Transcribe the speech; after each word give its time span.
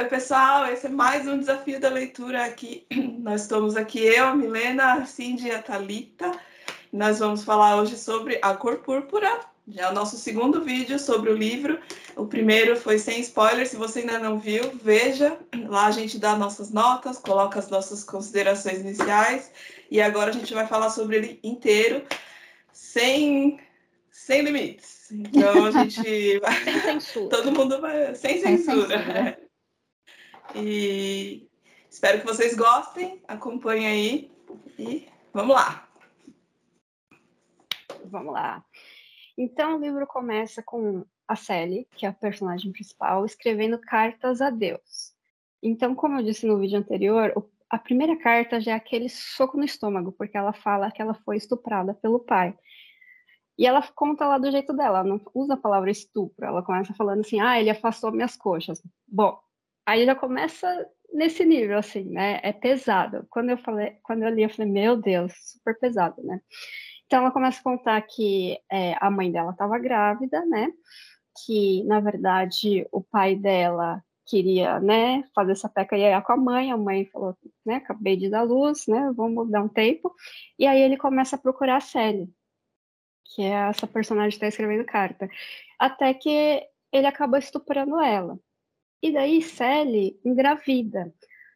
Oi, 0.00 0.06
pessoal, 0.06 0.64
esse 0.72 0.86
é 0.86 0.88
mais 0.88 1.28
um 1.28 1.38
desafio 1.38 1.78
da 1.78 1.90
leitura 1.90 2.46
aqui. 2.46 2.86
Nós 3.20 3.42
estamos 3.42 3.76
aqui, 3.76 3.98
eu, 3.98 4.28
a 4.28 4.34
Milena, 4.34 4.94
a 4.94 5.04
Cindy 5.04 5.48
e 5.48 5.50
a 5.50 5.60
Thalita. 5.60 6.32
Nós 6.90 7.18
vamos 7.18 7.44
falar 7.44 7.76
hoje 7.76 7.98
sobre 7.98 8.38
A 8.40 8.54
Cor 8.54 8.78
Púrpura, 8.78 9.40
já 9.68 9.88
é 9.88 9.90
o 9.90 9.92
nosso 9.92 10.16
segundo 10.16 10.64
vídeo 10.64 10.98
sobre 10.98 11.28
o 11.28 11.36
livro. 11.36 11.78
O 12.16 12.24
primeiro 12.24 12.78
foi 12.78 12.98
sem 12.98 13.20
spoiler, 13.20 13.68
se 13.68 13.76
você 13.76 13.98
ainda 13.98 14.18
não 14.18 14.38
viu, 14.38 14.70
veja. 14.82 15.36
Lá 15.68 15.88
a 15.88 15.90
gente 15.90 16.18
dá 16.18 16.34
nossas 16.34 16.70
notas, 16.70 17.18
coloca 17.18 17.58
as 17.58 17.68
nossas 17.68 18.02
considerações 18.02 18.80
iniciais. 18.80 19.52
E 19.90 20.00
agora 20.00 20.30
a 20.30 20.32
gente 20.32 20.54
vai 20.54 20.66
falar 20.66 20.88
sobre 20.88 21.16
ele 21.16 21.40
inteiro, 21.44 22.06
sem, 22.72 23.60
sem 24.10 24.40
limites. 24.40 25.12
Então 25.12 25.66
a 25.66 25.70
gente 25.70 26.38
vai. 26.40 26.64
Sem 26.64 26.80
censura. 26.80 27.28
Todo 27.36 27.52
mundo 27.52 27.78
vai. 27.82 28.14
Sem 28.14 28.40
censura. 28.40 28.96
Sem 28.96 29.04
censura. 29.04 29.49
E 30.54 31.48
espero 31.88 32.20
que 32.20 32.26
vocês 32.26 32.56
gostem. 32.56 33.22
Acompanhe 33.28 33.86
aí. 33.86 34.32
E 34.78 35.08
vamos 35.32 35.54
lá. 35.54 35.88
Vamos 38.04 38.32
lá. 38.32 38.64
Então, 39.36 39.76
o 39.76 39.80
livro 39.80 40.06
começa 40.06 40.62
com 40.62 41.04
a 41.26 41.36
Sally, 41.36 41.86
que 41.94 42.04
é 42.04 42.08
a 42.08 42.12
personagem 42.12 42.72
principal, 42.72 43.24
escrevendo 43.24 43.78
cartas 43.78 44.40
a 44.40 44.50
Deus. 44.50 45.14
Então, 45.62 45.94
como 45.94 46.18
eu 46.18 46.24
disse 46.24 46.46
no 46.46 46.58
vídeo 46.58 46.78
anterior, 46.78 47.32
a 47.68 47.78
primeira 47.78 48.16
carta 48.18 48.60
já 48.60 48.72
é 48.72 48.74
aquele 48.74 49.08
soco 49.08 49.56
no 49.56 49.64
estômago, 49.64 50.10
porque 50.12 50.36
ela 50.36 50.52
fala 50.52 50.90
que 50.90 51.00
ela 51.00 51.14
foi 51.14 51.36
estuprada 51.36 51.94
pelo 51.94 52.18
pai. 52.18 52.56
E 53.56 53.66
ela 53.66 53.86
conta 53.94 54.26
lá 54.26 54.38
do 54.38 54.50
jeito 54.50 54.72
dela, 54.72 55.04
não 55.04 55.20
usa 55.34 55.54
a 55.54 55.56
palavra 55.56 55.90
estupro, 55.90 56.46
ela 56.46 56.62
começa 56.62 56.94
falando 56.94 57.20
assim: 57.20 57.40
ah, 57.40 57.60
ele 57.60 57.70
afastou 57.70 58.10
minhas 58.10 58.34
coxas. 58.34 58.82
Bom, 59.06 59.38
aí 59.90 60.06
já 60.06 60.14
começa 60.14 60.86
nesse 61.12 61.44
nível, 61.44 61.78
assim, 61.78 62.04
né? 62.04 62.40
É 62.42 62.52
pesado. 62.52 63.26
Quando 63.30 63.50
eu 63.50 63.58
falei, 63.58 63.96
quando 64.02 64.22
eu 64.22 64.30
li, 64.30 64.42
eu 64.42 64.50
falei, 64.50 64.70
meu 64.70 64.96
Deus, 64.96 65.32
super 65.52 65.78
pesado, 65.78 66.22
né? 66.22 66.40
Então 67.06 67.20
ela 67.20 67.32
começa 67.32 67.60
a 67.60 67.64
contar 67.64 68.00
que 68.02 68.58
é, 68.70 68.94
a 69.00 69.10
mãe 69.10 69.32
dela 69.32 69.50
estava 69.50 69.78
grávida, 69.78 70.44
né? 70.46 70.68
Que 71.44 71.82
na 71.84 72.00
verdade 72.00 72.86
o 72.92 73.02
pai 73.02 73.34
dela 73.34 74.02
queria, 74.26 74.78
né, 74.78 75.24
fazer 75.34 75.52
essa 75.52 75.68
peca 75.68 75.98
ia 75.98 76.22
com 76.22 76.32
a 76.32 76.36
mãe, 76.36 76.70
a 76.70 76.76
mãe 76.76 77.04
falou, 77.06 77.36
né, 77.66 77.76
acabei 77.76 78.16
de 78.16 78.30
dar 78.30 78.42
luz, 78.42 78.86
né, 78.86 79.12
vamos 79.16 79.50
dar 79.50 79.60
um 79.60 79.68
tempo, 79.68 80.14
e 80.56 80.68
aí 80.68 80.80
ele 80.80 80.96
começa 80.96 81.34
a 81.34 81.38
procurar 81.38 81.78
a 81.78 81.80
Sally, 81.80 82.32
que 83.24 83.42
é 83.42 83.68
essa 83.68 83.88
personagem 83.88 84.30
que 84.30 84.36
está 84.36 84.46
escrevendo 84.46 84.84
carta, 84.84 85.28
até 85.76 86.14
que 86.14 86.62
ele 86.92 87.06
acaba 87.08 87.40
estuprando 87.40 88.00
ela. 88.00 88.38
E 89.02 89.12
daí 89.12 89.42
Sally 89.42 90.18
engravida, 90.24 91.12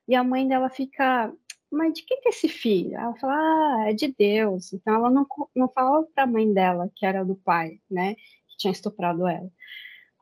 e 0.08 0.14
a 0.14 0.24
mãe 0.24 0.46
dela 0.46 0.70
fica 0.70 1.32
mas 1.74 1.92
de 1.92 2.04
quem 2.04 2.20
que 2.20 2.28
é 2.28 2.30
esse 2.30 2.48
filho? 2.48 2.94
Ela 2.94 3.14
fala, 3.16 3.34
ah, 3.34 3.90
é 3.90 3.92
de 3.92 4.14
Deus. 4.16 4.72
Então 4.72 4.94
ela 4.94 5.10
não, 5.10 5.26
não 5.54 5.68
fala 5.68 6.06
para 6.14 6.24
a 6.24 6.26
mãe 6.26 6.52
dela, 6.52 6.90
que 6.94 7.04
era 7.04 7.24
do 7.24 7.34
pai, 7.36 7.80
né, 7.90 8.14
que 8.14 8.56
tinha 8.58 8.72
estuprado 8.72 9.26
ela. 9.26 9.50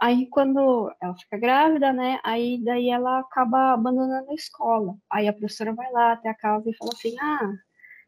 Aí 0.01 0.29
quando 0.31 0.93
ela 1.01 1.15
fica 1.17 1.39
grávida, 1.39 1.93
né, 1.93 2.19
aí 2.25 2.61
daí 2.65 2.91
ela 2.91 3.21
acaba 3.21 3.73
abandonando 3.75 4.31
a 4.31 4.35
escola. 4.35 4.97
Aí 5.11 5.29
a 5.29 5.33
professora 5.33 5.75
vai 5.75 5.91
lá 5.93 6.13
até 6.13 6.29
a 6.31 6.35
casa 6.35 6.69
e 6.71 6.77
fala 6.77 6.91
assim, 6.95 7.15
ah, 7.21 7.53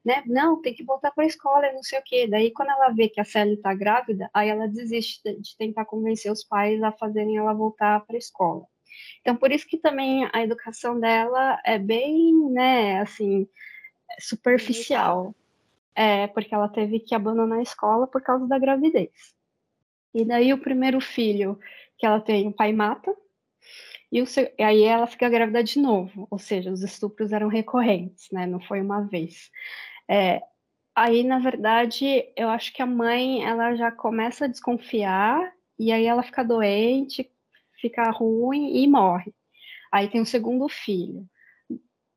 né, 0.05 0.23
não, 0.27 0.61
tem 0.61 0.75
que 0.75 0.85
voltar 0.85 1.13
para 1.13 1.25
a 1.25 1.27
escola, 1.27 1.73
não 1.73 1.83
sei 1.83 1.99
o 1.99 2.03
quê. 2.05 2.27
Daí 2.27 2.51
quando 2.53 2.71
ela 2.71 2.91
vê 2.91 3.09
que 3.09 3.21
a 3.21 3.25
Sally 3.25 3.55
está 3.55 3.75
grávida, 3.75 4.29
aí 4.35 4.49
ela 4.49 4.67
desiste 4.67 5.23
de 5.23 5.57
tentar 5.57 5.85
convencer 5.85 6.33
os 6.33 6.45
pais 6.45 6.83
a 6.83 6.93
fazerem 6.93 7.37
ela 7.37 7.55
voltar 7.55 8.05
para 8.07 8.17
a 8.17 8.19
escola. 8.19 8.67
Então, 9.21 9.37
por 9.37 9.51
isso 9.53 9.67
que 9.67 9.79
também 9.79 10.29
a 10.33 10.43
educação 10.43 10.99
dela 10.99 11.61
é 11.65 11.79
bem, 11.79 12.35
né, 12.51 13.01
assim, 13.01 13.49
superficial. 14.19 15.35
É, 15.97 16.27
porque 16.29 16.55
ela 16.55 16.69
teve 16.69 16.99
que 17.01 17.15
abandonar 17.15 17.61
a 17.61 17.63
escola 17.63 18.07
por 18.07 18.21
causa 18.21 18.49
da 18.49 18.59
gravidez. 18.59 19.11
E 20.13 20.25
daí 20.25 20.53
o 20.53 20.59
primeiro 20.59 21.01
filho 21.01 21.59
que 21.99 22.07
ela 22.07 22.21
tem, 22.21 22.49
o 22.49 22.53
pai 22.53 22.73
mata, 22.73 23.15
e 24.11 24.23
o, 24.23 24.27
aí 24.61 24.85
ela 24.85 25.09
fica 25.09 25.29
grávida 25.29 25.63
de 25.65 25.81
novo, 25.81 26.29
ou 26.31 26.39
seja, 26.39 26.71
os 26.71 26.83
estupros 26.83 27.33
eram 27.33 27.49
recorrentes, 27.49 28.29
né? 28.31 28.47
Não 28.47 28.61
foi 28.61 28.81
uma 28.81 29.01
vez. 29.03 29.51
É, 30.09 30.41
aí, 30.95 31.25
na 31.25 31.41
verdade, 31.41 32.25
eu 32.37 32.49
acho 32.49 32.73
que 32.73 32.81
a 32.81 32.87
mãe 32.87 33.45
ela 33.45 33.75
já 33.75 33.91
começa 33.91 34.45
a 34.45 34.49
desconfiar 34.49 35.53
e 35.77 35.91
aí 35.91 36.07
ela 36.07 36.23
fica 36.23 36.45
doente, 36.45 37.29
fica 37.85 38.11
ruim 38.11 38.83
e 38.83 38.89
morre. 38.89 39.35
Aí 39.93 40.09
tem 40.09 40.23
um 40.23 40.25
segundo 40.25 40.67
filho. 40.69 41.27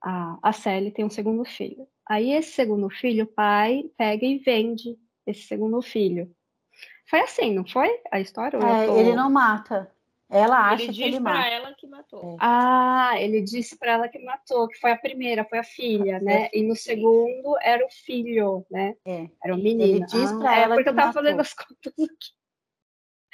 A, 0.01 0.37
a 0.41 0.53
Sally 0.53 0.91
tem 0.91 1.03
um 1.03 1.09
segundo 1.09 1.43
filho. 1.43 1.85
Aí 2.07 2.31
esse 2.31 2.51
segundo 2.51 2.89
filho, 2.89 3.25
o 3.25 3.27
pai 3.27 3.83
pega 3.97 4.25
e 4.25 4.37
vende 4.37 4.97
esse 5.25 5.41
segundo 5.41 5.81
filho. 5.81 6.31
Foi 7.09 7.19
assim, 7.19 7.53
não 7.53 7.65
foi 7.67 7.89
a 8.11 8.19
história? 8.21 8.57
É, 8.57 8.85
tô... 8.85 8.97
Ele 8.97 9.13
não 9.13 9.29
mata. 9.29 9.91
Ela 10.29 10.69
acha 10.69 10.83
ele 10.83 10.93
que 10.93 11.03
ele 11.03 11.19
mata. 11.19 11.37
Ele 11.37 11.47
disse 11.47 11.51
para 11.51 11.55
ela 11.55 11.75
que 11.75 11.87
matou. 11.87 12.33
É. 12.33 12.37
Ah, 12.39 13.13
ele 13.17 13.41
disse 13.41 13.77
para 13.77 13.91
ela 13.91 14.07
que 14.07 14.19
matou, 14.19 14.67
que 14.67 14.79
foi 14.79 14.91
a 14.91 14.97
primeira, 14.97 15.45
foi 15.45 15.59
a 15.59 15.63
filha, 15.63 16.19
né? 16.19 16.49
E 16.53 16.63
no 16.63 16.75
segundo 16.75 17.57
era 17.61 17.85
o 17.85 17.89
filho, 17.89 18.65
né? 18.71 18.95
É. 19.05 19.29
Era 19.43 19.53
o 19.53 19.57
menino. 19.57 19.83
Ele 19.83 20.05
disse 20.05 20.33
ah, 20.33 20.37
para 20.37 20.57
é 20.57 20.63
ela 20.63 20.75
porque 20.75 20.83
que 20.83 20.89
eu 20.89 20.95
tava 20.95 21.07
matou. 21.07 21.23
fazendo 21.23 21.41
as 21.41 21.53
contas 21.53 21.93
aqui. 21.93 22.36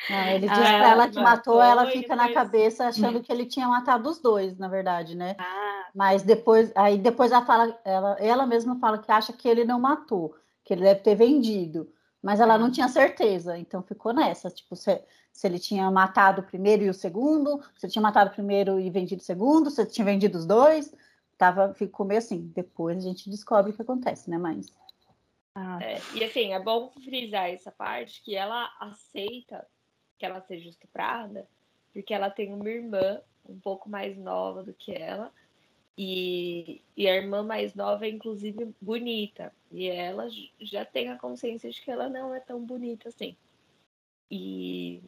Não, 0.09 0.27
ele 0.27 0.47
diz 0.47 0.57
ah, 0.57 0.61
para 0.61 0.89
ela 0.89 1.09
que 1.09 1.19
matou, 1.19 1.61
ela 1.61 1.85
fica 1.87 2.15
na 2.15 2.31
cabeça 2.33 2.87
achando 2.87 3.21
que 3.21 3.31
ele 3.31 3.45
tinha 3.45 3.67
matado 3.67 4.09
os 4.09 4.19
dois, 4.19 4.57
na 4.57 4.67
verdade, 4.67 5.15
né? 5.15 5.35
Ah. 5.39 5.87
Mas 5.95 6.23
depois, 6.23 6.71
aí 6.75 6.97
depois 6.97 7.31
ela 7.31 7.45
fala, 7.45 7.79
ela, 7.85 8.17
ela 8.19 8.45
mesma 8.45 8.77
fala 8.79 8.97
que 8.97 9.11
acha 9.11 9.31
que 9.31 9.47
ele 9.47 9.63
não 9.63 9.79
matou, 9.79 10.35
que 10.63 10.73
ele 10.73 10.81
deve 10.81 10.99
ter 10.99 11.15
vendido, 11.15 11.89
mas 12.21 12.39
ela 12.39 12.57
não 12.57 12.67
ah. 12.67 12.71
tinha 12.71 12.87
certeza, 12.89 13.57
então 13.57 13.81
ficou 13.81 14.13
nessa, 14.13 14.49
tipo, 14.49 14.75
se, 14.75 15.01
se 15.31 15.47
ele 15.47 15.59
tinha 15.59 15.89
matado 15.89 16.41
o 16.41 16.45
primeiro 16.45 16.83
e 16.83 16.89
o 16.89 16.93
segundo, 16.93 17.61
se 17.77 17.85
ele 17.85 17.93
tinha 17.93 18.03
matado 18.03 18.29
o 18.29 18.33
primeiro 18.33 18.79
e 18.79 18.89
vendido 18.89 19.21
o 19.21 19.25
segundo, 19.25 19.69
se 19.69 19.81
ele 19.81 19.89
tinha 19.89 20.05
vendido 20.05 20.37
os 20.37 20.45
dois, 20.45 20.93
tava, 21.37 21.73
ficou 21.73 22.05
meio 22.05 22.19
assim. 22.19 22.51
Depois 22.53 22.97
a 22.97 23.01
gente 23.07 23.29
descobre 23.29 23.71
o 23.71 23.75
que 23.75 23.81
acontece, 23.81 24.29
né? 24.29 24.37
Mas 24.37 24.73
ah. 25.55 25.77
É, 25.81 26.01
e 26.15 26.23
assim, 26.23 26.53
é 26.53 26.59
bom 26.59 26.91
frisar 27.03 27.49
essa 27.49 27.71
parte 27.71 28.23
que 28.23 28.35
ela 28.35 28.71
aceita 28.79 29.65
que 30.23 30.27
ela 30.27 30.39
seja 30.39 30.69
estuprada, 30.69 31.45
porque 31.91 32.13
ela 32.13 32.29
tem 32.29 32.53
uma 32.53 32.69
irmã 32.69 33.21
um 33.45 33.59
pouco 33.59 33.89
mais 33.89 34.17
nova 34.17 34.63
do 34.63 34.73
que 34.73 34.93
ela, 34.93 35.29
e, 35.97 36.81
e 36.95 37.09
a 37.09 37.15
irmã 37.17 37.43
mais 37.43 37.75
nova 37.75 38.05
é 38.05 38.09
inclusive 38.09 38.73
bonita, 38.79 39.53
e 39.69 39.85
ela 39.89 40.29
já 40.61 40.85
tem 40.85 41.09
a 41.09 41.17
consciência 41.17 41.69
de 41.69 41.81
que 41.81 41.91
ela 41.91 42.07
não 42.07 42.33
é 42.33 42.39
tão 42.39 42.63
bonita 42.63 43.09
assim. 43.09 43.35
E 44.31 45.03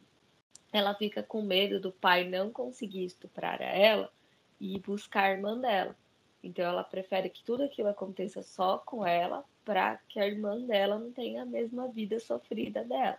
ela 0.73 0.93
fica 0.93 1.23
com 1.23 1.41
medo 1.41 1.79
do 1.79 1.93
pai 1.93 2.27
não 2.27 2.51
conseguir 2.51 3.05
estuprar 3.05 3.61
ela 3.61 4.11
e 4.59 4.77
buscar 4.79 5.23
a 5.23 5.31
irmã 5.31 5.57
dela. 5.57 5.95
Então 6.43 6.65
ela 6.65 6.83
prefere 6.83 7.29
que 7.29 7.41
tudo 7.41 7.63
aquilo 7.63 7.87
aconteça 7.87 8.43
só 8.43 8.79
com 8.79 9.05
ela, 9.05 9.45
para 9.63 9.95
que 10.09 10.19
a 10.19 10.27
irmã 10.27 10.59
dela 10.59 10.99
não 10.99 11.13
tenha 11.13 11.43
a 11.43 11.45
mesma 11.45 11.87
vida 11.87 12.19
sofrida 12.19 12.83
dela. 12.83 13.17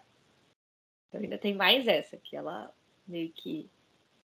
Então 1.09 1.21
ainda 1.21 1.39
tem 1.39 1.55
mais 1.55 1.87
essa, 1.87 2.17
que 2.17 2.37
ela 2.37 2.73
meio 3.07 3.33
que 3.33 3.71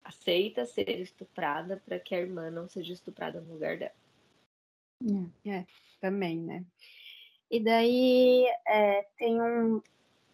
aceita 0.05 0.65
ser 0.65 0.89
estuprada 1.01 1.83
para 1.85 1.99
que 1.99 2.15
a 2.15 2.21
irmã 2.21 2.51
não 2.51 2.69
seja 2.69 2.93
estuprada 2.93 3.41
no 3.41 3.55
lugar 3.55 3.77
dela. 3.77 3.95
É, 5.45 5.51
é 5.51 5.67
também, 6.01 6.39
né? 6.39 6.65
E 7.51 7.61
daí 7.61 8.45
é, 8.67 9.03
tem 9.17 9.41
um, 9.41 9.83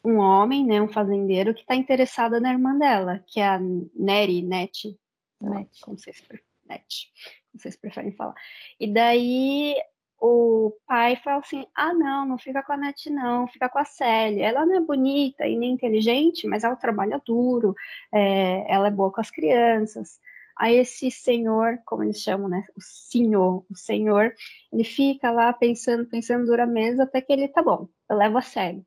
um 0.04 0.16
homem, 0.18 0.64
né, 0.64 0.80
um 0.80 0.88
fazendeiro, 0.88 1.54
que 1.54 1.60
está 1.60 1.74
interessado 1.74 2.40
na 2.40 2.52
irmã 2.52 2.78
dela, 2.78 3.22
que 3.26 3.40
é 3.40 3.46
a 3.46 3.58
Neri, 3.58 4.42
Net, 4.42 4.98
Net. 5.40 5.80
Como, 5.80 5.98
vocês, 5.98 6.22
Net, 6.66 7.12
como 7.50 7.60
vocês 7.60 7.76
preferem 7.76 8.12
falar. 8.12 8.34
E 8.78 8.86
daí 8.86 9.76
o 10.22 10.70
pai 10.86 11.16
fala 11.16 11.40
assim: 11.40 11.66
ah, 11.74 11.92
não, 11.92 12.24
não 12.24 12.38
fica 12.38 12.62
com 12.62 12.72
a 12.72 12.76
Net, 12.76 13.10
não, 13.10 13.48
fica 13.48 13.68
com 13.68 13.78
a 13.78 13.84
Célia. 13.84 14.46
Ela 14.46 14.64
não 14.64 14.76
é 14.76 14.80
bonita 14.80 15.46
e 15.46 15.56
nem 15.56 15.72
inteligente, 15.72 16.46
mas 16.46 16.62
ela 16.62 16.76
trabalha 16.76 17.20
duro, 17.26 17.74
é, 18.12 18.64
ela 18.72 18.86
é 18.86 18.90
boa 18.90 19.10
com 19.12 19.20
as 19.20 19.30
crianças. 19.30 20.20
Aí 20.56 20.76
esse 20.76 21.10
senhor, 21.10 21.78
como 21.84 22.04
eles 22.04 22.20
chamam, 22.20 22.48
né? 22.48 22.64
O 22.76 22.80
senhor, 22.80 23.64
o 23.68 23.74
senhor, 23.74 24.32
ele 24.72 24.84
fica 24.84 25.30
lá 25.32 25.52
pensando, 25.52 26.06
pensando 26.06 26.46
dura 26.46 26.66
mesa 26.66 27.02
até 27.02 27.20
que 27.20 27.32
ele 27.32 27.48
tá 27.48 27.62
bom, 27.62 27.88
eu 28.08 28.16
levo 28.16 28.38
a 28.38 28.42
Célia. 28.42 28.84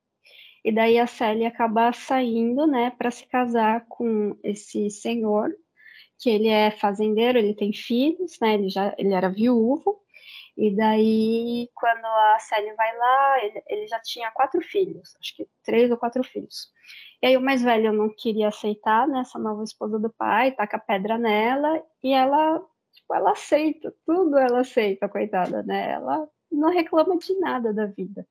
E 0.64 0.72
daí 0.72 0.98
a 1.00 1.08
Célia 1.08 1.50
acaba 1.50 1.92
saindo, 1.94 2.66
né, 2.68 2.92
para 2.98 3.12
se 3.12 3.28
casar 3.28 3.86
com 3.90 4.38
esse 4.44 4.90
senhor, 4.90 5.54
que 6.20 6.30
ele 6.30 6.48
é 6.48 6.72
fazendeiro, 6.72 7.38
ele 7.40 7.54
tem 7.56 7.74
filhos, 7.74 8.40
né? 8.42 8.56
Ele 8.56 8.70
já 8.70 8.96
ele 8.98 9.14
era 9.14 9.30
viúvo 9.30 10.05
e 10.58 10.74
daí, 10.74 11.70
quando 11.76 12.06
a 12.06 12.40
Sally 12.40 12.74
vai 12.76 12.98
lá, 12.98 13.44
ele, 13.44 13.64
ele, 13.68 13.88
já 13.88 14.00
tinha 14.00 14.32
quatro 14.32 14.62
filhos, 14.62 15.16
acho 15.20 15.36
que 15.36 15.48
três 15.64 15.92
ou 15.92 15.98
quatro 15.98 16.24
filhos. 16.24 16.72
E 17.22 17.28
aí 17.28 17.38
o 17.38 17.42
mais 17.42 17.62
velho 17.62 17.92
não 17.92 18.10
queria 18.10 18.48
aceitar 18.48 19.08
né, 19.08 19.20
essa 19.20 19.38
nova 19.38 19.64
esposa 19.64 20.00
do 20.00 20.10
pai, 20.10 20.52
taca 20.54 20.80
pedra 20.80 21.18
nela, 21.18 21.84
e 22.02 22.14
ela 22.14 22.62
tipo, 22.94 23.14
ela 23.14 23.32
aceita, 23.32 23.94
tudo 24.06 24.38
ela 24.38 24.62
aceita, 24.62 25.10
coitada, 25.10 25.62
né? 25.64 25.92
Ela 25.92 26.28
não 26.52 26.70
reclama 26.70 27.18
de 27.18 27.38
nada 27.40 27.74
da 27.74 27.86
vida. 27.86 28.26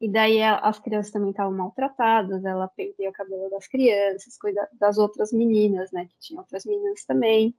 E 0.00 0.08
daí 0.08 0.42
as 0.42 0.78
crianças 0.78 1.12
também 1.12 1.30
estavam 1.30 1.52
maltratadas, 1.52 2.44
ela 2.44 2.68
penteia 2.68 3.10
o 3.10 3.12
cabelo 3.12 3.50
das 3.50 3.66
crianças, 3.66 4.38
cuida 4.38 4.68
das 4.72 4.96
outras 4.96 5.32
meninas, 5.32 5.90
né? 5.92 6.06
Que 6.06 6.18
tinham 6.18 6.40
outras 6.40 6.64
meninas 6.64 7.04
também. 7.04 7.54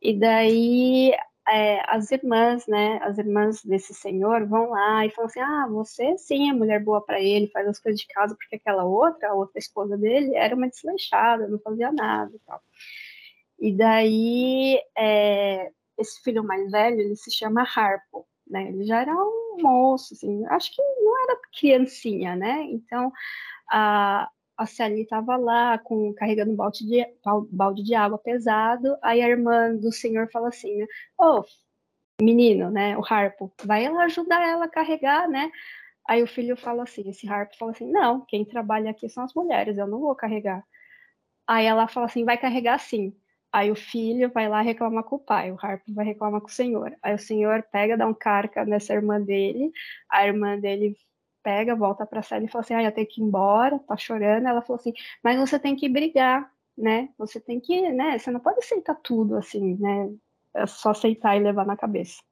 E 0.00 0.18
daí 0.18 1.14
é, 1.48 1.80
as 1.88 2.10
irmãs, 2.10 2.66
né? 2.66 2.98
As 3.02 3.18
irmãs 3.18 3.64
desse 3.64 3.94
senhor 3.94 4.46
vão 4.46 4.70
lá 4.70 5.04
e 5.06 5.10
falam 5.10 5.28
assim: 5.28 5.40
ah, 5.40 5.66
você 5.70 6.16
sim 6.18 6.50
é 6.50 6.52
mulher 6.52 6.82
boa 6.82 7.00
para 7.04 7.20
ele, 7.20 7.48
faz 7.48 7.66
as 7.68 7.78
coisas 7.80 8.00
de 8.00 8.06
casa, 8.08 8.34
porque 8.34 8.56
aquela 8.56 8.84
outra, 8.84 9.30
a 9.30 9.34
outra 9.34 9.58
esposa 9.58 9.96
dele, 9.98 10.34
era 10.36 10.54
uma 10.54 10.68
desleixada, 10.68 11.48
não 11.48 11.58
fazia 11.58 11.92
nada 11.92 12.32
e 12.34 12.38
tal. 12.40 12.60
E 13.58 13.72
daí 13.76 14.80
é, 14.98 15.70
esse 15.98 16.22
filho 16.22 16.44
mais 16.44 16.70
velho, 16.70 17.00
ele 17.00 17.16
se 17.16 17.30
chama 17.30 17.62
Harpo 17.62 18.26
né? 18.52 18.68
Ele 18.68 18.84
já 18.84 19.00
era 19.00 19.12
um 19.14 19.56
moço, 19.60 20.14
assim, 20.14 20.44
acho 20.46 20.74
que 20.74 20.82
não 20.82 21.24
era 21.24 21.40
criancinha, 21.58 22.36
né? 22.36 22.62
Então, 22.64 23.10
a, 23.70 24.28
a 24.62 24.66
Sally 24.66 25.02
estava 25.02 25.36
lá 25.36 25.78
com, 25.78 26.12
carregando 26.14 26.52
um 26.52 26.56
balde 26.56 26.86
de, 26.86 27.06
balde 27.50 27.82
de 27.82 27.94
água 27.94 28.18
pesado, 28.18 28.96
aí 29.02 29.20
a 29.22 29.28
irmã 29.28 29.74
do 29.76 29.92
senhor 29.92 30.30
fala 30.30 30.48
assim, 30.48 30.76
né? 30.76 30.86
Oh, 31.18 31.44
menino, 32.20 32.70
né, 32.70 32.96
o 32.96 33.02
Harpo, 33.04 33.52
vai 33.64 33.88
lá 33.88 34.04
ajudar 34.04 34.42
ela 34.42 34.66
a 34.66 34.70
carregar, 34.70 35.28
né? 35.28 35.50
Aí 36.08 36.22
o 36.22 36.26
filho 36.26 36.56
fala 36.56 36.82
assim, 36.84 37.08
esse 37.08 37.28
Harpo 37.28 37.56
fala 37.56 37.72
assim, 37.72 37.90
não, 37.90 38.24
quem 38.26 38.44
trabalha 38.44 38.90
aqui 38.90 39.08
são 39.08 39.24
as 39.24 39.34
mulheres, 39.34 39.78
eu 39.78 39.86
não 39.86 40.00
vou 40.00 40.14
carregar. 40.14 40.64
Aí 41.46 41.66
ela 41.66 41.88
fala 41.88 42.06
assim, 42.06 42.24
vai 42.24 42.38
carregar 42.38 42.78
sim. 42.78 43.14
Aí 43.52 43.70
o 43.70 43.74
filho 43.76 44.30
vai 44.32 44.48
lá 44.48 44.62
reclamar 44.62 45.04
com 45.04 45.16
o 45.16 45.18
pai, 45.18 45.52
o 45.52 45.58
Harper 45.60 45.94
vai 45.94 46.06
reclamar 46.06 46.40
com 46.40 46.48
o 46.48 46.50
senhor. 46.50 46.96
Aí 47.02 47.14
o 47.14 47.18
senhor 47.18 47.62
pega, 47.70 47.96
dá 47.98 48.06
um 48.06 48.14
carca 48.14 48.64
nessa 48.64 48.94
irmã 48.94 49.20
dele, 49.20 49.70
a 50.08 50.26
irmã 50.26 50.58
dele 50.58 50.96
pega, 51.42 51.74
volta 51.74 52.06
para 52.06 52.20
a 52.20 52.22
sala 52.22 52.44
e 52.44 52.48
fala 52.48 52.62
assim: 52.62 52.74
ah, 52.74 52.82
eu 52.82 52.92
tenho 52.92 53.06
que 53.06 53.20
ir 53.20 53.24
embora, 53.24 53.78
tá 53.80 53.96
chorando. 53.96 54.46
Ela 54.46 54.62
falou 54.62 54.78
assim: 54.80 54.92
mas 55.22 55.38
você 55.38 55.58
tem 55.58 55.76
que 55.76 55.88
brigar, 55.88 56.50
né? 56.76 57.08
Você 57.18 57.40
tem 57.40 57.60
que, 57.60 57.90
né? 57.92 58.18
Você 58.18 58.30
não 58.30 58.40
pode 58.40 58.58
aceitar 58.58 58.94
tudo 58.96 59.36
assim, 59.36 59.76
né? 59.76 60.10
É 60.54 60.66
só 60.66 60.90
aceitar 60.90 61.36
e 61.36 61.40
levar 61.40 61.66
na 61.66 61.76
cabeça. 61.76 62.22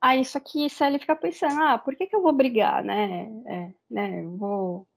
Aí 0.00 0.24
só 0.24 0.40
que 0.40 0.68
Sally 0.68 0.98
fica 0.98 1.16
pensando: 1.16 1.62
ah, 1.62 1.78
por 1.78 1.94
que, 1.96 2.06
que 2.06 2.16
eu 2.16 2.22
vou 2.22 2.32
brigar, 2.32 2.84
né? 2.84 3.30
É, 3.46 3.72
né? 3.90 4.24
Eu 4.24 4.36
vou. 4.36 4.88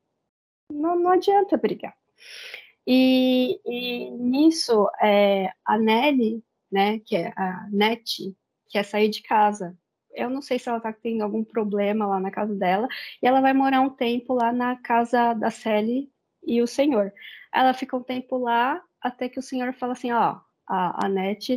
Não, 0.72 0.96
não 1.00 1.12
adianta 1.12 1.58
brigar. 1.58 1.96
E, 2.88 3.60
e 3.66 4.12
nisso, 4.12 4.88
é, 5.01 5.51
a 5.66 5.78
Nelly, 5.78 6.44
né, 6.72 7.00
que 7.00 7.16
é 7.16 7.34
a 7.36 7.68
Net, 7.72 8.36
quer 8.69 8.84
sair 8.84 9.10
de 9.10 9.22
casa. 9.24 9.78
Eu 10.16 10.30
não 10.30 10.42
sei 10.42 10.58
se 10.60 10.70
ela 10.70 10.78
está 10.78 10.94
tendo 10.94 11.24
algum 11.24 11.44
problema 11.44 12.08
lá 12.08 12.20
na 12.20 12.32
casa 12.32 12.56
dela, 12.56 12.88
e 13.22 13.28
ela 13.28 13.42
vai 13.42 13.54
morar 13.54 13.82
um 13.82 13.90
tempo 13.90 14.34
lá 14.34 14.52
na 14.52 14.76
casa 14.78 15.34
da 15.34 15.52
Sally 15.52 16.12
e 16.46 16.62
o 16.62 16.68
senhor. 16.68 17.14
Ela 17.54 17.74
fica 17.74 17.96
um 17.98 18.04
tempo 18.04 18.38
lá 18.38 18.82
até 19.02 19.30
que 19.30 19.40
o 19.40 19.44
senhor 19.44 19.74
fala 19.74 19.94
assim, 19.94 20.12
ó, 20.12 20.40
a, 20.68 21.06
a 21.06 21.10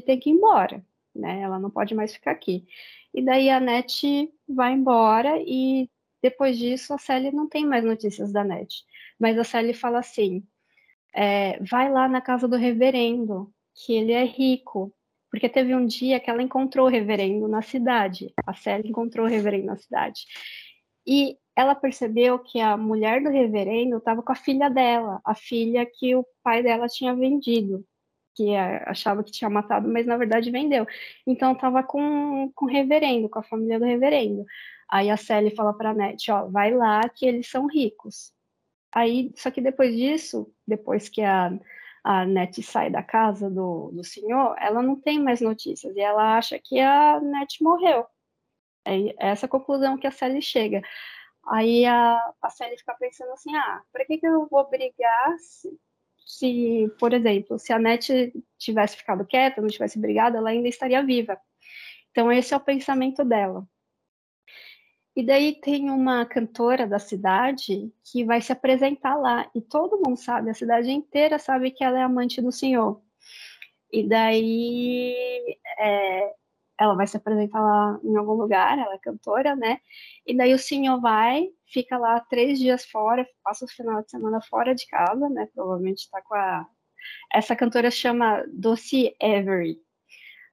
tem 0.05 0.19
que 0.19 0.31
ir 0.31 0.32
embora, 0.34 0.84
né? 1.14 1.40
Ela 1.40 1.58
não 1.58 1.70
pode 1.70 1.94
mais 1.94 2.12
ficar 2.12 2.32
aqui. 2.32 2.66
E 3.14 3.22
daí 3.22 3.50
a 3.50 3.58
Net 3.60 4.31
vai 4.49 4.72
embora 4.72 5.38
e 5.40 5.88
depois 6.22 6.58
disso 6.58 6.93
a 6.93 6.99
Sally 6.99 7.32
não 7.32 7.49
tem 7.49 7.66
mais 7.66 7.84
notícias 7.84 8.32
da 8.32 8.44
Net. 8.44 8.84
Mas 9.19 9.38
a 9.38 9.44
Sally 9.44 9.72
fala 9.72 9.99
assim: 9.99 10.46
é, 11.14 11.58
vai 11.62 11.90
lá 11.90 12.08
na 12.08 12.20
casa 12.20 12.46
do 12.46 12.56
reverendo, 12.56 13.52
que 13.75 13.93
ele 13.93 14.12
é 14.12 14.25
rico. 14.25 14.93
Porque 15.30 15.48
teve 15.48 15.75
um 15.75 15.86
dia 15.86 16.19
que 16.20 16.30
ela 16.30 16.42
encontrou 16.42 16.86
o 16.86 16.90
reverendo 16.90 17.46
na 17.48 17.62
cidade. 17.62 18.32
A 18.46 18.54
Célia 18.54 18.88
encontrou 18.88 19.26
o 19.26 19.28
reverendo 19.28 19.66
na 19.66 19.76
cidade. 19.76 20.22
E 21.06 21.36
ela 21.56 21.75
percebeu 21.75 22.38
que 22.38 22.60
a 22.60 22.76
mulher 22.76 23.22
do 23.22 23.30
reverendo 23.30 23.96
estava 23.96 24.22
com 24.22 24.32
a 24.32 24.36
filha 24.36 24.69
dela, 24.70 25.20
a 25.25 25.34
filha 25.34 25.84
que 25.84 26.14
o 26.14 26.25
pai 26.42 26.62
dela 26.62 26.86
tinha 26.86 27.14
vendido, 27.14 27.84
que 28.34 28.54
achava 28.54 29.25
que 29.25 29.32
tinha 29.32 29.50
matado, 29.50 29.88
mas 29.88 30.06
na 30.06 30.16
verdade 30.16 30.50
vendeu. 30.50 30.86
Então 31.26 31.52
estava 31.52 31.82
com, 31.82 32.52
com 32.54 32.66
o 32.66 32.69
reverendo, 32.69 33.28
com 33.28 33.40
a 33.40 33.42
família 33.42 33.78
do 33.78 33.84
reverendo. 33.84 34.44
Aí 34.88 35.10
a 35.10 35.16
Sally 35.16 35.54
fala 35.54 35.75
para 35.75 35.90
a 35.90 35.94
Net, 35.94 36.30
ó, 36.30 36.46
vai 36.46 36.72
lá 36.72 37.08
que 37.08 37.26
eles 37.26 37.50
são 37.50 37.66
ricos. 37.66 38.32
Aí, 38.92 39.32
só 39.36 39.50
que 39.50 39.60
depois 39.60 39.94
disso, 39.94 40.50
depois 40.66 41.08
que 41.08 41.22
a, 41.22 41.52
a 42.08 42.25
Net 42.25 42.62
sai 42.62 42.88
da 42.90 43.02
casa 43.02 43.50
do, 43.50 43.90
do 43.93 44.02
senhor, 44.02 44.56
ela 44.58 44.82
não 44.82 44.96
tem 44.99 45.22
mais 45.22 45.43
notícias 45.43 45.94
e 45.94 46.00
ela 46.00 46.38
acha 46.38 46.58
que 46.58 46.81
a 46.81 47.20
Net 47.20 47.62
morreu. 47.62 48.06
É 48.82 49.28
essa 49.28 49.44
a 49.44 49.49
conclusão 49.49 49.99
que 49.99 50.06
a 50.06 50.10
Sally 50.10 50.40
chega. 50.40 50.81
Aí 51.46 51.84
a, 51.84 52.19
a 52.40 52.49
Sally 52.49 52.78
fica 52.78 52.94
pensando 52.99 53.32
assim: 53.32 53.55
ah, 53.55 53.82
para 53.93 54.06
que, 54.06 54.16
que 54.16 54.26
eu 54.26 54.46
vou 54.49 54.66
brigar 54.70 55.38
se, 55.38 55.70
se, 56.25 56.90
por 56.99 57.12
exemplo, 57.12 57.58
se 57.58 57.75
a 57.75 57.78
Net 57.78 58.32
tivesse 58.56 58.96
ficado 58.96 59.26
quieta, 59.26 59.61
não 59.61 59.69
tivesse 59.69 59.99
brigado, 59.99 60.38
ela 60.38 60.49
ainda 60.49 60.69
estaria 60.69 61.04
viva. 61.04 61.38
Então, 62.11 62.32
esse 62.32 62.54
é 62.54 62.56
o 62.56 62.61
pensamento 62.61 63.22
dela. 63.22 63.69
E 65.18 65.22
daí 65.24 65.60
tem 65.60 65.90
uma 65.90 66.24
cantora 66.24 66.86
da 66.86 67.00
cidade 67.00 67.92
que 68.04 68.24
vai 68.24 68.40
se 68.40 68.52
apresentar 68.52 69.16
lá. 69.16 69.50
E 69.52 69.60
todo 69.60 69.96
mundo 69.96 70.16
sabe, 70.16 70.48
a 70.48 70.54
cidade 70.54 70.92
inteira 70.92 71.40
sabe 71.40 71.72
que 71.72 71.82
ela 71.82 71.98
é 71.98 72.02
amante 72.02 72.40
do 72.40 72.52
senhor. 72.52 73.02
E 73.92 74.08
daí 74.08 75.58
é, 75.76 76.32
ela 76.78 76.94
vai 76.94 77.04
se 77.08 77.16
apresentar 77.16 77.60
lá 77.60 77.98
em 78.04 78.16
algum 78.16 78.34
lugar, 78.34 78.78
ela 78.78 78.94
é 78.94 78.98
cantora, 78.98 79.56
né? 79.56 79.80
E 80.24 80.36
daí 80.36 80.54
o 80.54 80.58
senhor 80.58 81.00
vai, 81.00 81.48
fica 81.66 81.98
lá 81.98 82.20
três 82.20 82.56
dias 82.56 82.84
fora, 82.84 83.28
passa 83.42 83.64
o 83.64 83.68
final 83.68 84.00
de 84.04 84.12
semana 84.12 84.40
fora 84.40 84.72
de 84.72 84.86
casa, 84.86 85.28
né? 85.28 85.48
Provavelmente 85.52 85.98
está 85.98 86.22
com 86.22 86.36
a. 86.36 86.64
Essa 87.32 87.56
cantora 87.56 87.90
chama 87.90 88.44
Doce 88.52 89.16
Avery. 89.20 89.80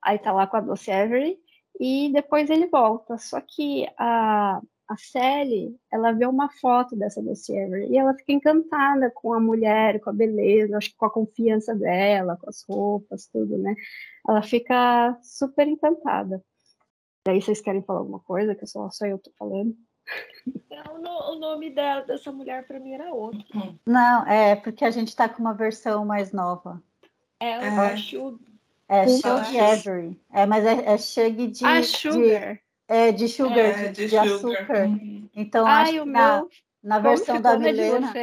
Aí 0.02 0.18
tá 0.18 0.32
lá 0.32 0.48
com 0.48 0.58
a 0.58 0.62
Doce 0.62 0.92
Avery 0.92 1.38
e 1.80 2.12
depois 2.14 2.50
ele 2.50 2.68
volta. 2.68 3.18
Só 3.18 3.40
que 3.42 3.88
a, 3.98 4.62
a 4.88 4.98
Sally, 4.98 5.76
ela 5.92 6.12
vê 6.12 6.26
uma 6.26 6.50
foto 6.50 6.96
dessa 6.96 7.20
Ever 7.20 7.90
e 7.90 7.98
ela 7.98 8.14
fica 8.14 8.34
encantada 8.34 9.12
com 9.12 9.34
a 9.34 9.40
mulher, 9.40 10.00
com 10.00 10.10
a 10.10 10.14
beleza, 10.14 10.78
acho 10.78 10.92
que 10.92 10.98
com 10.98 11.06
a 11.06 11.12
confiança 11.12 11.76
dela, 11.76 12.38
com 12.38 12.50
as 12.50 12.64
roupas, 12.68 13.28
tudo, 13.28 13.58
né? 13.58 13.76
Ela 14.28 14.42
fica 14.42 15.18
super 15.22 15.68
encantada. 15.68 16.44
Daí 17.26 17.42
vocês 17.42 17.60
querem 17.60 17.82
falar 17.82 18.00
alguma 18.00 18.20
coisa 18.20 18.54
que 18.54 18.68
só, 18.68 18.90
só 18.92 19.06
eu 19.06 19.18
tô 19.18 19.32
falando? 19.38 19.76
Não, 21.02 21.34
o 21.34 21.40
nome 21.40 21.72
dela, 21.72 22.02
dessa 22.02 22.32
mulher 22.32 22.68
para 22.68 22.80
mim 22.80 22.94
era 22.94 23.12
outro. 23.12 23.44
Não, 23.86 24.28
é 24.28 24.56
porque 24.56 24.86
a 24.86 24.92
gente 24.92 25.16
tá 25.16 25.28
com 25.28 25.42
uma 25.42 25.54
versão 25.54 26.06
mais 26.06 26.32
nova. 26.32 26.82
É, 27.40 27.54
é 27.54 27.98
Shug. 27.98 28.40
É 28.88 29.08
Shug 29.08 29.60
Avery. 29.60 30.20
É, 30.32 30.46
mas 30.46 30.66
é, 30.66 30.94
é 30.94 30.98
Shug 30.98 31.48
de. 31.48 31.66
Ah, 31.66 31.82
Sugar. 31.82 32.54
De, 32.54 32.62
é, 32.88 33.12
de 33.12 33.28
sugar, 33.28 33.58
é, 33.58 33.88
de, 33.88 34.04
de, 34.04 34.08
de 34.10 34.18
açúcar. 34.18 34.86
Uhum. 34.86 35.28
Então, 35.36 35.66
Ai, 35.66 35.84
acho 35.84 36.04
que 36.04 36.06
na, 36.06 36.46
na 36.84 37.00
versão 37.00 37.42
da 37.42 37.58
Milena. 37.58 38.14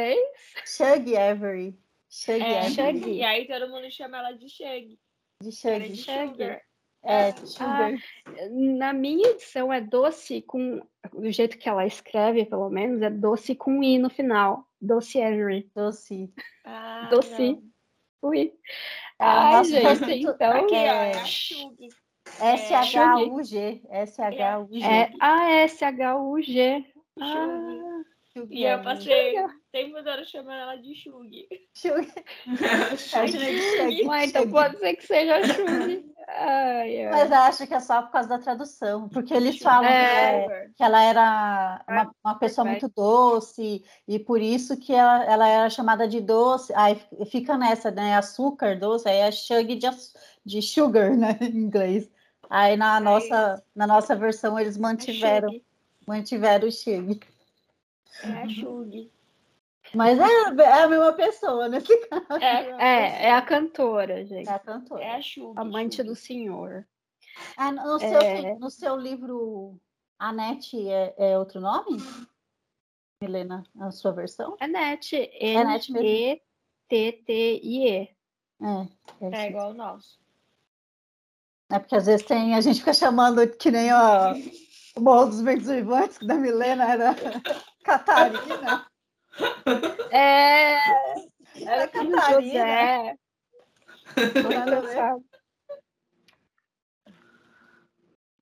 Shug 0.65 1.17
Avery. 1.17 1.77
Shug 2.09 2.41
é, 2.41 2.67
Avery. 2.67 3.17
E 3.17 3.25
aí 3.25 3.47
todo 3.47 3.69
mundo 3.69 3.91
chama 3.91 4.19
ela 4.19 4.33
de 4.33 4.49
Shug. 4.49 4.99
De 5.43 5.51
Shug. 5.51 5.89
De 5.89 5.97
sugar. 5.97 6.63
É, 7.05 7.33
de 7.33 7.49
sugar. 7.49 7.95
Ah, 8.27 8.33
na 8.49 8.93
minha 8.93 9.31
edição 9.31 9.73
é 9.73 9.81
doce 9.81 10.43
com. 10.43 10.81
Do 11.13 11.33
jeito 11.33 11.59
que 11.59 11.69
ela 11.69 11.85
escreve, 11.85 12.47
pelo 12.47 12.71
menos, 12.71 13.03
é 13.03 13.11
doce 13.11 13.57
com 13.57 13.83
i 13.83 13.99
no 13.99 14.09
final. 14.09 14.65
Doce 14.81 15.21
Avery. 15.21 15.69
Doce. 15.75 16.33
Ah, 16.65 17.09
doce. 17.11 17.59
Ui. 18.23 18.53
É, 19.23 19.25
Ai, 19.25 19.65
gente, 19.65 20.11
então. 20.27 20.53
Aqui, 20.53 20.75
é... 20.75 20.93
ó, 20.93 21.03
é 21.05 21.25
Shug. 21.25 21.89
S-H-U-G. 22.41 23.83
S-H-U-G. 23.91 24.85
É, 24.85 25.11
ah, 25.21 25.45
S-H-U-G. 28.35 28.55
E 28.55 28.65
eu 28.65 28.83
passei 28.83 29.35
tempo 29.71 29.97
toda 29.97 30.25
chamando 30.25 30.61
ela 30.61 30.77
de 30.77 30.95
Shug. 30.95 31.49
Shug. 31.75 32.09
Mas 34.07 34.31
então 34.31 34.51
pode 34.51 34.79
ser 34.79 34.95
que 34.95 35.07
seja 35.07 35.45
Shug. 35.45 36.13
Ai, 36.29 37.05
ai. 37.05 37.11
Mas 37.11 37.33
acho 37.33 37.67
que 37.67 37.75
é 37.75 37.81
só 37.81 38.03
por 38.03 38.13
causa 38.13 38.29
da 38.29 38.39
tradução, 38.39 39.09
porque 39.09 39.35
eles 39.35 39.59
falam 39.59 39.89
é. 39.89 40.47
que, 40.47 40.53
é, 40.53 40.69
que, 40.77 40.83
ela 40.83 41.03
era 41.03 41.85
uma, 41.89 42.15
uma, 42.25 42.35
pessoa 42.39 42.65
muito 42.65 42.89
doce 42.89 43.85
e 44.07 44.19
por 44.19 44.41
isso 44.41 44.77
que 44.77 44.95
ela, 44.95 45.25
ela 45.25 45.49
era 45.49 45.71
chamada 45.71 46.09
de 46.09 46.21
doce. 46.21 46.73
Aí 46.75 47.01
fica 47.27 47.59
nessa, 47.59 47.91
né? 47.91 48.17
Açúcar 48.17 48.79
doce, 48.79 49.09
aí 49.09 49.19
é 49.19 49.31
Shug 49.31 49.75
de, 49.77 49.89
de 50.45 50.63
sugar, 50.63 51.15
né? 51.17 51.39
Em 51.43 51.57
inglês. 51.57 52.11
Aí 52.49 52.77
na 52.77 53.01
nossa, 53.01 53.63
na 53.75 53.87
nossa 53.87 54.15
versão 54.15 54.59
eles 54.59 54.77
mantiveram, 54.77 55.51
mantiveram 56.07 56.69
o 56.69 56.73
Shug. 56.73 57.21
É 58.25 58.43
a 58.43 58.49
Shug. 58.49 59.11
Mas 59.95 60.19
é, 60.19 60.23
é, 60.63 60.83
a 60.83 60.89
mesma 60.89 61.13
pessoa 61.13 61.69
nesse 61.69 61.97
caso. 62.09 62.43
É, 62.43 62.71
é, 62.81 63.25
é 63.27 63.33
a 63.33 63.43
cantora, 63.43 64.25
gente. 64.25 64.49
É 64.49 64.53
a 64.53 64.59
cantora. 64.59 65.03
É 65.03 65.17
a 65.17 65.23
Chuva. 65.23 65.61
Amante 65.61 66.03
do 66.03 66.15
senhor. 66.15 66.87
Ah, 67.57 67.73
no, 67.73 67.99
seu, 67.99 68.21
é... 68.21 68.55
no 68.59 68.71
seu 68.71 68.97
livro, 68.97 69.79
Anete 70.19 70.89
é, 70.89 71.15
é 71.19 71.39
outro 71.39 71.61
nome? 71.61 71.99
Helena, 73.23 73.65
a 73.81 73.91
sua 73.91 74.13
versão? 74.13 74.57
Anete. 74.61 75.31
N-E-T-T-I-E. 75.41 76.41
É, 78.61 78.89
é, 79.21 79.45
é 79.45 79.49
igual 79.49 79.71
o 79.71 79.75
nosso. 79.75 80.21
É 81.71 81.79
porque 81.79 81.97
às 81.97 82.07
vezes 82.07 82.27
tem, 82.27 82.55
a 82.55 82.61
gente 82.61 82.81
fica 82.81 82.93
chamando 82.93 83.47
que 83.57 83.71
nem 83.71 83.93
ó, 83.93 84.35
o 84.97 85.01
Morro 85.01 85.27
dos 85.27 85.41
Ventos 85.41 85.69
Vivantes, 85.69 86.19
que 86.19 86.27
da 86.27 86.35
Milena 86.35 86.85
era 86.85 87.17
Catarina. 87.83 88.87
É, 90.11 90.79
era 91.57 91.89
Catarina. 91.89 93.19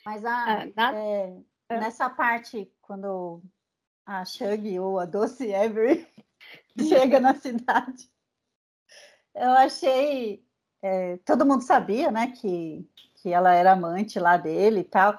Mas 0.04 0.25
a, 0.25 0.62
ah, 0.76 0.94
é, 0.94 1.37
é, 1.68 1.80
nessa 1.80 2.09
parte, 2.11 2.73
quando 2.80 3.42
a 4.06 4.25
Shug 4.25 4.78
ou 4.80 4.99
a 4.99 5.04
Doce 5.04 5.52
Every 5.52 6.09
chega 6.88 7.20
na 7.20 7.35
cidade, 7.35 8.11
eu 9.35 9.50
achei. 9.52 10.44
É, 10.82 11.18
todo 11.18 11.44
mundo 11.44 11.62
sabia, 11.62 12.11
né, 12.11 12.32
que 12.32 12.88
que 13.23 13.32
ela 13.32 13.52
era 13.52 13.73
amante 13.73 14.18
lá 14.18 14.37
dele 14.37 14.80
e 14.80 14.85
tal. 14.85 15.16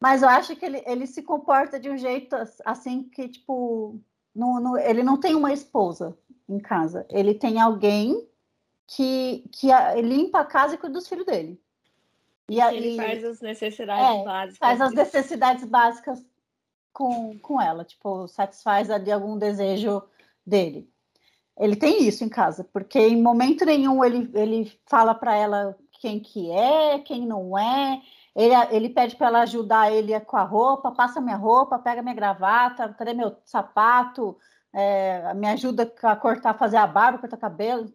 Mas 0.00 0.22
eu 0.22 0.28
acho 0.28 0.56
que 0.56 0.64
ele, 0.64 0.82
ele 0.86 1.06
se 1.06 1.22
comporta 1.22 1.78
de 1.78 1.90
um 1.90 1.98
jeito 1.98 2.34
assim 2.64 3.02
que, 3.02 3.28
tipo, 3.28 4.00
no, 4.34 4.78
ele 4.78 5.02
não 5.02 5.20
tem 5.20 5.34
uma 5.34 5.52
esposa 5.52 6.16
em 6.48 6.58
casa. 6.58 7.06
Ele 7.10 7.34
tem 7.34 7.60
alguém 7.60 8.26
que, 8.86 9.44
que 9.52 9.70
a, 9.70 9.94
limpa 9.94 10.40
a 10.40 10.44
casa 10.44 10.74
e 10.74 10.78
cuida 10.78 10.94
dos 10.94 11.06
filhos 11.06 11.26
dele. 11.26 11.60
E, 12.48 12.60
ele 12.60 12.96
faz 12.96 13.24
as 13.24 13.40
necessidades 13.40 14.20
é, 14.20 14.24
básicas. 14.24 14.58
Faz 14.58 14.80
as 14.80 14.92
necessidades 14.92 15.64
básicas 15.64 16.24
com, 16.92 17.38
com 17.38 17.60
ela, 17.60 17.84
tipo, 17.84 18.26
satisfaz 18.26 18.90
ali 18.90 19.12
algum 19.12 19.38
desejo 19.38 20.02
dele. 20.44 20.90
Ele 21.56 21.76
tem 21.76 22.08
isso 22.08 22.24
em 22.24 22.28
casa, 22.28 22.64
porque 22.72 22.98
em 22.98 23.20
momento 23.20 23.64
nenhum 23.64 24.02
ele, 24.02 24.30
ele 24.34 24.72
fala 24.86 25.14
para 25.14 25.36
ela 25.36 25.78
quem 26.00 26.18
que 26.18 26.50
é, 26.50 26.98
quem 26.98 27.26
não 27.26 27.56
é. 27.56 28.00
Ele, 28.34 28.54
ele 28.70 28.88
pede 28.88 29.16
para 29.16 29.26
ela 29.26 29.40
ajudar 29.42 29.92
ele 29.92 30.18
com 30.20 30.36
a 30.36 30.44
roupa, 30.44 30.92
passa 30.92 31.20
minha 31.20 31.36
roupa, 31.36 31.78
pega 31.78 32.02
minha 32.02 32.14
gravata, 32.14 32.94
cadê 32.96 33.12
meu 33.12 33.36
sapato, 33.44 34.36
é, 34.72 35.34
me 35.34 35.48
ajuda 35.48 35.92
a 36.02 36.16
cortar, 36.16 36.54
fazer 36.54 36.76
a 36.76 36.86
barba, 36.86 37.18
cortar 37.18 37.36
cabelo. 37.36 37.92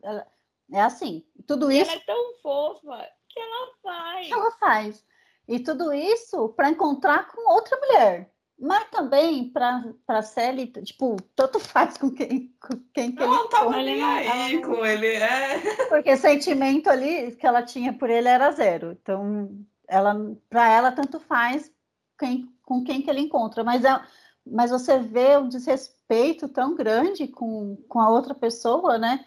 É 0.71 0.81
assim. 0.81 1.23
Tudo 1.47 1.71
isso. 1.71 1.91
Ela 1.91 2.01
é 2.01 2.05
tão 2.05 2.33
fofa 2.41 3.07
que 3.29 3.39
ela 3.39 3.67
faz. 3.81 4.31
Ela 4.31 4.51
faz. 4.51 5.05
E 5.47 5.59
tudo 5.59 5.93
isso 5.93 6.49
para 6.49 6.69
encontrar 6.69 7.27
com 7.27 7.53
outra 7.53 7.77
mulher. 7.77 8.31
Mas 8.57 8.89
também 8.89 9.51
para 9.51 10.21
Sally, 10.21 10.67
tipo, 10.67 11.17
tanto 11.35 11.59
faz 11.59 11.97
com 11.97 12.09
quem, 12.09 12.55
com 12.59 12.79
quem 12.93 13.11
que 13.11 13.21
ele 13.21 13.47
tava 13.49 13.75
nem 13.75 14.01
aí 14.01 14.61
com 14.61 14.85
ele, 14.85 15.07
é. 15.07 15.59
Porque 15.89 16.15
sentimento 16.15 16.89
ali 16.89 17.35
que 17.35 17.45
ela 17.45 17.61
tinha 17.61 17.91
por 17.91 18.09
ele 18.09 18.29
era 18.29 18.51
zero. 18.51 18.93
Então, 18.93 19.49
ela 19.87 20.15
para 20.49 20.69
ela 20.69 20.91
tanto 20.91 21.19
faz 21.19 21.71
quem, 22.17 22.53
com 22.63 22.83
quem 22.83 23.01
que 23.01 23.09
ele 23.09 23.21
encontra, 23.21 23.63
mas 23.63 23.83
é, 23.83 24.01
mas 24.45 24.71
você 24.71 24.99
vê 24.99 25.37
um 25.37 25.49
desrespeito 25.49 26.47
tão 26.47 26.75
grande 26.75 27.27
com, 27.27 27.77
com 27.89 27.99
a 27.99 28.09
outra 28.09 28.33
pessoa, 28.35 28.97
né? 28.97 29.25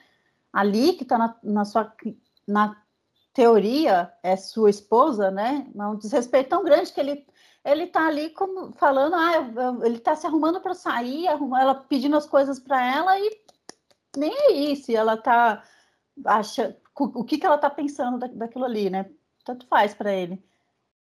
Ali 0.52 0.94
que 0.94 1.02
está 1.02 1.18
na, 1.18 1.36
na 1.42 1.64
sua 1.64 1.92
na 2.46 2.76
teoria 3.34 4.12
é 4.22 4.36
sua 4.36 4.70
esposa, 4.70 5.30
né? 5.30 5.66
Um 5.74 5.96
desrespeito 5.96 6.50
tão 6.50 6.64
grande 6.64 6.92
que 6.92 7.00
ele 7.00 7.26
ele 7.64 7.86
tá 7.86 8.06
ali 8.06 8.30
como 8.30 8.72
falando, 8.72 9.14
ah, 9.14 9.84
ele 9.84 9.98
tá 9.98 10.14
se 10.16 10.26
arrumando 10.26 10.60
para 10.60 10.74
sair, 10.74 11.28
arrumar, 11.28 11.60
ela 11.60 11.74
pedindo 11.74 12.16
as 12.16 12.24
coisas 12.24 12.58
para 12.58 12.82
ela 12.82 13.18
e 13.18 13.42
nem 14.16 14.32
é 14.32 14.52
isso, 14.52 14.90
ela 14.92 15.16
tá 15.16 15.62
acha 16.24 16.76
o 16.98 17.24
que 17.24 17.38
que 17.38 17.46
ela 17.46 17.58
tá 17.58 17.70
pensando 17.70 18.18
da, 18.18 18.26
daquilo 18.28 18.64
ali, 18.64 18.90
né? 18.90 19.10
Tanto 19.48 19.66
faz 19.66 19.94
para 19.94 20.14
ele. 20.14 20.38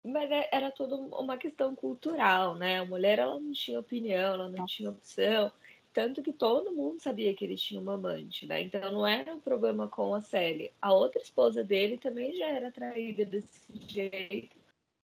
Mas 0.04 0.28
é, 0.28 0.48
era 0.50 0.72
tudo 0.72 0.96
uma 0.96 1.38
questão 1.38 1.72
cultural, 1.76 2.56
né? 2.56 2.80
A 2.80 2.84
mulher 2.84 3.20
ela 3.20 3.38
não 3.38 3.52
tinha 3.52 3.78
opinião, 3.78 4.34
ela 4.34 4.48
não 4.48 4.66
tinha 4.66 4.90
opção, 4.90 5.52
tanto 5.92 6.20
que 6.20 6.32
todo 6.32 6.72
mundo 6.72 7.00
sabia 7.00 7.32
que 7.32 7.44
ele 7.44 7.54
tinha 7.54 7.80
uma 7.80 7.94
amante, 7.94 8.44
né? 8.44 8.60
Então 8.60 8.90
não 8.90 9.06
era 9.06 9.32
um 9.32 9.38
problema 9.38 9.86
com 9.86 10.16
a 10.16 10.20
Sally. 10.20 10.72
A 10.82 10.92
outra 10.92 11.22
esposa 11.22 11.62
dele 11.62 11.96
também 11.96 12.34
já 12.34 12.48
era 12.48 12.72
traída 12.72 13.24
desse 13.24 13.48
jeito 13.86 14.56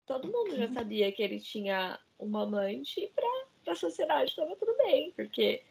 todo 0.05 0.31
mundo 0.31 0.55
já 0.57 0.67
sabia 0.67 1.11
que 1.13 1.23
ele 1.23 1.39
tinha 1.39 1.97
uma 2.19 2.43
amante 2.43 2.99
e 2.99 3.07
para 3.07 3.71
a 3.71 3.75
sociedade 3.75 4.31
estava 4.31 4.53
tudo 4.57 4.75
bem, 4.77 5.13
porque 5.15 5.63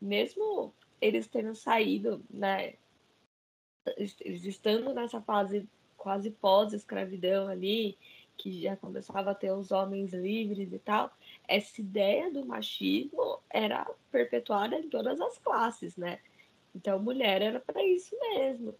mesmo 0.00 0.72
eles 1.02 1.26
tendo 1.26 1.54
saído, 1.54 2.24
né, 2.30 2.74
eles 3.96 4.44
estando 4.44 4.94
nessa 4.94 5.20
fase 5.20 5.68
quase 6.04 6.30
pós-escravidão 6.30 7.48
ali, 7.48 7.96
que 8.36 8.60
já 8.60 8.76
começava 8.76 9.30
a 9.30 9.34
ter 9.34 9.50
os 9.52 9.72
homens 9.72 10.12
livres 10.12 10.70
e 10.70 10.78
tal, 10.78 11.10
essa 11.48 11.80
ideia 11.80 12.30
do 12.30 12.44
machismo 12.44 13.40
era 13.48 13.90
perpetuada 14.12 14.76
em 14.76 14.90
todas 14.90 15.18
as 15.18 15.38
classes, 15.38 15.96
né? 15.96 16.20
Então, 16.74 16.98
mulher 16.98 17.40
era 17.40 17.58
para 17.58 17.82
isso 17.82 18.14
mesmo. 18.20 18.74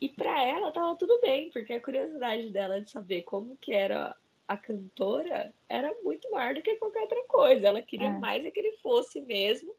E 0.00 0.08
para 0.08 0.42
ela 0.42 0.72
tava 0.72 0.96
tudo 0.96 1.20
bem, 1.20 1.50
porque 1.50 1.74
a 1.74 1.80
curiosidade 1.80 2.48
dela 2.48 2.80
de 2.80 2.90
saber 2.90 3.22
como 3.22 3.58
que 3.58 3.74
era 3.74 4.16
a 4.48 4.56
cantora 4.56 5.52
era 5.68 5.94
muito 6.02 6.30
maior 6.30 6.54
do 6.54 6.62
que 6.62 6.76
qualquer 6.76 7.02
outra 7.02 7.22
coisa. 7.28 7.68
Ela 7.68 7.82
queria 7.82 8.08
é. 8.08 8.18
mais 8.18 8.42
é 8.42 8.50
que 8.50 8.58
ele 8.58 8.78
fosse 8.78 9.20
mesmo, 9.20 9.74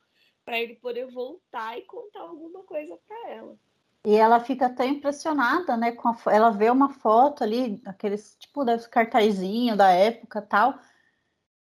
para 0.46 0.60
ele 0.60 0.76
poder 0.76 1.08
voltar 1.08 1.80
e 1.80 1.82
contar 1.82 2.22
alguma 2.22 2.62
coisa 2.64 2.96
para 3.08 3.30
ela. 3.30 3.58
E 4.06 4.16
ela 4.16 4.40
fica 4.40 4.66
até 4.66 4.86
impressionada, 4.88 5.78
né? 5.78 5.92
Com 5.92 6.10
a, 6.10 6.18
ela 6.28 6.50
vê 6.52 6.70
uma 6.70 6.90
foto 6.90 7.44
ali, 7.44 7.82
aqueles 7.86 8.36
tipo 8.40 8.66
desse 8.66 8.90
cartazinho 8.90 9.76
da 9.78 9.92
época 9.92 10.42
tal. 10.42 10.80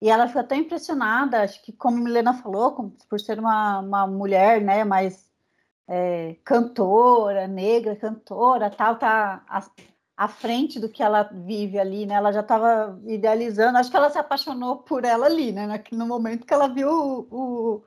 E 0.02 0.10
ela 0.10 0.28
fica 0.28 0.42
até 0.42 0.56
impressionada, 0.56 1.44
acho 1.44 1.62
que 1.64 1.72
como 1.74 1.98
Milena 1.98 2.34
falou, 2.34 2.96
por 3.10 3.20
ser 3.20 3.40
uma, 3.40 3.80
uma 3.80 4.08
mulher, 4.08 4.62
né, 4.62 4.84
mais 4.84 5.30
é, 5.88 6.36
cantora, 6.44 7.48
negra, 7.48 7.96
cantora, 7.96 8.70
tal, 8.72 8.98
tá 8.98 9.44
à 10.22 10.28
frente 10.28 10.80
do 10.80 10.88
que 10.90 11.02
ela 11.02 11.24
vive 11.24 11.80
ali, 11.80 12.06
né? 12.06 12.14
Ela 12.16 12.32
já 12.32 12.42
estava 12.42 13.00
idealizando, 13.08 13.78
acho 13.78 13.90
que 13.90 13.98
ela 13.98 14.10
se 14.10 14.20
apaixonou 14.20 14.78
por 14.78 15.04
ela 15.04 15.26
ali, 15.26 15.52
né? 15.52 15.84
No 15.92 16.06
momento 16.06 16.46
que 16.46 16.54
ela 16.54 16.68
viu 16.68 16.90
o, 16.90 17.84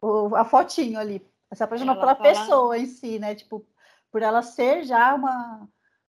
o, 0.00 0.28
o 0.30 0.36
a 0.36 0.44
fotinho 0.44 0.98
ali, 0.98 1.24
se 1.54 1.62
apaixonou 1.62 1.94
ela 1.94 2.00
pela 2.00 2.16
fala... 2.16 2.28
pessoa 2.28 2.78
em 2.78 2.86
si, 2.86 3.18
né? 3.18 3.34
Tipo, 3.34 3.64
por 4.10 4.22
ela 4.22 4.42
ser 4.42 4.84
já 4.84 5.14
uma, 5.14 5.68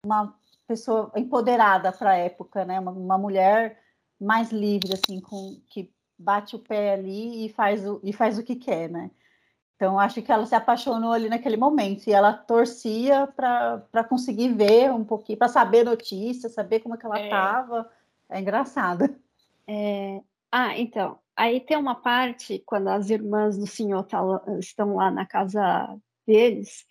uma 0.03 0.35
pessoa 0.67 1.11
empoderada 1.15 1.91
para 1.91 2.11
a 2.11 2.17
época, 2.17 2.65
né? 2.65 2.79
Uma, 2.79 2.91
uma 2.91 3.17
mulher 3.17 3.79
mais 4.19 4.51
livre, 4.51 4.93
assim, 4.93 5.19
com 5.19 5.59
que 5.67 5.91
bate 6.17 6.55
o 6.55 6.59
pé 6.59 6.93
ali 6.93 7.45
e 7.45 7.49
faz 7.49 7.87
o, 7.87 7.99
e 8.03 8.11
faz 8.11 8.37
o 8.39 8.43
que 8.43 8.55
quer, 8.55 8.89
né? 8.89 9.11
Então, 9.75 9.99
acho 9.99 10.23
que 10.23 10.31
ela 10.31 10.45
se 10.45 10.55
apaixonou 10.55 11.13
ali 11.13 11.29
naquele 11.29 11.55
momento 11.55 12.07
e 12.07 12.11
ela 12.11 12.33
torcia 12.33 13.27
para 13.27 14.03
conseguir 14.09 14.51
ver 14.53 14.91
um 14.91 15.03
pouquinho, 15.03 15.37
para 15.37 15.47
saber 15.47 15.83
notícias, 15.83 16.53
saber 16.53 16.79
como 16.79 16.95
é 16.95 16.97
que 16.97 17.05
ela 17.05 17.21
estava. 17.21 17.87
É. 18.27 18.37
é 18.37 18.41
engraçado. 18.41 19.15
É... 19.67 20.21
Ah, 20.51 20.75
então, 20.77 21.19
aí 21.37 21.61
tem 21.61 21.77
uma 21.77 21.95
parte, 21.95 22.61
quando 22.65 22.89
as 22.89 23.09
irmãs 23.09 23.57
do 23.57 23.67
senhor 23.67 24.03
tá, 24.03 24.19
estão 24.59 24.95
lá 24.95 25.11
na 25.11 25.25
casa 25.25 25.97
deles, 26.25 26.85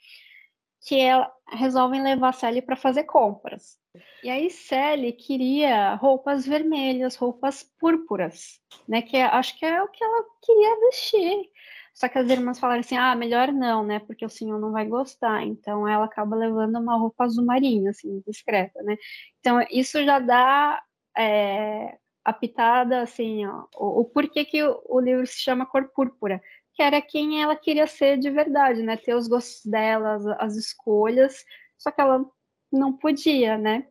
que 0.86 0.98
ela, 1.00 1.30
resolvem 1.52 2.02
levar 2.02 2.32
Sally 2.32 2.62
para 2.62 2.76
fazer 2.76 3.04
compras. 3.04 3.76
E 4.22 4.30
aí 4.30 4.50
Sally 4.50 5.12
queria 5.12 5.94
roupas 5.94 6.46
vermelhas, 6.46 7.16
roupas 7.16 7.62
púrpuras, 7.78 8.60
né? 8.88 9.02
Que 9.02 9.16
acho 9.16 9.58
que 9.58 9.66
é 9.66 9.82
o 9.82 9.88
que 9.88 10.02
ela 10.02 10.24
queria 10.42 10.80
vestir. 10.80 11.50
Só 11.94 12.08
que 12.08 12.18
as 12.18 12.28
irmãs 12.28 12.58
falaram 12.58 12.80
assim: 12.80 12.96
ah, 12.96 13.14
melhor 13.14 13.52
não, 13.52 13.84
né? 13.84 14.00
Porque 14.00 14.24
o 14.24 14.28
senhor 14.28 14.60
não 14.60 14.70
vai 14.70 14.86
gostar. 14.86 15.42
Então 15.44 15.88
ela 15.88 16.04
acaba 16.04 16.36
levando 16.36 16.78
uma 16.78 16.98
roupa 16.98 17.24
azul 17.24 17.44
marinho, 17.44 17.90
assim, 17.90 18.22
discreta, 18.26 18.82
né? 18.82 18.96
Então 19.40 19.60
isso 19.70 20.04
já 20.04 20.18
dá 20.18 20.82
é, 21.16 21.96
a 22.26 22.32
pitada, 22.32 23.02
assim, 23.02 23.46
ó, 23.46 23.66
o, 23.76 24.00
o 24.00 24.04
porquê 24.04 24.44
que 24.44 24.60
o, 24.60 24.82
o, 24.86 24.98
livro 24.98 25.24
se 25.28 25.38
chama 25.38 25.64
Cor 25.64 25.88
Púrpura, 25.90 26.42
que 26.74 26.82
era 26.82 27.00
quem 27.00 27.40
ela 27.40 27.54
queria 27.54 27.86
ser 27.86 28.18
de 28.18 28.28
verdade, 28.28 28.82
né? 28.82 28.96
Ter 28.96 29.14
os 29.14 29.28
gostos 29.28 29.64
dela, 29.64 30.14
as, 30.14 30.26
as 30.26 30.56
escolhas, 30.56 31.44
só 31.78 31.92
que 31.92 32.00
ela 32.00 32.28
não 32.72 32.92
podia, 32.92 33.56
né? 33.56 33.86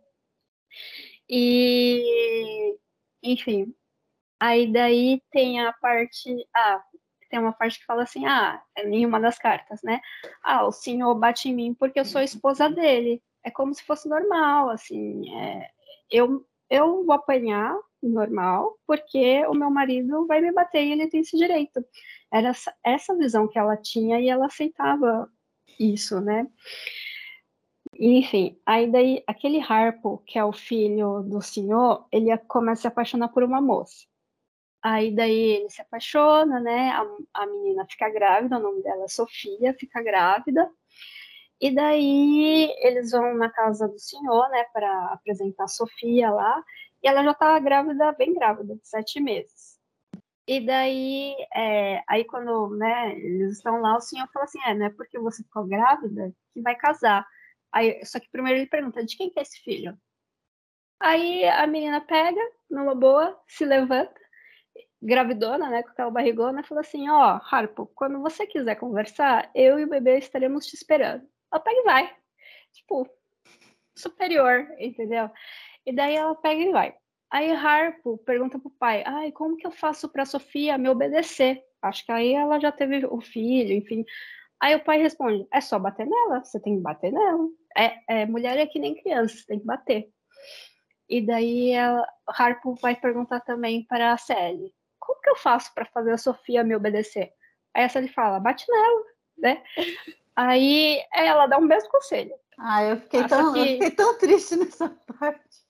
E, 1.30 2.78
enfim, 3.24 3.74
aí 4.38 4.70
daí 4.70 5.22
tem 5.32 5.62
a 5.62 5.72
parte. 5.72 6.30
Ah, 6.54 6.84
tem 7.30 7.40
uma 7.40 7.54
parte 7.54 7.80
que 7.80 7.86
fala 7.86 8.04
assim, 8.04 8.26
ah, 8.26 8.62
é 8.76 8.86
nenhuma 8.86 9.18
das 9.18 9.38
cartas, 9.38 9.82
né? 9.82 10.02
Ah, 10.44 10.66
o 10.68 10.74
senhor 10.74 11.16
bate 11.16 11.48
em 11.48 11.56
mim 11.56 11.74
porque 11.74 12.00
eu 12.00 12.06
sou 12.06 12.22
esposa 12.22 12.70
dele. 12.70 13.24
É 13.46 13.50
como 13.50 13.74
se 13.74 13.84
fosse 13.84 14.10
normal, 14.10 14.70
assim, 14.72 15.34
é, 15.38 15.70
eu, 16.12 16.46
eu 16.70 17.06
vou 17.06 17.14
apanhar 17.14 17.78
normal, 18.08 18.78
porque 18.88 19.46
o 19.48 19.54
meu 19.54 19.70
marido 19.70 20.26
vai 20.28 20.42
me 20.42 20.52
bater 20.52 20.84
e 20.84 20.92
ele 20.92 21.08
tem 21.08 21.22
esse 21.22 21.38
direito. 21.38 21.84
Era 22.32 22.52
essa, 22.84 23.16
visão 23.16 23.48
que 23.48 23.58
ela 23.60 23.78
tinha 23.78 24.20
e 24.20 24.30
ela 24.30 24.46
aceitava 24.48 25.30
isso, 25.80 26.20
né? 26.22 26.48
Enfim, 27.98 28.60
aí 28.66 28.92
daí 28.92 29.24
aquele 29.26 29.60
Harpo, 29.62 30.18
que 30.26 30.38
é 30.38 30.44
o 30.44 30.52
filho 30.52 31.24
do 31.24 31.42
senhor, 31.42 32.08
ele 32.12 32.38
começa 32.40 32.80
a 32.80 32.82
se 32.82 32.88
apaixonar 32.88 33.30
por 33.30 33.44
uma 33.44 33.62
moça. 33.62 34.06
Aí 34.82 35.16
daí 35.16 35.34
ele 35.34 35.70
se 35.70 35.82
apaixona, 35.82 36.60
né? 36.60 36.92
A, 36.92 37.42
a 37.42 37.48
menina 37.48 37.86
fica 37.90 38.10
grávida, 38.10 38.58
o 38.58 38.62
nome 38.62 38.84
dela 38.84 39.06
é 39.06 39.08
Sofia, 39.08 39.74
fica 39.74 40.02
grávida. 40.04 40.70
E 41.60 41.74
daí 41.74 42.72
eles 42.80 43.12
vão 43.12 43.34
na 43.36 43.50
casa 43.50 43.88
do 43.88 43.98
senhor, 43.98 44.50
né, 44.50 44.66
para 44.74 45.06
apresentar 45.14 45.64
a 45.66 45.68
Sofia 45.68 46.30
lá, 46.30 46.64
e 47.04 47.08
ela 47.08 47.24
já 47.24 47.34
tá 47.34 47.58
grávida, 47.60 48.12
bem 48.14 48.34
grávida, 48.34 48.78
sete 48.84 49.20
meses. 49.20 49.76
E 50.48 50.60
daí, 50.64 51.36
é, 51.56 52.04
aí 52.08 52.24
quando, 52.26 52.70
né, 52.78 53.18
eles 53.18 53.54
estão 53.54 53.82
lá, 53.82 53.98
o 53.98 54.02
senhor 54.02 54.28
fala 54.32 54.46
assim, 54.46 54.60
é, 54.66 54.74
não 54.76 54.86
é 54.86 54.90
porque 54.92 55.18
você 55.20 55.44
ficou 55.44 55.66
grávida 55.66 56.32
que 56.54 56.62
vai 56.62 56.76
casar. 56.76 57.26
Aí, 57.72 58.04
só 58.06 58.20
que 58.20 58.30
primeiro 58.30 58.60
ele 58.60 58.68
pergunta, 58.68 59.04
de 59.04 59.18
quem 59.18 59.30
que 59.30 59.40
é 59.40 59.42
esse 59.42 59.60
filho? 59.62 59.98
Aí 61.00 61.46
a 61.46 61.68
menina 61.68 62.00
pega, 62.00 62.40
numa 62.70 62.96
boa, 62.96 63.40
se 63.48 63.66
levanta, 63.66 64.14
gravidona, 65.02 65.70
né, 65.70 65.84
com 65.84 65.90
aquela 65.90 66.12
barrigona, 66.12 66.64
fala 66.64 66.82
assim, 66.82 67.10
ó, 67.10 67.38
oh, 67.38 67.56
Harpo, 67.56 67.88
quando 67.96 68.22
você 68.22 68.48
quiser 68.48 68.76
conversar, 68.76 69.50
eu 69.54 69.80
e 69.80 69.84
o 69.84 69.90
bebê 69.90 70.18
estaremos 70.18 70.66
te 70.66 70.76
esperando. 70.76 71.28
Ela 71.52 71.62
pega 71.62 71.80
e 71.80 71.84
vai. 71.84 72.18
Tipo, 72.74 73.10
superior, 73.96 74.68
entendeu? 74.80 75.30
E 75.86 75.94
daí 75.94 76.16
ela 76.16 76.36
pega 76.36 76.62
e 76.62 76.72
vai. 76.72 76.96
Aí 77.32 77.52
Harpo 77.52 78.18
pergunta 78.20 78.58
pro 78.60 78.70
pai, 78.72 79.04
ai, 79.06 79.32
como 79.32 79.58
que 79.58 79.68
eu 79.68 79.72
faço 79.72 80.10
pra 80.10 80.26
Sofia 80.26 80.78
me 80.78 80.90
obedecer? 80.90 81.64
Acho 81.82 82.06
que 82.06 82.12
aí 82.12 82.34
ela 82.34 82.60
já 82.60 82.72
teve 82.72 83.06
o 83.06 83.20
filho, 83.22 83.74
enfim. 83.74 84.06
Aí 84.60 84.76
o 84.76 84.84
pai 84.84 84.98
responde: 84.98 85.48
é 85.52 85.62
só 85.62 85.78
bater 85.78 86.08
nela, 86.08 86.44
você 86.44 86.60
tem 86.60 86.78
que 86.78 86.82
bater 86.82 87.12
nela. 87.12 87.48
É, 87.78 88.22
é 88.22 88.26
mulher 88.26 88.58
é 88.58 88.66
que 88.66 88.80
nem 88.80 88.96
criança, 88.96 89.36
você 89.36 89.46
tem 89.46 89.60
que 89.60 89.66
bater. 89.66 90.10
E 91.08 91.22
daí 91.26 91.72
ela, 91.72 92.08
Harpo 92.28 92.76
vai 92.82 92.96
perguntar 92.96 93.42
também 93.42 93.86
para 93.86 94.14
a 94.14 94.18
Sally: 94.18 94.74
como 95.00 95.20
que 95.22 95.30
eu 95.30 95.36
faço 95.36 95.74
para 95.74 95.86
fazer 95.86 96.14
a 96.14 96.18
Sofia 96.18 96.64
me 96.64 96.76
obedecer? 96.76 97.32
Aí 97.74 97.84
a 97.84 97.90
Sally 97.90 98.08
fala: 98.08 98.40
bate 98.40 98.66
nela, 98.70 99.04
né? 99.38 99.64
Aí 100.38 101.02
ela 101.14 101.48
dá 101.48 101.58
um 101.58 101.62
mesmo 101.62 101.90
conselho. 101.90 102.36
Ah, 102.58 102.84
eu 102.84 102.98
fiquei, 102.98 103.26
tão, 103.26 103.54
que... 103.54 103.60
eu 103.60 103.66
fiquei 103.66 103.92
tão 103.92 104.18
triste 104.18 104.58
nessa 104.58 104.90
parte. 105.20 105.65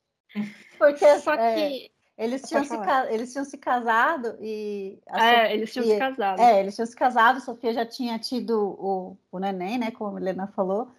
Porque 0.77 1.19
Só 1.19 1.33
é, 1.33 1.55
que 1.55 1.91
eles 2.17 2.43
tinham, 2.43 2.63
se, 2.63 2.75
eles 3.09 3.31
tinham 3.31 3.45
se 3.45 3.57
casado 3.57 4.37
e. 4.39 4.99
é, 5.07 5.13
Sofia, 5.13 5.53
eles 5.53 5.73
tinham 5.73 5.85
se 5.85 5.97
casado. 5.97 6.39
É, 6.41 6.59
eles 6.59 6.75
tinham 6.75 6.85
se 6.85 6.95
casado, 6.95 7.41
Sofia 7.41 7.73
já 7.73 7.85
tinha 7.85 8.17
tido 8.17 8.57
o, 8.79 9.17
o 9.31 9.39
neném, 9.39 9.77
né? 9.77 9.91
Como 9.91 10.17
a 10.17 10.19
Helena 10.19 10.47
falou. 10.47 10.91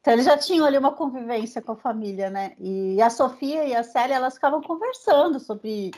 Então 0.00 0.14
eles 0.14 0.24
já 0.24 0.38
tinham 0.38 0.64
ali 0.64 0.78
uma 0.78 0.92
convivência 0.92 1.60
com 1.60 1.72
a 1.72 1.76
família, 1.76 2.30
né? 2.30 2.54
E 2.58 3.02
a 3.02 3.10
Sofia 3.10 3.64
e 3.64 3.74
a 3.74 3.82
Célia, 3.82 4.14
elas 4.14 4.34
ficavam 4.34 4.62
conversando 4.62 5.38
sobre 5.40 5.90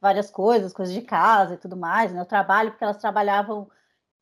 várias 0.00 0.30
coisas, 0.30 0.72
coisas 0.72 0.94
de 0.94 1.02
casa 1.02 1.54
e 1.54 1.56
tudo 1.58 1.76
mais, 1.76 2.12
né? 2.12 2.22
O 2.22 2.26
trabalho, 2.26 2.70
porque 2.70 2.84
elas 2.84 2.98
trabalhavam, 2.98 3.68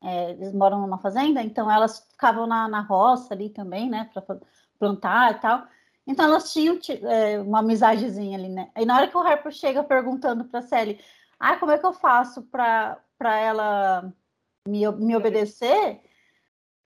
é, 0.01 0.31
eles 0.31 0.53
moram 0.53 0.81
numa 0.81 0.97
fazenda, 0.97 1.41
então 1.43 1.69
elas 1.69 1.99
ficavam 2.09 2.47
na, 2.47 2.67
na 2.67 2.81
roça 2.81 3.33
ali 3.33 3.49
também, 3.49 3.89
né? 3.89 4.09
Para 4.13 4.39
plantar 4.79 5.31
e 5.33 5.39
tal. 5.39 5.67
Então 6.07 6.25
elas 6.25 6.53
tinham 6.53 6.79
é, 7.03 7.37
uma 7.39 7.59
amizadezinha 7.59 8.37
ali, 8.37 8.47
né? 8.47 8.71
E 8.77 8.85
na 8.85 8.95
hora 8.95 9.07
que 9.09 9.17
o 9.17 9.19
Harper 9.19 9.51
chega 9.51 9.83
perguntando 9.83 10.45
para 10.45 10.61
Sally, 10.61 11.03
ah, 11.37 11.57
como 11.57 11.73
é 11.73 11.77
que 11.77 11.85
eu 11.85 11.91
faço 11.91 12.43
para 12.43 12.97
ela 13.19 14.13
me, 14.65 14.89
me 14.93 15.15
obedecer? 15.17 15.99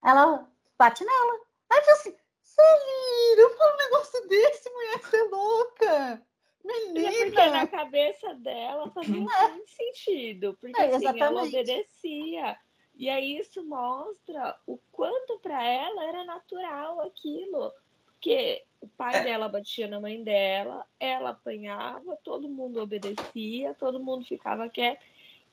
Ela 0.04 0.48
bate 0.78 1.06
nela. 1.06 1.40
Aí 1.70 1.82
eu 1.88 1.94
assim, 1.94 2.16
Sally, 2.42 3.36
não 3.38 3.50
fala 3.52 3.74
um 3.74 3.78
negócio 3.78 4.28
desse, 4.28 4.70
mulher, 4.72 5.00
você 5.00 5.18
é 5.18 5.24
louca. 5.24 6.22
Menina! 6.64 7.10
É 7.10 7.26
porque 7.26 7.50
na 7.50 7.68
cabeça 7.68 8.34
dela 8.36 8.90
fazia 8.92 9.16
é. 9.16 9.48
muito 9.50 9.70
sentido, 9.70 10.58
porque 10.60 10.82
é, 10.82 10.96
assim, 10.96 11.20
ela 11.20 11.44
obedecia. 11.44 12.58
E 12.96 13.10
aí 13.10 13.38
isso 13.38 13.64
mostra 13.64 14.60
o 14.66 14.78
quanto 14.92 15.40
para 15.40 15.64
ela 15.64 16.06
era 16.06 16.26
natural 16.26 17.02
aquilo. 17.02 17.72
Porque 18.06 18.64
o 18.82 18.88
pai 18.88 19.18
é. 19.18 19.24
dela 19.24 19.48
batia 19.48 19.88
na 19.88 20.00
mãe 20.00 20.24
dela, 20.24 20.86
ela 21.00 21.30
apanhava, 21.30 22.18
todo 22.24 22.50
mundo 22.50 22.82
obedecia, 22.82 23.76
todo 23.76 24.04
mundo 24.04 24.26
ficava 24.26 24.68
quieto. 24.68 25.04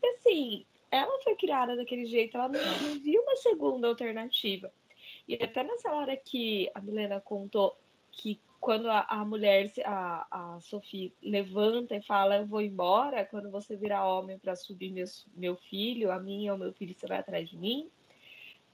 E 0.02 0.06
assim, 0.08 0.66
ela 0.90 1.22
foi 1.22 1.36
criada 1.36 1.76
daquele 1.76 2.06
jeito, 2.06 2.36
ela 2.36 2.48
não, 2.48 2.60
não 2.60 2.98
viu 3.00 3.22
uma 3.22 3.36
segunda 3.36 3.86
alternativa. 3.86 4.72
E 5.26 5.34
até 5.34 5.62
nessa 5.62 5.92
hora 5.92 6.16
que 6.16 6.70
a 6.74 6.80
Milena 6.80 7.20
contou 7.20 7.76
que 8.10 8.40
quando 8.60 8.90
a, 8.90 9.06
a 9.08 9.24
mulher, 9.24 9.70
a, 9.84 10.26
a 10.30 10.60
Sophie, 10.60 11.12
levanta 11.22 11.94
e 11.94 12.02
fala: 12.02 12.38
Eu 12.38 12.46
vou 12.46 12.60
embora, 12.60 13.24
quando 13.24 13.50
você 13.50 13.76
virar 13.76 14.08
homem 14.08 14.38
para 14.38 14.56
subir 14.56 14.90
meu, 14.90 15.04
meu 15.36 15.56
filho, 15.56 16.10
a 16.10 16.18
mim 16.18 16.48
ou 16.48 16.58
meu 16.58 16.72
filho, 16.72 16.94
você 16.94 17.06
vai 17.06 17.18
atrás 17.18 17.48
de 17.48 17.56
mim. 17.56 17.88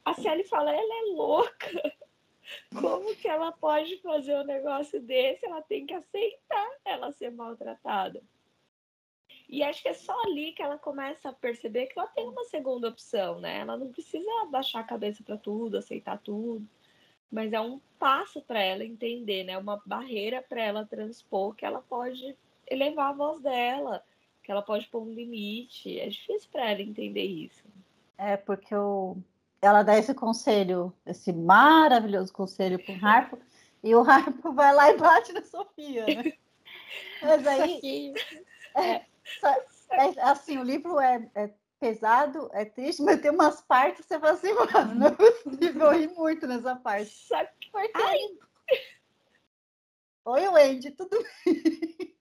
A 0.04 0.14
Sally 0.14 0.44
fala: 0.44 0.70
Ela 0.70 0.80
é 0.80 1.12
louca. 1.12 1.92
Como 2.80 3.14
que 3.16 3.28
ela 3.28 3.52
pode 3.52 3.96
fazer 3.98 4.36
um 4.36 4.44
negócio 4.44 5.00
desse? 5.00 5.46
Ela 5.46 5.62
tem 5.62 5.86
que 5.86 5.94
aceitar 5.94 6.70
ela 6.84 7.12
ser 7.12 7.30
maltratada. 7.30 8.22
E 9.48 9.62
acho 9.62 9.82
que 9.82 9.88
é 9.88 9.94
só 9.94 10.18
ali 10.24 10.52
que 10.52 10.62
ela 10.62 10.78
começa 10.78 11.28
a 11.28 11.32
perceber 11.32 11.86
que 11.86 11.98
ela 11.98 12.08
tem 12.08 12.28
uma 12.28 12.44
segunda 12.44 12.88
opção, 12.88 13.40
né? 13.40 13.58
Ela 13.58 13.76
não 13.76 13.92
precisa 13.92 14.46
baixar 14.50 14.80
a 14.80 14.84
cabeça 14.84 15.22
para 15.22 15.36
tudo, 15.36 15.76
aceitar 15.76 16.18
tudo, 16.18 16.66
mas 17.30 17.52
é 17.52 17.60
um 17.60 17.80
passo 17.98 18.42
para 18.42 18.62
ela 18.62 18.84
entender, 18.84 19.44
né? 19.44 19.56
Uma 19.58 19.82
barreira 19.84 20.42
para 20.42 20.62
ela 20.62 20.86
transpor 20.86 21.54
que 21.54 21.64
ela 21.64 21.82
pode 21.82 22.36
elevar 22.66 23.10
a 23.10 23.12
voz 23.12 23.40
dela, 23.40 24.02
que 24.42 24.50
ela 24.50 24.62
pode 24.62 24.86
pôr 24.88 25.02
um 25.02 25.12
limite. 25.12 25.98
É 25.98 26.08
difícil 26.08 26.48
para 26.50 26.70
ela 26.70 26.82
entender 26.82 27.24
isso. 27.24 27.64
É 28.16 28.36
porque 28.36 28.74
o 28.74 29.16
ela 29.64 29.82
dá 29.82 29.96
esse 29.96 30.12
conselho, 30.12 30.92
esse 31.06 31.32
maravilhoso 31.32 32.32
conselho 32.32 32.78
para 32.84 32.94
o 32.94 33.06
Harpo, 33.06 33.38
e 33.82 33.94
o 33.94 34.02
Harpo 34.02 34.52
vai 34.52 34.74
lá 34.74 34.90
e 34.90 34.96
bate 34.96 35.32
na 35.32 35.42
Sofia, 35.42 36.04
né? 36.06 36.32
Mas 37.22 37.46
aí, 37.46 38.14
é, 38.76 39.06
é, 39.90 40.20
assim, 40.22 40.58
o 40.58 40.62
livro 40.62 41.00
é, 41.00 41.28
é, 41.34 41.50
pesado, 41.80 42.50
é 42.52 42.64
triste, 42.64 43.02
mas 43.02 43.20
tem 43.20 43.30
umas 43.30 43.60
partes 43.62 44.02
que 44.02 44.08
você 44.08 44.20
fala 44.20 44.32
assim, 44.32 44.52
mano, 44.52 44.94
não 44.94 45.06
é 45.06 45.10
possível, 45.10 45.92
eu 45.92 45.98
ri 45.98 46.08
muito 46.08 46.46
nessa 46.46 46.76
parte. 46.76 47.10
Só 47.10 47.44
que 47.44 47.70
porque... 47.70 48.02
Ai. 48.02 48.18
Oi, 50.26 50.48
Wendy, 50.48 50.90
tudo 50.92 51.18
bem? 51.44 52.16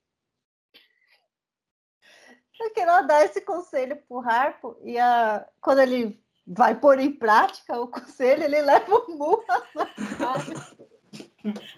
Porque 2.58 2.80
ela 2.80 3.02
dá 3.02 3.24
esse 3.24 3.40
conselho 3.40 3.96
pro 4.08 4.20
Harpo 4.20 4.76
e 4.82 4.98
a, 4.98 5.46
quando 5.60 5.80
ele 5.80 6.23
vai 6.46 6.78
pôr 6.78 6.98
em 6.98 7.10
prática 7.10 7.80
o 7.80 7.88
conselho, 7.88 8.44
ele 8.44 8.60
leva 8.60 8.94
um 8.94 9.16
murro 9.16 9.44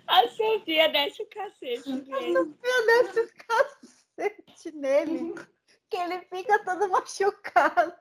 A 0.07 0.29
Sofia 0.29 0.89
desce 0.89 1.23
o 1.23 1.27
cacete. 1.27 1.91
A 2.13 2.21
Sofia 2.21 2.87
desce 2.87 3.21
o 3.21 3.29
cacete 3.47 4.73
nele, 4.77 5.35
que 5.91 5.97
ele 5.97 6.21
fica 6.23 6.65
todo 6.65 6.89
machucado. 6.89 7.93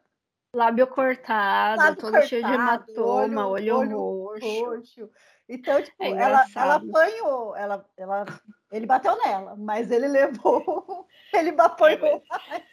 Lábio 0.54 0.88
cortado, 0.88 1.82
Lábio 1.82 1.95
todo 1.97 2.12
cortado, 2.12 2.30
cheio 2.30 2.45
de 2.45 2.54
hematoma, 2.54 3.47
olho, 3.47 3.78
olho, 3.78 3.99
roxo. 3.99 4.65
roxo. 4.65 5.10
Então, 5.47 5.82
tipo, 5.82 6.04
é 6.04 6.10
ela, 6.10 6.45
ela 6.56 6.75
apanhou, 6.75 7.56
ela, 7.56 7.86
ela, 7.97 8.25
ele 8.71 8.86
bateu 8.86 9.15
nela, 9.23 9.56
mas 9.56 9.91
ele 9.91 10.08
levou, 10.08 11.08
ele 11.34 11.54
apanhou 11.60 12.23
mais. 12.30 12.63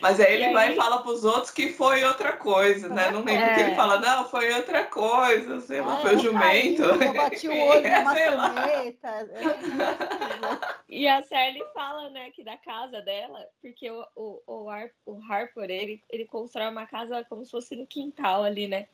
Mas 0.00 0.20
aí 0.20 0.34
ele 0.34 0.44
aí... 0.44 0.52
vai 0.52 0.72
e 0.72 0.76
fala 0.76 1.02
para 1.02 1.10
os 1.10 1.24
outros 1.24 1.50
que 1.50 1.72
foi 1.72 2.04
outra 2.04 2.34
coisa, 2.34 2.88
né? 2.88 3.10
Não 3.10 3.24
lembro 3.24 3.44
é. 3.44 3.54
que 3.54 3.60
ele 3.60 3.74
fala, 3.74 3.98
não, 3.98 4.28
foi 4.28 4.52
outra 4.52 4.84
coisa, 4.84 5.60
sei 5.60 5.80
lá, 5.80 6.00
foi 6.00 6.16
o 6.16 6.18
jumento. 6.18 6.82
eu 6.82 7.14
bati 7.14 7.48
o 7.48 7.66
olho 7.66 7.86
é, 7.86 8.30
numa 8.30 8.54
caneta. 8.54 9.28
e 10.88 11.08
a 11.08 11.22
Sally 11.22 11.62
fala, 11.74 12.10
né, 12.10 12.30
que 12.30 12.44
da 12.44 12.56
casa 12.56 13.00
dela, 13.00 13.46
porque 13.60 13.90
o, 13.90 14.06
o, 14.14 14.42
o, 14.46 14.70
Har, 14.70 14.90
o 15.06 15.20
Harper, 15.30 15.70
ele, 15.70 16.02
ele 16.08 16.26
constrói 16.26 16.68
uma 16.68 16.86
casa 16.86 17.24
como 17.28 17.44
se 17.44 17.50
fosse 17.50 17.74
no 17.74 17.86
quintal 17.86 18.44
ali, 18.44 18.68
né? 18.68 18.86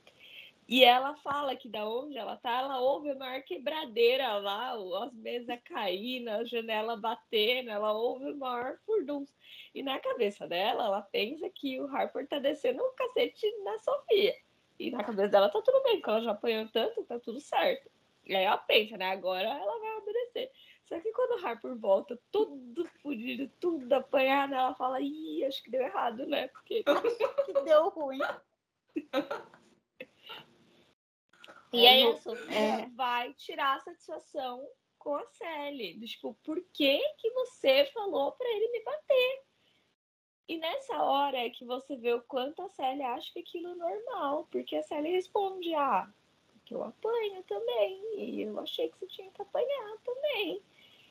E 0.69 0.83
ela 0.83 1.15
fala 1.17 1.55
que 1.55 1.69
da 1.69 1.89
onde 1.89 2.19
ela 2.19 2.37
tá, 2.37 2.51
ela 2.59 2.81
ouve 2.81 3.11
a 3.11 3.15
maior 3.15 3.41
quebradeira 3.43 4.37
lá, 4.39 4.73
as 5.05 5.15
mesas 5.15 5.61
caindo, 5.65 6.29
a 6.29 6.45
janela 6.45 6.97
batendo, 6.97 7.71
ela 7.71 7.93
ouve 7.93 8.33
o 8.33 8.37
maior 8.37 8.77
furdunço. 8.85 9.33
E 9.73 9.81
na 9.81 10.01
cabeça 10.01 10.49
dela, 10.49 10.87
ela 10.87 11.03
pensa 11.03 11.49
que 11.51 11.81
o 11.81 11.87
Harper 11.87 12.27
tá 12.27 12.41
descendo 12.41 12.83
um 12.83 12.93
cacete 12.97 13.47
na 13.63 13.79
Sofia. 13.79 14.35
E 14.79 14.91
na 14.91 15.05
cabeça 15.05 15.29
dela 15.29 15.49
tá 15.49 15.63
tudo 15.63 15.83
bem, 15.85 15.97
porque 15.97 16.11
ela 16.11 16.21
já 16.23 16.33
apanhou 16.33 16.69
tanto, 16.69 17.05
tá 17.05 17.21
tudo 17.21 17.41
certo. 17.41 17.89
E 18.25 18.35
aí 18.35 18.45
ela 18.45 18.59
pensa, 18.59 18.97
né? 18.97 19.13
Agora 19.13 19.49
ela 19.49 19.79
vai 19.79 19.97
obedecer. 19.99 20.51
Só 20.85 20.99
que 20.99 21.13
quando 21.13 21.41
o 21.41 21.47
Harper 21.47 21.77
volta, 21.77 22.19
tudo 22.33 22.89
fodido, 23.01 23.49
tudo 23.61 23.93
apanhado, 23.93 24.55
ela 24.55 24.75
fala, 24.75 25.01
ih, 25.01 25.45
acho 25.45 25.63
que 25.63 25.71
deu 25.71 25.83
errado, 25.83 26.27
né? 26.27 26.49
Porque 26.49 26.83
deu 27.65 27.89
ruim. 27.91 28.19
E 31.77 31.87
aí 31.87 32.07
a 32.07 32.17
Sofia 32.17 32.59
é. 32.59 32.87
vai 32.95 33.33
tirar 33.35 33.77
a 33.77 33.81
satisfação 33.81 34.67
com 34.99 35.15
a 35.15 35.27
Sally. 35.27 35.99
Tipo, 36.01 36.35
por 36.45 36.61
que 36.73 36.99
que 37.19 37.31
você 37.31 37.85
falou 37.93 38.33
para 38.33 38.49
ele 38.49 38.73
me 38.73 38.83
bater? 38.83 39.43
E 40.49 40.59
nessa 40.59 41.03
hora 41.03 41.39
é 41.39 41.51
que 41.51 41.65
você 41.65 41.97
vê 41.97 42.13
o 42.13 42.23
quanto 42.23 42.63
a 42.63 42.69
Sally 42.71 43.03
acha 43.03 43.33
que 43.33 43.41
aquilo 43.41 43.69
é 43.69 43.75
normal. 43.75 44.49
Porque 44.51 44.77
a 44.77 44.83
Sally 44.83 45.11
responde, 45.11 45.75
ah, 45.75 46.09
porque 46.49 46.75
eu 46.75 46.83
apanho 46.83 47.43
também. 47.45 48.01
E 48.17 48.43
eu 48.43 48.59
achei 48.59 48.89
que 48.89 48.99
você 48.99 49.07
tinha 49.07 49.31
que 49.31 49.43
apanhar 49.43 49.97
também. 50.05 50.63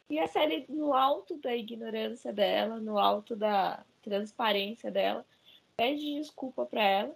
E 0.10 0.20
a 0.20 0.28
Sally, 0.28 0.66
no 0.70 0.94
alto 0.94 1.38
da 1.38 1.56
ignorância 1.56 2.34
dela, 2.34 2.80
no 2.80 2.98
alto 2.98 3.36
da 3.36 3.86
transparência 4.02 4.92
dela, 4.92 5.26
pede 5.78 6.16
desculpa 6.16 6.66
para 6.66 6.84
ela. 6.84 7.16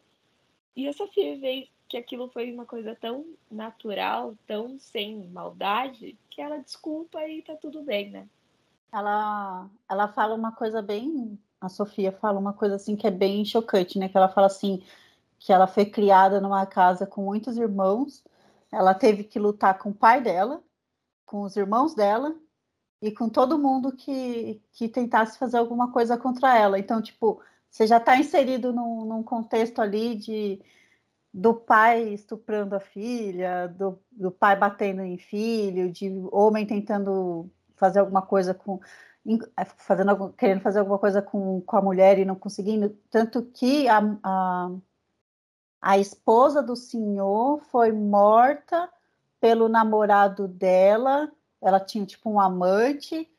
E 0.76 0.88
a 0.88 0.94
Sofia 0.94 1.38
vê 1.38 1.70
que 1.90 1.98
aquilo 1.98 2.30
foi 2.30 2.54
uma 2.54 2.66
coisa 2.66 2.96
tão 2.96 3.26
natural, 3.50 4.36
tão 4.46 4.78
sem 4.78 5.28
maldade, 5.30 6.16
que 6.30 6.40
ela 6.40 6.60
desculpa 6.60 7.28
e 7.28 7.42
tá 7.42 7.56
tudo 7.56 7.82
bem, 7.82 8.12
né? 8.12 8.28
Ela, 8.94 9.68
ela 9.90 10.08
fala 10.08 10.36
uma 10.36 10.52
coisa 10.52 10.82
bem. 10.82 11.38
A 11.60 11.68
Sofia 11.68 12.12
fala 12.12 12.40
uma 12.40 12.54
coisa 12.54 12.76
assim 12.76 12.96
que 12.96 13.08
é 13.08 13.12
bem 13.12 13.44
chocante, 13.44 13.98
né? 13.98 14.08
Que 14.08 14.16
ela 14.16 14.30
fala 14.30 14.48
assim 14.48 14.84
que 15.40 15.52
ela 15.52 15.66
foi 15.66 15.86
criada 15.86 16.40
numa 16.40 16.66
casa 16.66 17.08
com 17.08 17.24
muitos 17.24 17.58
irmãos, 17.58 18.24
ela 18.72 18.94
teve 18.94 19.24
que 19.24 19.40
lutar 19.40 19.80
com 19.80 19.90
o 19.90 19.96
pai 19.96 20.22
dela, 20.22 20.62
com 21.26 21.42
os 21.42 21.56
irmãos 21.56 21.96
dela 21.96 22.36
e 23.02 23.10
com 23.12 23.30
todo 23.30 23.58
mundo 23.58 23.94
que, 23.94 24.62
que 24.74 24.88
tentasse 24.90 25.40
fazer 25.40 25.58
alguma 25.58 25.92
coisa 25.92 26.18
contra 26.18 26.58
ela. 26.58 26.78
Então, 26.78 27.02
tipo, 27.02 27.42
você 27.70 27.88
já 27.88 27.98
está 27.98 28.18
inserido 28.18 28.74
num, 28.74 29.06
num 29.06 29.24
contexto 29.24 29.80
ali 29.80 30.16
de 30.16 30.62
do 31.40 31.54
pai 31.54 32.10
estuprando 32.10 32.76
a 32.76 32.82
filha, 32.82 33.68
do, 33.68 33.98
do 34.12 34.30
pai 34.30 34.58
batendo 34.58 35.02
em 35.02 35.18
filho, 35.18 35.90
de 35.90 36.12
homem 36.34 36.66
tentando 36.66 37.50
fazer 37.78 38.00
alguma 38.00 38.22
coisa 38.22 38.54
com 38.54 38.80
é, 39.56 39.64
fazendo 39.64 40.34
querendo 40.34 40.62
fazer 40.62 40.80
alguma 40.80 41.00
coisa 41.00 41.22
com, 41.22 41.62
com 41.62 41.78
a 41.78 41.82
mulher 41.82 42.20
e 42.20 42.26
não 42.26 42.36
conseguindo, 42.36 42.90
tanto 43.10 43.44
que 43.44 43.88
a, 43.88 44.00
a, 44.22 44.72
a 45.82 45.98
esposa 45.98 46.62
do 46.62 46.76
senhor 46.76 47.62
foi 47.72 47.92
morta 47.92 48.90
pelo 49.40 49.70
namorado 49.70 50.46
dela, 50.46 51.32
ela 51.62 51.80
tinha 51.80 52.06
tipo 52.06 52.30
um 52.30 52.40
amante 52.40 53.30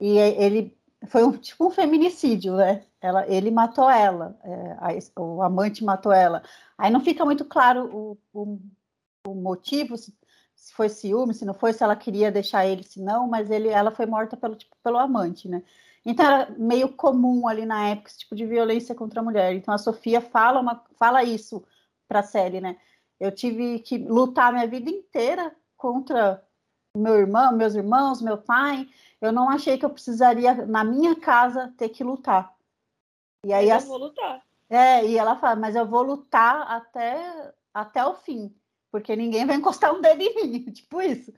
e 0.00 0.18
ele 0.18 0.74
foi 1.08 1.24
um, 1.24 1.32
tipo 1.36 1.66
um 1.66 1.70
feminicídio, 1.70 2.56
né? 2.56 2.84
Ela, 3.04 3.28
ele 3.28 3.50
matou 3.50 3.90
ela, 3.90 4.34
é, 4.42 4.76
a, 4.80 5.20
o 5.20 5.42
amante 5.42 5.84
matou 5.84 6.10
ela. 6.10 6.42
Aí 6.78 6.90
não 6.90 7.00
fica 7.00 7.22
muito 7.22 7.44
claro 7.44 7.84
o, 7.94 8.18
o, 8.32 8.58
o 9.28 9.34
motivo, 9.34 9.98
se, 9.98 10.16
se, 10.54 10.72
foi 10.72 10.88
ciúme, 10.88 11.34
se 11.34 11.44
não 11.44 11.52
foi, 11.52 11.74
se 11.74 11.84
ela 11.84 11.94
queria 11.94 12.32
deixar 12.32 12.64
ele, 12.64 12.82
se 12.82 13.02
não, 13.02 13.28
mas 13.28 13.50
ele, 13.50 13.68
ela 13.68 13.90
foi 13.90 14.06
morta 14.06 14.38
pelo, 14.38 14.56
tipo, 14.56 14.74
pelo 14.82 14.96
amante, 14.96 15.46
né? 15.46 15.62
Então 16.02 16.24
era 16.24 16.50
meio 16.56 16.88
comum 16.94 17.46
ali 17.46 17.66
na 17.66 17.88
época 17.88 18.08
esse 18.08 18.20
tipo 18.20 18.34
de 18.34 18.46
violência 18.46 18.94
contra 18.94 19.20
a 19.20 19.22
mulher. 19.22 19.52
Então 19.54 19.74
a 19.74 19.78
Sofia 19.78 20.22
fala, 20.22 20.58
uma, 20.58 20.82
fala 20.98 21.22
isso 21.22 21.62
para 22.08 22.20
a 22.20 22.22
série, 22.22 22.58
né? 22.58 22.78
Eu 23.20 23.30
tive 23.32 23.80
que 23.80 23.98
lutar 23.98 24.50
minha 24.50 24.66
vida 24.66 24.88
inteira 24.88 25.54
contra 25.76 26.42
meu 26.96 27.16
irmão, 27.16 27.54
meus 27.54 27.74
irmãos, 27.74 28.22
meu 28.22 28.38
pai. 28.38 28.88
Eu 29.20 29.30
não 29.30 29.50
achei 29.50 29.76
que 29.76 29.84
eu 29.84 29.90
precisaria 29.90 30.54
na 30.66 30.82
minha 30.82 31.14
casa 31.14 31.74
ter 31.76 31.90
que 31.90 32.02
lutar. 32.02 32.53
E 33.44 33.52
aí 33.52 33.68
eu 33.68 33.76
a... 33.76 33.78
vou 33.78 33.98
lutar. 33.98 34.42
É, 34.68 35.06
e 35.06 35.18
ela 35.18 35.36
fala, 35.36 35.56
mas 35.56 35.76
eu 35.76 35.86
vou 35.86 36.02
lutar 36.02 36.62
até, 36.70 37.52
até 37.72 38.04
o 38.04 38.14
fim, 38.14 38.54
porque 38.90 39.14
ninguém 39.14 39.46
vai 39.46 39.56
encostar 39.56 39.94
um 39.94 40.00
dedo 40.00 40.22
em 40.22 40.34
mim, 40.34 40.64
tipo 40.72 41.00
isso. 41.02 41.32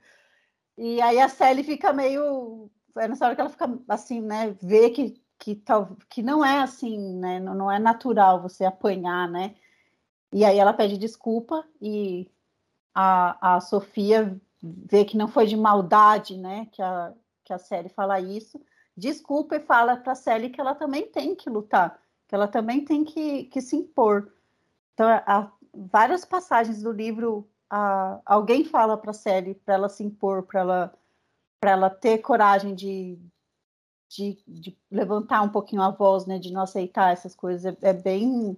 E 0.77 1.01
aí 1.01 1.19
a 1.19 1.27
Sally 1.27 1.63
fica 1.63 1.91
meio. 1.91 2.69
É 2.97 3.07
nessa 3.07 3.25
hora 3.25 3.35
que 3.35 3.41
ela 3.41 3.49
fica 3.49 3.69
assim, 3.87 4.21
né? 4.21 4.55
Vê 4.61 4.89
que, 4.89 5.21
que, 5.37 5.55
tal, 5.55 5.97
que 6.09 6.23
não 6.23 6.43
é 6.43 6.59
assim, 6.59 7.15
né? 7.15 7.39
Não, 7.39 7.53
não 7.53 7.71
é 7.71 7.79
natural 7.79 8.41
você 8.41 8.63
apanhar, 8.63 9.29
né? 9.29 9.55
E 10.31 10.45
aí 10.45 10.57
ela 10.57 10.73
pede 10.73 10.97
desculpa 10.97 11.65
e 11.81 12.29
a, 12.93 13.55
a 13.55 13.61
Sofia 13.61 14.39
vê 14.61 15.05
que 15.05 15.17
não 15.17 15.27
foi 15.27 15.45
de 15.47 15.55
maldade, 15.55 16.37
né? 16.37 16.67
Que 16.71 16.81
a, 16.81 17.13
que 17.43 17.53
a 17.53 17.57
Sally 17.57 17.89
fala 17.89 18.19
isso 18.19 18.59
desculpa 18.97 19.55
e 19.55 19.59
fala 19.59 19.95
para 19.95 20.13
a 20.13 20.15
Sally 20.15 20.49
que 20.49 20.59
ela 20.59 20.73
também 20.73 21.05
tem 21.05 21.35
que 21.35 21.49
lutar, 21.49 22.01
que 22.27 22.33
ela 22.33 22.47
também 22.47 22.83
tem 22.83 23.05
que, 23.05 23.43
que 23.45 23.61
se 23.61 23.75
impor. 23.75 24.33
Então, 24.93 25.07
há 25.07 25.51
várias 25.71 26.25
passagens 26.25 26.81
do 26.81 26.91
livro, 26.91 27.47
alguém 28.25 28.65
fala 28.65 28.97
para 28.97 29.11
a 29.11 29.13
Sally 29.13 29.53
para 29.53 29.75
ela 29.75 29.89
se 29.89 30.03
impor, 30.03 30.41
para 30.43 30.59
ela, 30.61 30.93
ela 31.61 31.89
ter 31.91 32.17
coragem 32.17 32.73
de, 32.73 33.19
de, 34.09 34.39
de, 34.47 34.77
levantar 34.89 35.43
um 35.43 35.49
pouquinho 35.49 35.83
a 35.83 35.91
voz, 35.91 36.25
né, 36.25 36.39
de 36.39 36.51
não 36.51 36.61
aceitar 36.61 37.13
essas 37.13 37.35
coisas. 37.35 37.65
É, 37.65 37.89
é 37.89 37.93
bem. 37.93 38.57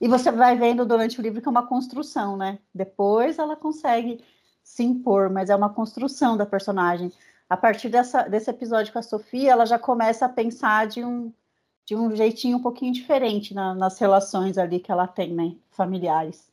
E 0.00 0.06
você 0.06 0.30
vai 0.30 0.56
vendo 0.56 0.86
durante 0.86 1.18
o 1.18 1.22
livro 1.22 1.42
que 1.42 1.48
é 1.48 1.50
uma 1.50 1.66
construção, 1.66 2.36
né? 2.36 2.58
Depois 2.74 3.38
ela 3.38 3.56
consegue 3.56 4.24
se 4.62 4.84
impor, 4.84 5.28
mas 5.28 5.50
é 5.50 5.56
uma 5.56 5.70
construção 5.70 6.36
da 6.36 6.46
personagem 6.46 7.12
a 7.52 7.56
partir 7.58 7.90
dessa, 7.90 8.22
desse 8.22 8.48
episódio 8.48 8.90
com 8.94 8.98
a 8.98 9.02
Sofia, 9.02 9.50
ela 9.50 9.66
já 9.66 9.78
começa 9.78 10.24
a 10.24 10.28
pensar 10.28 10.86
de 10.86 11.04
um, 11.04 11.30
de 11.84 11.94
um 11.94 12.16
jeitinho 12.16 12.56
um 12.56 12.62
pouquinho 12.62 12.94
diferente 12.94 13.52
na, 13.52 13.74
nas 13.74 13.98
relações 13.98 14.56
ali 14.56 14.80
que 14.80 14.90
ela 14.90 15.06
tem, 15.06 15.34
né, 15.34 15.54
familiares. 15.70 16.50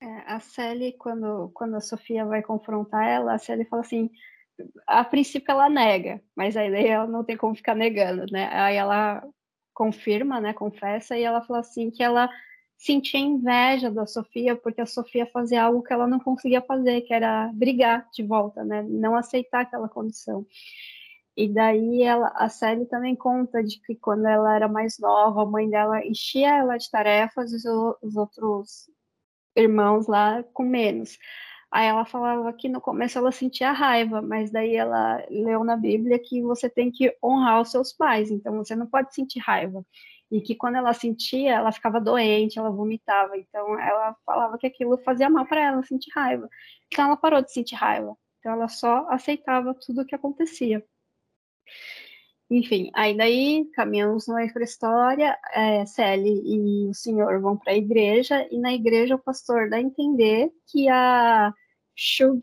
É, 0.00 0.22
a 0.24 0.38
Sally, 0.38 0.92
quando, 0.92 1.50
quando 1.52 1.74
a 1.74 1.80
Sofia 1.80 2.24
vai 2.24 2.42
confrontar 2.42 3.04
ela, 3.04 3.34
a 3.34 3.38
Sally 3.38 3.64
fala 3.64 3.82
assim, 3.82 4.08
a 4.86 5.02
princípio 5.02 5.50
ela 5.50 5.68
nega, 5.68 6.22
mas 6.36 6.56
aí 6.56 6.72
ela 6.86 7.08
não 7.08 7.24
tem 7.24 7.36
como 7.36 7.56
ficar 7.56 7.74
negando, 7.74 8.26
né? 8.30 8.50
Aí 8.52 8.76
ela 8.76 9.28
confirma, 9.74 10.40
né, 10.40 10.52
confessa, 10.52 11.18
e 11.18 11.24
ela 11.24 11.42
fala 11.42 11.58
assim 11.58 11.90
que 11.90 12.04
ela 12.04 12.30
sentia 12.82 13.20
inveja 13.20 13.90
da 13.90 14.06
Sofia, 14.06 14.56
porque 14.56 14.80
a 14.80 14.86
Sofia 14.86 15.24
fazia 15.32 15.62
algo 15.62 15.82
que 15.82 15.92
ela 15.92 16.06
não 16.06 16.18
conseguia 16.18 16.60
fazer, 16.60 17.02
que 17.02 17.14
era 17.14 17.48
brigar 17.54 18.08
de 18.12 18.24
volta, 18.24 18.64
né? 18.64 18.82
Não 18.82 19.14
aceitar 19.14 19.60
aquela 19.60 19.88
condição. 19.88 20.44
E 21.36 21.48
daí 21.48 22.02
ela, 22.02 22.32
a 22.34 22.48
Sally 22.48 22.84
também 22.86 23.14
conta 23.14 23.62
de 23.62 23.80
que 23.80 23.94
quando 23.94 24.26
ela 24.26 24.54
era 24.56 24.68
mais 24.68 24.98
nova, 24.98 25.42
a 25.42 25.46
mãe 25.46 25.70
dela 25.70 26.04
enchia 26.04 26.56
ela 26.56 26.76
de 26.76 26.90
tarefas 26.90 27.52
e 27.52 27.56
os, 27.56 27.64
os 28.02 28.16
outros 28.16 28.90
irmãos 29.56 30.08
lá 30.08 30.42
com 30.52 30.64
menos. 30.64 31.18
Aí 31.70 31.86
ela 31.86 32.04
falava 32.04 32.52
que 32.52 32.68
no 32.68 32.80
começo 32.80 33.16
ela 33.16 33.32
sentia 33.32 33.72
raiva, 33.72 34.20
mas 34.20 34.50
daí 34.50 34.74
ela 34.76 35.24
leu 35.30 35.62
na 35.64 35.76
Bíblia 35.76 36.18
que 36.18 36.42
você 36.42 36.68
tem 36.68 36.90
que 36.90 37.16
honrar 37.22 37.62
os 37.62 37.70
seus 37.70 37.92
pais, 37.92 38.30
então 38.30 38.56
você 38.56 38.74
não 38.76 38.86
pode 38.86 39.14
sentir 39.14 39.38
raiva 39.38 39.84
e 40.32 40.40
que 40.40 40.54
quando 40.54 40.76
ela 40.76 40.94
sentia, 40.94 41.56
ela 41.56 41.70
ficava 41.70 42.00
doente, 42.00 42.58
ela 42.58 42.70
vomitava. 42.70 43.36
Então 43.36 43.78
ela 43.78 44.16
falava 44.24 44.56
que 44.56 44.66
aquilo 44.66 44.96
fazia 45.04 45.28
mal 45.28 45.44
para 45.46 45.60
ela, 45.60 45.82
sentir 45.82 46.10
raiva. 46.14 46.48
Então 46.86 47.04
ela 47.04 47.16
parou 47.18 47.42
de 47.42 47.52
sentir 47.52 47.74
raiva. 47.74 48.16
Então 48.40 48.52
ela 48.52 48.66
só 48.66 49.06
aceitava 49.10 49.74
tudo 49.74 50.00
o 50.00 50.06
que 50.06 50.14
acontecia. 50.14 50.82
Enfim, 52.50 52.90
aí 52.94 53.14
daí 53.14 53.66
caminhamos 53.74 54.26
na 54.26 54.40
outra 54.42 54.64
história, 54.64 55.38
é, 55.54 55.84
Sally 55.84 56.42
e 56.44 56.88
o 56.88 56.94
senhor 56.94 57.40
vão 57.40 57.56
para 57.56 57.72
a 57.72 57.76
igreja, 57.76 58.46
e 58.50 58.58
na 58.58 58.72
igreja 58.72 59.14
o 59.14 59.22
pastor 59.22 59.68
dá 59.70 59.76
a 59.76 59.80
entender 59.80 60.50
que 60.66 60.88
a 60.88 61.52
Shug 61.94 62.40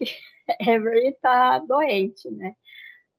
Avery 0.61 1.09
está 1.09 1.59
doente, 1.59 2.29
né? 2.31 2.53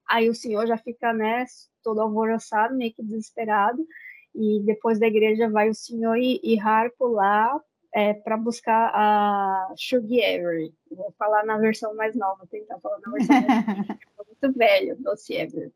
Aí 0.09 0.29
o 0.29 0.35
senhor 0.35 0.67
já 0.67 0.77
fica, 0.77 1.13
né, 1.13 1.45
todo 1.83 2.01
alvoroçado, 2.01 2.77
meio 2.77 2.93
que 2.93 3.03
desesperado, 3.03 3.87
e 4.35 4.61
depois 4.61 4.99
da 4.99 5.07
igreja 5.07 5.49
vai 5.49 5.69
o 5.69 5.75
senhor 5.75 6.17
e, 6.17 6.41
e 6.43 6.59
Harpo 6.59 7.09
lá 7.09 7.61
é, 7.93 8.15
para 8.15 8.37
buscar 8.37 8.91
a 8.95 9.75
Shuggy 9.77 10.23
Avery. 10.23 10.75
Vou 10.91 11.13
falar 11.19 11.45
na 11.45 11.59
versão 11.59 11.95
mais 11.95 12.15
nova, 12.17 12.47
tentar 12.47 12.79
falar 12.81 12.99
na 13.01 13.13
versão 13.13 13.41
mais 13.41 13.67
nova, 13.67 13.99
é 14.19 14.25
muito 14.27 14.59
velho, 14.59 14.97
Doce 15.01 15.41
Avery. 15.41 15.73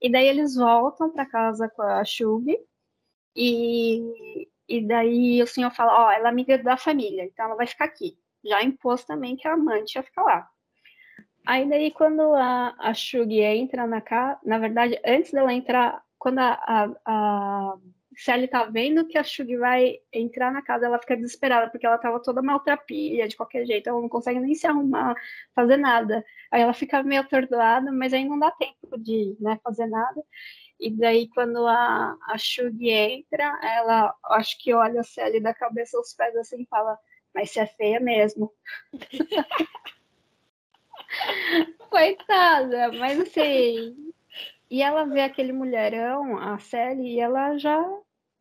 E 0.00 0.10
daí 0.10 0.26
eles 0.26 0.54
voltam 0.56 1.10
para 1.10 1.26
casa 1.26 1.68
com 1.68 1.82
a 1.82 2.04
Shug 2.04 2.58
e 3.34 4.48
E 4.68 4.80
daí 4.86 5.42
o 5.42 5.46
senhor 5.46 5.70
fala, 5.70 6.06
ó, 6.06 6.10
ela 6.10 6.28
é 6.28 6.30
amiga 6.30 6.58
da 6.58 6.76
família, 6.76 7.24
então 7.24 7.46
ela 7.46 7.54
vai 7.54 7.66
ficar 7.66 7.84
aqui. 7.84 8.18
Já 8.44 8.62
impôs 8.62 9.04
também 9.04 9.36
que 9.36 9.46
a 9.46 9.54
amante 9.54 9.96
ia 9.96 10.02
ficar 10.02 10.22
lá. 10.22 10.48
Aí 11.46 11.68
daí 11.68 11.92
quando 11.92 12.34
a, 12.34 12.74
a 12.78 12.92
Shug 12.92 13.32
entra 13.40 13.86
na 13.86 14.00
casa, 14.00 14.38
na 14.44 14.58
verdade, 14.58 15.00
antes 15.04 15.30
dela 15.30 15.52
entrar, 15.52 16.02
quando 16.26 16.40
a, 16.40 16.58
a, 16.66 16.90
a 17.06 17.78
Sally 18.16 18.48
tá 18.48 18.64
vendo 18.64 19.06
que 19.06 19.16
a 19.16 19.22
Shug 19.22 19.56
vai 19.58 20.00
entrar 20.12 20.50
na 20.50 20.60
casa, 20.60 20.86
ela 20.86 20.98
fica 20.98 21.16
desesperada, 21.16 21.70
porque 21.70 21.86
ela 21.86 21.98
tava 21.98 22.20
toda 22.20 22.42
maltrapilha, 22.42 23.28
de 23.28 23.36
qualquer 23.36 23.64
jeito, 23.64 23.88
ela 23.88 24.00
não 24.00 24.08
consegue 24.08 24.40
nem 24.40 24.52
se 24.52 24.66
arrumar, 24.66 25.14
fazer 25.54 25.76
nada. 25.76 26.24
Aí 26.50 26.62
ela 26.62 26.72
fica 26.72 27.00
meio 27.04 27.20
atordoada, 27.20 27.92
mas 27.92 28.12
aí 28.12 28.24
não 28.24 28.40
dá 28.40 28.50
tempo 28.50 28.98
de 28.98 29.36
né, 29.38 29.60
fazer 29.62 29.86
nada. 29.86 30.20
E 30.80 30.90
daí, 30.90 31.28
quando 31.28 31.64
a, 31.64 32.16
a 32.28 32.36
Shug 32.36 32.90
entra, 32.90 33.60
ela 33.62 34.12
acho 34.24 34.58
que 34.58 34.74
olha 34.74 35.02
a 35.02 35.04
Sally 35.04 35.38
da 35.38 35.54
cabeça 35.54 35.96
aos 35.96 36.12
pés 36.12 36.34
assim 36.34 36.62
e 36.62 36.66
fala: 36.66 36.98
Mas 37.32 37.52
você 37.52 37.60
é 37.60 37.66
feia 37.66 38.00
mesmo. 38.00 38.52
Coitada, 41.88 42.90
mas 42.94 43.20
assim. 43.20 44.12
E 44.70 44.82
ela 44.82 45.04
vê 45.04 45.22
aquele 45.22 45.52
mulherão, 45.52 46.38
a 46.38 46.58
Sally, 46.58 47.14
e 47.14 47.20
ela 47.20 47.56
já 47.56 47.82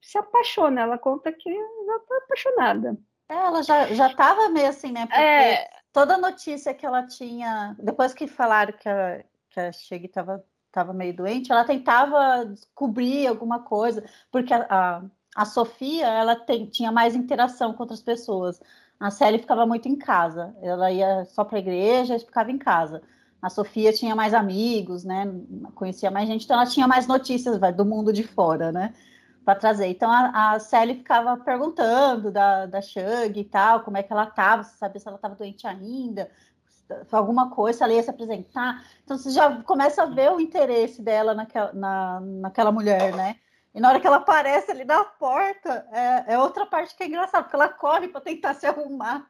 se 0.01 0.17
apaixona. 0.17 0.81
Ela 0.81 0.97
conta 0.97 1.31
que 1.31 1.53
já 1.53 1.99
tá 1.99 2.17
apaixonada. 2.23 2.97
É, 3.29 3.35
ela 3.35 3.63
já, 3.63 3.87
já 3.87 4.13
tava 4.13 4.49
meio 4.49 4.67
assim, 4.67 4.91
né? 4.91 5.05
Porque 5.05 5.21
é... 5.21 5.69
toda 5.91 6.17
notícia 6.17 6.73
que 6.73 6.85
ela 6.85 7.05
tinha, 7.05 7.75
depois 7.79 8.13
que 8.13 8.27
falaram 8.27 8.73
que 8.73 8.87
a, 8.87 9.23
que 9.49 9.59
a 9.59 9.71
Shig 9.71 10.07
tava 10.09 10.43
estava 10.75 10.93
meio 10.93 11.15
doente, 11.15 11.51
ela 11.51 11.63
tentava 11.63 12.45
descobrir 12.45 13.27
alguma 13.27 13.63
coisa, 13.63 14.03
porque 14.29 14.53
a, 14.53 14.67
a, 14.69 15.01
a 15.33 15.45
Sofia 15.45 16.05
ela 16.05 16.35
tem, 16.35 16.65
tinha 16.65 16.91
mais 16.91 17.15
interação 17.15 17.73
com 17.73 17.83
outras 17.83 18.01
pessoas. 18.01 18.59
A 18.99 19.09
Célia 19.09 19.39
ficava 19.39 19.65
muito 19.65 19.87
em 19.87 19.95
casa, 19.95 20.53
ela 20.61 20.91
ia 20.91 21.23
só 21.25 21.45
para 21.45 21.57
a 21.57 21.61
igreja 21.61 22.17
e 22.17 22.19
ficava 22.19 22.51
em 22.51 22.57
casa. 22.57 23.01
A 23.45 23.49
Sofia 23.51 23.93
tinha 23.93 24.15
mais 24.15 24.33
amigos, 24.33 25.03
né? 25.03 25.31
Conhecia 25.75 26.09
mais 26.09 26.27
gente, 26.27 26.45
então 26.45 26.57
ela 26.57 26.65
tinha 26.65 26.87
mais 26.87 27.05
notícias 27.05 27.59
vai, 27.59 27.71
do 27.71 27.85
mundo 27.85 28.11
de 28.11 28.23
fora, 28.23 28.71
né? 28.71 28.91
Para 29.45 29.53
trazer. 29.53 29.85
Então 29.85 30.09
a, 30.11 30.53
a 30.53 30.59
Sally 30.59 30.95
ficava 30.95 31.37
perguntando 31.37 32.31
da, 32.31 32.65
da 32.65 32.81
Shug 32.81 33.39
e 33.39 33.43
tal, 33.43 33.81
como 33.81 33.97
é 33.97 34.01
que 34.01 34.11
ela 34.11 34.23
estava, 34.23 34.63
se 34.63 34.75
sabia 34.79 34.99
se 34.99 35.07
ela 35.07 35.17
estava 35.17 35.35
doente 35.35 35.67
ainda, 35.67 36.27
alguma 37.11 37.51
coisa, 37.51 37.83
ela 37.83 37.93
ia 37.93 38.01
se 38.01 38.09
apresentar. 38.09 38.83
Então 39.03 39.15
você 39.15 39.29
já 39.29 39.61
começa 39.61 40.01
a 40.01 40.07
ver 40.07 40.31
o 40.31 40.39
interesse 40.39 41.03
dela 41.03 41.35
naquela, 41.35 41.71
na, 41.71 42.19
naquela 42.21 42.71
mulher, 42.71 43.13
né? 43.15 43.35
E 43.75 43.79
na 43.79 43.89
hora 43.89 43.99
que 43.99 44.07
ela 44.07 44.17
aparece 44.17 44.71
ali 44.71 44.85
na 44.85 45.03
porta, 45.03 45.85
é, 45.91 46.33
é 46.33 46.39
outra 46.39 46.65
parte 46.65 46.95
que 46.95 47.03
é 47.03 47.05
engraçada, 47.05 47.43
porque 47.43 47.55
ela 47.55 47.69
corre 47.69 48.07
para 48.07 48.21
tentar 48.21 48.55
se 48.55 48.65
arrumar. 48.65 49.29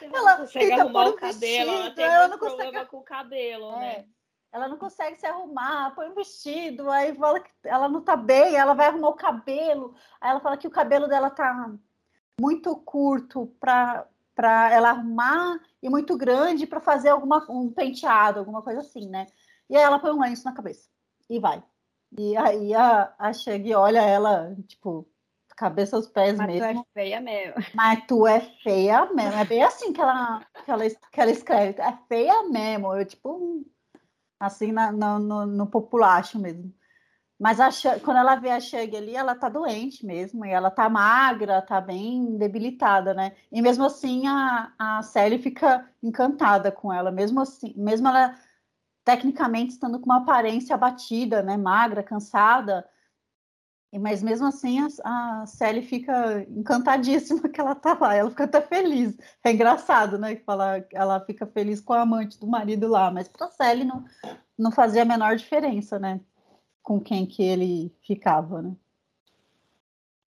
Ela, 0.00 0.16
ela 0.18 0.36
consegue 0.38 0.72
arrumar 0.72 1.08
o 1.08 1.12
cabelo, 1.14 1.38
vestido, 1.40 1.70
ela 1.70 1.90
tem 1.90 2.04
ela 2.04 2.28
não 2.28 2.38
problema 2.38 2.72
consegue... 2.72 2.90
com 2.90 2.96
o 2.98 3.02
cabelo, 3.02 3.72
é. 3.72 3.78
né? 3.78 4.04
Ela 4.50 4.68
não 4.68 4.78
consegue 4.78 5.20
se 5.20 5.26
arrumar, 5.26 5.94
põe 5.94 6.08
um 6.08 6.14
vestido, 6.14 6.90
aí 6.90 7.14
fala 7.14 7.40
que 7.40 7.50
ela 7.64 7.88
não 7.88 8.00
tá 8.00 8.16
bem, 8.16 8.56
ela 8.56 8.72
vai 8.72 8.86
arrumar 8.86 9.08
o 9.08 9.14
cabelo, 9.14 9.94
aí 10.20 10.30
ela 10.30 10.40
fala 10.40 10.56
que 10.56 10.66
o 10.66 10.70
cabelo 10.70 11.06
dela 11.06 11.28
tá 11.28 11.70
muito 12.40 12.74
curto 12.76 13.46
para 13.60 14.06
para 14.34 14.72
ela 14.72 14.90
arrumar 14.90 15.58
e 15.82 15.90
muito 15.90 16.16
grande 16.16 16.64
para 16.64 16.78
fazer 16.78 17.08
alguma 17.08 17.44
um 17.50 17.72
penteado, 17.72 18.38
alguma 18.38 18.62
coisa 18.62 18.78
assim, 18.78 19.08
né? 19.08 19.26
E 19.68 19.76
aí 19.76 19.82
ela 19.82 19.98
põe 19.98 20.12
um 20.12 20.20
lenço 20.20 20.44
na 20.44 20.52
cabeça 20.54 20.88
e 21.28 21.40
vai. 21.40 21.60
E 22.16 22.36
aí 22.36 22.72
a, 22.72 23.12
a 23.18 23.32
olha 23.76 24.00
ela, 24.00 24.56
tipo, 24.68 25.08
cabeça 25.58 25.96
aos 25.96 26.06
pés 26.06 26.38
Mas 26.38 26.46
mesmo. 26.46 26.84
tu 26.84 26.88
é 26.96 27.02
feia 27.02 27.20
mesmo. 27.20 27.54
Mas 27.74 28.06
tu 28.06 28.26
é 28.26 28.40
feia 28.62 29.12
mesmo. 29.12 29.38
É 29.38 29.44
bem 29.44 29.62
assim 29.62 29.92
que 29.92 30.00
ela, 30.00 30.40
que 30.64 30.70
ela, 30.70 30.84
que 30.88 31.20
ela 31.20 31.30
escreve. 31.30 31.80
É 31.80 31.98
feia 32.08 32.44
mesmo. 32.44 32.94
Eu, 32.94 33.04
tipo, 33.04 33.66
assim, 34.38 34.70
na, 34.70 34.92
no, 34.92 35.44
no 35.44 35.66
populacho 35.66 36.38
mesmo. 36.38 36.72
Mas 37.38 37.60
a, 37.60 37.70
quando 38.00 38.16
ela 38.16 38.34
vê 38.34 38.50
a 38.50 38.60
Shug 38.60 38.96
ali, 38.96 39.14
ela 39.14 39.34
tá 39.34 39.48
doente 39.48 40.04
mesmo, 40.04 40.44
e 40.44 40.50
ela 40.50 40.72
tá 40.72 40.88
magra, 40.88 41.62
tá 41.62 41.80
bem 41.80 42.36
debilitada, 42.36 43.14
né? 43.14 43.36
E 43.52 43.62
mesmo 43.62 43.84
assim 43.84 44.26
a, 44.26 44.72
a 44.76 45.02
Sally 45.02 45.38
fica 45.38 45.88
encantada 46.02 46.72
com 46.72 46.92
ela, 46.92 47.12
mesmo 47.12 47.40
assim, 47.40 47.72
mesmo 47.76 48.08
ela 48.08 48.34
tecnicamente 49.04 49.72
estando 49.74 50.00
com 50.00 50.06
uma 50.06 50.18
aparência 50.18 50.74
abatida, 50.74 51.40
né? 51.40 51.56
Magra, 51.56 52.02
cansada, 52.02 52.84
mas 53.96 54.22
mesmo 54.22 54.46
assim 54.48 54.80
a, 54.80 54.88
a 55.42 55.46
Sally 55.46 55.82
fica 55.82 56.44
encantadíssima 56.50 57.46
que 57.48 57.60
ela 57.60 57.76
tá 57.76 57.96
lá, 57.98 58.14
ela 58.14 58.30
fica 58.30 58.44
até 58.44 58.60
feliz. 58.60 59.16
É 59.44 59.52
engraçado, 59.52 60.18
né? 60.18 60.34
Que 60.34 60.44
ela, 60.92 61.20
fica 61.20 61.46
feliz 61.46 61.80
com 61.80 61.92
a 61.92 62.00
amante 62.02 62.40
do 62.40 62.48
marido 62.48 62.88
lá, 62.88 63.10
mas 63.10 63.28
para 63.28 63.48
Sally 63.48 63.84
não, 63.84 64.04
não 64.58 64.72
fazia 64.72 65.02
a 65.02 65.04
menor 65.04 65.36
diferença, 65.36 65.98
né? 65.98 66.20
com 66.88 66.98
quem 66.98 67.26
que 67.26 67.42
ele 67.42 67.94
ficava, 68.00 68.62
né? 68.62 68.74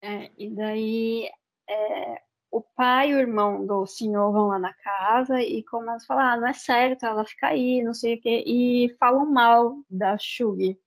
É, 0.00 0.30
e 0.38 0.48
daí 0.48 1.28
é, 1.68 2.22
o 2.52 2.60
pai 2.60 3.10
e 3.10 3.14
o 3.16 3.18
irmão 3.18 3.66
do 3.66 3.84
senhor 3.84 4.30
vão 4.30 4.46
lá 4.46 4.60
na 4.60 4.72
casa 4.72 5.42
e 5.42 5.64
começam 5.64 5.96
a 5.96 6.06
falar, 6.06 6.32
ah, 6.32 6.36
não 6.36 6.46
é 6.46 6.52
certo 6.52 7.04
ela 7.04 7.24
ficar 7.24 7.48
aí, 7.48 7.82
não 7.82 7.92
sei 7.92 8.14
o 8.14 8.20
quê, 8.20 8.44
e 8.46 8.94
falam 8.96 9.26
mal 9.26 9.76
da 9.90 10.16
Shug. 10.16 10.78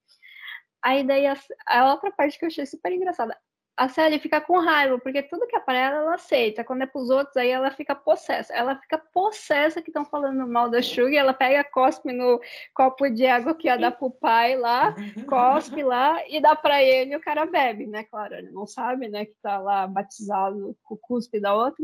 Aí 0.85 1.03
daí 1.03 1.25
a, 1.25 1.35
a 1.65 1.91
outra 1.93 2.11
parte 2.11 2.37
que 2.37 2.45
eu 2.45 2.47
achei 2.47 2.63
super 2.63 2.91
engraçada, 2.91 3.35
a 3.75 3.89
Sally 3.89 4.19
fica 4.19 4.39
com 4.39 4.59
raiva, 4.59 4.99
porque 4.99 5.23
tudo 5.23 5.47
que 5.47 5.55
é 5.55 5.59
para 5.59 5.79
ela, 5.79 5.95
ela 5.97 6.13
aceita. 6.13 6.63
Quando 6.63 6.83
é 6.83 6.85
para 6.85 7.01
os 7.01 7.09
outros, 7.09 7.35
aí 7.37 7.49
ela 7.49 7.71
fica 7.71 7.95
possessa. 7.95 8.53
Ela 8.53 8.75
fica 8.77 8.99
possessa 8.99 9.81
que 9.81 9.89
estão 9.89 10.05
falando 10.05 10.47
mal 10.47 10.69
da 10.69 10.83
Sugar, 10.83 11.15
ela 11.15 11.33
pega, 11.33 11.63
cospe 11.63 12.13
no 12.13 12.39
copo 12.71 13.09
de 13.09 13.25
água 13.25 13.55
que 13.55 13.67
ia 13.67 13.77
dar 13.77 13.93
pro 13.93 14.11
pai 14.11 14.55
lá, 14.55 14.95
cospe 15.27 15.83
lá 15.83 16.21
e 16.29 16.39
dá 16.39 16.55
para 16.55 16.83
ele 16.83 17.13
e 17.13 17.15
o 17.17 17.21
cara 17.21 17.47
bebe, 17.47 17.87
né? 17.87 18.03
Claro, 18.03 18.35
ele 18.35 18.51
não 18.51 18.67
sabe, 18.67 19.09
né, 19.09 19.25
que 19.25 19.35
tá 19.41 19.57
lá 19.57 19.87
batizado 19.87 20.77
com 20.83 20.93
o 20.93 20.99
cuspe 20.99 21.39
da 21.39 21.55
outra. 21.55 21.83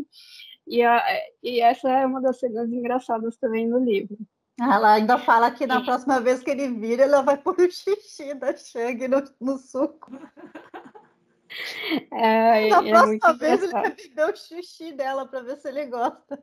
E, 0.68 0.84
a, 0.84 1.04
e 1.42 1.60
essa 1.60 1.90
é 1.90 2.06
uma 2.06 2.22
das 2.22 2.40
cenas 2.40 2.72
engraçadas 2.72 3.36
também 3.38 3.68
no 3.68 3.80
livro. 3.80 4.16
Ela 4.60 4.94
ainda 4.94 5.18
fala 5.18 5.52
que 5.52 5.66
na 5.66 5.82
próxima 5.84 6.20
vez 6.20 6.42
que 6.42 6.52
ele 6.52 6.70
vira, 6.70 7.04
ela 7.04 7.22
vai 7.22 7.38
pôr 7.42 7.60
o 7.60 7.72
xixi 7.72 8.34
da 8.34 8.56
Shang 8.56 9.08
no, 9.08 9.24
no 9.40 9.58
suco. 9.58 10.12
É, 12.10 12.70
Na 12.70 12.78
é 12.78 12.90
próxima 12.90 13.34
vez 13.34 13.62
ele 13.62 13.72
vai 13.74 13.94
beber 13.94 14.26
o 14.32 14.36
xixi 14.38 14.94
dela 14.94 15.26
para 15.26 15.42
ver 15.42 15.58
se 15.58 15.68
ele 15.68 15.86
gosta. 15.86 16.42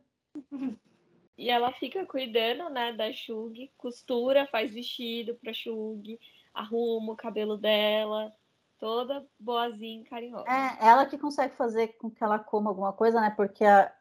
E 1.37 1.49
ela 1.49 1.73
fica 1.73 2.05
cuidando, 2.05 2.69
né, 2.69 2.93
da 2.93 3.11
Shug, 3.11 3.71
costura, 3.79 4.47
faz 4.49 4.75
vestido 4.75 5.35
pra 5.37 5.55
Shug, 5.55 6.21
arruma 6.53 7.15
o 7.15 7.17
cabelo 7.17 7.57
dela, 7.57 8.35
toda 8.79 9.27
boazinha, 9.39 10.05
carinhosa. 10.05 10.45
É, 10.51 10.89
ela 10.89 11.07
que 11.07 11.17
consegue 11.17 11.55
fazer 11.57 11.97
com 11.99 12.11
que 12.11 12.23
ela 12.23 12.39
coma 12.39 12.71
alguma 12.71 12.93
coisa, 12.93 13.21
né? 13.21 13.31
Porque 13.37 13.65
a, 13.65 13.93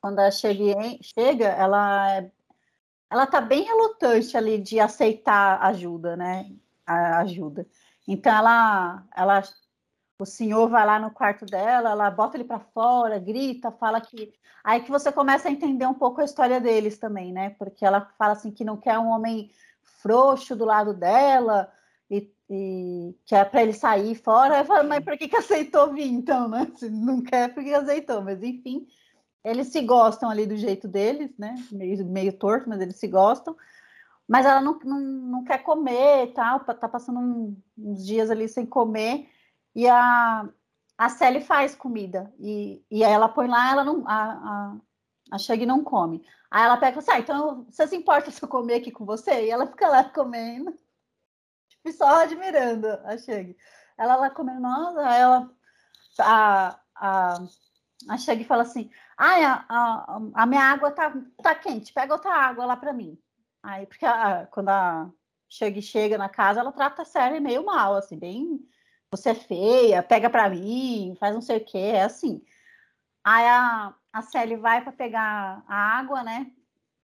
quando 0.00 0.18
a 0.18 0.30
chega, 0.30 0.74
chega 1.02 1.46
ela 1.46 2.18
é, 2.18 2.30
ela 3.12 3.26
tá 3.26 3.42
bem 3.42 3.62
relutante 3.62 4.36
ali 4.38 4.58
de 4.58 4.80
aceitar 4.80 5.62
ajuda, 5.62 6.16
né? 6.16 6.50
A 6.86 7.18
ajuda. 7.18 7.66
Então 8.08 8.34
ela 8.34 9.04
ela 9.14 9.42
o 10.18 10.24
senhor 10.24 10.68
vai 10.68 10.86
lá 10.86 10.98
no 10.98 11.10
quarto 11.10 11.44
dela, 11.44 11.90
ela 11.90 12.10
bota 12.10 12.36
ele 12.36 12.44
para 12.44 12.58
fora, 12.58 13.18
grita, 13.18 13.70
fala 13.70 14.00
que. 14.00 14.32
Aí 14.64 14.80
que 14.80 14.90
você 14.90 15.12
começa 15.12 15.48
a 15.48 15.52
entender 15.52 15.86
um 15.86 15.94
pouco 15.94 16.20
a 16.20 16.24
história 16.24 16.60
deles 16.60 16.96
também, 16.98 17.32
né? 17.32 17.50
Porque 17.50 17.84
ela 17.84 18.00
fala 18.16 18.32
assim 18.32 18.50
que 18.50 18.64
não 18.64 18.78
quer 18.78 18.98
um 18.98 19.08
homem 19.10 19.50
frouxo 19.82 20.56
do 20.56 20.64
lado 20.64 20.94
dela 20.94 21.70
e, 22.08 22.32
e 22.48 23.14
que 23.26 23.34
é 23.34 23.44
para 23.44 23.62
ele 23.62 23.74
sair 23.74 24.14
fora. 24.14 24.58
Aí 24.58 24.64
fala, 24.64 24.84
mas 24.84 25.04
por 25.04 25.18
que, 25.18 25.28
que 25.28 25.36
aceitou 25.36 25.92
vir 25.92 26.06
então, 26.06 26.48
né? 26.48 26.70
Se 26.76 26.88
não 26.88 27.20
quer, 27.22 27.52
por 27.52 27.62
que 27.62 27.74
aceitou? 27.74 28.22
Mas 28.22 28.42
enfim, 28.42 28.86
eles 29.44 29.68
se 29.68 29.80
gostam 29.82 30.30
ali 30.30 30.46
do 30.46 30.56
jeito 30.56 30.86
deles, 30.86 31.36
né? 31.38 31.54
Meio, 31.70 32.04
meio 32.06 32.32
torto, 32.32 32.68
mas 32.68 32.80
eles 32.80 32.96
se 32.96 33.08
gostam. 33.08 33.56
Mas 34.28 34.46
ela 34.46 34.60
não, 34.60 34.78
não, 34.84 35.00
não 35.00 35.44
quer 35.44 35.62
comer 35.62 36.28
e 36.28 36.32
tal, 36.32 36.60
tá 36.60 36.88
passando 36.88 37.18
um, 37.18 37.56
uns 37.76 38.06
dias 38.06 38.30
ali 38.30 38.48
sem 38.48 38.64
comer 38.64 39.28
e 39.74 39.88
a, 39.88 40.48
a 40.96 41.08
Sally 41.08 41.40
faz 41.40 41.74
comida. 41.74 42.32
E, 42.38 42.84
e 42.90 43.04
aí 43.04 43.12
ela 43.12 43.28
põe 43.28 43.48
lá, 43.48 43.70
ela 43.72 43.84
não. 43.84 44.06
A, 44.06 44.22
a, 44.22 44.76
a 45.32 45.38
Shug 45.38 45.64
não 45.66 45.82
come. 45.82 46.24
Aí 46.50 46.64
ela 46.64 46.76
pega 46.76 46.98
e 46.98 47.02
fala 47.02 47.18
assim: 47.18 47.32
ah, 47.32 47.34
então 47.34 47.66
você 47.70 47.86
se 47.86 47.96
importa 47.96 48.30
se 48.30 48.42
eu 48.42 48.48
comer 48.48 48.74
aqui 48.74 48.90
com 48.90 49.04
você? 49.04 49.46
E 49.46 49.50
ela 49.50 49.66
fica 49.66 49.88
lá 49.88 50.04
comendo, 50.04 50.78
tipo, 51.68 51.92
só 51.92 52.22
admirando 52.22 52.86
a 53.04 53.16
Shug. 53.16 53.56
Ela 53.98 54.16
lá 54.16 54.30
comendo, 54.30 54.60
nossa, 54.60 55.00
ela. 55.00 55.50
A, 56.20 56.80
a, 56.94 57.34
a 58.08 58.44
fala 58.46 58.62
assim: 58.62 58.90
ah, 59.16 59.64
a, 59.68 60.16
a, 60.16 60.20
a 60.34 60.46
minha 60.46 60.62
água 60.62 60.90
tá, 60.90 61.12
tá 61.42 61.54
quente, 61.54 61.92
pega 61.92 62.14
outra 62.14 62.34
água 62.34 62.66
lá 62.66 62.76
para 62.76 62.92
mim. 62.92 63.18
Aí, 63.62 63.86
porque 63.86 64.04
a, 64.04 64.46
quando 64.50 64.68
a 64.68 65.10
Shug 65.48 65.80
chega 65.82 66.18
na 66.18 66.28
casa, 66.28 66.60
ela 66.60 66.72
trata 66.72 67.02
a 67.02 67.04
Sally 67.04 67.40
meio 67.40 67.64
mal, 67.64 67.94
assim, 67.96 68.18
bem 68.18 68.60
você 69.12 69.30
é 69.30 69.34
feia, 69.34 70.02
pega 70.02 70.30
para 70.30 70.48
mim, 70.48 71.14
faz 71.20 71.34
não 71.34 71.42
sei 71.42 71.58
o 71.58 71.64
que, 71.64 71.76
é 71.76 72.02
assim. 72.02 72.42
Aí 73.22 73.44
a, 73.46 73.94
a 74.10 74.22
Sally 74.22 74.56
vai 74.56 74.82
para 74.82 74.92
pegar 74.92 75.62
a 75.68 75.98
água, 75.98 76.24
né? 76.24 76.50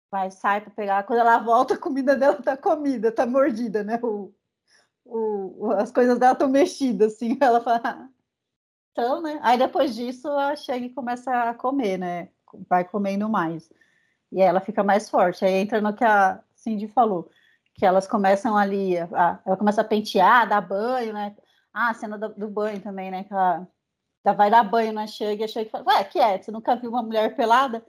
Vai, 0.09 0.31
sai 0.31 0.61
para 0.61 0.71
pegar. 0.71 1.03
Quando 1.03 1.19
ela 1.19 1.37
volta, 1.37 1.75
a 1.75 1.77
comida 1.77 2.15
dela 2.15 2.41
tá 2.41 2.57
comida, 2.57 3.11
tá 3.11 3.25
mordida, 3.25 3.83
né? 3.83 3.99
O, 4.01 4.33
o, 5.05 5.71
as 5.77 5.91
coisas 5.91 6.17
dela 6.17 6.33
estão 6.33 6.49
mexidas, 6.49 7.13
assim. 7.13 7.37
Ela 7.39 7.61
fala. 7.61 8.09
Então, 8.91 9.21
né? 9.21 9.39
Aí 9.41 9.57
depois 9.57 9.95
disso, 9.95 10.27
a 10.29 10.55
Shang 10.55 10.89
começa 10.89 11.31
a 11.49 11.53
comer, 11.53 11.97
né? 11.97 12.29
Vai 12.69 12.83
comendo 12.83 13.29
mais. 13.29 13.71
E 14.31 14.41
ela 14.41 14.59
fica 14.59 14.83
mais 14.83 15.09
forte. 15.09 15.45
Aí 15.45 15.53
entra 15.53 15.81
no 15.81 15.93
que 15.93 16.03
a 16.03 16.43
Cindy 16.55 16.87
falou, 16.87 17.29
que 17.75 17.85
elas 17.85 18.07
começam 18.07 18.55
ali, 18.57 18.97
a, 18.97 19.39
ela 19.45 19.57
começa 19.57 19.81
a 19.81 19.85
pentear, 19.85 20.47
dar 20.47 20.61
banho, 20.61 21.13
né? 21.13 21.35
Ah, 21.73 21.89
a 21.89 21.93
cena 21.93 22.17
do, 22.17 22.29
do 22.29 22.49
banho 22.49 22.81
também, 22.81 23.09
né? 23.09 23.23
Que 23.23 23.33
ela 23.33 23.67
vai 24.35 24.51
dar 24.51 24.63
banho 24.63 24.93
na 24.93 25.07
Shang 25.07 25.41
e 25.41 25.43
a 25.43 25.47
Shang 25.47 25.69
fala, 25.69 25.85
ué, 25.87 26.03
que 26.03 26.19
é? 26.19 26.41
Você 26.41 26.51
nunca 26.51 26.75
viu 26.75 26.89
uma 26.89 27.01
mulher 27.01 27.35
pelada? 27.35 27.85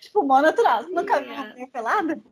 Tipo, 0.00 0.24
mó 0.24 0.40
natural. 0.42 0.82
Você 0.82 0.90
nunca 0.90 1.20
viu 1.20 1.32
uma 1.32 1.46
mulher 1.46 1.70
pelada? 1.70 2.22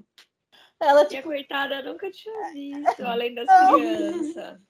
Ela, 0.81 1.05
tipo... 1.05 1.15
E 1.15 1.19
a 1.19 1.23
coitada 1.23 1.83
nunca 1.83 2.11
tinha 2.11 2.53
visto, 2.53 3.03
além 3.07 3.35
das 3.35 3.47
crianças. 3.47 4.61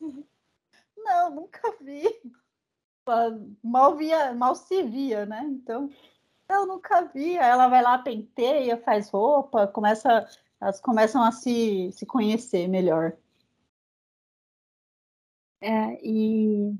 Não, 0.96 1.30
nunca 1.30 1.74
vi. 1.80 2.04
Mal 3.62 3.96
via, 3.96 4.32
mal 4.34 4.54
se 4.54 4.82
via, 4.82 5.26
né? 5.26 5.42
Então, 5.44 5.90
eu 6.48 6.66
nunca 6.66 7.02
via. 7.02 7.42
Ela 7.42 7.68
vai 7.68 7.82
lá, 7.82 7.98
penteia, 7.98 8.76
faz 8.78 9.10
roupa, 9.10 9.66
começa, 9.66 10.28
elas 10.60 10.80
começam 10.80 11.22
a 11.22 11.32
se, 11.32 11.90
se 11.92 12.06
conhecer 12.06 12.68
melhor. 12.68 13.16
É, 15.62 15.98
e 16.02 16.74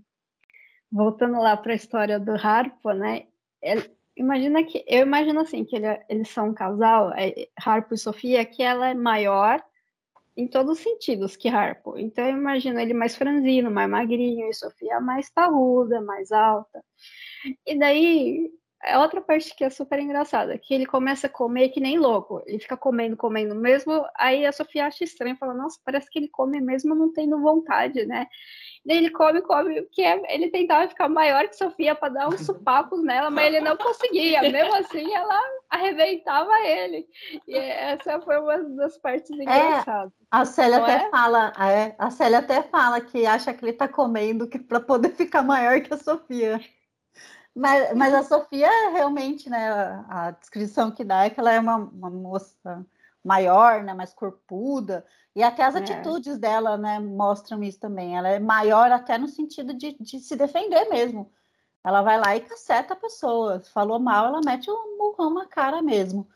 voltando 0.91 1.39
lá 1.39 1.57
para 1.57 1.73
a 1.73 1.77
história 1.77 2.19
do 2.19 2.33
Harpo, 2.33 2.93
né? 2.93 3.27
Ele, 3.63 3.91
imagina 4.17 4.65
que 4.65 4.85
eu 4.87 5.03
imagino 5.03 5.41
assim 5.41 5.65
que 5.65 5.77
ele, 5.77 5.87
eles 6.09 6.29
são 6.31 6.49
um 6.49 6.55
casal, 6.55 7.13
é, 7.13 7.49
Harpo 7.57 7.95
e 7.95 7.99
Sofia, 7.99 8.45
que 8.45 8.63
ela 8.63 8.89
é 8.89 8.95
maior 8.95 9.63
em 10.41 10.49
todos 10.49 10.79
os 10.79 10.83
sentidos 10.83 11.37
que 11.37 11.49
Harpo. 11.49 11.99
Então 11.99 12.25
eu 12.25 12.37
imagino 12.37 12.81
ele 12.81 12.95
mais 12.95 13.15
franzino, 13.15 13.71
mais 13.71 13.91
magrinho, 13.91 14.49
e 14.49 14.55
Sofia 14.55 15.01
mais 15.01 15.31
parruda, 15.31 16.01
mais 16.01 16.33
alta. 16.33 16.83
E 17.67 17.79
daí 17.79 18.51
é 18.83 18.99
outra 18.99 19.21
parte 19.21 19.55
que 19.55 19.63
é 19.63 19.69
super 19.69 19.99
engraçada, 19.99 20.57
que 20.57 20.73
ele 20.73 20.87
começa 20.87 21.27
a 21.27 21.31
comer 21.31 21.69
que 21.69 21.81
nem 21.81 21.99
louco. 21.99 22.43
Ele 22.47 22.59
fica 22.59 22.77
comendo, 22.77 23.17
comendo 23.17 23.55
mesmo. 23.55 24.05
Aí 24.17 24.47
a 24.47 24.53
Sofia 24.53 24.87
acha 24.87 25.05
estranho, 25.05 25.37
fala: 25.37 25.53
Nossa, 25.53 25.79
parece 25.85 26.09
que 26.11 26.19
ele 26.19 26.29
come 26.29 26.61
mesmo 26.61 26.95
não 26.95 27.13
tendo 27.13 27.39
vontade, 27.41 28.07
né? 28.07 28.27
Daí 28.85 28.97
ele 28.97 29.11
come, 29.11 29.43
come, 29.43 29.83
que 29.93 30.03
é, 30.03 30.23
ele 30.35 30.49
tentava 30.49 30.89
ficar 30.89 31.09
maior 31.11 31.47
que 31.47 31.57
Sofia 31.57 31.95
para 31.95 32.09
dar 32.09 32.29
uns 32.29 32.41
supapos 32.47 33.03
nela, 33.05 33.31
mas 33.31 33.47
ele 33.47 33.61
não 33.61 33.77
conseguia. 33.77 34.41
Mesmo 34.41 34.75
assim, 34.75 35.13
ela 35.13 35.43
arrebentava 35.69 36.51
ele. 36.67 37.07
E 37.47 37.57
essa 37.57 38.19
foi 38.23 38.39
uma 38.39 38.59
das 38.77 38.97
partes 38.97 39.31
é, 39.31 39.43
engraçadas. 39.43 40.11
É, 40.11 40.25
a 40.31 40.45
Célia 40.47 40.79
não 40.79 40.85
até 40.85 40.95
é? 40.95 41.11
fala, 41.11 41.53
é, 41.59 41.95
a 41.99 42.11
Célia 42.11 42.39
até 42.39 42.63
fala 42.63 43.01
que 43.01 43.27
acha 43.27 43.53
que 43.53 43.63
ele 43.63 43.73
está 43.73 43.87
comendo 43.87 44.49
para 44.67 44.81
poder 44.81 45.11
ficar 45.11 45.43
maior 45.43 45.81
que 45.83 45.93
a 45.93 45.99
Sofia. 45.99 46.59
Mas, 47.55 47.97
mas 47.97 48.15
a 48.15 48.23
Sofia 48.23 48.69
realmente, 48.93 49.51
né, 49.51 49.71
a, 49.71 50.05
a 50.09 50.31
descrição 50.31 50.91
que 50.91 51.05
dá 51.05 51.25
é 51.25 51.31
que 51.31 51.41
ela 51.41 51.53
é 51.53 51.61
uma, 51.61 51.77
uma 51.77 52.11
moça 52.11 52.87
maior, 53.25 53.83
né, 53.83 53.93
mais 53.93 54.15
corpuda, 54.15 55.05
e 55.35 55.43
até 55.43 55.65
as 55.65 55.75
é. 55.75 55.79
atitudes 55.79 56.39
dela, 56.39 56.77
né, 56.77 56.99
mostram 56.99 57.63
isso 57.63 57.79
também. 57.79 58.17
Ela 58.17 58.29
é 58.29 58.39
maior 58.39 58.91
até 58.91 59.19
no 59.19 59.29
sentido 59.29 59.75
de, 59.75 59.97
de 60.01 60.21
se 60.21 60.37
defender 60.37 60.89
mesmo. 60.89 61.31
Ela 61.85 62.03
vai 62.03 62.19
lá 62.19 62.37
e 62.37 62.41
caceta 62.41 62.95
a 62.95 62.97
pessoa. 62.97 63.63
Falou 63.73 63.99
mal, 63.99 64.27
ela 64.27 64.41
mete 64.45 64.71
um 64.71 64.99
murrão 64.99 65.33
na 65.33 65.47
cara 65.47 65.81
mesmo. 65.81 66.29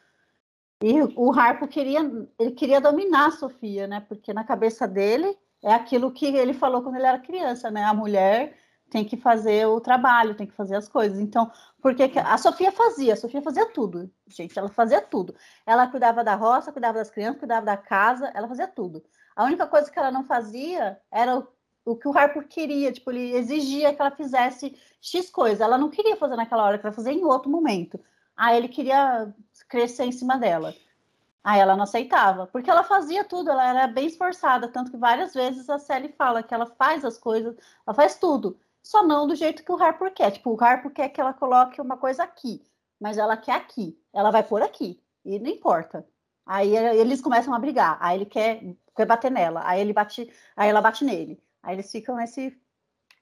E 0.82 1.00
o 1.16 1.32
Harpo 1.32 1.66
queria, 1.66 2.00
ele 2.38 2.52
queria 2.52 2.80
dominar 2.80 3.28
a 3.28 3.30
Sofia, 3.30 3.86
né? 3.86 4.00
Porque 4.00 4.32
na 4.32 4.44
cabeça 4.44 4.86
dele 4.86 5.36
é 5.62 5.72
aquilo 5.72 6.12
que 6.12 6.26
ele 6.26 6.52
falou 6.52 6.82
quando 6.82 6.96
ele 6.96 7.06
era 7.06 7.18
criança, 7.18 7.70
né? 7.70 7.84
A 7.84 7.94
mulher 7.94 8.56
tem 8.94 9.04
que 9.04 9.16
fazer 9.16 9.66
o 9.66 9.80
trabalho, 9.80 10.36
tem 10.36 10.46
que 10.46 10.54
fazer 10.54 10.76
as 10.76 10.88
coisas. 10.88 11.18
Então, 11.18 11.50
porque 11.82 12.12
a 12.14 12.38
Sofia 12.38 12.70
fazia, 12.70 13.14
a 13.14 13.16
Sofia 13.16 13.42
fazia 13.42 13.66
tudo, 13.66 14.08
gente, 14.28 14.56
ela 14.56 14.68
fazia 14.68 15.00
tudo. 15.00 15.34
Ela 15.66 15.88
cuidava 15.88 16.22
da 16.22 16.36
roça, 16.36 16.70
cuidava 16.70 16.98
das 16.98 17.10
crianças, 17.10 17.40
cuidava 17.40 17.66
da 17.66 17.76
casa, 17.76 18.30
ela 18.32 18.46
fazia 18.46 18.68
tudo. 18.68 19.02
A 19.34 19.42
única 19.42 19.66
coisa 19.66 19.90
que 19.90 19.98
ela 19.98 20.12
não 20.12 20.22
fazia 20.22 20.96
era 21.10 21.36
o, 21.36 21.48
o 21.84 21.96
que 21.96 22.06
o 22.06 22.16
Harper 22.16 22.46
queria, 22.46 22.92
tipo, 22.92 23.10
ele 23.10 23.34
exigia 23.34 23.92
que 23.92 24.00
ela 24.00 24.12
fizesse 24.12 24.78
X 25.00 25.28
coisa. 25.28 25.64
Ela 25.64 25.76
não 25.76 25.90
queria 25.90 26.16
fazer 26.16 26.36
naquela 26.36 26.62
hora, 26.62 26.78
que 26.78 26.86
ela 26.86 26.94
fazia 26.94 27.12
em 27.12 27.24
outro 27.24 27.50
momento. 27.50 27.98
Aí 28.36 28.56
ele 28.56 28.68
queria 28.68 29.34
crescer 29.68 30.04
em 30.04 30.12
cima 30.12 30.38
dela. 30.38 30.72
Aí 31.42 31.58
ela 31.58 31.74
não 31.74 31.82
aceitava, 31.82 32.46
porque 32.46 32.70
ela 32.70 32.84
fazia 32.84 33.24
tudo, 33.24 33.50
ela 33.50 33.68
era 33.68 33.86
bem 33.88 34.06
esforçada, 34.06 34.68
tanto 34.68 34.92
que 34.92 34.96
várias 34.96 35.34
vezes 35.34 35.68
a 35.68 35.80
Sally 35.80 36.14
fala 36.16 36.44
que 36.44 36.54
ela 36.54 36.66
faz 36.66 37.04
as 37.04 37.18
coisas, 37.18 37.56
ela 37.84 37.92
faz 37.92 38.14
tudo 38.14 38.56
só 38.84 39.02
não 39.02 39.26
do 39.26 39.34
jeito 39.34 39.64
que 39.64 39.72
o 39.72 39.82
Harper 39.82 40.12
quer. 40.12 40.30
Tipo, 40.30 40.50
o 40.50 40.62
Harper 40.62 40.92
quer 40.92 41.08
que 41.08 41.20
ela 41.20 41.32
coloque 41.32 41.80
uma 41.80 41.96
coisa 41.96 42.22
aqui, 42.22 42.62
mas 43.00 43.16
ela 43.16 43.36
quer 43.36 43.54
aqui. 43.54 43.98
Ela 44.12 44.30
vai 44.30 44.44
por 44.44 44.62
aqui, 44.62 45.02
e 45.24 45.38
não 45.38 45.50
importa. 45.50 46.06
Aí 46.46 46.76
eles 46.76 47.22
começam 47.22 47.54
a 47.54 47.58
brigar. 47.58 47.96
Aí 48.00 48.18
ele 48.18 48.26
quer, 48.26 48.62
quer 48.94 49.06
bater 49.06 49.30
nela. 49.30 49.62
Aí 49.64 49.80
ele 49.80 49.94
bate, 49.94 50.30
aí 50.54 50.68
ela 50.68 50.82
bate 50.82 51.02
nele. 51.02 51.42
Aí 51.62 51.74
eles 51.74 51.90
ficam 51.90 52.16
nesse 52.16 52.56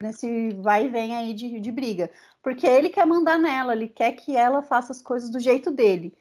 nesse 0.02 0.50
vai 0.54 0.86
e 0.86 0.88
vem 0.88 1.16
aí 1.16 1.32
de, 1.32 1.60
de 1.60 1.70
briga. 1.70 2.10
Porque 2.42 2.66
ele 2.66 2.90
quer 2.90 3.06
mandar 3.06 3.38
nela, 3.38 3.72
ele 3.72 3.88
quer 3.88 4.12
que 4.12 4.36
ela 4.36 4.62
faça 4.62 4.90
as 4.90 5.00
coisas 5.00 5.30
do 5.30 5.38
jeito 5.38 5.70
dele. 5.70 6.12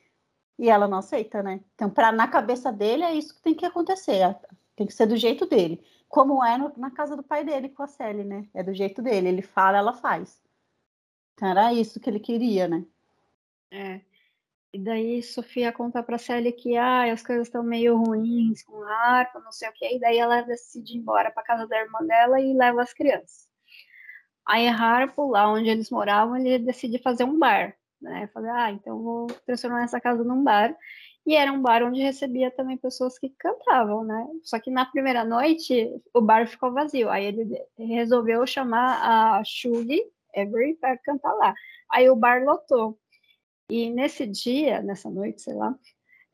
E 0.60 0.70
ela 0.70 0.88
não 0.88 1.00
aceita, 1.00 1.42
né? 1.42 1.62
Então, 1.74 1.90
pra, 1.90 2.12
na 2.12 2.28
cabeça 2.28 2.72
dele, 2.72 3.04
é 3.04 3.14
isso 3.16 3.34
que 3.36 3.42
tem 3.42 3.56
que 3.56 3.66
acontecer. 3.66 4.38
Tem 4.76 4.86
que 4.86 4.94
ser 4.94 5.08
do 5.08 5.18
jeito 5.18 5.48
dele 5.48 5.84
como 6.12 6.44
é 6.44 6.58
no, 6.58 6.72
na 6.78 6.92
casa 6.92 7.16
do 7.16 7.24
pai 7.24 7.44
dele 7.44 7.70
com 7.70 7.84
a 7.84 7.88
Sally, 7.88 8.24
né? 8.24 8.48
É 8.54 8.62
do 8.62 8.74
jeito 8.74 9.02
dele. 9.02 9.30
Ele 9.30 9.42
fala, 9.42 9.78
ela 9.78 9.94
faz. 9.94 10.42
Então 11.34 11.50
era 11.50 11.74
isso 11.74 12.00
que 12.00 12.10
ele 12.10 12.20
queria, 12.20 12.68
né? 12.68 12.86
É. 13.72 14.02
E 14.74 14.80
daí 14.80 15.24
Sofia 15.24 15.72
conta 15.72 16.04
pra 16.04 16.18
Sally 16.18 16.52
que 16.52 16.78
ah, 16.78 17.12
as 17.12 17.24
coisas 17.24 17.48
estão 17.48 17.64
meio 17.64 17.98
ruins 17.98 18.64
com 18.64 18.84
harpa, 18.84 19.40
não 19.40 19.52
sei 19.52 19.70
o 19.70 19.74
que. 19.74 19.96
E 19.96 20.00
daí 20.00 20.18
ela 20.18 20.42
decide 20.42 20.94
ir 20.94 20.98
embora 20.98 21.32
pra 21.32 21.44
casa 21.44 21.66
da 21.68 21.80
irmã 21.80 22.00
dela 22.06 22.40
e 22.40 22.54
leva 22.54 22.82
as 22.82 22.94
crianças. 22.94 23.50
Aí 24.46 24.68
Harpo, 24.68 25.30
lá 25.30 25.50
onde 25.52 25.70
eles 25.70 25.90
moravam, 25.90 26.36
ele 26.36 26.60
decide 26.60 27.00
fazer 27.00 27.24
um 27.24 27.40
bar. 27.40 27.76
Né? 28.02 28.28
Falei, 28.34 28.50
ah, 28.52 28.72
então 28.72 29.02
vou 29.02 29.28
transformar 29.46 29.84
essa 29.84 30.02
casa 30.02 30.24
num 30.24 30.44
bar. 30.44 30.76
E 31.26 31.36
era 31.36 31.52
um 31.52 31.62
bar 31.62 31.84
onde 31.84 32.02
recebia 32.02 32.50
também 32.50 32.78
pessoas 32.78 33.20
que 33.20 33.30
cantavam, 33.30 34.04
né? 34.04 34.28
Só 34.44 34.60
que 34.60 34.72
na 34.72 34.86
primeira 34.86 35.24
noite 35.24 35.90
o 36.14 36.22
bar 36.22 36.48
ficou 36.48 36.74
vazio. 36.74 37.10
Aí 37.10 37.26
ele 37.26 37.62
resolveu 37.78 38.46
chamar 38.48 39.38
a 39.38 39.44
Shug 39.44 40.04
Avery 40.36 40.76
para 40.76 40.98
cantar 40.98 41.34
lá. 41.34 41.54
Aí 41.90 42.10
o 42.10 42.16
bar 42.16 42.44
lotou. 42.44 42.98
E 43.70 43.90
nesse 43.90 44.26
dia, 44.26 44.82
nessa 44.82 45.10
noite, 45.10 45.42
sei 45.42 45.54
lá, 45.54 45.76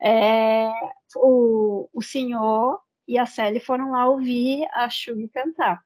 é, 0.02 0.70
o, 1.16 1.88
o 1.92 2.02
senhor 2.02 2.80
e 3.06 3.18
a 3.18 3.26
Sally 3.26 3.60
foram 3.60 3.90
lá 3.90 4.08
ouvir 4.08 4.66
a 4.72 4.88
Shug 4.88 5.28
cantar. 5.28 5.82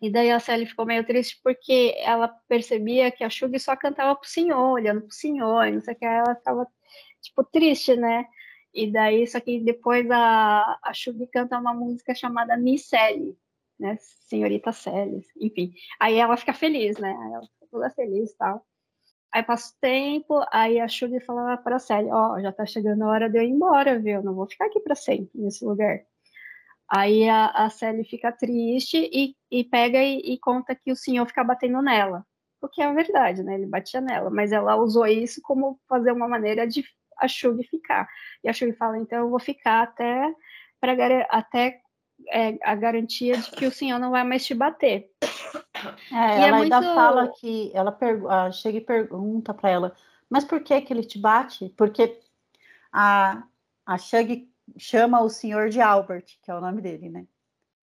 E 0.00 0.10
daí 0.10 0.30
a 0.30 0.40
Sally 0.40 0.66
ficou 0.66 0.84
meio 0.84 1.04
triste 1.06 1.40
porque 1.42 1.94
ela 1.98 2.28
percebia 2.48 3.10
que 3.10 3.24
a 3.24 3.30
Shug 3.30 3.58
só 3.58 3.76
cantava 3.76 4.14
pro 4.16 4.28
senhor, 4.28 4.72
olhando 4.72 5.02
pro 5.02 5.14
senhor, 5.14 5.70
não 5.72 5.80
sei 5.80 5.94
o 5.94 5.96
que, 5.96 6.04
ela 6.04 6.34
ficava 6.34 6.66
tipo, 7.24 7.44
triste, 7.44 7.96
né? 7.96 8.26
E 8.72 8.90
daí, 8.90 9.26
só 9.26 9.40
que 9.40 9.60
depois 9.60 10.10
a, 10.10 10.78
a 10.82 10.92
Shug 10.92 11.26
canta 11.28 11.58
uma 11.58 11.74
música 11.74 12.14
chamada 12.14 12.56
Miss 12.56 12.88
Sally, 12.88 13.36
né? 13.78 13.96
Senhorita 14.00 14.72
Sally, 14.72 15.24
enfim. 15.40 15.72
Aí 16.00 16.16
ela 16.16 16.36
fica 16.36 16.52
feliz, 16.52 16.98
né? 16.98 17.10
Ela 17.10 17.42
fica 17.42 17.66
toda 17.70 17.90
feliz 17.90 18.32
e 18.32 18.36
tal. 18.36 18.66
Aí 19.32 19.42
passa 19.42 19.72
o 19.72 19.80
tempo, 19.80 20.44
aí 20.52 20.78
a 20.80 20.88
Shug 20.88 21.18
fala 21.24 21.56
para 21.56 21.76
a 21.76 21.78
Sally, 21.80 22.08
ó, 22.10 22.34
oh, 22.34 22.40
já 22.40 22.52
tá 22.52 22.64
chegando 22.66 23.02
a 23.02 23.08
hora 23.08 23.28
de 23.28 23.38
eu 23.38 23.42
ir 23.42 23.50
embora, 23.50 23.98
viu? 23.98 24.22
Não 24.22 24.34
vou 24.34 24.48
ficar 24.48 24.66
aqui 24.66 24.80
para 24.80 24.94
sempre 24.94 25.30
nesse 25.34 25.64
lugar. 25.64 26.00
Aí 26.88 27.28
a, 27.28 27.46
a 27.48 27.70
Sally 27.70 28.04
fica 28.04 28.30
triste 28.30 29.10
e, 29.12 29.36
e 29.50 29.64
pega 29.64 30.02
e, 30.02 30.18
e, 30.34 30.38
conta 30.38 30.74
que 30.74 30.92
o 30.92 30.96
senhor 30.96 31.26
fica 31.26 31.42
batendo 31.42 31.82
nela. 31.82 32.24
Porque 32.60 32.80
é 32.82 32.86
a 32.86 32.92
verdade, 32.92 33.42
né? 33.42 33.54
Ele 33.54 33.66
batia 33.66 34.00
nela, 34.00 34.30
mas 34.30 34.52
ela 34.52 34.76
usou 34.76 35.06
isso 35.06 35.40
como 35.42 35.80
fazer 35.88 36.12
uma 36.12 36.28
maneira 36.28 36.66
de 36.66 36.84
a 37.18 37.28
Shug 37.28 37.62
ficar. 37.64 38.08
E 38.42 38.48
a 38.48 38.52
Shug 38.52 38.72
fala, 38.74 38.98
então 38.98 39.18
eu 39.18 39.30
vou 39.30 39.38
ficar 39.38 39.82
até, 39.82 40.34
pra, 40.80 40.92
até 41.30 41.80
é, 42.28 42.58
a 42.62 42.74
garantia 42.74 43.36
de 43.36 43.50
que 43.50 43.66
o 43.66 43.72
senhor 43.72 43.98
não 43.98 44.10
vai 44.10 44.24
mais 44.24 44.44
te 44.44 44.54
bater. 44.54 45.10
É, 46.12 46.46
ela 46.46 46.58
é 46.58 46.62
ainda 46.62 46.80
muito... 46.80 46.94
fala 46.94 47.28
que 47.28 47.70
ela 47.74 47.96
a 48.30 48.50
chega 48.50 48.78
e 48.78 48.80
pergunta 48.80 49.52
para 49.52 49.70
ela, 49.70 49.96
mas 50.30 50.44
por 50.44 50.62
que 50.62 50.80
que 50.80 50.92
ele 50.92 51.04
te 51.04 51.18
bate? 51.18 51.68
Porque 51.76 52.18
a, 52.92 53.42
a 53.84 53.98
Shug 53.98 54.48
chama 54.78 55.20
o 55.20 55.28
senhor 55.28 55.68
de 55.68 55.80
Albert, 55.80 56.24
que 56.42 56.50
é 56.50 56.54
o 56.54 56.60
nome 56.60 56.80
dele, 56.80 57.08
né? 57.08 57.26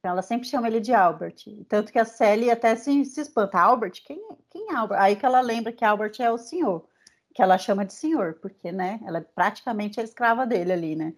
Ela 0.03 0.23
sempre 0.23 0.49
chama 0.49 0.67
ele 0.67 0.81
de 0.81 0.95
Albert. 0.95 1.45
Tanto 1.69 1.93
que 1.93 1.99
a 1.99 2.07
Sally 2.07 2.51
até 2.51 2.75
se, 2.75 3.05
se 3.05 3.21
espanta. 3.21 3.61
Albert? 3.61 4.03
Quem, 4.05 4.19
quem 4.49 4.71
é 4.71 4.75
Albert? 4.75 4.99
Aí 4.99 5.15
que 5.15 5.27
ela 5.27 5.41
lembra 5.43 5.73
que 5.73 5.85
Albert 5.85 6.15
é 6.19 6.31
o 6.31 6.39
senhor. 6.39 6.87
Que 7.35 7.43
ela 7.43 7.59
chama 7.59 7.85
de 7.85 7.93
senhor, 7.93 8.35
porque, 8.41 8.73
né? 8.73 9.01
Ela 9.05 9.19
é 9.19 9.21
praticamente 9.21 10.01
a 10.01 10.03
escrava 10.05 10.47
dele 10.47 10.73
ali, 10.73 10.97
né? 10.97 11.15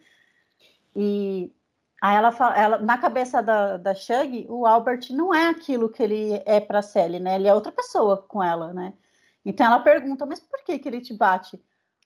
E 0.95 1.53
aí 2.01 2.17
ela 2.17 2.33
fala, 2.33 2.57
ela, 2.57 2.79
na 2.79 2.99
cabeça 2.99 3.43
da, 3.43 3.77
da 3.77 3.95
Shug, 3.95 4.47
o 4.49 4.67
Albert 4.67 5.11
não 5.11 5.35
é 5.35 5.49
aquilo 5.49 5.89
que 5.89 6.03
ele 6.03 6.43
é 6.45 6.61
para 6.61 6.83
Sally, 6.83 7.19
né? 7.19 7.37
Ele 7.37 7.49
é 7.49 7.55
outra 7.55 7.73
pessoa 7.73 8.19
com 8.19 8.43
ela, 8.43 8.73
né? 8.73 8.93
Então 9.45 9.67
ela 9.67 9.81
pergunta, 9.81 10.27
mas 10.27 10.41
por 10.41 10.63
que 10.65 10.79
que 10.79 10.89
ele 10.89 11.01
te 11.01 11.15
bate? 11.15 11.61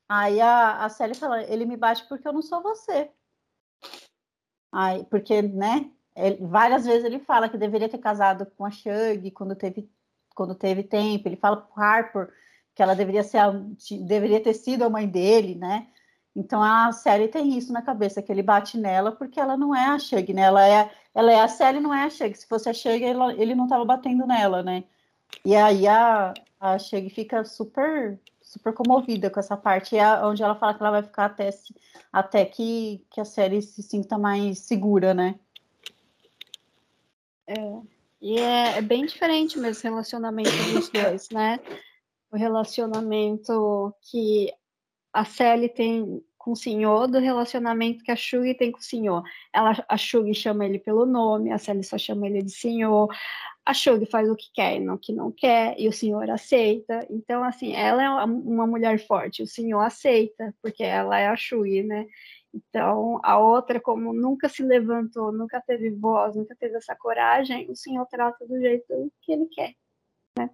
Aí 0.08 0.40
a, 0.40 0.84
a 0.84 0.88
Sally 0.88 1.14
fala, 1.14 1.42
ele 1.42 1.66
me 1.66 1.76
bate 1.76 2.06
porque 2.08 2.26
eu 2.26 2.32
não 2.32 2.42
sou 2.42 2.62
você. 2.62 3.10
Aí, 4.72 5.04
porque, 5.04 5.42
né? 5.42 5.90
Ele, 6.14 6.36
várias 6.46 6.86
vezes 6.86 7.04
ele 7.04 7.18
fala 7.18 7.48
que 7.48 7.58
deveria 7.58 7.88
ter 7.88 7.98
casado 7.98 8.46
com 8.56 8.64
a 8.64 8.70
Shug 8.70 9.30
quando 9.32 9.54
teve, 9.54 9.90
quando 10.34 10.54
teve 10.54 10.82
tempo. 10.82 11.28
Ele 11.28 11.36
fala 11.36 11.56
pro 11.58 11.82
Harper 11.82 12.32
que 12.76 12.82
ela 12.82 12.94
deveria 12.94 13.24
ser 13.24 13.38
a, 13.38 13.50
deveria 14.02 14.40
ter 14.40 14.52
sido 14.52 14.84
a 14.84 14.90
mãe 14.90 15.08
dele, 15.08 15.54
né? 15.54 15.86
Então 16.36 16.62
a 16.62 16.92
série 16.92 17.26
tem 17.26 17.56
isso 17.56 17.72
na 17.72 17.80
cabeça 17.80 18.20
que 18.20 18.30
ele 18.30 18.42
bate 18.42 18.76
nela 18.76 19.10
porque 19.12 19.40
ela 19.40 19.56
não 19.56 19.74
é 19.74 19.86
a 19.86 19.98
Shug, 19.98 20.34
né? 20.34 20.42
Ela 20.42 20.68
é, 20.68 20.90
ela 21.14 21.32
é 21.32 21.40
a 21.40 21.48
Sally, 21.48 21.80
não 21.80 21.94
é 21.94 22.04
a 22.04 22.10
Shug. 22.10 22.34
Se 22.36 22.46
fosse 22.46 22.68
a 22.68 22.74
Shug, 22.74 23.02
ele 23.38 23.54
não 23.54 23.64
estava 23.64 23.82
batendo 23.86 24.26
nela, 24.26 24.62
né? 24.62 24.84
E 25.42 25.56
aí 25.56 25.88
a, 25.88 26.34
a 26.60 26.78
Shug 26.78 27.08
fica 27.08 27.42
super 27.44 28.20
super 28.42 28.72
comovida 28.72 29.28
com 29.30 29.40
essa 29.40 29.56
parte, 29.56 29.96
é 29.96 30.24
onde 30.24 30.42
ela 30.42 30.54
fala 30.54 30.72
que 30.72 30.80
ela 30.80 30.92
vai 30.92 31.02
ficar 31.02 31.24
até, 31.26 31.50
até 32.12 32.44
que, 32.44 33.04
que 33.10 33.20
a 33.20 33.24
série 33.24 33.60
se 33.60 33.82
sinta 33.82 34.16
mais 34.16 34.60
segura, 34.60 35.12
né? 35.12 35.34
É, 37.46 37.54
e 38.20 38.38
é, 38.38 38.78
é 38.78 38.82
bem 38.82 39.04
diferente 39.04 39.58
mesmo 39.58 39.88
o 39.88 39.92
relacionamento 39.94 40.50
dos 40.72 40.88
dois, 40.90 41.28
né? 41.30 41.58
O 42.30 42.36
relacionamento 42.36 43.94
que 44.10 44.52
a 45.12 45.24
Sally 45.24 45.68
tem 45.68 46.22
com 46.46 46.52
o 46.52 46.56
senhor 46.56 47.08
do 47.08 47.18
relacionamento 47.18 48.04
que 48.04 48.10
a 48.12 48.14
Shugi 48.14 48.54
tem 48.54 48.70
com 48.70 48.78
o 48.78 48.82
senhor. 48.82 49.24
Ela, 49.52 49.84
a 49.88 49.96
Shugi 49.96 50.32
chama 50.32 50.64
ele 50.64 50.78
pelo 50.78 51.04
nome, 51.04 51.50
a 51.50 51.58
Sally 51.58 51.82
só 51.82 51.98
chama 51.98 52.28
ele 52.28 52.40
de 52.40 52.52
senhor. 52.52 53.08
A 53.64 53.74
Shugi 53.74 54.06
faz 54.06 54.30
o 54.30 54.36
que 54.36 54.52
quer 54.54 54.76
e 54.76 54.80
não 54.80 54.94
o 54.94 54.98
que 54.98 55.12
não 55.12 55.32
quer, 55.32 55.74
e 55.76 55.88
o 55.88 55.92
senhor 55.92 56.30
aceita. 56.30 57.04
Então, 57.10 57.42
assim, 57.42 57.72
ela 57.72 58.00
é 58.00 58.08
uma 58.24 58.64
mulher 58.64 59.04
forte, 59.04 59.42
o 59.42 59.46
senhor 59.46 59.80
aceita, 59.80 60.54
porque 60.62 60.84
ela 60.84 61.18
é 61.18 61.26
a 61.26 61.34
Shugi, 61.34 61.82
né? 61.82 62.06
Então, 62.54 63.18
a 63.24 63.38
outra, 63.38 63.80
como 63.80 64.12
nunca 64.12 64.48
se 64.48 64.62
levantou, 64.62 65.32
nunca 65.32 65.60
teve 65.60 65.90
voz, 65.90 66.36
nunca 66.36 66.54
teve 66.54 66.76
essa 66.76 66.94
coragem, 66.94 67.68
o 67.68 67.74
senhor 67.74 68.06
trata 68.06 68.46
do 68.46 68.60
jeito 68.60 69.12
que 69.20 69.32
ele 69.32 69.46
quer, 69.46 69.74
né? 70.38 70.48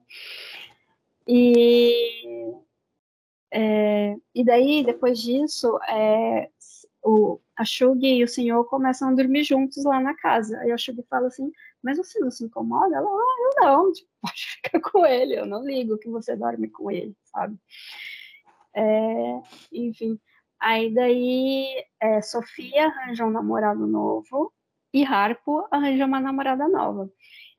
E 1.26 2.52
é, 3.52 4.16
e 4.34 4.42
daí, 4.44 4.82
depois 4.82 5.20
disso, 5.20 5.78
é, 5.88 6.48
o, 7.02 7.38
a 7.56 7.64
e 8.00 8.24
o 8.24 8.28
senhor 8.28 8.64
começam 8.64 9.08
a 9.08 9.14
dormir 9.14 9.44
juntos 9.44 9.84
lá 9.84 10.00
na 10.00 10.14
casa. 10.14 10.58
Aí 10.60 10.72
a 10.72 10.78
Shug 10.78 11.02
fala 11.08 11.26
assim, 11.26 11.52
mas 11.82 11.98
você 11.98 12.18
não 12.18 12.30
se 12.30 12.44
incomoda? 12.44 12.96
Ela, 12.96 13.08
ah, 13.08 13.36
eu 13.40 13.64
não, 13.64 13.92
tipo, 13.92 14.08
pode 14.22 14.46
ficar 14.46 14.80
com 14.80 15.04
ele, 15.04 15.38
eu 15.38 15.44
não 15.46 15.64
ligo 15.64 15.98
que 15.98 16.08
você 16.08 16.34
dorme 16.34 16.68
com 16.70 16.90
ele, 16.90 17.14
sabe? 17.24 17.58
É, 18.74 19.42
enfim, 19.70 20.18
aí 20.58 20.94
daí 20.94 21.84
é, 22.00 22.22
Sofia 22.22 22.86
arranja 22.86 23.26
um 23.26 23.30
namorado 23.30 23.86
novo 23.86 24.50
e 24.94 25.04
Harpo 25.04 25.66
arranja 25.70 26.06
uma 26.06 26.20
namorada 26.20 26.66
nova. 26.68 27.10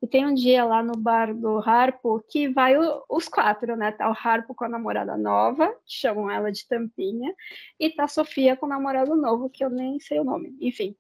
E 0.04 0.08
tem 0.08 0.28
um 0.28 0.34
dia 0.34 0.66
lá 0.66 0.84
no 0.84 0.98
bar 0.98 1.34
do 1.34 1.60
Harpo 1.60 2.22
que 2.28 2.50
vai 2.50 2.78
o, 2.78 3.06
os 3.10 3.30
quatro, 3.30 3.78
né? 3.78 3.90
Tá 3.94 4.10
o 4.10 4.14
Harpo 4.14 4.54
com 4.54 4.66
a 4.66 4.68
namorada 4.68 5.16
nova, 5.16 5.70
que 5.86 5.96
chamam 5.96 6.30
ela 6.30 6.52
de 6.52 6.68
Tampinha, 6.68 7.34
e 7.80 7.90
tá 7.90 8.04
a 8.04 8.08
Sofia 8.10 8.58
com 8.58 8.66
o 8.66 8.70
namorado 8.70 9.16
novo, 9.16 9.50
que 9.50 9.64
eu 9.64 9.70
nem 9.70 9.98
sei 10.02 10.20
o 10.20 10.26
nome. 10.26 10.58
Enfim. 10.60 10.94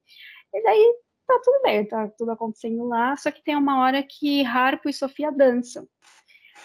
E 0.54 0.64
daí 0.64 0.96
tá 1.28 1.38
tudo 1.44 1.62
bem, 1.64 1.86
tá 1.86 2.08
tudo 2.18 2.32
acontecendo 2.32 2.88
lá, 2.88 3.14
só 3.18 3.30
que 3.30 3.44
tem 3.44 3.58
uma 3.58 3.82
hora 3.82 4.02
que 4.02 4.46
Harpo 4.46 4.88
e 4.88 4.94
Sofia 4.94 5.34
dançam. 5.34 5.86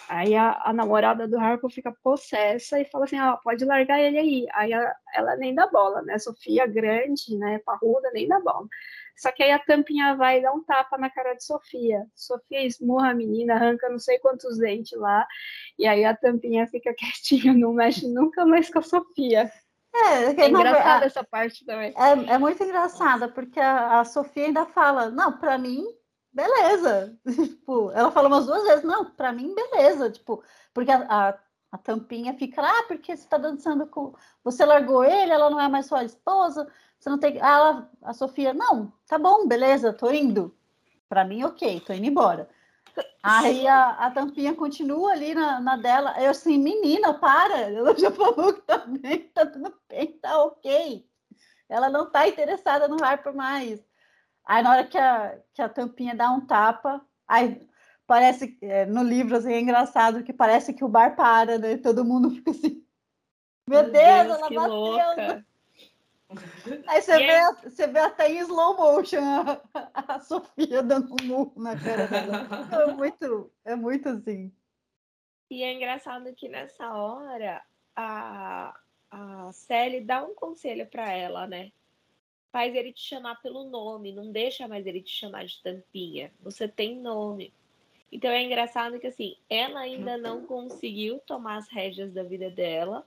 Aí 0.09 0.37
a, 0.37 0.63
a 0.65 0.73
namorada 0.73 1.27
do 1.27 1.41
Harpo 1.41 1.69
fica 1.69 1.93
possessa 2.05 2.81
e 2.81 2.85
fala 2.85 3.05
assim, 3.05 3.19
ah, 3.19 3.37
pode 3.43 3.65
largar 3.65 3.99
ele 3.99 4.17
aí. 4.17 4.47
Aí 4.53 4.73
a, 4.73 4.95
ela 5.13 5.35
nem 5.35 5.57
dá 5.57 5.67
bola, 5.67 6.03
né? 6.03 6.17
Sofia 6.21 6.69
grande, 6.69 7.37
né, 7.37 7.59
parruda, 7.67 8.13
nem 8.13 8.29
dá 8.29 8.39
bola. 8.39 8.69
Só 9.19 9.33
que 9.33 9.43
aí 9.43 9.51
a 9.51 9.59
tampinha 9.59 10.15
vai 10.15 10.41
dar 10.41 10.53
um 10.53 10.63
tapa 10.63 10.97
na 10.97 11.11
cara 11.11 11.35
de 11.35 11.45
Sofia. 11.45 12.07
Sofia 12.15 12.65
esmurra 12.65 13.11
a 13.11 13.15
menina, 13.15 13.55
arranca 13.55 13.89
não 13.89 13.99
sei 13.99 14.19
quantos 14.21 14.59
dentes 14.59 14.97
lá. 14.97 15.27
E 15.77 15.89
aí 15.89 16.05
a 16.05 16.17
tampinha 16.17 16.69
fica 16.69 16.95
quietinha, 16.97 17.53
não 17.53 17.73
mexe 17.73 18.07
nunca 18.07 18.47
mais 18.47 18.71
com 18.71 18.79
a 18.79 18.83
Sofia. 18.83 19.51
É, 19.93 20.43
é 20.43 20.49
engraçada 20.49 21.07
essa 21.07 21.25
parte 21.25 21.67
também. 21.67 21.93
É, 21.97 22.35
é 22.35 22.39
muito 22.39 22.63
engraçada, 22.63 23.29
porque 23.29 23.59
a, 23.59 23.99
a 23.99 24.05
Sofia 24.05 24.47
ainda 24.47 24.65
fala, 24.67 25.11
não, 25.11 25.33
para 25.33 25.59
mim, 25.59 25.85
beleza. 26.33 27.19
tipo, 27.27 27.91
ela 27.91 28.13
fala 28.13 28.29
umas 28.29 28.47
duas 28.47 28.63
vezes, 28.63 28.85
não, 28.85 29.05
para 29.05 29.33
mim, 29.33 29.53
beleza. 29.53 30.11
Tipo, 30.11 30.45
porque 30.73 30.93
a, 30.93 31.07
a, 31.09 31.39
a 31.73 31.79
tampinha 31.79 32.35
fica 32.35 32.63
lá, 32.63 32.71
ah, 32.71 32.85
porque 32.87 33.17
você 33.17 33.25
está 33.25 33.37
dançando 33.37 33.85
com. 33.89 34.15
Você 34.45 34.65
largou 34.65 35.03
ele, 35.03 35.33
ela 35.33 35.51
não 35.51 35.61
é 35.61 35.67
mais 35.67 35.87
sua 35.87 36.05
esposa 36.05 36.71
você 36.99 37.09
não 37.09 37.19
tem. 37.19 37.41
Ah, 37.41 37.53
ela, 37.53 37.91
a 38.03 38.13
Sofia, 38.13 38.53
não, 38.53 38.93
tá 39.07 39.19
bom, 39.19 39.47
beleza, 39.47 39.93
tô 39.93 40.11
indo. 40.11 40.55
Para 41.09 41.25
mim, 41.25 41.45
ok, 41.45 41.81
tô 41.81 41.93
indo 41.93 42.07
embora. 42.07 42.49
Aí 43.23 43.67
a, 43.67 43.91
a 43.91 44.11
tampinha 44.11 44.55
continua 44.55 45.13
ali 45.13 45.35
na, 45.35 45.61
na 45.61 45.77
dela. 45.77 46.15
Eu 46.21 46.31
assim, 46.31 46.59
menina, 46.59 47.15
para. 47.15 47.61
Ela 47.71 47.97
já 47.97 48.11
falou 48.11 48.53
que 48.53 48.63
tá 48.63 48.79
bem, 48.79 49.29
tá 49.29 49.47
tudo 49.47 49.73
bem, 49.89 50.19
tá 50.19 50.43
ok. 50.43 51.07
Ela 51.69 51.89
não 51.89 52.11
tá 52.11 52.27
interessada 52.27 52.89
no 52.89 53.03
Harper 53.03 53.35
mais. 53.35 53.85
Aí 54.45 54.63
na 54.63 54.71
hora 54.71 54.85
que 54.85 54.97
a, 54.97 55.39
que 55.53 55.63
a 55.63 55.69
tampinha 55.69 56.15
dá 56.15 56.31
um 56.31 56.41
tapa, 56.41 57.05
aí 57.27 57.61
parece, 58.07 58.57
é, 58.63 58.87
no 58.87 59.03
livro 59.03 59.37
assim, 59.37 59.53
é 59.53 59.61
engraçado 59.61 60.25
que 60.25 60.33
parece 60.33 60.73
que 60.73 60.83
o 60.83 60.89
bar 60.89 61.15
para, 61.15 61.59
né? 61.59 61.77
Todo 61.77 62.05
mundo 62.05 62.31
fica 62.31 62.51
assim. 62.51 62.83
Meu, 63.69 63.83
Meu 63.83 63.93
Deus, 63.93 64.27
Deus, 64.27 64.39
ela 64.39 64.51
bateu. 64.51 64.69
Louca. 64.69 65.47
Aí 66.87 67.01
você, 67.01 67.17
vê, 67.17 67.25
é... 67.25 67.53
você 67.53 67.87
vê 67.87 67.99
até 68.01 68.31
em 68.31 68.39
slow 68.41 68.77
motion 68.77 69.23
a, 69.23 69.61
a 70.15 70.21
Sofia 70.21 70.83
dando 70.83 71.15
um 71.21 71.27
murro 71.27 71.55
na 71.57 71.79
cara 71.79 72.07
dela. 72.07 72.47
É 72.89 72.93
muito, 72.93 73.53
é 73.65 73.75
muito 73.75 74.09
assim. 74.09 74.53
E 75.51 75.63
é 75.63 75.73
engraçado 75.73 76.35
que 76.35 76.49
nessa 76.49 76.93
hora 76.93 77.63
a, 77.97 78.79
a 79.11 79.53
Sally 79.53 80.01
dá 80.01 80.23
um 80.23 80.35
conselho 80.35 80.87
para 80.87 81.11
ela, 81.11 81.47
né? 81.47 81.73
Faz 82.53 82.75
ele 82.75 82.93
te 82.93 83.01
chamar 83.01 83.41
pelo 83.41 83.65
nome, 83.65 84.13
não 84.13 84.31
deixa 84.31 84.69
mais 84.69 84.87
ele 84.87 85.03
te 85.03 85.11
chamar 85.11 85.47
de 85.47 85.63
tampinha. 85.63 86.33
Você 86.41 86.69
tem 86.69 86.97
nome. 86.97 87.53
Então 88.13 88.31
é 88.31 88.43
engraçado 88.43 88.99
que 88.99 89.07
assim, 89.07 89.37
ela 89.49 89.81
ainda 89.81 90.17
não 90.17 90.45
conseguiu 90.45 91.19
tomar 91.21 91.57
as 91.57 91.69
rédeas 91.69 92.13
da 92.13 92.23
vida 92.23 92.51
dela 92.51 93.07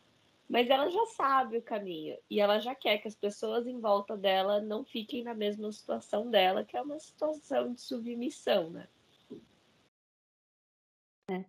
mas 0.52 0.70
ela 0.70 0.90
já 0.90 1.06
sabe 1.06 1.58
o 1.58 1.62
caminho 1.62 2.18
e 2.30 2.42
ela 2.42 2.60
já 2.60 2.76
quer 2.76 2.98
que 2.98 3.08
as 3.08 3.16
pessoas 3.16 3.66
em 3.66 3.80
volta 3.80 4.18
dela 4.18 4.60
não 4.60 4.84
fiquem 4.84 5.24
na 5.24 5.34
mesma 5.34 5.72
situação 5.72 6.30
dela, 6.30 6.66
que 6.66 6.76
é 6.76 6.82
uma 6.82 7.00
situação 7.00 7.74
de 7.74 7.80
submissão, 7.80 8.70
né? 8.70 8.86
É. 11.30 11.46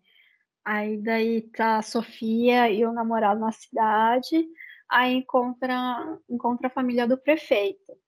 Aí 0.65 0.97
daí 0.99 1.43
tá 1.43 1.79
a 1.79 1.83
Sofia 1.83 2.71
e 2.71 2.87
o 2.87 2.93
namorado 2.93 3.41
na 3.41 3.51
cidade, 3.51 4.49
aí 4.89 5.15
encontra, 5.15 6.21
encontra 6.31 6.69
a 6.69 6.71
família 6.71 7.05
do 7.05 7.19
prefeito. 7.19 7.99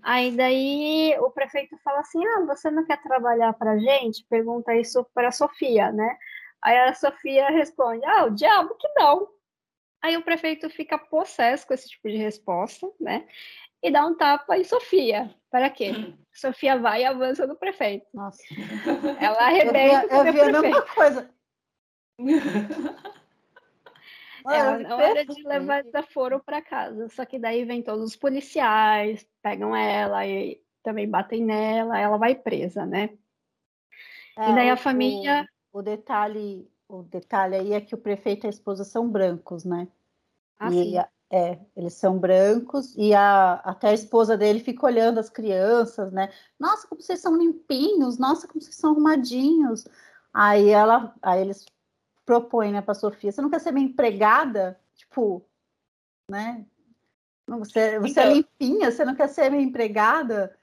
Aí 0.00 0.30
daí 0.30 1.18
o 1.18 1.30
prefeito 1.32 1.76
fala 1.78 1.98
assim: 1.98 2.24
"Ah, 2.24 2.44
você 2.46 2.70
não 2.70 2.86
quer 2.86 3.02
trabalhar 3.02 3.52
pra 3.54 3.78
gente?" 3.78 4.24
Pergunta 4.30 4.76
isso 4.76 5.04
para 5.12 5.32
Sofia, 5.32 5.90
né? 5.90 6.16
Aí 6.62 6.78
a 6.78 6.94
Sofia 6.94 7.48
responde: 7.50 8.04
"Ah, 8.04 8.26
o 8.26 8.30
diabo 8.30 8.76
que 8.76 8.88
não." 8.96 9.33
Aí 10.04 10.18
o 10.18 10.22
prefeito 10.22 10.68
fica 10.68 10.98
possesso 10.98 11.66
com 11.66 11.72
esse 11.72 11.88
tipo 11.88 12.10
de 12.10 12.18
resposta, 12.18 12.86
né? 13.00 13.26
E 13.82 13.90
dá 13.90 14.04
um 14.04 14.14
tapa 14.14 14.58
em 14.58 14.62
Sofia. 14.62 15.34
Para 15.50 15.70
quê? 15.70 15.92
Sofia 16.30 16.78
vai 16.78 17.00
e 17.00 17.04
avança 17.06 17.46
no 17.46 17.56
prefeito. 17.56 18.04
Nossa. 18.12 18.42
Ela 19.18 19.38
arrebenta 19.38 20.14
eu 20.14 20.22
vi, 20.24 20.28
eu 20.28 20.32
vi 20.34 20.40
a 20.42 20.60
mesma 20.60 20.82
coisa. 20.82 21.30
Ela 24.46 24.78
na 24.78 24.94
hora 24.94 25.24
de 25.24 25.42
levar 25.42 25.82
desaforo 25.84 26.38
para 26.38 26.60
casa. 26.60 27.08
Só 27.08 27.24
que 27.24 27.38
daí 27.38 27.64
vem 27.64 27.82
todos 27.82 28.04
os 28.04 28.14
policiais, 28.14 29.26
pegam 29.40 29.74
ela 29.74 30.26
e 30.26 30.60
também 30.82 31.08
batem 31.08 31.42
nela, 31.42 31.98
ela 31.98 32.18
vai 32.18 32.34
presa, 32.34 32.84
né? 32.84 33.08
É, 34.36 34.50
e 34.50 34.54
daí 34.54 34.68
a 34.68 34.76
família. 34.76 35.48
O, 35.72 35.78
o 35.78 35.82
detalhe 35.82 36.70
o 36.88 37.02
detalhe 37.02 37.56
aí 37.56 37.72
é 37.72 37.80
que 37.80 37.94
o 37.94 37.98
prefeito 37.98 38.44
e 38.44 38.48
a 38.48 38.50
esposa 38.50 38.84
são 38.84 39.08
brancos, 39.08 39.64
né? 39.64 39.88
Ah, 40.58 40.70
e, 40.70 40.96
É, 41.30 41.58
eles 41.74 41.94
são 41.94 42.18
brancos 42.18 42.94
e 42.96 43.12
a, 43.12 43.54
até 43.54 43.88
a 43.88 43.94
esposa 43.94 44.36
dele 44.36 44.60
fica 44.60 44.86
olhando 44.86 45.18
as 45.18 45.28
crianças, 45.28 46.12
né? 46.12 46.32
Nossa, 46.58 46.86
como 46.86 47.02
vocês 47.02 47.18
são 47.20 47.36
limpinhos, 47.36 48.18
nossa, 48.18 48.46
como 48.46 48.60
vocês 48.60 48.76
são 48.76 48.92
arrumadinhos. 48.92 49.88
Aí 50.32 50.68
ela, 50.68 51.14
aí 51.20 51.40
eles 51.40 51.66
propõem, 52.24 52.72
né, 52.72 52.82
para 52.82 52.94
Sofia, 52.94 53.32
você 53.32 53.42
não 53.42 53.50
quer 53.50 53.60
ser 53.60 53.72
minha 53.72 53.86
empregada? 53.86 54.78
Tipo, 54.94 55.44
né? 56.30 56.64
Você, 57.46 57.98
você 57.98 58.06
é 58.06 58.10
então, 58.10 58.24
é 58.24 58.34
limpinha, 58.34 58.90
você 58.90 59.04
não 59.04 59.14
quer 59.14 59.28
ser 59.28 59.50
minha 59.50 59.62
empregada? 59.62 60.56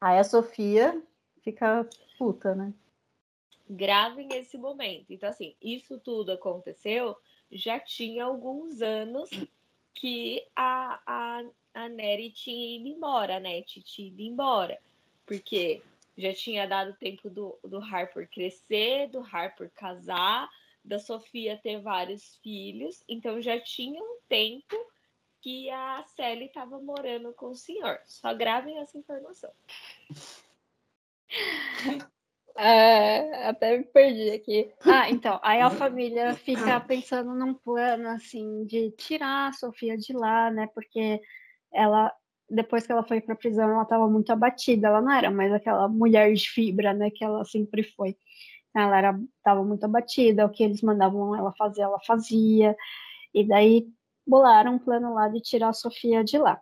Aí 0.00 0.18
a 0.18 0.24
Sofia 0.24 1.02
fica 1.42 1.88
puta, 2.18 2.54
né? 2.54 2.72
Gravem 3.68 4.28
esse 4.32 4.58
momento. 4.58 5.06
Então, 5.10 5.28
assim, 5.28 5.54
isso 5.60 5.98
tudo 5.98 6.32
aconteceu 6.32 7.16
já 7.50 7.78
tinha 7.78 8.24
alguns 8.24 8.82
anos 8.82 9.30
que 9.94 10.44
a, 10.54 11.00
a, 11.06 11.44
a 11.74 11.88
Nery 11.88 12.30
tinha 12.30 12.76
ido 12.76 12.88
embora, 12.88 13.38
né? 13.38 13.62
Tinha 13.62 14.08
ido 14.08 14.22
embora. 14.22 14.78
Porque 15.24 15.82
já 16.16 16.32
tinha 16.32 16.66
dado 16.66 16.94
tempo 16.94 17.30
do, 17.30 17.58
do 17.62 17.78
Harper 17.78 18.28
crescer, 18.28 19.08
do 19.08 19.20
Harper 19.20 19.70
casar, 19.74 20.48
da 20.84 20.98
Sofia 20.98 21.56
ter 21.56 21.80
vários 21.80 22.36
filhos. 22.36 23.02
Então 23.08 23.40
já 23.40 23.58
tinha 23.60 24.02
um 24.02 24.18
tempo 24.28 24.76
que 25.40 25.70
a 25.70 26.04
Sally 26.16 26.46
estava 26.46 26.80
morando 26.80 27.32
com 27.32 27.50
o 27.50 27.54
senhor. 27.54 28.00
Só 28.04 28.34
gravem 28.34 28.78
essa 28.78 28.98
informação. 28.98 29.50
É, 32.56 33.48
até 33.48 33.76
me 33.76 33.84
perdi 33.84 34.30
aqui. 34.30 34.72
Ah, 34.84 35.10
então, 35.10 35.40
aí 35.42 35.60
a 35.60 35.70
família 35.70 36.34
fica 36.34 36.78
pensando 36.80 37.34
num 37.34 37.52
plano 37.52 38.08
assim 38.10 38.64
de 38.64 38.92
tirar 38.92 39.48
a 39.48 39.52
Sofia 39.52 39.96
de 39.96 40.12
lá, 40.12 40.50
né? 40.50 40.68
Porque 40.72 41.20
ela, 41.72 42.12
depois 42.48 42.86
que 42.86 42.92
ela 42.92 43.02
foi 43.02 43.20
para 43.20 43.34
prisão, 43.34 43.70
ela 43.70 43.82
estava 43.82 44.08
muito 44.08 44.30
abatida. 44.30 44.86
Ela 44.86 45.00
não 45.00 45.12
era 45.12 45.30
mais 45.30 45.52
aquela 45.52 45.88
mulher 45.88 46.32
de 46.32 46.48
fibra, 46.48 46.94
né? 46.94 47.10
Que 47.10 47.24
ela 47.24 47.44
sempre 47.44 47.82
foi. 47.82 48.16
Ela 48.74 48.98
era, 48.98 49.20
estava 49.38 49.64
muito 49.64 49.84
abatida. 49.84 50.46
O 50.46 50.50
que 50.50 50.62
eles 50.62 50.80
mandavam 50.80 51.34
ela 51.36 51.52
fazer, 51.58 51.82
ela 51.82 51.98
fazia. 52.06 52.76
E 53.34 53.46
daí 53.46 53.88
bolaram 54.24 54.74
um 54.74 54.78
plano 54.78 55.12
lá 55.12 55.28
de 55.28 55.40
tirar 55.40 55.70
a 55.70 55.72
Sofia 55.72 56.22
de 56.22 56.38
lá. 56.38 56.60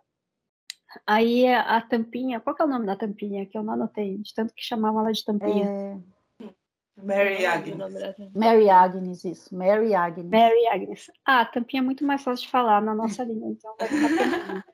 Aí 1.05 1.47
a, 1.47 1.81
tampinha, 1.81 2.39
qual 2.39 2.55
que 2.55 2.61
é 2.61 2.65
o 2.65 2.67
nome 2.67 2.85
da 2.85 2.95
tampinha 2.95 3.45
que 3.45 3.57
eu 3.57 3.63
não 3.63 3.73
anotei, 3.73 4.17
de 4.17 4.33
tanto 4.33 4.53
que 4.53 4.63
chamavam 4.63 5.01
ela 5.01 5.11
de 5.11 5.23
tampinha? 5.23 5.65
É... 5.65 5.97
Mary 6.95 7.45
Agnes. 7.45 7.77
Mary 8.35 8.69
Agnes, 8.69 9.23
isso. 9.25 9.55
Mary 9.55 9.95
Agnes. 9.95 10.29
Mary 10.29 10.67
Agnes. 10.67 11.11
Ah, 11.25 11.41
a 11.41 11.45
tampinha 11.45 11.81
é 11.81 11.83
muito 11.83 12.05
mais 12.05 12.23
fácil 12.23 12.45
de 12.45 12.51
falar 12.51 12.81
na 12.81 12.93
nossa 12.93 13.23
língua, 13.25 13.49
então 13.49 13.75
vai 13.79 13.87
ficar 13.87 14.09
tampinha. 14.09 14.65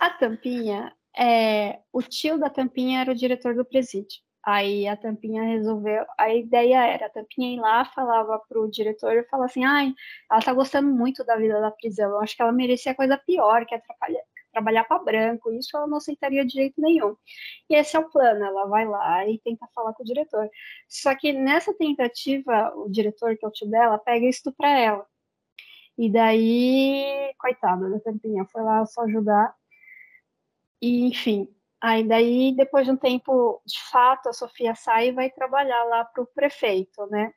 A 0.00 0.10
tampinha, 0.10 0.96
é, 1.16 1.80
o 1.92 2.02
tio 2.02 2.38
da 2.38 2.50
tampinha 2.50 3.00
era 3.00 3.12
o 3.12 3.14
diretor 3.14 3.54
do 3.54 3.64
presídio. 3.64 4.20
Aí 4.42 4.88
a 4.88 4.96
Tampinha 4.96 5.42
resolveu, 5.42 6.04
a 6.16 6.34
ideia 6.34 6.86
era, 6.86 7.06
a 7.06 7.10
Tampinha 7.10 7.54
ir 7.56 7.60
lá, 7.60 7.84
falava 7.84 8.38
pro 8.48 8.70
diretor 8.70 9.12
e 9.12 9.24
falava 9.24 9.46
assim, 9.46 9.64
ai, 9.64 9.92
ela 10.30 10.40
tá 10.40 10.52
gostando 10.54 10.88
muito 10.88 11.22
da 11.24 11.36
vida 11.36 11.60
da 11.60 11.70
prisão, 11.70 12.10
eu 12.10 12.20
acho 12.20 12.34
que 12.34 12.40
ela 12.40 12.52
merecia 12.52 12.94
coisa 12.94 13.18
pior, 13.18 13.66
que 13.66 13.74
é 13.74 13.78
atrapalhar, 13.78 14.22
trabalhar 14.52 14.84
para 14.84 15.02
branco, 15.02 15.52
isso 15.52 15.76
ela 15.76 15.86
não 15.86 15.98
aceitaria 15.98 16.44
de 16.44 16.54
jeito 16.54 16.80
nenhum. 16.80 17.16
E 17.68 17.74
esse 17.74 17.96
é 17.96 18.00
o 18.00 18.10
plano, 18.10 18.44
ela 18.44 18.66
vai 18.66 18.86
lá 18.86 19.26
e 19.28 19.38
tenta 19.40 19.66
falar 19.74 19.92
com 19.94 20.02
o 20.02 20.06
diretor. 20.06 20.48
Só 20.88 21.14
que 21.14 21.32
nessa 21.32 21.74
tentativa, 21.74 22.72
o 22.76 22.88
diretor, 22.88 23.36
que 23.36 23.44
é 23.44 23.48
o 23.48 23.52
tio 23.52 23.68
dela, 23.70 23.98
pega 23.98 24.26
isso 24.26 24.52
para 24.56 24.70
ela. 24.78 25.06
E 25.98 26.10
daí, 26.10 27.34
coitada 27.38 27.90
da 27.90 28.00
Tampinha, 28.00 28.44
foi 28.46 28.62
lá 28.62 28.84
só 28.86 29.02
ajudar. 29.02 29.54
E, 30.80 31.06
enfim, 31.06 31.48
Aí 31.82 32.06
daí, 32.06 32.54
depois 32.54 32.84
de 32.84 32.92
um 32.92 32.96
tempo, 32.96 33.62
de 33.66 33.80
fato, 33.90 34.28
a 34.28 34.32
Sofia 34.34 34.74
sai 34.74 35.08
e 35.08 35.12
vai 35.12 35.30
trabalhar 35.30 35.82
lá 35.84 36.04
para 36.04 36.22
o 36.22 36.26
prefeito, 36.26 37.06
né? 37.06 37.32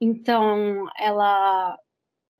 Então, 0.00 0.86
ela 0.96 1.76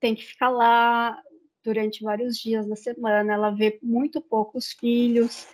tem 0.01 0.14
que 0.14 0.22
ficar 0.24 0.51
lá 0.51 1.20
durante 1.64 2.02
vários 2.02 2.36
dias 2.36 2.66
da 2.66 2.76
semana, 2.76 3.32
ela 3.32 3.50
vê 3.50 3.78
muito 3.82 4.20
poucos 4.20 4.72
filhos. 4.72 5.48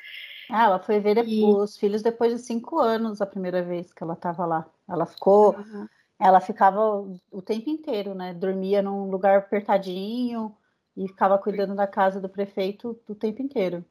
Ah, 0.49 0.65
ela 0.65 0.79
foi 0.79 1.01
ver 1.01 1.27
e... 1.27 1.43
os 1.45 1.77
filhos 1.77 2.03
depois 2.03 2.33
de 2.35 2.39
cinco 2.41 2.79
anos, 2.79 3.21
a 3.21 3.27
primeira 3.27 3.63
vez 3.63 3.93
que 3.93 4.03
ela 4.03 4.15
estava 4.15 4.45
lá. 4.45 4.69
Ela 4.89 5.07
ficou, 5.07 5.57
uhum. 5.57 5.89
ela 6.19 6.41
ficava 6.41 7.01
o 7.31 7.43
tempo 7.43 7.71
inteiro, 7.71 8.15
né? 8.15 8.35
Dormia 8.35 8.83
num 8.83 9.11
lugar 9.11 9.39
apertadinho 9.39 10.55
e 10.97 11.09
ficava 11.09 11.39
cuidando 11.39 11.75
da 11.75 11.87
casa 11.87 12.21
do 12.21 12.29
prefeito 12.29 12.99
o 13.09 13.15
tempo 13.15 13.43
inteiro. 13.43 13.85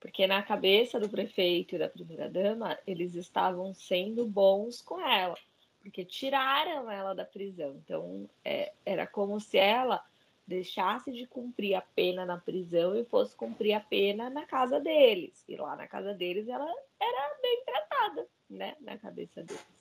Porque 0.00 0.26
na 0.26 0.42
cabeça 0.42 0.98
do 0.98 1.08
prefeito 1.08 1.74
e 1.74 1.78
da 1.78 1.88
primeira-dama, 1.88 2.78
eles 2.86 3.14
estavam 3.14 3.74
sendo 3.74 4.24
bons 4.24 4.80
com 4.80 5.00
ela, 5.00 5.36
porque 5.80 6.04
tiraram 6.04 6.90
ela 6.90 7.14
da 7.14 7.24
prisão. 7.24 7.76
Então, 7.84 8.28
é, 8.44 8.72
era 8.86 9.06
como 9.06 9.40
se 9.40 9.58
ela 9.58 10.02
deixasse 10.48 11.12
de 11.12 11.26
cumprir 11.26 11.74
a 11.74 11.82
pena 11.82 12.24
na 12.24 12.38
prisão 12.38 12.96
e 12.96 13.04
fosse 13.04 13.36
cumprir 13.36 13.74
a 13.74 13.80
pena 13.80 14.30
na 14.30 14.46
casa 14.46 14.80
deles. 14.80 15.44
E 15.46 15.56
lá 15.56 15.76
na 15.76 15.86
casa 15.86 16.14
deles 16.14 16.48
ela 16.48 16.64
era 16.98 17.38
bem 17.42 17.62
tratada, 17.66 18.26
né? 18.48 18.74
Na 18.80 18.96
cabeça 18.96 19.42
deles. 19.42 19.77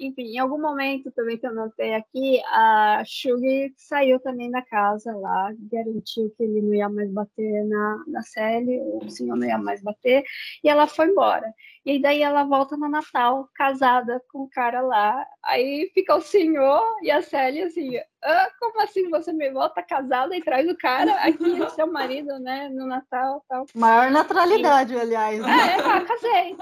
Enfim, 0.00 0.34
em 0.34 0.38
algum 0.38 0.58
momento 0.58 1.10
também 1.12 1.36
que 1.36 1.46
eu 1.46 1.54
notei 1.54 1.94
aqui, 1.94 2.42
a 2.46 3.02
Shugi 3.04 3.72
saiu 3.76 4.18
também 4.18 4.50
da 4.50 4.62
casa 4.62 5.14
lá, 5.14 5.52
garantiu 5.70 6.32
que 6.34 6.42
ele 6.42 6.62
não 6.62 6.74
ia 6.74 6.88
mais 6.88 7.12
bater 7.12 7.64
na, 7.66 8.02
na 8.06 8.22
Sally, 8.22 8.80
o 8.80 9.10
senhor 9.10 9.36
não 9.36 9.46
ia 9.46 9.58
mais 9.58 9.82
bater, 9.82 10.24
e 10.64 10.68
ela 10.68 10.86
foi 10.86 11.08
embora. 11.08 11.52
E 11.84 12.00
daí 12.00 12.22
ela 12.22 12.44
volta 12.44 12.76
no 12.76 12.88
Natal, 12.88 13.48
casada 13.54 14.22
com 14.32 14.40
o 14.44 14.48
cara 14.48 14.80
lá, 14.80 15.26
aí 15.44 15.90
fica 15.92 16.16
o 16.16 16.22
senhor 16.22 16.82
e 17.02 17.10
a 17.10 17.20
Sally 17.20 17.62
assim, 17.62 17.98
ah, 18.24 18.48
como 18.58 18.80
assim 18.80 19.10
você 19.10 19.34
me 19.34 19.50
volta 19.50 19.82
casada 19.82 20.34
e 20.34 20.42
traz 20.42 20.66
o 20.66 20.76
cara 20.76 21.14
aqui, 21.24 21.70
seu 21.74 21.86
marido, 21.86 22.38
né, 22.38 22.70
no 22.70 22.86
Natal 22.86 23.44
tal. 23.46 23.66
Maior 23.74 24.10
naturalidade, 24.10 24.96
aliás. 24.96 25.40
Né? 25.40 25.48
É, 25.48 25.74
ah, 25.80 26.00
casei 26.04 26.56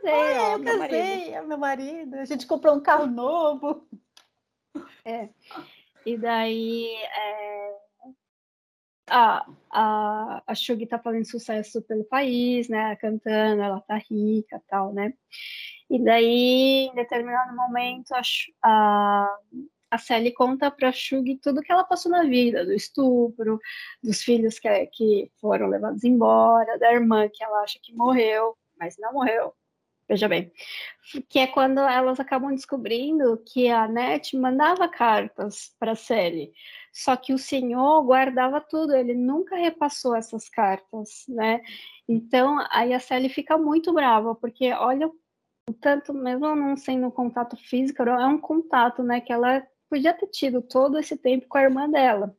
casei. 0.00 0.12
Ah, 0.12 0.52
eu 0.52 0.64
casei, 0.64 0.78
marido. 0.78 1.34
é 1.34 1.42
meu 1.42 1.58
marido. 1.58 2.14
A 2.16 2.24
gente 2.24 2.46
comprou 2.46 2.74
um 2.74 2.80
carro 2.80 3.06
novo. 3.06 3.86
É. 5.06 5.28
E 6.04 6.16
daí 6.16 6.86
é, 6.96 7.76
a, 9.08 9.46
a, 9.70 10.42
a 10.46 10.54
Shug 10.54 10.86
tá 10.86 10.98
fazendo 10.98 11.26
sucesso 11.26 11.82
pelo 11.82 12.04
país, 12.04 12.68
né? 12.68 12.96
Cantando, 12.96 13.62
ela 13.62 13.80
tá 13.80 13.96
rica 14.10 14.62
tal, 14.68 14.92
né? 14.92 15.12
E 15.90 16.02
daí, 16.02 16.88
em 16.88 16.94
determinado 16.94 17.54
momento, 17.54 18.12
a, 18.12 18.22
a, 18.62 19.38
a 19.90 19.98
Sally 19.98 20.32
conta 20.32 20.70
pra 20.70 20.90
Shug 20.90 21.38
tudo 21.42 21.60
que 21.62 21.70
ela 21.70 21.84
passou 21.84 22.10
na 22.10 22.24
vida, 22.24 22.64
do 22.64 22.72
estupro, 22.72 23.60
dos 24.02 24.22
filhos 24.22 24.58
que, 24.58 24.86
que 24.86 25.30
foram 25.40 25.68
levados 25.68 26.02
embora, 26.04 26.78
da 26.78 26.92
irmã 26.92 27.28
que 27.32 27.44
ela 27.44 27.62
acha 27.62 27.78
que 27.82 27.94
morreu, 27.94 28.56
mas 28.78 28.96
não 28.98 29.12
morreu. 29.12 29.54
Veja 30.06 30.28
bem, 30.28 30.52
que 31.30 31.38
é 31.38 31.46
quando 31.46 31.80
elas 31.80 32.20
acabam 32.20 32.54
descobrindo 32.54 33.42
que 33.46 33.70
a 33.70 33.88
Net 33.88 34.36
mandava 34.36 34.86
cartas 34.86 35.74
para 35.78 35.94
Sally, 35.94 36.52
só 36.92 37.16
que 37.16 37.32
o 37.32 37.38
senhor 37.38 38.02
guardava 38.02 38.60
tudo, 38.60 38.94
ele 38.94 39.14
nunca 39.14 39.56
repassou 39.56 40.14
essas 40.14 40.46
cartas, 40.48 41.24
né? 41.26 41.62
Então, 42.06 42.58
aí 42.70 42.92
a 42.92 43.00
Sally 43.00 43.30
fica 43.30 43.56
muito 43.56 43.94
brava, 43.94 44.34
porque 44.34 44.70
olha 44.72 45.08
o 45.68 45.72
tanto, 45.72 46.12
mesmo 46.12 46.54
não 46.54 46.76
sendo 46.76 47.06
um 47.06 47.10
contato 47.10 47.56
físico, 47.56 48.02
é 48.02 48.26
um 48.26 48.38
contato, 48.38 49.02
né, 49.02 49.20
que 49.22 49.32
ela 49.32 49.66
podia 49.88 50.12
ter 50.12 50.26
tido 50.26 50.60
todo 50.60 50.98
esse 50.98 51.16
tempo 51.16 51.46
com 51.48 51.56
a 51.56 51.62
irmã 51.62 51.88
dela. 51.88 52.36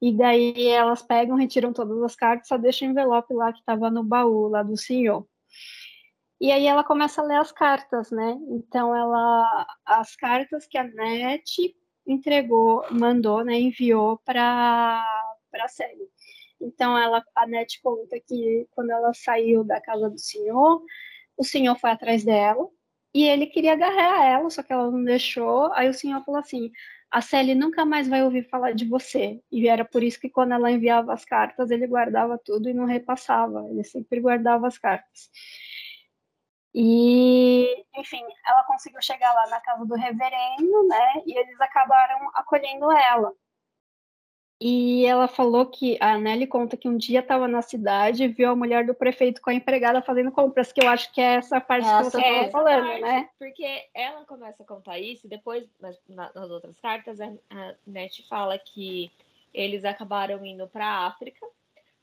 E 0.00 0.12
daí 0.12 0.66
elas 0.66 1.00
pegam, 1.00 1.36
retiram 1.36 1.72
todas 1.72 2.02
as 2.02 2.14
cartas, 2.16 2.48
só 2.48 2.58
deixam 2.58 2.88
o 2.88 2.90
envelope 2.90 3.32
lá 3.32 3.52
que 3.52 3.60
estava 3.60 3.88
no 3.90 4.04
baú 4.04 4.48
lá 4.48 4.62
do 4.62 4.76
senhor. 4.76 5.26
E 6.42 6.50
aí 6.50 6.66
ela 6.66 6.82
começa 6.82 7.22
a 7.22 7.24
ler 7.24 7.36
as 7.36 7.52
cartas, 7.52 8.10
né? 8.10 8.36
Então 8.50 8.92
ela 8.96 9.64
as 9.86 10.16
cartas 10.16 10.66
que 10.66 10.76
a 10.76 10.82
NET 10.82 11.72
entregou, 12.04 12.84
mandou, 12.90 13.44
né, 13.44 13.60
enviou 13.60 14.18
para 14.24 15.00
para 15.52 15.64
a 15.66 15.68
série. 15.68 16.08
Então 16.60 16.98
ela 16.98 17.24
a 17.36 17.46
NET 17.46 17.80
conta 17.80 18.18
que 18.18 18.66
quando 18.72 18.90
ela 18.90 19.14
saiu 19.14 19.62
da 19.62 19.80
casa 19.80 20.10
do 20.10 20.18
senhor, 20.18 20.82
o 21.36 21.44
senhor 21.44 21.76
foi 21.78 21.90
atrás 21.90 22.24
dela 22.24 22.68
e 23.14 23.24
ele 23.24 23.46
queria 23.46 23.74
agarrar 23.74 24.24
ela, 24.24 24.50
só 24.50 24.64
que 24.64 24.72
ela 24.72 24.90
não 24.90 25.04
deixou. 25.04 25.72
Aí 25.74 25.88
o 25.88 25.94
senhor 25.94 26.24
falou 26.24 26.40
assim: 26.40 26.72
a 27.08 27.20
Sally 27.20 27.54
nunca 27.54 27.84
mais 27.84 28.08
vai 28.08 28.24
ouvir 28.24 28.48
falar 28.48 28.72
de 28.72 28.84
você. 28.84 29.40
E 29.52 29.68
era 29.68 29.84
por 29.84 30.02
isso 30.02 30.18
que 30.20 30.28
quando 30.30 30.54
ela 30.54 30.72
enviava 30.72 31.12
as 31.12 31.24
cartas, 31.24 31.70
ele 31.70 31.86
guardava 31.86 32.36
tudo 32.44 32.68
e 32.68 32.74
não 32.74 32.86
repassava. 32.86 33.64
Ele 33.70 33.84
sempre 33.84 34.20
guardava 34.20 34.66
as 34.66 34.78
cartas. 34.78 35.30
E, 36.74 37.84
enfim, 37.96 38.24
ela 38.46 38.62
conseguiu 38.64 39.02
chegar 39.02 39.32
lá 39.34 39.46
na 39.48 39.60
casa 39.60 39.84
do 39.84 39.94
reverendo, 39.94 40.88
né? 40.88 41.22
E 41.26 41.38
eles 41.38 41.60
acabaram 41.60 42.30
acolhendo 42.34 42.90
ela. 42.90 43.32
E 44.64 45.04
ela 45.06 45.26
falou 45.26 45.66
que 45.66 45.98
a 46.00 46.16
Nelly 46.16 46.46
conta 46.46 46.76
que 46.76 46.88
um 46.88 46.96
dia 46.96 47.18
estava 47.18 47.48
na 47.48 47.60
cidade 47.62 48.22
e 48.22 48.28
viu 48.28 48.48
a 48.48 48.54
mulher 48.54 48.86
do 48.86 48.94
prefeito 48.94 49.42
com 49.42 49.50
a 49.50 49.54
empregada 49.54 50.00
fazendo 50.00 50.30
compras, 50.30 50.72
que 50.72 50.80
eu 50.80 50.88
acho 50.88 51.12
que 51.12 51.20
é 51.20 51.34
essa 51.34 51.60
parte 51.60 51.84
essa 51.84 52.04
que 52.04 52.10
você 52.12 52.20
estava 52.20 52.50
falando, 52.50 52.86
parte, 52.86 53.00
né? 53.00 53.28
Porque 53.40 53.88
ela 53.92 54.24
começa 54.24 54.62
a 54.62 54.66
contar 54.66 55.00
isso 55.00 55.26
e 55.26 55.28
depois, 55.28 55.68
nas, 55.80 56.00
nas 56.08 56.48
outras 56.48 56.78
cartas, 56.78 57.20
a, 57.20 57.26
a 57.50 57.74
Net 57.84 58.24
fala 58.28 58.56
que 58.56 59.10
eles 59.52 59.84
acabaram 59.84 60.46
indo 60.46 60.68
para 60.68 60.86
a 60.86 61.06
África, 61.08 61.44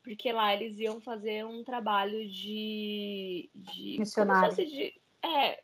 porque 0.10 0.32
lá 0.32 0.56
eles 0.56 0.80
iam 0.80 1.00
fazer 1.00 1.46
um 1.46 1.64
trabalho 1.64 2.28
de. 2.28 3.48
de 3.54 3.98
Missionário. 4.00 4.56
De, 4.56 5.00
é, 5.22 5.62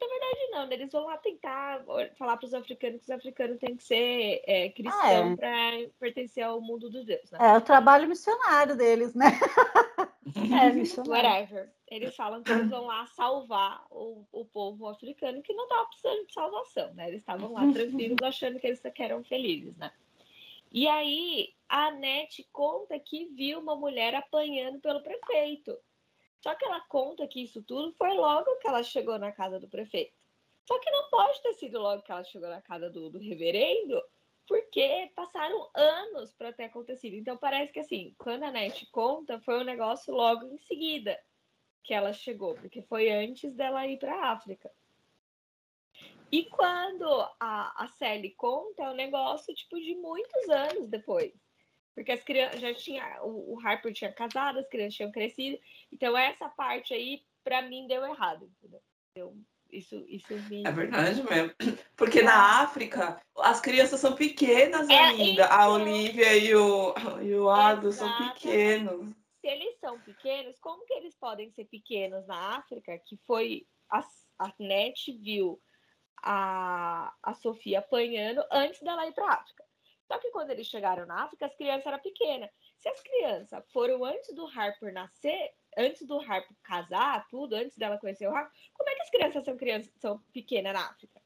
na 0.00 0.06
verdade, 0.08 0.50
não. 0.50 0.72
Eles 0.72 0.90
vão 0.90 1.04
lá 1.04 1.18
tentar 1.18 1.84
falar 2.16 2.38
para 2.38 2.46
os 2.46 2.54
africanos 2.54 3.00
que 3.00 3.04
os 3.04 3.10
africanos 3.10 3.58
têm 3.58 3.76
que 3.76 3.84
ser 3.84 4.42
é, 4.46 4.70
cristãos 4.70 5.04
ah, 5.04 5.12
é. 5.12 5.36
para 5.36 5.90
pertencer 6.00 6.42
ao 6.42 6.58
mundo 6.58 6.88
dos 6.88 7.04
deuses. 7.04 7.30
Né? 7.30 7.38
É 7.38 7.58
o 7.58 7.60
trabalho 7.60 8.08
missionário 8.08 8.74
deles, 8.78 9.14
né? 9.14 9.26
é, 10.58 10.72
missionário. 10.72 11.28
Whatever. 11.28 11.70
Eles 11.86 12.16
falam 12.16 12.42
que 12.42 12.50
eles 12.50 12.70
vão 12.70 12.86
lá 12.86 13.06
salvar 13.08 13.84
o, 13.90 14.24
o 14.32 14.46
povo 14.46 14.88
africano 14.88 15.42
que 15.42 15.52
não 15.52 15.64
estava 15.64 15.86
precisando 15.86 16.26
de 16.26 16.32
salvação, 16.32 16.94
né? 16.94 17.08
Eles 17.08 17.20
estavam 17.20 17.52
lá 17.52 17.60
tranquilos 17.74 18.16
achando 18.22 18.58
que 18.58 18.68
eles 18.68 18.80
eram 18.98 19.22
felizes, 19.22 19.76
né? 19.76 19.92
E 20.72 20.88
aí 20.88 21.55
a 21.68 21.90
Nete 21.90 22.48
conta 22.52 22.98
que 22.98 23.26
viu 23.26 23.58
uma 23.58 23.76
mulher 23.76 24.14
apanhando 24.14 24.80
pelo 24.80 25.02
prefeito. 25.02 25.76
Só 26.40 26.54
que 26.54 26.64
ela 26.64 26.80
conta 26.82 27.26
que 27.26 27.42
isso 27.42 27.62
tudo 27.62 27.92
foi 27.94 28.14
logo 28.14 28.56
que 28.56 28.68
ela 28.68 28.82
chegou 28.82 29.18
na 29.18 29.32
casa 29.32 29.58
do 29.58 29.68
prefeito. 29.68 30.16
Só 30.64 30.78
que 30.78 30.90
não 30.90 31.08
pode 31.10 31.40
ter 31.42 31.54
sido 31.54 31.78
logo 31.80 32.02
que 32.02 32.10
ela 32.10 32.24
chegou 32.24 32.48
na 32.48 32.60
casa 32.60 32.90
do, 32.90 33.08
do 33.08 33.18
reverendo, 33.18 34.02
porque 34.46 35.10
passaram 35.14 35.68
anos 35.74 36.32
para 36.34 36.52
ter 36.52 36.64
acontecido. 36.64 37.14
Então 37.14 37.36
parece 37.36 37.72
que 37.72 37.80
assim, 37.80 38.14
quando 38.18 38.44
a 38.44 38.50
Net 38.50 38.86
conta, 38.90 39.40
foi 39.40 39.60
um 39.60 39.64
negócio 39.64 40.14
logo 40.14 40.46
em 40.46 40.58
seguida 40.58 41.18
que 41.82 41.94
ela 41.94 42.12
chegou, 42.12 42.54
porque 42.54 42.82
foi 42.82 43.10
antes 43.10 43.54
dela 43.54 43.86
ir 43.86 43.98
para 43.98 44.14
a 44.14 44.32
África. 44.32 44.70
E 46.30 46.44
quando 46.44 47.08
a, 47.38 47.84
a 47.84 47.88
Sally 47.88 48.30
conta, 48.30 48.82
é 48.82 48.90
um 48.90 48.94
negócio 48.94 49.54
tipo 49.54 49.76
de 49.80 49.94
muitos 49.94 50.48
anos 50.48 50.88
depois. 50.88 51.32
Porque 51.96 52.12
as 52.12 52.22
crianças 52.22 52.60
já 52.60 52.74
tinha. 52.74 53.22
O, 53.22 53.54
o 53.54 53.60
Harper 53.66 53.90
tinha 53.90 54.12
casado, 54.12 54.58
as 54.58 54.68
crianças 54.68 54.94
tinham 54.94 55.10
crescido. 55.10 55.58
Então, 55.90 56.16
essa 56.16 56.46
parte 56.46 56.92
aí, 56.92 57.22
para 57.42 57.62
mim, 57.62 57.88
deu 57.88 58.04
errado, 58.04 58.52
entendeu? 58.58 58.82
Então, 59.16 59.34
isso, 59.72 60.04
isso 60.06 60.34
me... 60.50 60.62
É 60.66 60.70
verdade 60.70 61.22
mesmo. 61.22 61.54
Porque 61.96 62.20
na 62.20 62.60
África, 62.60 63.18
as 63.38 63.62
crianças 63.62 63.98
são 63.98 64.14
pequenas 64.14 64.90
é, 64.90 64.98
ainda. 64.98 65.46
A 65.46 65.70
Olivia 65.70 66.36
e 66.36 66.54
o, 66.54 66.94
e 67.22 67.34
o 67.34 67.48
Ado 67.48 67.90
são 67.90 68.14
pequenos. 68.28 69.08
Se 69.40 69.48
eles 69.48 69.78
são 69.80 69.98
pequenos, 70.00 70.58
como 70.58 70.84
que 70.84 70.92
eles 70.92 71.16
podem 71.16 71.50
ser 71.52 71.64
pequenos 71.64 72.26
na 72.26 72.58
África? 72.58 72.98
Que 73.06 73.16
foi. 73.26 73.66
A, 73.88 74.04
a 74.38 74.52
NET 74.58 75.12
viu 75.22 75.58
a, 76.22 77.14
a 77.22 77.34
Sofia 77.34 77.78
apanhando 77.78 78.44
antes 78.52 78.80
dela 78.82 79.06
ir 79.06 79.14
para 79.14 79.28
a 79.28 79.34
África. 79.34 79.64
Só 80.06 80.18
que 80.18 80.30
quando 80.30 80.50
eles 80.50 80.66
chegaram 80.66 81.04
na 81.06 81.24
África, 81.24 81.46
as 81.46 81.56
crianças 81.56 81.86
eram 81.86 81.98
pequenas. 81.98 82.50
Se 82.78 82.88
as 82.88 83.00
crianças 83.00 83.64
foram 83.72 84.04
antes 84.04 84.34
do 84.34 84.46
Harper 84.46 84.92
nascer, 84.92 85.52
antes 85.76 86.06
do 86.06 86.18
Harper 86.20 86.56
casar, 86.62 87.26
tudo, 87.28 87.54
antes 87.54 87.76
dela 87.76 87.98
conhecer 87.98 88.28
o 88.28 88.34
Harper, 88.34 88.52
como 88.72 88.88
é 88.88 88.94
que 88.94 89.02
as 89.02 89.10
crianças 89.10 89.44
são 89.44 89.56
crianças 89.56 89.92
são 89.98 90.18
pequenas 90.32 90.72
na 90.72 90.88
África? 90.88 91.20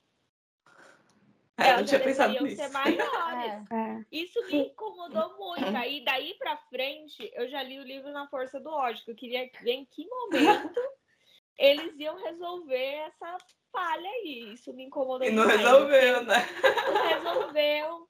É, 1.58 1.68
Elas 1.68 1.80
não 1.80 1.86
tinha 1.88 2.00
pensado 2.00 2.42
nisso. 2.42 2.56
ser 2.56 2.68
maiores. 2.70 3.70
É, 3.70 3.74
é. 3.76 4.04
Isso 4.10 4.40
me 4.46 4.68
incomodou 4.68 5.36
muito. 5.36 5.76
Aí 5.76 6.02
daí 6.02 6.34
para 6.38 6.56
frente, 6.56 7.30
eu 7.34 7.48
já 7.50 7.62
li 7.62 7.78
o 7.78 7.84
livro 7.84 8.10
Na 8.12 8.26
Força 8.28 8.58
do 8.58 8.70
Ódio, 8.70 9.04
eu 9.06 9.14
queria 9.14 9.48
ver 9.60 9.72
em 9.72 9.84
que 9.84 10.06
momento 10.08 10.80
eles 11.58 11.98
iam 11.98 12.16
resolver 12.16 12.94
essa 13.06 13.36
falha 13.70 14.08
aí. 14.08 14.54
Isso 14.54 14.72
me 14.72 14.84
incomodou 14.84 15.26
E 15.26 15.30
não 15.30 15.46
resolveu, 15.46 16.24
né? 16.24 16.46
Não 16.86 17.02
resolveu. 17.08 18.09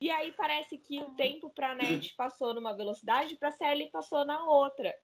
E 0.00 0.10
aí 0.10 0.32
parece 0.32 0.76
que 0.78 1.00
o 1.00 1.10
tempo 1.14 1.50
para 1.50 1.70
a 1.70 1.74
net 1.74 2.14
passou 2.16 2.52
numa 2.52 2.76
velocidade, 2.76 3.36
para 3.36 3.48
a 3.48 3.52
Sally 3.52 3.90
passou 3.90 4.24
na 4.24 4.44
outra. 4.44 4.94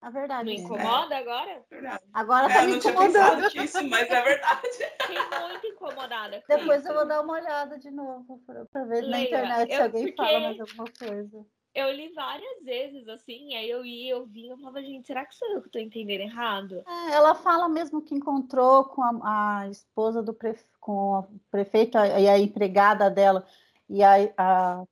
É 0.00 0.10
verdade. 0.10 0.44
Não 0.44 0.64
incomoda 0.64 1.14
é. 1.14 1.18
agora? 1.18 1.64
Verdade. 1.68 2.04
Agora 2.12 2.52
é, 2.52 2.54
tá 2.54 2.62
me 2.64 2.76
incomodando. 2.76 3.50
Disso, 3.50 3.88
mas 3.88 4.08
é 4.10 4.22
verdade. 4.22 4.68
Fiquei 5.02 5.40
muito 5.40 5.66
incomodada. 5.66 6.42
Depois 6.46 6.80
isso. 6.80 6.88
eu 6.88 6.94
vou 6.94 7.06
dar 7.06 7.20
uma 7.20 7.32
olhada 7.34 7.78
de 7.78 7.90
novo 7.90 8.40
para 8.46 8.84
ver 8.84 9.02
Leia. 9.02 9.10
na 9.10 9.22
internet 9.22 9.74
se 9.74 9.82
alguém 9.82 10.14
fala 10.14 10.40
mais 10.40 10.60
alguma 10.60 10.84
coisa 10.98 11.46
eu 11.78 11.92
li 11.92 12.12
várias 12.12 12.62
vezes, 12.64 13.08
assim, 13.08 13.54
aí 13.54 13.70
eu 13.70 13.84
ia, 13.84 14.12
eu 14.12 14.26
vinha, 14.26 14.52
eu 14.52 14.58
falava, 14.58 14.82
gente, 14.82 15.06
será 15.06 15.24
que 15.24 15.34
sou 15.34 15.48
eu 15.48 15.60
que 15.60 15.68
estou 15.68 15.80
entendendo 15.80 16.20
errado? 16.20 16.82
É, 16.86 17.12
ela 17.12 17.34
fala 17.34 17.68
mesmo 17.68 18.02
que 18.02 18.14
encontrou 18.14 18.84
com 18.84 19.02
a, 19.02 19.60
a 19.60 19.68
esposa 19.68 20.22
do 20.22 20.34
prefe, 20.34 20.64
com 20.80 21.20
o 21.20 21.26
prefeito 21.50 21.96
e 21.98 22.28
a 22.28 22.38
empregada 22.38 23.10
dela, 23.10 23.46
e 23.88 24.02
a, 24.02 24.14
a, 24.36 24.84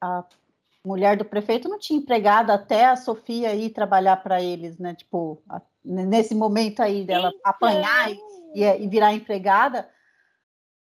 a 0.00 0.24
mulher 0.84 1.16
do 1.16 1.24
prefeito 1.24 1.68
não 1.68 1.78
tinha 1.78 1.98
empregado 1.98 2.50
até 2.50 2.86
a 2.86 2.96
Sofia 2.96 3.54
ir 3.54 3.70
trabalhar 3.70 4.16
para 4.16 4.42
eles, 4.42 4.78
né? 4.78 4.94
Tipo, 4.94 5.42
a, 5.48 5.62
nesse 5.84 6.34
momento 6.34 6.80
aí 6.80 7.04
dela 7.04 7.28
então... 7.28 7.40
apanhar 7.44 8.10
e, 8.54 8.62
e, 8.62 8.88
virar 8.88 9.12
empregada, 9.12 9.88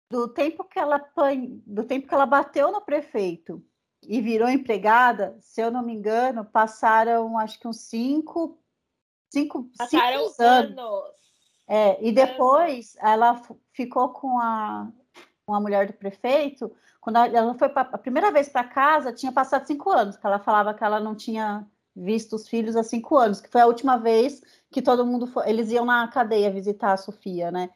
do 0.09 0.27
tempo 0.27 0.63
que 0.63 0.79
ela 0.79 1.01
do 1.65 1.83
tempo 1.83 2.07
que 2.07 2.13
ela 2.13 2.25
bateu 2.25 2.71
no 2.71 2.81
prefeito 2.81 3.61
e 4.03 4.21
virou 4.21 4.49
empregada, 4.49 5.35
se 5.39 5.61
eu 5.61 5.71
não 5.71 5.81
me 5.81 5.93
engano, 5.93 6.45
passaram 6.45 7.37
acho 7.37 7.59
que 7.59 7.67
uns 7.67 7.81
cinco, 7.81 8.57
cinco, 9.29 9.69
passaram 9.77 10.29
cinco 10.29 10.43
anos. 10.43 10.77
anos. 10.77 11.17
É, 11.67 11.97
e 12.01 12.11
depois 12.11 12.95
ela 12.99 13.41
ficou 13.73 14.09
com 14.09 14.39
a, 14.39 14.89
com 15.45 15.53
a 15.53 15.59
mulher 15.59 15.87
do 15.87 15.93
prefeito. 15.93 16.71
Quando 17.01 17.17
ela 17.17 17.53
foi 17.55 17.69
pra, 17.69 17.81
a 17.81 17.97
primeira 17.97 18.31
vez 18.31 18.47
para 18.47 18.63
casa, 18.63 19.11
tinha 19.11 19.31
passado 19.31 19.65
cinco 19.65 19.89
anos, 19.89 20.15
que 20.15 20.25
ela 20.25 20.39
falava 20.39 20.73
que 20.73 20.83
ela 20.83 20.99
não 20.99 21.15
tinha 21.15 21.67
visto 21.95 22.35
os 22.35 22.47
filhos 22.47 22.75
há 22.75 22.83
cinco 22.83 23.17
anos, 23.17 23.41
que 23.41 23.49
foi 23.49 23.61
a 23.61 23.65
última 23.65 23.97
vez 23.97 24.41
que 24.71 24.81
todo 24.81 25.05
mundo 25.05 25.25
foi, 25.27 25.49
eles 25.49 25.71
iam 25.71 25.83
na 25.83 26.07
cadeia 26.07 26.51
visitar 26.51 26.93
a 26.93 26.97
Sofia, 26.97 27.51
né? 27.51 27.69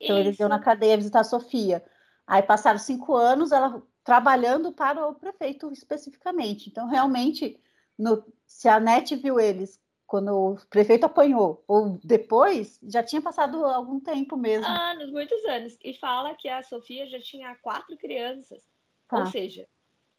Então 0.00 0.16
Isso. 0.18 0.28
eles 0.28 0.40
iam 0.40 0.48
na 0.48 0.58
cadeia 0.58 0.96
visitar 0.96 1.20
a 1.20 1.24
Sofia. 1.24 1.84
Aí 2.26 2.42
passaram 2.42 2.78
cinco 2.78 3.14
anos, 3.14 3.52
ela 3.52 3.82
trabalhando 4.06 4.72
para 4.72 5.04
o 5.04 5.16
prefeito 5.16 5.70
especificamente. 5.72 6.70
Então, 6.70 6.86
realmente, 6.86 7.60
no, 7.98 8.24
se 8.46 8.68
a 8.68 8.78
NET 8.78 9.16
viu 9.16 9.40
eles 9.40 9.82
quando 10.06 10.32
o 10.32 10.56
prefeito 10.70 11.04
apanhou, 11.04 11.64
ou 11.66 11.98
depois, 12.04 12.78
já 12.84 13.02
tinha 13.02 13.20
passado 13.20 13.66
algum 13.66 13.98
tempo 13.98 14.36
mesmo. 14.36 14.64
Anos, 14.64 15.10
muitos 15.10 15.44
anos. 15.46 15.76
E 15.82 15.92
fala 15.94 16.36
que 16.36 16.48
a 16.48 16.62
Sofia 16.62 17.08
já 17.08 17.18
tinha 17.18 17.56
quatro 17.56 17.96
crianças. 17.96 18.62
Tá. 19.08 19.18
Ou 19.18 19.26
seja, 19.26 19.66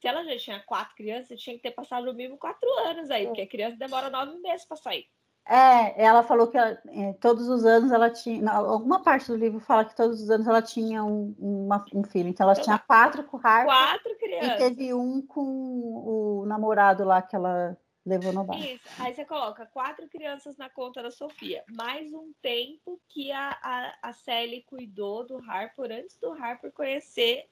se 0.01 0.07
ela 0.09 0.25
já 0.25 0.37
tinha 0.37 0.59
quatro 0.59 0.93
crianças, 0.93 1.39
tinha 1.39 1.55
que 1.55 1.61
ter 1.61 1.71
passado 1.71 2.05
no 2.05 2.13
mínimo 2.13 2.37
quatro 2.37 2.69
anos 2.79 3.09
aí, 3.09 3.23
é. 3.23 3.27
porque 3.27 3.41
a 3.41 3.47
criança 3.47 3.77
demora 3.77 4.09
nove 4.09 4.37
meses 4.39 4.67
para 4.67 4.75
sair. 4.75 5.07
É, 5.49 6.03
ela 6.03 6.23
falou 6.23 6.47
que 6.47 6.57
ela, 6.57 6.77
é, 6.87 7.13
todos 7.13 7.47
os 7.47 7.65
anos 7.65 7.91
ela 7.91 8.09
tinha. 8.09 8.51
alguma 8.51 9.01
parte 9.01 9.27
do 9.27 9.37
livro 9.37 9.59
fala 9.59 9.85
que 9.85 9.95
todos 9.95 10.21
os 10.21 10.29
anos 10.29 10.45
ela 10.45 10.61
tinha 10.61 11.03
um, 11.03 11.33
uma, 11.39 11.85
um 11.93 12.03
filho. 12.03 12.27
Então 12.27 12.43
ela 12.45 12.53
então, 12.53 12.65
tinha 12.65 12.77
quatro 12.77 13.23
com 13.23 13.37
o 13.37 13.39
Harper. 13.41 13.65
Quatro 13.65 14.17
crianças. 14.17 14.51
E 14.51 14.57
teve 14.57 14.93
um 14.93 15.21
com 15.21 15.41
o 15.41 16.45
namorado 16.45 17.05
lá 17.05 17.21
que 17.21 17.35
ela 17.35 17.77
levou 18.05 18.33
no 18.33 18.43
bar. 18.43 18.59
Isso. 18.59 18.83
Aí 18.99 19.13
você 19.13 19.23
coloca 19.23 19.65
quatro 19.67 20.07
crianças 20.09 20.57
na 20.57 20.69
conta 20.69 21.01
da 21.01 21.11
Sofia. 21.11 21.63
Mais 21.69 22.11
um 22.13 22.33
tempo 22.41 22.99
que 23.07 23.31
a, 23.31 23.57
a, 23.61 24.09
a 24.09 24.13
Sally 24.13 24.63
cuidou 24.63 25.25
do 25.25 25.37
Harper 25.49 25.91
antes 25.91 26.17
do 26.17 26.31
Harper 26.31 26.71
conhecer 26.71 27.49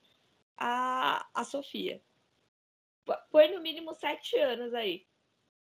a, 0.57 1.25
a 1.33 1.43
Sofia. 1.43 2.01
Foi 3.29 3.47
no 3.49 3.61
mínimo 3.61 3.93
sete 3.93 4.37
anos 4.37 4.73
aí. 4.73 5.05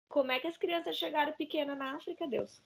Como 0.09 0.31
é 0.31 0.39
que 0.39 0.47
as 0.47 0.57
crianças 0.57 0.97
chegaram 0.97 1.31
pequenas 1.33 1.77
na 1.77 1.95
África, 1.95 2.27
Deus? 2.27 2.61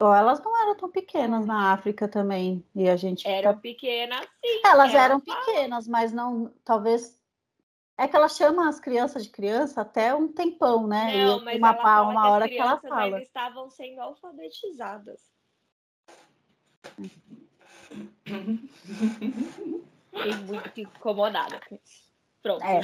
Ou 0.00 0.14
elas 0.14 0.42
não 0.42 0.56
eram 0.62 0.76
tão 0.76 0.90
pequenas 0.90 1.44
na 1.44 1.72
África 1.72 2.06
também. 2.08 2.64
E 2.74 2.88
a 2.88 2.96
gente. 2.96 3.26
Eram 3.26 3.54
tá... 3.54 3.60
pequenas, 3.60 4.20
sim. 4.20 4.60
Elas 4.64 4.94
eram 4.94 5.20
pequenas, 5.20 5.88
mas 5.88 6.12
não. 6.12 6.54
Talvez. 6.64 7.20
É 7.96 8.08
que 8.08 8.16
ela 8.16 8.28
chama 8.28 8.68
as 8.68 8.80
crianças 8.80 9.24
de 9.24 9.30
criança 9.30 9.80
até 9.80 10.14
um 10.14 10.26
tempão, 10.26 10.86
né? 10.86 11.24
Não, 11.24 11.44
mas 11.44 11.58
uma, 11.58 11.68
ela 11.68 11.82
fala 11.82 12.08
uma 12.08 12.28
hora 12.28 12.48
que, 12.48 12.58
ela 12.58 12.80
fala. 12.80 13.02
Ainda 13.02 13.22
estavam 13.22 13.70
sendo 13.70 14.00
alfabetizadas. 14.00 15.32
Fiquei 20.10 20.34
muito 20.44 20.80
incomodada 20.80 21.60
com 21.68 21.76
isso. 21.76 22.03
Pronto. 22.44 22.62
É. 22.62 22.80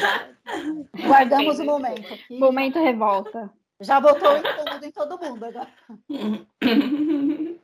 Guardamos 1.07 1.59
o 1.59 1.65
momento. 1.65 2.15
Aqui. 2.15 2.39
Momento 2.39 2.83
revolta. 2.83 3.53
Já 3.79 4.01
botou 4.01 4.33
o 4.33 4.39
incômodo 4.39 4.87
em 4.87 4.91
todo 4.91 5.19
mundo 5.19 5.45
agora. 5.45 5.69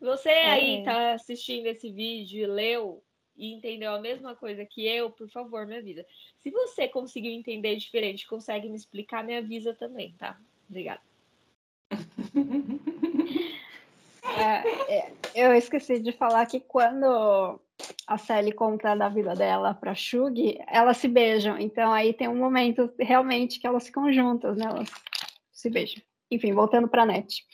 Você 0.00 0.28
aí 0.28 0.80
está 0.80 1.12
assistindo 1.14 1.66
esse 1.66 1.90
vídeo 1.90 2.42
e 2.42 2.46
leu 2.46 3.02
e 3.36 3.52
entendeu 3.52 3.94
a 3.94 4.00
mesma 4.00 4.34
coisa 4.34 4.64
que 4.64 4.84
eu, 4.86 5.08
por 5.10 5.28
favor, 5.28 5.64
me 5.66 5.76
avisa. 5.76 6.04
Se 6.38 6.50
você 6.50 6.88
conseguiu 6.88 7.32
entender 7.32 7.76
diferente, 7.76 8.26
consegue 8.26 8.68
me 8.68 8.76
explicar, 8.76 9.22
me 9.22 9.36
avisa 9.36 9.72
também, 9.72 10.14
tá? 10.18 10.36
Obrigada. 10.68 11.00
É, 14.38 14.98
é, 14.98 15.12
eu 15.34 15.54
esqueci 15.54 15.98
de 15.98 16.12
falar 16.12 16.44
que 16.44 16.60
quando 16.60 17.58
a 18.06 18.18
Sally 18.18 18.52
conta 18.52 18.94
da 18.94 19.08
vida 19.08 19.34
dela 19.34 19.74
para 19.74 19.94
Shug, 19.94 20.58
elas 20.66 20.96
se 20.96 21.08
beijam. 21.08 21.58
Então 21.58 21.92
aí 21.92 22.12
tem 22.12 22.28
um 22.28 22.36
momento 22.36 22.92
realmente 22.98 23.58
que 23.58 23.66
elas 23.66 23.86
ficam 23.86 24.12
juntas, 24.12 24.56
né? 24.56 24.64
Elas 24.66 24.90
se 25.52 25.70
beijam. 25.70 26.02
Enfim, 26.30 26.52
voltando 26.52 26.88
para 26.88 27.02
a 27.02 27.06
Net 27.06 27.44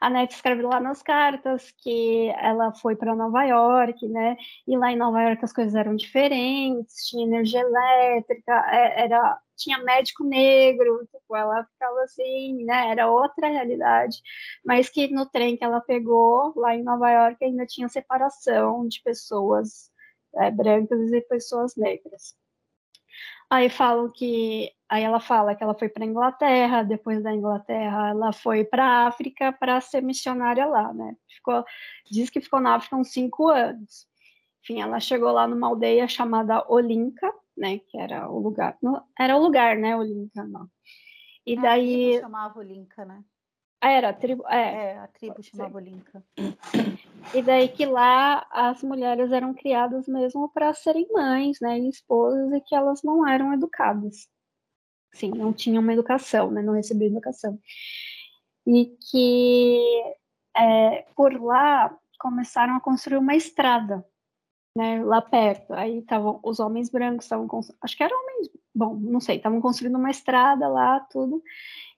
a 0.00 0.08
Net 0.08 0.34
escreve 0.34 0.62
lá 0.62 0.80
nas 0.80 1.02
cartas 1.02 1.70
que 1.72 2.28
ela 2.38 2.72
foi 2.72 2.96
para 2.96 3.14
Nova 3.14 3.44
York, 3.44 4.08
né? 4.08 4.36
E 4.66 4.76
lá 4.76 4.90
em 4.90 4.96
Nova 4.96 5.22
York 5.22 5.44
as 5.44 5.52
coisas 5.52 5.74
eram 5.74 5.94
diferentes, 5.94 7.06
tinha 7.08 7.26
energia 7.26 7.60
elétrica, 7.60 8.52
é, 8.72 9.04
era 9.04 9.38
tinha 9.56 9.78
médico 9.78 10.24
negro, 10.24 11.06
tipo, 11.12 11.36
ela 11.36 11.64
ficava 11.64 12.02
assim, 12.02 12.64
né? 12.64 12.90
Era 12.90 13.10
outra 13.10 13.48
realidade, 13.48 14.22
mas 14.64 14.88
que 14.88 15.08
no 15.08 15.26
trem 15.26 15.56
que 15.56 15.64
ela 15.64 15.80
pegou 15.82 16.54
lá 16.56 16.74
em 16.74 16.82
Nova 16.82 17.10
York 17.10 17.44
ainda 17.44 17.66
tinha 17.66 17.88
separação 17.88 18.88
de 18.88 19.02
pessoas 19.02 19.90
é, 20.36 20.50
brancas 20.50 21.12
e 21.12 21.20
pessoas 21.22 21.76
negras. 21.76 22.34
Aí 23.50 23.68
falam 23.68 24.08
que 24.08 24.70
aí 24.88 25.02
ela 25.02 25.18
fala 25.18 25.56
que 25.56 25.62
ela 25.62 25.74
foi 25.74 25.88
para 25.88 26.04
a 26.04 26.06
Inglaterra, 26.06 26.84
depois 26.84 27.20
da 27.20 27.34
Inglaterra 27.34 28.10
ela 28.10 28.32
foi 28.32 28.64
para 28.64 28.84
a 28.84 29.06
África 29.08 29.52
para 29.52 29.80
ser 29.80 30.00
missionária 30.02 30.64
lá, 30.66 30.94
né? 30.94 31.16
Ficou, 31.28 31.64
diz 32.08 32.30
que 32.30 32.40
ficou 32.40 32.60
na 32.60 32.76
África 32.76 32.96
uns 32.96 33.12
cinco 33.12 33.48
anos. 33.48 34.06
Enfim, 34.62 34.80
ela 34.80 35.00
chegou 35.00 35.32
lá 35.32 35.48
numa 35.48 35.66
aldeia 35.66 36.06
chamada 36.06 36.64
Olinka, 36.68 37.32
né? 37.56 37.78
Que 37.78 37.98
era 37.98 38.30
o 38.30 38.38
lugar, 38.38 38.78
não, 38.80 39.04
era 39.18 39.36
o 39.36 39.42
lugar, 39.42 39.76
né? 39.76 39.96
Olinka, 39.96 40.44
não. 40.44 40.68
E 41.44 41.56
daí 41.56 42.20
chamava 42.20 42.60
Olinka, 42.60 43.04
né? 43.04 43.24
Era 43.82 44.10
a 44.10 44.12
tribo, 44.12 44.46
é, 44.46 44.92
é 44.92 44.98
a 44.98 45.06
tribo 45.08 45.42
chamava 45.42 45.78
Olinka. 45.78 46.22
E 47.34 47.42
daí 47.42 47.68
que 47.68 47.86
lá 47.86 48.46
as 48.50 48.82
mulheres 48.82 49.32
eram 49.32 49.54
criadas 49.54 50.06
mesmo 50.06 50.48
para 50.50 50.74
serem 50.74 51.06
mães, 51.12 51.58
né, 51.60 51.78
e 51.78 51.88
esposas, 51.88 52.52
e 52.52 52.60
que 52.60 52.74
elas 52.74 53.02
não 53.02 53.26
eram 53.26 53.52
educadas. 53.54 54.28
Sim, 55.12 55.30
não 55.30 55.52
tinham 55.52 55.82
uma 55.82 55.92
educação, 55.92 56.50
né, 56.50 56.62
não 56.62 56.74
recebiam 56.74 57.10
educação. 57.10 57.58
E 58.66 58.96
que 59.10 59.80
é, 60.56 61.06
por 61.16 61.40
lá 61.40 61.96
começaram 62.18 62.76
a 62.76 62.80
construir 62.80 63.16
uma 63.16 63.34
estrada, 63.34 64.04
né, 64.76 65.02
lá 65.02 65.22
perto. 65.22 65.72
Aí 65.72 65.98
estavam 65.98 66.38
os 66.42 66.60
homens 66.60 66.90
brancos, 66.90 67.24
estavam 67.24 67.48
acho 67.82 67.96
que 67.96 68.02
eram 68.02 68.16
homens, 68.22 68.50
bom, 68.74 68.94
não 68.94 69.20
sei, 69.20 69.36
estavam 69.36 69.60
construindo 69.60 69.96
uma 69.96 70.10
estrada 70.10 70.68
lá, 70.68 71.00
tudo. 71.00 71.42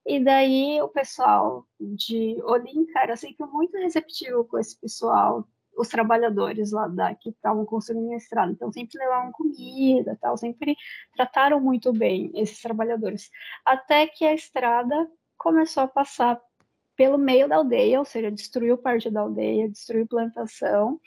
E 0.04 0.18
daí 0.18 0.80
o 0.82 0.88
pessoal 0.88 1.66
de 1.80 2.36
Olinka 2.42 3.00
era 3.00 3.16
sempre 3.16 3.46
muito 3.46 3.76
receptivo 3.76 4.44
com 4.44 4.58
esse 4.58 4.78
pessoal, 4.78 5.46
os 5.76 5.88
trabalhadores 5.88 6.72
lá 6.72 6.88
da, 6.88 7.14
que 7.14 7.30
estavam 7.30 7.64
construindo 7.64 8.12
a 8.12 8.16
estrada. 8.16 8.52
Então 8.52 8.72
sempre 8.72 8.98
levavam 8.98 9.32
comida, 9.32 10.18
tal, 10.20 10.36
sempre 10.36 10.76
trataram 11.14 11.60
muito 11.60 11.92
bem 11.92 12.30
esses 12.34 12.60
trabalhadores. 12.60 13.30
Até 13.64 14.06
que 14.06 14.24
a 14.24 14.34
estrada 14.34 15.08
começou 15.38 15.84
a 15.84 15.88
passar 15.88 16.40
pelo 16.96 17.16
meio 17.16 17.48
da 17.48 17.56
aldeia, 17.56 17.98
ou 17.98 18.04
seja, 18.04 18.30
destruiu 18.30 18.76
parte 18.76 19.10
da 19.10 19.20
aldeia, 19.20 19.68
destruiu 19.68 20.06
plantação. 20.06 21.00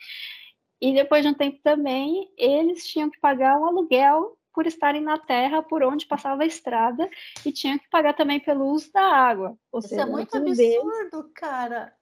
E 0.81 0.93
depois 0.93 1.23
de 1.23 1.29
um 1.29 1.33
tempo 1.33 1.59
também, 1.63 2.31
eles 2.37 2.85
tinham 2.87 3.09
que 3.09 3.19
pagar 3.19 3.59
um 3.59 3.65
aluguel 3.65 4.37
por 4.55 4.65
estarem 4.65 5.01
na 5.01 5.19
terra 5.19 5.61
por 5.61 5.83
onde 5.83 6.07
passava 6.07 6.43
a 6.43 6.47
estrada 6.47 7.09
e 7.45 7.51
tinha 7.51 7.77
que 7.77 7.89
pagar 7.89 8.13
também 8.13 8.39
pelo 8.39 8.65
uso 8.65 8.91
da 8.93 9.03
água. 9.03 9.57
Ou 9.69 9.79
Isso 9.79 9.87
é 9.87 9.89
seja, 9.89 10.01
é 10.03 10.05
muito 10.05 10.37
absurdo, 10.37 10.55
deles... 10.55 11.33
cara. 11.35 11.93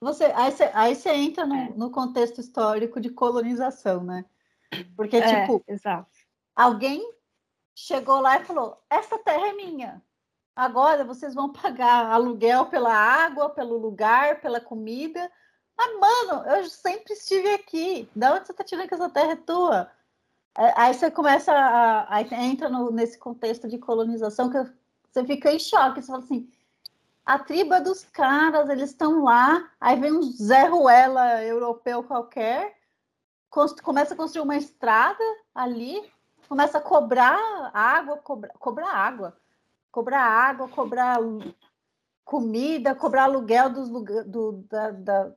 Você, 0.00 0.24
aí, 0.24 0.50
você, 0.50 0.70
aí 0.74 0.94
você 0.96 1.10
entra 1.10 1.46
no, 1.46 1.54
é. 1.54 1.68
no, 1.76 1.90
contexto 1.90 2.40
histórico 2.40 2.98
de 2.98 3.10
colonização, 3.10 4.02
né? 4.02 4.24
Porque, 4.96 5.18
é, 5.18 5.42
tipo, 5.42 5.62
exato. 5.68 6.10
alguém 6.56 7.06
chegou 7.74 8.20
lá 8.20 8.40
e 8.40 8.44
falou: 8.44 8.82
essa 8.88 9.18
terra 9.18 9.48
é 9.48 9.52
minha. 9.52 10.02
Agora 10.56 11.04
vocês 11.04 11.34
vão 11.34 11.52
pagar 11.52 12.06
aluguel 12.10 12.66
pela 12.66 12.92
água, 12.92 13.50
pelo 13.50 13.76
lugar, 13.76 14.40
pela 14.40 14.60
comida. 14.60 15.30
Ah, 15.78 15.98
mano, 15.98 16.50
eu 16.50 16.64
sempre 16.68 17.12
estive 17.12 17.50
aqui. 17.50 18.08
Da 18.16 18.34
onde 18.34 18.46
você 18.46 18.54
tá 18.54 18.64
tirando 18.64 18.88
que 18.88 18.94
essa 18.94 19.10
terra 19.10 19.32
é 19.32 19.36
tua? 19.36 19.90
É, 20.56 20.74
aí 20.76 20.94
você 20.94 21.10
começa 21.10 21.52
a, 21.52 22.14
aí 22.14 22.28
entra 22.32 22.68
no, 22.68 22.90
nesse 22.90 23.18
contexto 23.18 23.68
de 23.68 23.78
colonização 23.78 24.50
que 24.50 24.58
você 25.10 25.24
fica 25.24 25.50
em 25.50 25.58
choque. 25.58 26.02
Você 26.02 26.08
fala 26.08 26.22
assim: 26.22 26.50
a 27.24 27.38
tribo 27.38 27.74
é 27.74 27.80
dos 27.80 28.04
caras, 28.04 28.68
eles 28.68 28.90
estão 28.90 29.24
lá. 29.24 29.70
Aí 29.80 29.98
vem 29.98 30.12
um 30.12 30.22
Zé 30.22 30.66
Ruela 30.66 31.42
europeu 31.42 32.02
qualquer, 32.02 32.76
começa 33.82 34.14
a 34.14 34.16
construir 34.16 34.42
uma 34.42 34.56
estrada 34.56 35.24
ali, 35.54 36.02
começa 36.48 36.78
a 36.78 36.82
cobrar 36.82 37.38
água, 37.72 38.18
cobrar, 38.18 38.52
cobrar 38.58 38.88
água, 38.88 39.36
cobrar 39.90 40.22
água, 40.22 40.68
cobrar 40.68 41.18
comida, 42.24 42.94
cobrar 42.94 43.24
aluguel 43.24 43.70
dos, 43.70 43.88
do, 44.26 44.52
da, 44.68 44.90
da, 44.90 45.32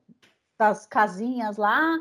das 0.57 0.85
casinhas 0.85 1.57
lá 1.57 1.97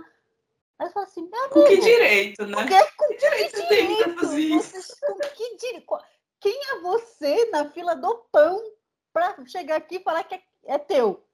Aí 0.85 0.89
eu 0.89 0.93
falo 0.93 1.07
assim, 1.07 1.23
meu 1.23 1.41
amigo, 1.41 1.55
Com 1.55 1.65
que 1.65 1.77
direito, 1.79 2.47
né? 2.47 2.57
Porque, 2.57 2.93
com 2.97 3.09
que 3.09 3.17
direito 3.17 3.57
você 3.57 3.67
tem 3.69 4.15
fazer 4.15 4.41
isso? 4.41 4.97
com 5.01 5.19
que 5.19 5.57
direito? 5.57 5.99
Quem 6.39 6.61
é 6.71 6.81
você 6.81 7.51
na 7.51 7.71
fila 7.71 7.97
do 7.97 8.17
pão 8.31 8.63
para 9.11 9.35
chegar 9.47 9.77
aqui 9.77 9.97
e 9.97 10.03
falar 10.03 10.25
que 10.25 10.35
é, 10.35 10.43
é 10.67 10.79
teu? 10.79 11.27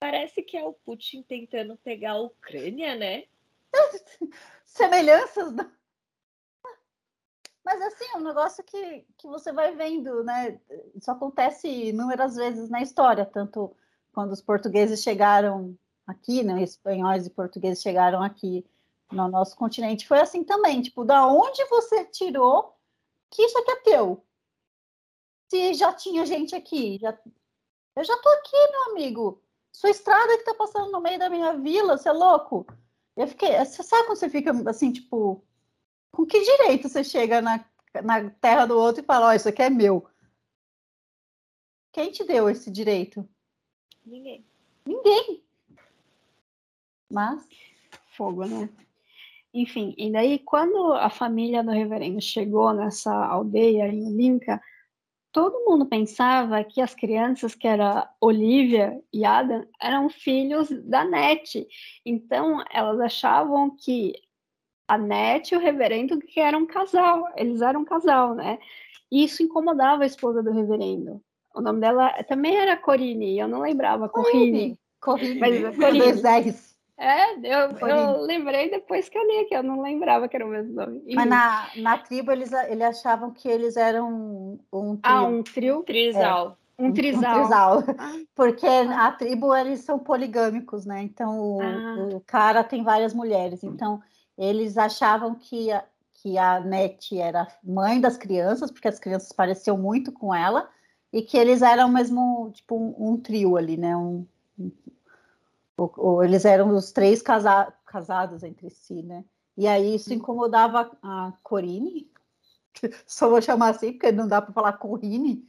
Parece 0.00 0.42
que 0.42 0.56
é 0.56 0.64
o 0.64 0.72
Putin 0.72 1.22
tentando 1.22 1.76
pegar 1.76 2.12
a 2.12 2.20
Ucrânia, 2.20 2.96
né? 2.96 3.26
Semelhanças. 4.64 5.54
Mas 7.64 7.80
assim, 7.80 8.06
é 8.12 8.18
um 8.18 8.24
negócio 8.24 8.64
que, 8.64 9.06
que 9.16 9.28
você 9.28 9.52
vai 9.52 9.72
vendo, 9.76 10.24
né? 10.24 10.60
Isso 10.96 11.12
acontece 11.12 11.68
inúmeras 11.68 12.34
vezes 12.34 12.68
na 12.68 12.82
história, 12.82 13.24
tanto 13.24 13.74
quando 14.12 14.32
os 14.32 14.42
portugueses 14.42 15.00
chegaram 15.00 15.78
aqui, 16.06 16.42
né, 16.42 16.62
espanhóis 16.62 17.26
e 17.26 17.30
portugueses 17.30 17.82
chegaram 17.82 18.22
aqui 18.22 18.64
no 19.10 19.28
nosso 19.28 19.56
continente, 19.56 20.06
foi 20.06 20.20
assim 20.20 20.42
também, 20.44 20.82
tipo, 20.82 21.04
da 21.04 21.26
onde 21.26 21.64
você 21.66 22.04
tirou 22.06 22.74
que 23.30 23.42
isso 23.42 23.58
aqui 23.58 23.70
é 23.70 23.76
teu? 23.76 24.24
Se 25.50 25.74
já 25.74 25.92
tinha 25.92 26.24
gente 26.24 26.54
aqui, 26.54 26.98
já... 26.98 27.18
eu 27.96 28.04
já 28.04 28.16
tô 28.16 28.28
aqui, 28.28 28.70
meu 28.70 28.92
amigo. 28.92 29.42
Sua 29.72 29.90
estrada 29.90 30.38
que 30.38 30.44
tá 30.44 30.54
passando 30.54 30.90
no 30.92 31.00
meio 31.00 31.18
da 31.18 31.28
minha 31.28 31.52
vila, 31.54 31.96
você 31.96 32.08
é 32.08 32.12
louco? 32.12 32.66
Eu 33.16 33.26
fiquei, 33.26 33.56
você 33.64 33.82
sabe 33.82 34.06
quando 34.06 34.18
você 34.18 34.30
fica 34.30 34.52
assim, 34.68 34.92
tipo, 34.92 35.44
com 36.12 36.24
que 36.24 36.40
direito 36.40 36.88
você 36.88 37.02
chega 37.02 37.42
na, 37.42 37.64
na 38.02 38.30
terra 38.30 38.66
do 38.66 38.78
outro 38.78 39.02
e 39.02 39.06
fala, 39.06 39.26
ó, 39.26 39.30
oh, 39.30 39.32
isso 39.32 39.48
aqui 39.48 39.62
é 39.62 39.70
meu? 39.70 40.08
Quem 41.92 42.10
te 42.10 42.24
deu 42.24 42.48
esse 42.50 42.70
direito? 42.70 43.28
Ninguém. 44.04 44.44
Ninguém. 44.84 45.44
Mas. 47.14 47.48
Fogo, 48.16 48.44
né? 48.44 48.68
Enfim, 49.52 49.94
e 49.96 50.10
daí 50.10 50.40
quando 50.40 50.94
a 50.94 51.08
família 51.08 51.62
do 51.62 51.70
reverendo 51.70 52.20
chegou 52.20 52.72
nessa 52.72 53.14
aldeia 53.14 53.86
em 53.86 54.12
Linca, 54.16 54.60
todo 55.30 55.64
mundo 55.64 55.86
pensava 55.86 56.62
que 56.64 56.80
as 56.80 56.92
crianças, 56.92 57.54
que 57.54 57.68
era 57.68 58.10
Olivia 58.20 59.00
e 59.12 59.24
Adam, 59.24 59.64
eram 59.80 60.08
filhos 60.08 60.68
da 60.84 61.04
Nete. 61.04 61.68
Então, 62.04 62.64
elas 62.68 62.98
achavam 63.00 63.76
que 63.76 64.12
a 64.88 64.98
Nete 64.98 65.54
e 65.54 65.56
o 65.56 65.60
reverendo 65.60 66.18
que 66.18 66.40
eram 66.40 66.60
um 66.60 66.66
casal, 66.66 67.24
eles 67.36 67.62
eram 67.62 67.82
um 67.82 67.84
casal, 67.84 68.34
né? 68.34 68.58
E 69.10 69.22
isso 69.22 69.40
incomodava 69.40 70.02
a 70.02 70.06
esposa 70.06 70.42
do 70.42 70.52
reverendo. 70.52 71.22
O 71.54 71.60
nome 71.60 71.80
dela 71.80 72.10
também 72.24 72.56
era 72.56 72.76
Corine, 72.76 73.38
eu 73.38 73.46
não 73.46 73.60
lembrava, 73.60 74.08
Corine. 74.08 74.76
Corine, 75.00 75.38
Mas, 75.38 75.76
Corine. 75.76 75.98
Dois 75.98 76.22
R's. 76.22 76.73
É, 76.96 77.34
eu, 77.34 77.88
eu 77.88 78.20
lembrei 78.20 78.70
depois 78.70 79.08
que 79.08 79.18
eu 79.18 79.26
li 79.26 79.40
aqui, 79.40 79.54
eu 79.54 79.64
não 79.64 79.80
lembrava 79.80 80.28
que 80.28 80.36
era 80.36 80.46
o 80.46 80.48
mesmo 80.48 80.74
nome. 80.74 81.02
Mas 81.12 81.28
na, 81.28 81.68
na 81.76 81.98
tribo 81.98 82.30
eles, 82.30 82.52
eles 82.52 82.82
achavam 82.82 83.32
que 83.32 83.48
eles 83.48 83.76
eram 83.76 84.58
um 84.72 84.96
trio. 84.96 85.00
Ah, 85.02 85.24
um 85.24 85.42
trio? 85.42 85.82
Trisal. 85.82 86.56
É, 86.78 86.82
um, 86.82 86.92
trisal. 86.92 87.36
Um 87.36 87.40
trisal. 87.40 87.84
Ah. 87.98 88.12
Porque 88.34 88.66
a 88.66 89.10
tribo 89.10 89.54
eles 89.56 89.80
são 89.80 89.98
poligâmicos, 89.98 90.86
né? 90.86 91.02
Então 91.02 91.40
o, 91.40 91.60
ah. 91.60 92.08
o, 92.14 92.20
cara 92.20 92.62
tem 92.62 92.84
várias 92.84 93.12
mulheres. 93.12 93.64
Então 93.64 94.00
eles 94.38 94.78
achavam 94.78 95.34
que 95.34 95.72
a, 95.72 95.84
que 96.12 96.38
a 96.38 96.60
Net 96.60 97.18
era 97.18 97.48
mãe 97.62 98.00
das 98.00 98.16
crianças, 98.16 98.70
porque 98.70 98.88
as 98.88 99.00
crianças 99.00 99.32
pareciam 99.32 99.76
muito 99.76 100.12
com 100.12 100.32
ela, 100.32 100.68
e 101.12 101.22
que 101.22 101.36
eles 101.36 101.60
eram 101.60 101.88
mesmo 101.88 102.52
tipo 102.52 102.76
um, 102.76 103.10
um 103.10 103.16
trio 103.16 103.56
ali, 103.56 103.76
né? 103.76 103.96
Um, 103.96 104.24
ou, 105.76 105.92
ou 105.96 106.24
eles 106.24 106.44
eram 106.44 106.74
os 106.74 106.92
três 106.92 107.22
casa, 107.22 107.72
casados 107.86 108.42
entre 108.42 108.70
si, 108.70 109.02
né? 109.02 109.24
E 109.56 109.66
aí 109.66 109.94
isso 109.94 110.12
incomodava 110.12 110.90
a 111.02 111.32
Corine, 111.42 112.10
só 113.06 113.28
vou 113.28 113.40
chamar 113.40 113.70
assim, 113.70 113.92
porque 113.92 114.10
não 114.10 114.26
dá 114.26 114.42
para 114.42 114.52
falar 114.52 114.74
Corine, 114.74 115.46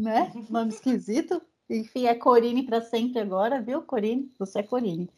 né? 0.00 0.32
Nome 0.50 0.70
esquisito. 0.74 1.40
Enfim, 1.70 2.06
é 2.06 2.14
Corine 2.14 2.64
para 2.64 2.80
sempre 2.80 3.20
agora, 3.20 3.62
viu, 3.62 3.82
Corine? 3.82 4.32
Você 4.38 4.58
é 4.58 4.62
Corine. 4.62 5.08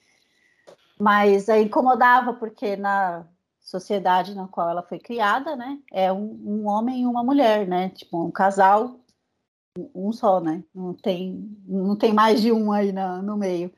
Mas 0.99 1.49
aí 1.49 1.65
incomodava, 1.65 2.35
porque 2.35 2.77
na 2.77 3.27
sociedade 3.61 4.35
na 4.35 4.47
qual 4.47 4.69
ela 4.69 4.83
foi 4.83 4.99
criada, 4.99 5.57
né, 5.57 5.81
é 5.91 6.13
um, 6.13 6.39
um 6.45 6.69
homem 6.69 7.03
e 7.03 7.07
uma 7.07 7.25
mulher, 7.25 7.67
né? 7.67 7.89
Tipo, 7.89 8.23
um 8.23 8.31
casal, 8.31 9.01
um 9.95 10.13
só, 10.13 10.41
né? 10.41 10.63
Não 10.75 10.95
tem, 10.95 11.59
não 11.67 11.97
tem 11.97 12.13
mais 12.13 12.41
de 12.41 12.53
um 12.53 12.71
aí 12.71 12.93
na, 12.93 13.23
no 13.23 13.37
meio. 13.37 13.73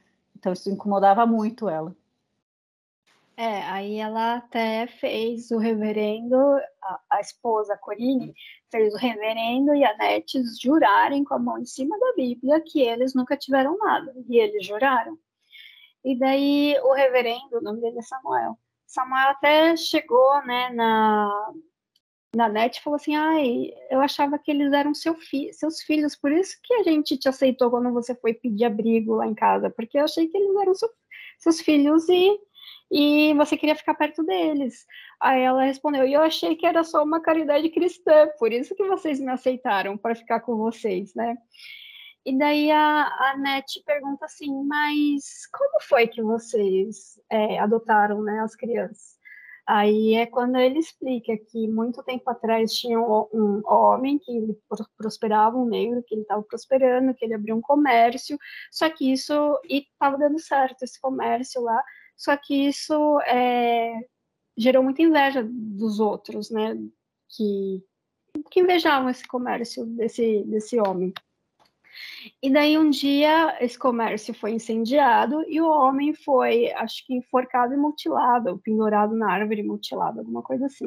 Então 0.47 0.53
isso 0.53 0.71
incomodava 0.71 1.27
muito 1.27 1.69
ela. 1.69 1.93
É, 3.37 3.63
aí 3.63 3.97
ela 3.97 4.37
até 4.37 4.87
fez 4.87 5.51
o 5.51 5.59
reverendo, 5.59 6.37
a, 6.81 7.01
a 7.11 7.21
esposa 7.21 7.77
Corine, 7.77 8.33
fez 8.71 8.95
o 8.95 8.97
reverendo 8.97 9.75
e 9.75 9.85
a 9.85 9.97
Netes 9.97 10.57
jurarem 10.61 11.25
com 11.25 11.35
a 11.35 11.39
mão 11.41 11.59
em 11.59 11.65
cima 11.65 11.99
da 11.99 12.13
Bíblia 12.13 12.61
que 12.61 12.81
eles 12.81 13.13
nunca 13.13 13.37
tiveram 13.37 13.77
nada. 13.77 14.15
E 14.29 14.39
eles 14.39 14.65
juraram. 14.65 15.19
E 16.05 16.17
daí 16.17 16.79
o 16.81 16.93
reverendo, 16.93 17.59
o 17.59 17.61
nome 17.61 17.81
dele 17.81 17.99
é 17.99 18.03
Samuel. 18.03 18.57
Samuel 18.87 19.31
até 19.31 19.77
chegou, 19.77 20.47
né, 20.47 20.71
na, 20.71 21.29
na 22.37 22.49
net 22.49 22.83
falou 22.83 22.97
assim: 22.97 23.17
ai, 23.17 23.73
eu 23.91 24.01
achava 24.01 24.39
que 24.39 24.51
eles 24.51 24.73
eram 24.73 24.95
seu 24.95 25.15
fi 25.15 25.53
seus 25.55 25.83
filhos, 25.83 26.15
por 26.15 26.31
isso 26.31 26.57
que 26.63 26.75
a 26.75 26.83
gente 26.83 27.17
te 27.17 27.29
aceitou 27.29 27.71
quando 27.71 27.93
você 27.93 28.15
foi 28.15 28.35
pedir 28.35 28.67
abrigo 28.67 29.15
lá 29.15 29.27
em 29.27 29.35
casa, 29.35 29.71
porque 29.71 29.99
eu 29.99 30.05
achei 30.05 30.29
que 30.29 30.37
eles 30.37 30.55
eram 30.57 30.75
seu, 30.75 30.89
seus 31.39 31.61
filhos 31.61 32.09
e 32.09 32.39
e 32.91 33.35
você 33.35 33.57
queria 33.57 33.75
ficar 33.75 33.95
perto 33.95 34.23
deles. 34.23 34.87
Aí 35.21 35.43
ela 35.43 35.65
respondeu: 35.65 36.07
e 36.07 36.13
eu 36.13 36.23
achei 36.23 36.55
que 36.57 36.67
era 36.67 36.85
só 36.85 37.03
uma 37.03 37.21
caridade 37.21 37.69
cristã, 37.71 38.29
por 38.39 38.53
isso 38.53 38.75
que 38.75 38.85
vocês 38.87 39.19
me 39.21 39.31
aceitaram 39.31 39.97
para 39.97 40.15
ficar 40.15 40.41
com 40.41 40.57
vocês, 40.57 41.15
né? 41.15 41.37
E 42.25 42.37
daí 42.37 42.71
a, 42.71 43.07
a 43.31 43.37
Net 43.39 43.83
pergunta 43.85 44.27
assim: 44.27 44.65
mas 44.65 45.47
como 45.53 45.81
foi 45.81 46.07
que 46.09 46.23
vocês 46.23 47.21
é, 47.31 47.59
adotaram 47.59 48.23
né, 48.23 48.41
as 48.41 48.55
crianças? 48.55 49.16
Aí 49.67 50.15
é 50.15 50.27
quando 50.27 50.57
ele 50.57 50.79
explica 50.79 51.37
que 51.37 51.67
muito 51.67 52.03
tempo 52.05 52.31
atrás 52.31 52.73
tinha 52.73 53.01
um, 53.01 53.27
um 53.35 53.63
homem 53.67 54.17
que 54.17 54.31
ele 54.31 54.57
prosperava, 54.97 55.57
um 55.57 55.67
negro, 55.67 56.05
que 56.07 56.15
ele 56.15 56.23
estava 56.23 56.43
prosperando, 56.43 57.15
que 57.15 57.25
ele 57.25 57.35
abriu 57.35 57.57
um 57.57 57.61
comércio, 57.61 58.39
só 58.71 58.89
que 58.89 59.11
isso 59.13 59.61
estava 59.69 60.17
dando 60.17 60.39
certo, 60.39 60.83
esse 60.83 61.01
comércio 61.01 61.61
lá, 61.63 61.83
só 62.17 62.37
que 62.37 62.69
isso 62.69 63.21
é, 63.23 63.93
gerou 64.57 64.85
muita 64.85 65.03
inveja 65.03 65.43
dos 65.45 65.99
outros, 65.99 66.49
né? 66.51 66.77
Que, 67.29 67.85
que 68.51 68.61
invejavam 68.61 69.11
esse 69.11 69.27
comércio 69.27 69.85
desse, 69.85 70.45
desse 70.45 70.79
homem. 70.79 71.13
E 72.43 72.51
daí 72.51 72.79
um 72.79 72.91
dia 72.91 73.57
esse 73.61 73.79
comércio 73.79 74.35
foi 74.35 74.53
incendiado 74.53 75.45
e 75.49 75.61
o 75.61 75.69
homem 75.69 76.13
foi, 76.15 76.73
acho 76.73 77.07
que 77.07 77.15
enforcado 77.15 77.75
e 77.75 77.77
mutilado, 77.77 78.61
pendurado 78.65 79.15
na 79.15 79.33
árvore 79.33 79.63
mutilado, 79.63 80.21
alguma 80.21 80.43
coisa 80.43 80.67
assim. 80.67 80.87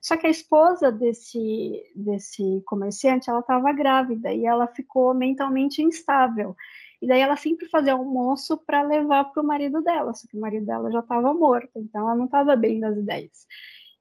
Só 0.00 0.16
que 0.16 0.26
a 0.26 0.30
esposa 0.30 0.92
desse, 0.92 1.82
desse 1.94 2.62
comerciante, 2.66 3.28
ela 3.28 3.40
estava 3.40 3.72
grávida 3.72 4.32
e 4.32 4.46
ela 4.46 4.66
ficou 4.68 5.12
mentalmente 5.12 5.82
instável. 5.82 6.54
E 7.00 7.06
daí 7.06 7.20
ela 7.20 7.36
sempre 7.36 7.68
fazia 7.68 7.92
almoço 7.92 8.56
para 8.66 8.82
levar 8.82 9.24
para 9.24 9.42
o 9.42 9.46
marido 9.46 9.82
dela, 9.82 10.12
só 10.14 10.26
que 10.28 10.36
o 10.36 10.40
marido 10.40 10.66
dela 10.66 10.90
já 10.90 11.00
estava 11.00 11.32
morto, 11.32 11.70
então 11.76 12.02
ela 12.02 12.16
não 12.16 12.24
estava 12.24 12.56
bem 12.56 12.80
das 12.80 12.96
ideias. 12.96 13.46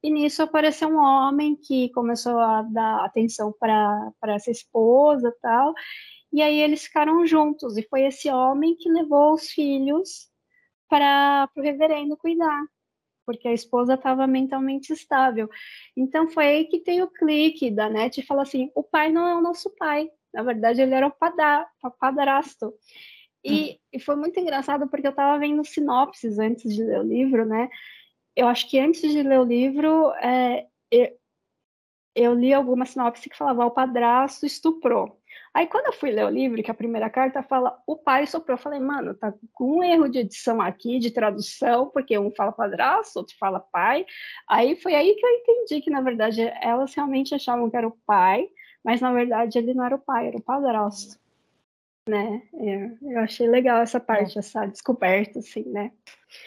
E 0.01 0.09
nisso 0.09 0.43
apareceu 0.43 0.89
um 0.89 0.97
homem 0.97 1.55
que 1.55 1.89
começou 1.89 2.39
a 2.39 2.61
dar 2.61 3.03
atenção 3.03 3.53
para 3.59 4.13
essa 4.27 4.51
esposa 4.51 5.33
tal, 5.41 5.73
e 6.31 6.41
aí 6.41 6.59
eles 6.59 6.83
ficaram 6.83 7.25
juntos, 7.25 7.77
e 7.77 7.83
foi 7.83 8.03
esse 8.03 8.29
homem 8.29 8.75
que 8.75 8.89
levou 8.89 9.33
os 9.33 9.49
filhos 9.49 10.29
para 10.89 11.49
o 11.55 11.61
reverendo 11.61 12.17
cuidar, 12.17 12.63
porque 13.25 13.47
a 13.47 13.53
esposa 13.53 13.95
estava 13.95 14.27
mentalmente 14.27 14.93
estável. 14.93 15.49
Então 15.95 16.29
foi 16.29 16.45
aí 16.45 16.65
que 16.65 16.79
tem 16.79 17.01
o 17.01 17.11
clique 17.11 17.71
da 17.71 17.89
net 17.89 18.19
e 18.19 18.25
fala 18.25 18.43
assim: 18.43 18.71
o 18.75 18.83
pai 18.83 19.11
não 19.11 19.27
é 19.27 19.35
o 19.35 19.41
nosso 19.41 19.69
pai, 19.75 20.09
na 20.33 20.43
verdade, 20.43 20.81
ele 20.81 20.93
era 20.93 21.07
o 21.07 21.91
padrasto. 21.91 22.73
E, 23.43 23.71
hum. 23.71 23.77
e 23.93 23.99
foi 23.99 24.15
muito 24.15 24.39
engraçado 24.39 24.87
porque 24.87 25.07
eu 25.07 25.11
estava 25.11 25.39
vendo 25.39 25.63
sinopses 25.65 26.37
antes 26.37 26.75
de 26.75 26.83
ler 26.83 26.99
o 26.99 27.03
livro, 27.03 27.45
né? 27.45 27.69
Eu 28.35 28.47
acho 28.47 28.69
que 28.69 28.79
antes 28.79 29.11
de 29.11 29.23
ler 29.23 29.39
o 29.39 29.43
livro, 29.45 30.11
é, 30.21 30.67
eu, 30.91 31.17
eu 32.15 32.33
li 32.33 32.53
alguma 32.53 32.85
sinopse 32.85 33.29
que 33.29 33.37
falava 33.37 33.65
o 33.65 33.71
padrasto 33.71 34.45
estuprou. 34.45 35.19
Aí 35.53 35.67
quando 35.67 35.87
eu 35.87 35.93
fui 35.93 36.11
ler 36.11 36.25
o 36.25 36.29
livro, 36.29 36.61
que 36.61 36.71
a 36.71 36.73
primeira 36.73 37.09
carta 37.09 37.41
fala 37.41 37.81
o 37.87 37.95
pai 37.95 38.23
estuprou, 38.23 38.55
eu 38.55 38.61
falei, 38.61 38.79
mano, 38.79 39.13
tá 39.13 39.33
com 39.53 39.77
um 39.77 39.83
erro 39.83 40.07
de 40.07 40.19
edição 40.19 40.61
aqui, 40.61 40.99
de 40.99 41.11
tradução, 41.11 41.89
porque 41.89 42.17
um 42.17 42.31
fala 42.31 42.51
padrasto, 42.51 43.19
outro 43.19 43.35
fala 43.39 43.59
pai. 43.59 44.05
Aí 44.47 44.75
foi 44.75 44.93
aí 44.93 45.15
que 45.15 45.25
eu 45.25 45.29
entendi 45.29 45.81
que, 45.81 45.89
na 45.89 46.01
verdade, 46.01 46.41
elas 46.61 46.93
realmente 46.93 47.33
achavam 47.33 47.69
que 47.69 47.77
era 47.77 47.87
o 47.87 47.97
pai, 48.05 48.47
mas 48.83 49.01
na 49.01 49.11
verdade 49.11 49.57
ele 49.57 49.73
não 49.73 49.83
era 49.83 49.95
o 49.95 49.99
pai, 49.99 50.27
era 50.27 50.37
o 50.37 50.43
padrasto. 50.43 51.19
Né? 52.07 52.41
É, 52.53 52.91
eu 53.01 53.19
achei 53.19 53.47
legal 53.47 53.81
essa 53.81 53.99
parte, 53.99 54.37
é. 54.37 54.39
essa 54.39 54.65
descoberta, 54.65 55.39
assim, 55.39 55.63
né? 55.63 55.91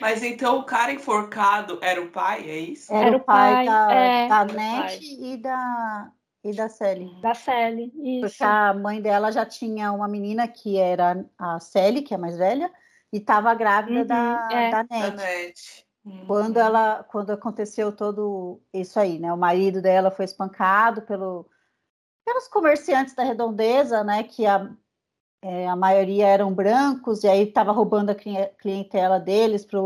Mas 0.01 0.22
então 0.22 0.59
o 0.59 0.64
cara 0.64 0.92
enforcado 0.92 1.78
era 1.82 2.01
o 2.01 2.11
pai, 2.11 2.48
é 2.48 2.59
isso? 2.59 2.92
Era, 2.92 3.09
era 3.09 3.16
o 3.18 3.20
pai, 3.20 3.53
pai 3.53 3.66
da, 3.66 3.92
é, 3.92 4.28
da 4.28 4.44
Net 4.46 5.05
e 5.20 5.36
da, 5.36 6.11
e 6.43 6.53
da 6.53 6.68
Sally. 6.68 7.11
Da 7.20 7.34
Sally, 7.34 7.93
isso. 7.97 8.28
Porque 8.28 8.45
a 8.45 8.72
mãe 8.72 9.01
dela 9.01 9.30
já 9.30 9.45
tinha 9.45 9.93
uma 9.93 10.09
menina 10.09 10.49
que 10.49 10.76
era 10.76 11.24
a 11.38 11.61
Sally, 11.61 12.03
que 12.03 12.14
é 12.14 12.16
mais 12.18 12.36
velha, 12.36 12.70
e 13.12 13.18
estava 13.18 13.53
grávida 13.55 14.01
uhum, 14.01 14.07
da, 14.07 14.49
é. 14.51 14.70
da 14.70 14.82
Net. 14.84 14.91
Da 14.91 15.11
Net. 15.11 15.86
Uhum. 16.05 16.26
Quando 16.26 16.57
ela, 16.57 17.05
quando 17.05 17.30
aconteceu 17.30 17.93
todo 17.93 18.61
isso 18.72 18.99
aí, 18.99 19.18
né? 19.18 19.32
O 19.32 19.36
marido 19.36 19.82
dela 19.82 20.11
foi 20.11 20.24
espancado 20.24 21.03
pelo 21.03 21.47
pelos 22.24 22.47
comerciantes 22.47 23.14
da 23.14 23.24
redondeza, 23.24 24.05
né, 24.05 24.22
que 24.22 24.47
a, 24.47 24.70
é, 25.43 25.68
a 25.68 25.74
maioria 25.74 26.28
eram 26.28 26.53
brancos, 26.53 27.24
e 27.24 27.28
aí 27.28 27.43
estava 27.43 27.72
roubando 27.72 28.11
a 28.11 28.14
clientela 28.14 29.18
deles 29.18 29.64
para 29.64 29.80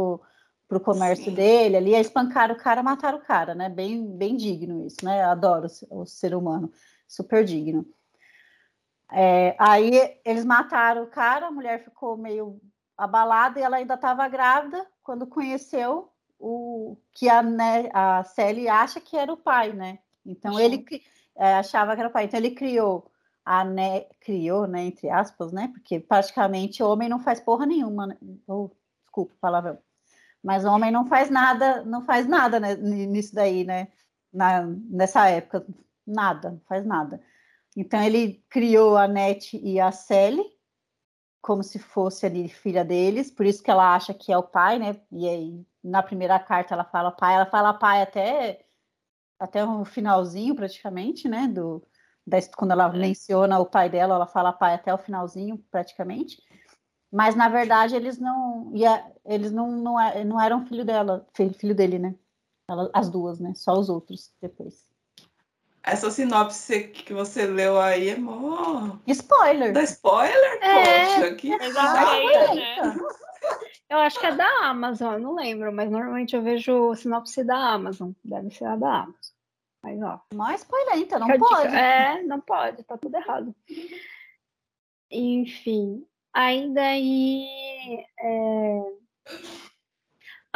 o 0.70 0.80
comércio 0.80 1.26
Sim. 1.26 1.34
dele, 1.34 1.76
ali, 1.76 1.94
aí 1.94 2.00
espancaram 2.00 2.54
o 2.54 2.58
cara, 2.58 2.82
mataram 2.82 3.18
o 3.18 3.22
cara, 3.22 3.54
né, 3.54 3.68
bem, 3.68 4.04
bem 4.16 4.36
digno 4.36 4.86
isso, 4.86 5.04
né, 5.04 5.22
adoro 5.22 5.66
o 5.90 6.04
ser 6.04 6.34
humano, 6.34 6.72
super 7.06 7.44
digno. 7.44 7.86
É, 9.12 9.54
aí 9.58 10.18
eles 10.24 10.44
mataram 10.44 11.04
o 11.04 11.06
cara, 11.06 11.46
a 11.46 11.50
mulher 11.50 11.84
ficou 11.84 12.16
meio 12.16 12.60
abalada 12.96 13.60
e 13.60 13.62
ela 13.62 13.76
ainda 13.76 13.94
estava 13.94 14.26
grávida 14.28 14.86
quando 15.02 15.26
conheceu 15.26 16.10
o 16.38 16.96
que 17.12 17.28
a, 17.28 17.42
né, 17.42 17.88
a 17.92 18.24
Sally 18.24 18.68
acha 18.68 19.00
que 19.00 19.16
era 19.16 19.32
o 19.32 19.36
pai, 19.36 19.72
né? 19.72 19.98
Então 20.26 20.54
Sim. 20.54 20.62
ele 20.62 20.86
é, 21.36 21.54
achava 21.54 21.94
que 21.94 22.00
era 22.00 22.08
o 22.08 22.12
pai. 22.12 22.24
Então 22.24 22.38
ele 22.38 22.50
criou 22.50 23.10
a 23.44 23.64
né, 23.64 24.06
criou, 24.20 24.66
né, 24.66 24.84
entre 24.84 25.10
aspas, 25.10 25.52
né? 25.52 25.68
Porque 25.72 26.00
praticamente 26.00 26.82
homem 26.82 27.08
não 27.08 27.20
faz 27.20 27.40
porra 27.40 27.66
nenhuma, 27.66 28.06
né? 28.06 28.16
Oh, 28.46 28.70
desculpa, 29.04 29.34
palavrão. 29.40 29.78
Mas 30.44 30.64
o 30.64 30.68
homem 30.68 30.92
não 30.92 31.06
faz 31.06 31.30
nada, 31.30 31.82
não 31.84 32.04
faz 32.04 32.26
nada 32.26 32.60
né, 32.60 32.74
nisso 32.76 33.34
daí, 33.34 33.64
né? 33.64 33.88
Na, 34.32 34.62
nessa 34.62 35.28
época, 35.28 35.66
nada, 36.06 36.50
não 36.50 36.60
faz 36.68 36.84
nada. 36.84 37.20
Então 37.74 38.02
ele 38.02 38.44
criou 38.50 38.96
a 38.96 39.08
Net 39.08 39.56
e 39.56 39.80
a 39.80 39.90
Sally 39.90 40.44
como 41.40 41.62
se 41.62 41.78
fosse 41.78 42.24
ali 42.24 42.48
filha 42.48 42.82
deles, 42.82 43.30
por 43.30 43.44
isso 43.44 43.62
que 43.62 43.70
ela 43.70 43.94
acha 43.94 44.14
que 44.14 44.32
é 44.32 44.38
o 44.38 44.42
pai, 44.42 44.78
né? 44.78 44.98
E 45.12 45.28
aí 45.28 45.66
na 45.82 46.02
primeira 46.02 46.38
carta 46.38 46.72
ela 46.72 46.84
fala 46.84 47.10
pai, 47.12 47.34
ela 47.34 47.44
fala 47.44 47.74
pai 47.74 48.00
até 48.00 48.64
até 49.38 49.62
o 49.62 49.84
finalzinho 49.84 50.54
praticamente, 50.54 51.28
né? 51.28 51.46
Do, 51.46 51.86
da, 52.26 52.38
quando 52.56 52.70
ela 52.70 52.86
é. 52.86 52.98
menciona 52.98 53.58
o 53.58 53.66
pai 53.66 53.90
dela, 53.90 54.14
ela 54.14 54.26
fala 54.26 54.54
pai 54.54 54.74
até 54.74 54.94
o 54.94 54.98
finalzinho 54.98 55.58
praticamente. 55.70 56.42
Mas 57.14 57.36
na 57.36 57.48
verdade 57.48 57.94
eles 57.94 58.18
não, 58.18 58.72
ia, 58.74 59.06
eles 59.24 59.52
não, 59.52 59.70
não, 59.70 60.00
é, 60.00 60.24
não 60.24 60.40
eram 60.40 60.66
filho 60.66 60.84
dela, 60.84 61.24
filho 61.32 61.72
dele, 61.72 61.96
né? 61.96 62.12
Ela, 62.68 62.90
as 62.92 63.08
duas, 63.08 63.38
né? 63.38 63.52
Só 63.54 63.78
os 63.78 63.88
outros 63.88 64.32
depois. 64.42 64.84
Essa 65.84 66.10
sinopse 66.10 66.88
que 66.88 67.14
você 67.14 67.46
leu 67.46 67.80
aí 67.80 68.08
é 68.08 68.16
mó. 68.16 68.96
Spoiler! 69.06 69.72
Da 69.72 69.84
spoiler? 69.84 70.58
É, 70.60 71.20
Poxa, 71.20 71.34
que 71.36 71.52
exatamente, 71.52 72.54
né? 72.56 72.96
Eu 73.88 73.98
acho 73.98 74.18
que 74.18 74.26
é 74.26 74.34
da 74.34 74.48
Amazon, 74.64 75.20
não 75.20 75.36
lembro, 75.36 75.72
mas 75.72 75.88
normalmente 75.88 76.34
eu 76.34 76.42
vejo 76.42 76.96
sinopse 76.96 77.44
da 77.44 77.74
Amazon. 77.74 78.10
Deve 78.24 78.50
ser 78.50 78.64
a 78.64 78.74
da 78.74 79.02
Amazon. 79.02 79.34
Mas, 79.84 80.02
ó. 80.02 80.20
Mais 80.34 80.62
spoilenta, 80.62 81.20
não 81.20 81.28
pode. 81.38 81.68
Dica. 81.68 81.78
É, 81.78 82.22
não 82.24 82.40
pode, 82.40 82.82
tá 82.82 82.98
tudo 82.98 83.14
errado. 83.14 83.54
Enfim, 85.12 86.04
aí 86.34 86.72
daí. 86.74 87.46
É... 88.20 89.04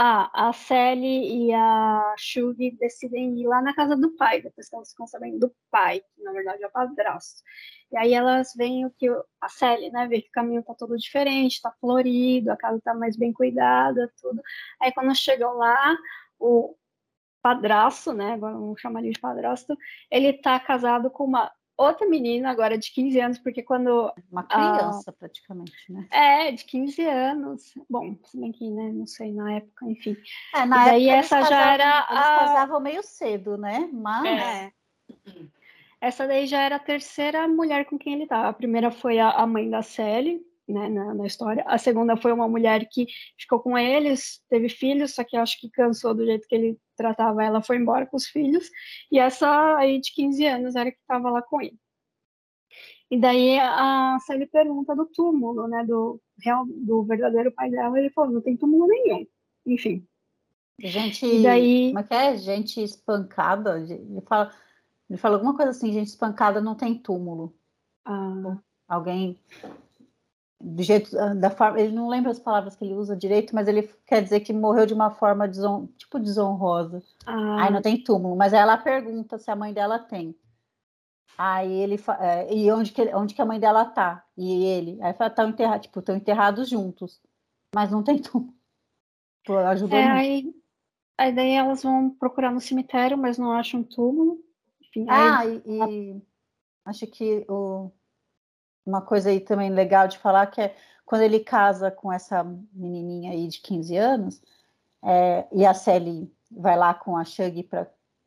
Ah, 0.00 0.30
a 0.48 0.52
Sally 0.52 1.48
e 1.48 1.52
a 1.52 2.14
Shugi 2.16 2.70
decidem 2.78 3.36
ir 3.40 3.48
lá 3.48 3.60
na 3.60 3.74
casa 3.74 3.96
do 3.96 4.14
pai, 4.16 4.40
depois 4.40 4.68
que 4.68 4.76
elas 4.76 4.90
ficam 4.90 5.08
sabendo 5.08 5.40
do 5.40 5.56
pai, 5.72 6.00
que 6.00 6.22
na 6.22 6.30
verdade 6.30 6.62
é 6.62 6.68
o 6.68 6.70
padrasto. 6.70 7.42
E 7.90 7.96
aí 7.96 8.14
elas 8.14 8.54
veem 8.54 8.86
o 8.86 8.90
que 8.92 9.08
a 9.40 9.48
Sally, 9.48 9.90
né, 9.90 10.06
vê 10.06 10.22
que 10.22 10.28
o 10.28 10.32
caminho 10.32 10.62
tá 10.62 10.72
todo 10.74 10.96
diferente, 10.96 11.60
tá 11.60 11.72
florido, 11.80 12.52
a 12.52 12.56
casa 12.56 12.80
tá 12.80 12.94
mais 12.94 13.16
bem 13.16 13.32
cuidada, 13.32 14.12
tudo. 14.20 14.40
Aí 14.80 14.92
quando 14.92 15.16
chegam 15.16 15.54
lá, 15.54 15.96
o 16.38 16.76
padrasto, 17.42 18.12
né, 18.12 18.34
agora 18.34 18.54
vamos 18.54 18.80
chamar 18.80 19.00
ele 19.00 19.12
de 19.12 19.20
padrasto, 19.20 19.76
ele 20.10 20.32
tá 20.32 20.60
casado 20.60 21.10
com 21.10 21.24
uma 21.24 21.50
outra 21.78 22.06
menina 22.06 22.50
agora 22.50 22.76
de 22.76 22.90
15 22.92 23.20
anos, 23.20 23.38
porque 23.38 23.62
quando. 23.62 24.12
Uma 24.30 24.42
criança, 24.42 25.12
praticamente, 25.12 25.72
né? 25.88 26.06
É, 26.10 26.50
de 26.50 26.64
15 26.64 27.02
anos. 27.02 27.74
Bom, 27.88 28.16
se 28.24 28.38
bem 28.38 28.52
que, 28.52 28.68
né, 28.68 28.90
não 28.92 29.06
sei, 29.06 29.32
na 29.32 29.54
época, 29.54 29.86
enfim. 29.86 30.16
É, 30.54 30.66
na 30.66 30.82
e 30.82 30.84
daí 30.90 31.08
época 31.08 31.18
essa 31.20 31.36
eles 31.36 31.48
já 31.48 31.56
casavam, 31.56 31.72
era. 31.72 32.06
Eles 32.10 32.24
a... 32.24 32.38
casavam 32.38 32.80
meio 32.80 33.02
cedo, 33.02 33.56
né? 33.56 33.88
Mas. 33.92 34.26
É. 34.26 34.72
Essa 36.00 36.26
daí 36.26 36.46
já 36.46 36.60
era 36.60 36.76
a 36.76 36.80
terceira 36.80 37.48
mulher 37.48 37.84
com 37.84 37.98
quem 37.98 38.14
ele 38.14 38.22
estava. 38.24 38.48
A 38.48 38.52
primeira 38.52 38.90
foi 38.90 39.18
a, 39.18 39.30
a 39.30 39.46
mãe 39.46 39.68
da 39.68 39.82
Sally, 39.82 40.40
né, 40.68 40.88
na, 40.88 41.14
na, 41.14 41.26
história. 41.26 41.64
A 41.66 41.78
segunda 41.78 42.16
foi 42.16 42.32
uma 42.32 42.48
mulher 42.48 42.86
que 42.90 43.06
ficou 43.38 43.60
com 43.60 43.76
eles, 43.76 44.42
teve 44.48 44.68
filhos, 44.68 45.14
só 45.14 45.24
que 45.24 45.36
acho 45.36 45.60
que 45.60 45.70
cansou 45.70 46.14
do 46.14 46.24
jeito 46.24 46.46
que 46.46 46.54
ele 46.54 46.78
tratava 46.96 47.42
ela, 47.42 47.62
foi 47.62 47.76
embora 47.76 48.06
com 48.06 48.16
os 48.16 48.26
filhos. 48.26 48.70
E 49.10 49.18
essa 49.18 49.76
aí 49.76 50.00
de 50.00 50.12
15 50.12 50.46
anos 50.46 50.76
era 50.76 50.90
que 50.90 50.98
estava 50.98 51.30
lá 51.30 51.42
com 51.42 51.60
ele. 51.60 51.78
E 53.10 53.18
daí 53.18 53.58
a 53.58 54.18
Sally 54.26 54.46
pergunta 54.46 54.94
do 54.94 55.06
túmulo, 55.06 55.66
né, 55.66 55.84
do, 55.84 56.20
real, 56.42 56.66
do 56.66 57.02
verdadeiro 57.04 57.50
pai 57.52 57.70
dela, 57.70 57.98
ele 57.98 58.10
falou, 58.10 58.32
não 58.32 58.42
tem 58.42 58.56
túmulo 58.56 58.86
nenhum. 58.86 59.26
Enfim. 59.66 60.06
Gente, 60.78 61.26
e 61.26 61.42
daí... 61.42 61.88
como 61.88 61.98
é 61.98 62.02
que 62.04 62.14
é? 62.14 62.36
Gente 62.36 62.82
espancada, 62.82 63.80
ele 63.80 64.20
fala 64.28 64.52
ele 65.08 65.18
falou 65.18 65.36
alguma 65.36 65.56
coisa 65.56 65.70
assim, 65.70 65.92
gente 65.92 66.08
espancada 66.08 66.60
não 66.60 66.74
tem 66.74 66.98
túmulo. 66.98 67.54
Ah. 68.04 68.58
Alguém 68.86 69.40
do 70.60 70.82
jeito 70.82 71.10
da 71.36 71.50
forma, 71.50 71.80
ele 71.80 71.92
não 71.92 72.08
lembra 72.08 72.32
as 72.32 72.38
palavras 72.38 72.74
que 72.74 72.84
ele 72.84 72.94
usa 72.94 73.16
direito, 73.16 73.54
mas 73.54 73.68
ele 73.68 73.88
quer 74.04 74.22
dizer 74.22 74.40
que 74.40 74.52
morreu 74.52 74.86
de 74.86 74.94
uma 74.94 75.10
forma 75.10 75.46
deson, 75.46 75.86
tipo 75.96 76.18
desonrosa. 76.18 77.02
Ah. 77.24 77.64
Aí 77.64 77.72
não 77.72 77.80
tem 77.80 78.02
túmulo, 78.02 78.34
mas 78.34 78.52
ela 78.52 78.76
pergunta 78.76 79.38
se 79.38 79.50
a 79.50 79.56
mãe 79.56 79.72
dela 79.72 79.98
tem. 79.98 80.34
Aí 81.36 81.72
ele 81.72 82.00
é, 82.18 82.52
e 82.52 82.70
onde 82.72 82.90
que 82.90 83.02
onde 83.14 83.32
que 83.32 83.40
a 83.40 83.46
mãe 83.46 83.60
dela 83.60 83.84
tá? 83.84 84.24
E 84.36 84.64
ele, 84.64 84.98
aí 85.00 85.14
fala, 85.14 85.30
estão 85.30 85.48
enterrados, 85.48 85.86
tipo, 85.86 86.00
estão 86.00 86.16
enterrados 86.16 86.68
juntos, 86.68 87.20
mas 87.72 87.92
não 87.92 88.02
tem 88.02 88.18
túmulo. 88.20 88.52
Pô, 89.46 89.56
ajudou 89.58 89.96
é, 89.96 90.02
muito. 90.02 90.18
Aí, 90.18 90.54
aí 91.16 91.32
daí 91.32 91.52
elas 91.52 91.84
vão 91.84 92.10
procurar 92.10 92.50
no 92.50 92.60
cemitério, 92.60 93.16
mas 93.16 93.38
não 93.38 93.52
acham 93.52 93.84
túmulo. 93.84 94.42
Enfim, 94.82 95.06
ah, 95.08 95.38
aí... 95.38 95.62
e, 95.64 95.82
e, 95.84 96.22
acho 96.84 97.06
que 97.06 97.46
o, 97.48 97.92
uma 98.88 99.02
coisa 99.02 99.30
aí 99.30 99.40
também 99.40 99.70
legal 99.70 100.08
de 100.08 100.18
falar 100.18 100.46
que 100.46 100.60
é 100.60 100.74
quando 101.04 101.22
ele 101.22 101.40
casa 101.40 101.90
com 101.90 102.12
essa 102.12 102.44
menininha 102.72 103.32
aí 103.32 103.46
de 103.46 103.60
15 103.60 103.96
anos, 103.96 104.42
é, 105.02 105.46
e 105.52 105.64
a 105.64 105.72
Sally 105.72 106.30
vai 106.50 106.76
lá 106.76 106.92
com 106.92 107.16
a 107.16 107.24
Shug 107.24 107.62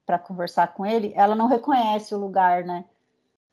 para 0.05 0.19
conversar 0.19 0.73
com 0.73 0.85
ele, 0.85 1.13
ela 1.15 1.35
não 1.35 1.47
reconhece 1.47 2.15
o 2.15 2.17
lugar, 2.17 2.63
né? 2.63 2.85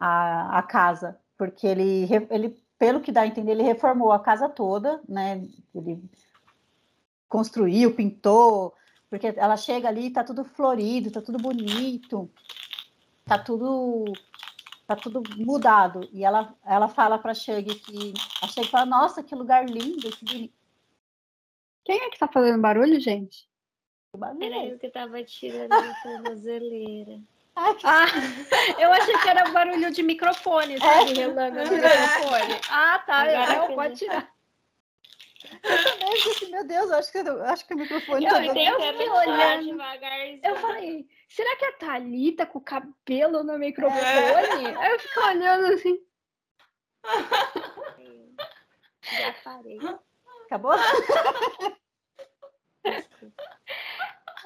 A, 0.00 0.59
a 0.59 0.62
casa, 0.62 1.18
porque 1.36 1.66
ele, 1.66 2.09
ele, 2.30 2.56
pelo 2.78 3.00
que 3.00 3.11
dá 3.11 3.22
a 3.22 3.26
entender, 3.26 3.52
ele 3.52 3.62
reformou 3.62 4.12
a 4.12 4.20
casa 4.20 4.48
toda, 4.48 5.00
né? 5.09 5.44
Ele 5.74 6.02
construiu, 7.28 7.94
pintou, 7.94 8.72
porque 9.11 9.34
ela 9.36 9.56
chega 9.56 9.88
ali, 9.88 10.11
tá 10.11 10.22
tudo 10.22 10.44
florido, 10.44 11.11
tá 11.11 11.20
tudo 11.20 11.38
bonito 11.38 12.30
tá 13.28 13.38
tudo 13.38 14.06
tá 14.89 14.97
tudo 14.97 15.22
mudado. 15.36 16.09
E 16.12 16.24
ela, 16.24 16.55
ela 16.64 16.89
fala 16.89 17.18
para 17.18 17.34
Shug 17.34 17.74
que 17.74 18.14
a 18.43 18.49
Shug 18.49 18.66
fala, 18.68 18.86
nossa, 18.86 19.22
que 19.22 19.34
lugar 19.34 19.68
lindo, 19.68 20.11
que 20.11 20.24
bonito. 20.24 20.55
Quem 21.84 22.01
é 22.01 22.11
que 22.11 22.18
tá 22.18 22.26
fazendo 22.26 22.61
barulho, 22.61 22.99
gente? 22.99 23.47
Era 24.41 24.64
eu 24.64 24.78
que 24.78 24.89
tava 24.89 25.22
tirando 25.22 25.72
a 25.72 25.95
tornozeleira. 26.03 27.20
Ah, 27.61 28.07
eu 28.78 28.93
achei 28.93 29.18
que 29.18 29.28
era 29.28 29.51
barulho 29.51 29.91
de 29.91 30.01
microfone, 30.01 30.78
sabe? 30.78 31.11
É. 31.11 31.14
Relando 31.14 31.57
no 31.57 31.64
microfone. 31.74 32.61
Ah, 32.70 33.03
tá. 33.05 33.22
Agora 33.22 33.68
não, 33.68 33.74
pode 33.74 33.97
tirar. 33.97 34.32
Eu 35.62 36.12
disse, 36.12 36.51
meu 36.51 36.66
Deus, 36.66 36.90
acho 36.90 37.12
que, 37.12 37.18
acho 37.18 37.66
que 37.66 37.74
o 37.74 37.78
microfone 37.78 38.24
eu, 38.24 38.30
tá 38.30 38.44
eu, 38.44 38.55
eu 38.55 39.12
olhando. 39.14 39.82
Eu 40.42 40.57
falei, 40.57 41.07
será 41.28 41.57
que 41.57 41.64
a 41.64 41.72
Thalita 41.72 42.46
com 42.46 42.59
o 42.59 42.62
cabelo 42.62 43.42
no 43.44 43.59
microfone? 43.59 44.01
É. 44.01 44.76
Aí 44.76 44.92
eu 44.92 44.99
fico 44.99 45.20
olhando 45.20 45.66
assim. 45.74 45.99
Já 49.03 49.32
parei. 49.44 49.78
Acabou? 50.46 50.72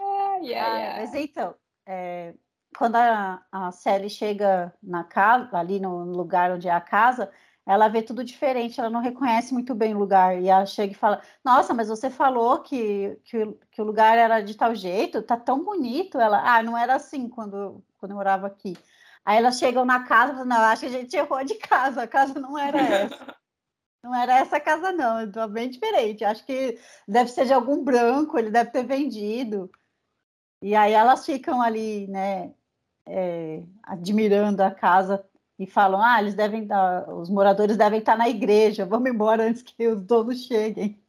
ai, 0.00 0.54
ai, 0.54 0.86
ai. 0.86 1.00
Mas 1.00 1.14
então, 1.14 1.54
é, 1.86 2.34
quando 2.76 2.96
a, 2.96 3.44
a 3.50 3.72
Sally 3.72 4.10
chega 4.10 4.74
na 4.82 5.04
casa, 5.04 5.56
ali 5.58 5.78
no 5.80 6.04
lugar 6.04 6.50
onde 6.50 6.68
é 6.68 6.72
a 6.72 6.80
casa, 6.80 7.32
ela 7.64 7.88
vê 7.88 8.02
tudo 8.02 8.24
diferente, 8.24 8.80
ela 8.80 8.90
não 8.90 9.00
reconhece 9.00 9.54
muito 9.54 9.74
bem 9.74 9.94
o 9.94 9.98
lugar. 9.98 10.40
E 10.40 10.48
ela 10.48 10.66
chega 10.66 10.92
e 10.92 10.96
fala: 10.96 11.22
Nossa, 11.44 11.72
mas 11.72 11.88
você 11.88 12.10
falou 12.10 12.60
que, 12.60 13.16
que, 13.24 13.46
que 13.70 13.80
o 13.80 13.84
lugar 13.84 14.18
era 14.18 14.40
de 14.40 14.54
tal 14.56 14.74
jeito, 14.74 15.22
tá 15.22 15.36
tão 15.36 15.64
bonito. 15.64 16.18
Ela, 16.18 16.42
ah, 16.44 16.62
não 16.62 16.76
era 16.76 16.96
assim 16.96 17.28
quando, 17.28 17.82
quando 17.98 18.12
eu 18.12 18.16
morava 18.16 18.46
aqui. 18.48 18.76
Aí 19.24 19.38
elas 19.38 19.58
chegam 19.58 19.84
na 19.84 20.04
casa 20.04 20.32
e 20.32 20.34
falam: 20.34 20.48
Não, 20.48 20.56
acho 20.62 20.80
que 20.82 20.86
a 20.88 20.90
gente 20.90 21.16
errou 21.16 21.44
de 21.44 21.54
casa, 21.54 22.02
a 22.02 22.08
casa 22.08 22.38
não 22.40 22.58
era 22.58 22.78
essa. 22.80 23.36
Não 24.04 24.12
era 24.12 24.40
essa 24.40 24.58
casa, 24.58 24.90
não, 24.90 25.20
é 25.20 25.48
bem 25.48 25.70
diferente. 25.70 26.24
Acho 26.24 26.44
que 26.44 26.76
deve 27.06 27.30
ser 27.30 27.46
de 27.46 27.52
algum 27.52 27.84
branco, 27.84 28.36
ele 28.36 28.50
deve 28.50 28.72
ter 28.72 28.82
vendido. 28.84 29.70
E 30.60 30.74
aí 30.74 30.92
elas 30.92 31.24
ficam 31.24 31.62
ali, 31.62 32.08
né, 32.08 32.52
é, 33.06 33.62
admirando 33.84 34.60
a 34.60 34.72
casa 34.72 35.24
e 35.62 35.66
falam: 35.66 36.02
ah, 36.02 36.20
eles 36.20 36.34
devem 36.34 36.66
dar, 36.66 37.08
os 37.08 37.30
moradores 37.30 37.76
devem 37.76 38.00
estar 38.00 38.16
na 38.16 38.28
igreja, 38.28 38.84
vamos 38.84 39.08
embora 39.08 39.44
antes 39.44 39.62
que 39.62 39.86
os 39.86 40.02
donos 40.02 40.44
cheguem. 40.44 41.00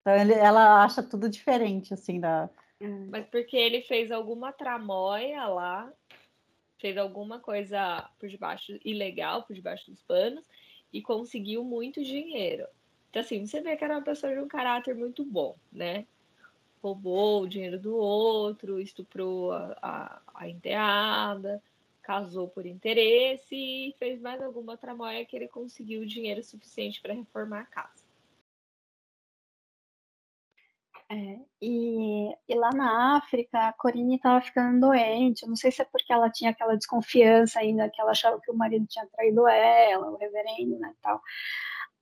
Então 0.00 0.16
ele, 0.16 0.32
ela 0.32 0.82
acha 0.82 1.02
tudo 1.02 1.28
diferente, 1.28 1.92
assim, 1.92 2.18
da. 2.18 2.48
Mas 3.10 3.26
porque 3.26 3.56
ele 3.58 3.82
fez 3.82 4.10
alguma 4.10 4.50
tramóia 4.50 5.46
lá, 5.46 5.92
fez 6.78 6.96
alguma 6.96 7.38
coisa 7.38 8.08
por 8.18 8.30
debaixo 8.30 8.78
ilegal, 8.82 9.42
por 9.42 9.54
debaixo 9.54 9.90
dos 9.90 10.02
panos, 10.02 10.42
e 10.90 11.02
conseguiu 11.02 11.62
muito 11.62 12.02
dinheiro. 12.02 12.66
Então, 13.10 13.20
assim, 13.20 13.44
você 13.44 13.60
vê 13.60 13.76
que 13.76 13.84
era 13.84 13.96
uma 13.96 14.04
pessoa 14.04 14.32
de 14.32 14.40
um 14.40 14.48
caráter 14.48 14.94
muito 14.94 15.22
bom, 15.22 15.54
né? 15.70 16.06
Roubou 16.82 17.42
o 17.42 17.48
dinheiro 17.48 17.78
do 17.78 17.94
outro, 17.94 18.80
estuprou 18.80 19.52
a, 19.52 19.76
a, 19.82 20.22
a 20.34 20.48
enteada, 20.48 21.62
casou 22.10 22.48
por 22.48 22.66
interesse 22.66 23.54
e 23.54 23.94
fez 23.96 24.20
mais 24.20 24.42
alguma 24.42 24.76
tramóia 24.76 25.24
que 25.24 25.36
ele 25.36 25.46
conseguiu 25.46 26.04
dinheiro 26.04 26.42
suficiente 26.42 27.00
para 27.00 27.14
reformar 27.14 27.60
a 27.60 27.66
casa. 27.66 28.02
É, 31.08 31.38
e, 31.62 32.34
e, 32.48 32.54
lá 32.56 32.70
na 32.70 33.16
África, 33.16 33.68
a 33.68 33.72
Corine 33.72 34.16
estava 34.16 34.40
ficando 34.40 34.88
doente. 34.88 35.46
Não 35.46 35.54
sei 35.54 35.70
se 35.70 35.82
é 35.82 35.84
porque 35.84 36.12
ela 36.12 36.28
tinha 36.28 36.50
aquela 36.50 36.76
desconfiança 36.76 37.60
ainda, 37.60 37.88
que 37.88 38.00
ela 38.00 38.10
achava 38.10 38.40
que 38.40 38.50
o 38.50 38.56
marido 38.56 38.86
tinha 38.88 39.06
traído 39.06 39.46
ela, 39.46 40.10
o 40.10 40.16
reverendo, 40.16 40.80
né, 40.80 40.92
tal. 41.00 41.20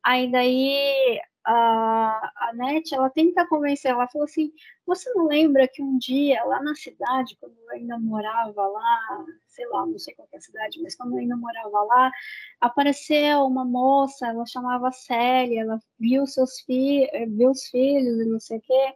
Aí 0.02 0.30
daí 0.30 1.20
a, 1.50 2.30
a 2.36 2.52
Net, 2.52 2.94
ela 2.94 3.08
tenta 3.08 3.46
convencer, 3.46 3.90
ela 3.90 4.06
falou 4.08 4.26
assim, 4.26 4.52
você 4.86 5.10
não 5.14 5.26
lembra 5.26 5.66
que 5.66 5.82
um 5.82 5.96
dia 5.96 6.44
lá 6.44 6.62
na 6.62 6.74
cidade, 6.74 7.38
quando 7.40 7.54
eu 7.58 7.70
ainda 7.70 7.98
morava 7.98 8.66
lá, 8.66 9.24
sei 9.46 9.66
lá, 9.68 9.86
não 9.86 9.98
sei 9.98 10.14
qual 10.14 10.28
é 10.30 10.36
a 10.36 10.40
cidade, 10.40 10.78
mas 10.82 10.94
quando 10.94 11.14
eu 11.14 11.20
ainda 11.20 11.36
morava 11.36 11.82
lá, 11.84 12.12
apareceu 12.60 13.44
uma 13.46 13.64
moça, 13.64 14.26
ela 14.26 14.44
chamava 14.44 14.92
Célia, 14.92 15.62
ela 15.62 15.78
viu 15.98 16.26
seus 16.26 16.60
filhos, 16.60 17.08
viu 17.28 17.50
os 17.50 17.66
filhos 17.68 18.20
e 18.20 18.26
não 18.26 18.40
sei 18.40 18.58
o 18.58 18.62
quê. 18.62 18.94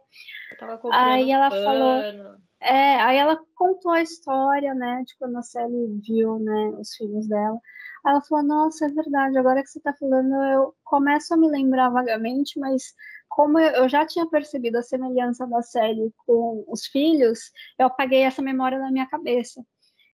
Aí 0.91 1.31
ela 1.31 1.49
pano. 1.49 1.63
falou, 1.63 2.37
é, 2.59 3.01
aí 3.01 3.17
ela 3.17 3.39
contou 3.55 3.91
a 3.93 4.01
história, 4.03 4.75
né, 4.75 5.03
de 5.07 5.17
quando 5.17 5.37
a 5.37 5.41
Sally 5.41 5.99
viu, 6.07 6.37
né, 6.37 6.67
os 6.79 6.93
filhos 6.95 7.27
dela. 7.27 7.59
Ela 8.05 8.21
falou: 8.21 8.43
Nossa, 8.43 8.85
é 8.85 8.89
verdade, 8.89 9.37
agora 9.37 9.63
que 9.63 9.69
você 9.69 9.79
está 9.79 9.93
falando, 9.93 10.33
eu 10.43 10.75
começo 10.83 11.33
a 11.33 11.37
me 11.37 11.49
lembrar 11.49 11.89
vagamente, 11.89 12.59
mas 12.59 12.93
como 13.29 13.59
eu 13.59 13.89
já 13.89 14.05
tinha 14.05 14.27
percebido 14.29 14.77
a 14.77 14.83
semelhança 14.83 15.47
da 15.47 15.61
série 15.61 16.13
com 16.25 16.63
os 16.67 16.85
filhos, 16.85 17.51
eu 17.79 17.87
apaguei 17.87 18.21
essa 18.21 18.41
memória 18.41 18.79
da 18.79 18.91
minha 18.91 19.07
cabeça. 19.07 19.65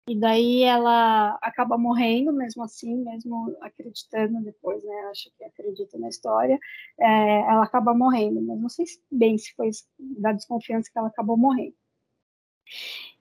E 0.07 0.19
daí 0.19 0.61
ela 0.61 1.31
acaba 1.41 1.77
morrendo, 1.77 2.31
mesmo 2.31 2.63
assim, 2.63 2.95
mesmo 3.03 3.57
acreditando 3.61 4.39
depois, 4.43 4.83
né? 4.83 5.07
Acho 5.09 5.31
que 5.35 5.43
acredita 5.43 5.97
na 5.97 6.09
história. 6.09 6.59
É, 6.99 7.39
ela 7.39 7.63
acaba 7.63 7.93
morrendo, 7.93 8.39
mas 8.41 8.59
não 8.59 8.69
sei 8.69 8.85
bem 9.11 9.37
se 9.37 9.53
foi 9.55 9.71
da 9.97 10.31
desconfiança 10.31 10.91
que 10.91 10.99
ela 10.99 11.07
acabou 11.07 11.37
morrendo. 11.37 11.75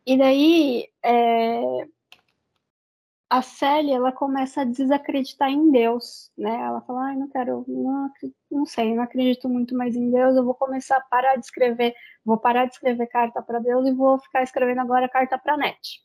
E 0.06 0.18
daí 0.18 0.88
é, 1.02 1.88
a 3.28 3.42
Célia 3.42 3.96
ela 3.96 4.12
começa 4.12 4.62
a 4.62 4.64
desacreditar 4.64 5.50
em 5.50 5.70
Deus, 5.70 6.30
né? 6.36 6.54
Ela 6.54 6.80
fala, 6.82 7.06
ai, 7.06 7.16
não 7.16 7.28
quero, 7.28 7.64
não, 7.66 8.10
não 8.50 8.66
sei, 8.66 8.94
não 8.94 9.02
acredito 9.02 9.48
muito 9.48 9.76
mais 9.76 9.96
em 9.96 10.10
Deus, 10.10 10.36
eu 10.36 10.44
vou 10.44 10.54
começar 10.54 10.98
a 10.98 11.00
parar 11.00 11.36
de 11.36 11.44
escrever, 11.44 11.94
vou 12.24 12.38
parar 12.38 12.66
de 12.66 12.74
escrever 12.74 13.06
carta 13.08 13.42
para 13.42 13.58
Deus 13.58 13.86
e 13.88 13.92
vou 13.92 14.18
ficar 14.18 14.42
escrevendo 14.42 14.80
agora 14.80 15.08
carta 15.08 15.38
para 15.38 15.56
net. 15.56 16.00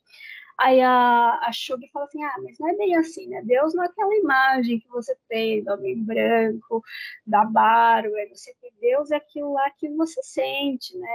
Aí 0.59 0.81
a, 0.81 1.39
a 1.41 1.51
Shug 1.53 1.87
fala 1.93 2.05
assim, 2.05 2.21
ah, 2.21 2.35
mas 2.43 2.59
não 2.59 2.67
é 2.67 2.75
bem 2.75 2.95
assim, 2.97 3.27
né? 3.27 3.41
Deus 3.45 3.73
não 3.73 3.83
é 3.83 3.87
aquela 3.87 4.13
imagem 4.15 4.79
que 4.79 4.89
você 4.89 5.15
tem 5.29 5.63
do 5.63 5.71
homem 5.71 6.03
branco, 6.03 6.83
da 7.25 7.45
barba, 7.45 8.09
não 8.27 8.35
sei 8.35 8.53
o 8.53 8.57
que. 8.57 8.73
Deus 8.81 9.09
é 9.09 9.15
aquilo 9.15 9.53
lá 9.53 9.69
que 9.71 9.87
você 9.95 10.21
sente, 10.21 10.97
né? 10.97 11.07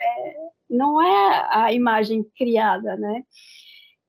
É, 0.00 0.36
não 0.70 1.02
é 1.02 1.48
a 1.50 1.72
imagem 1.72 2.22
criada, 2.36 2.96
né? 2.96 3.24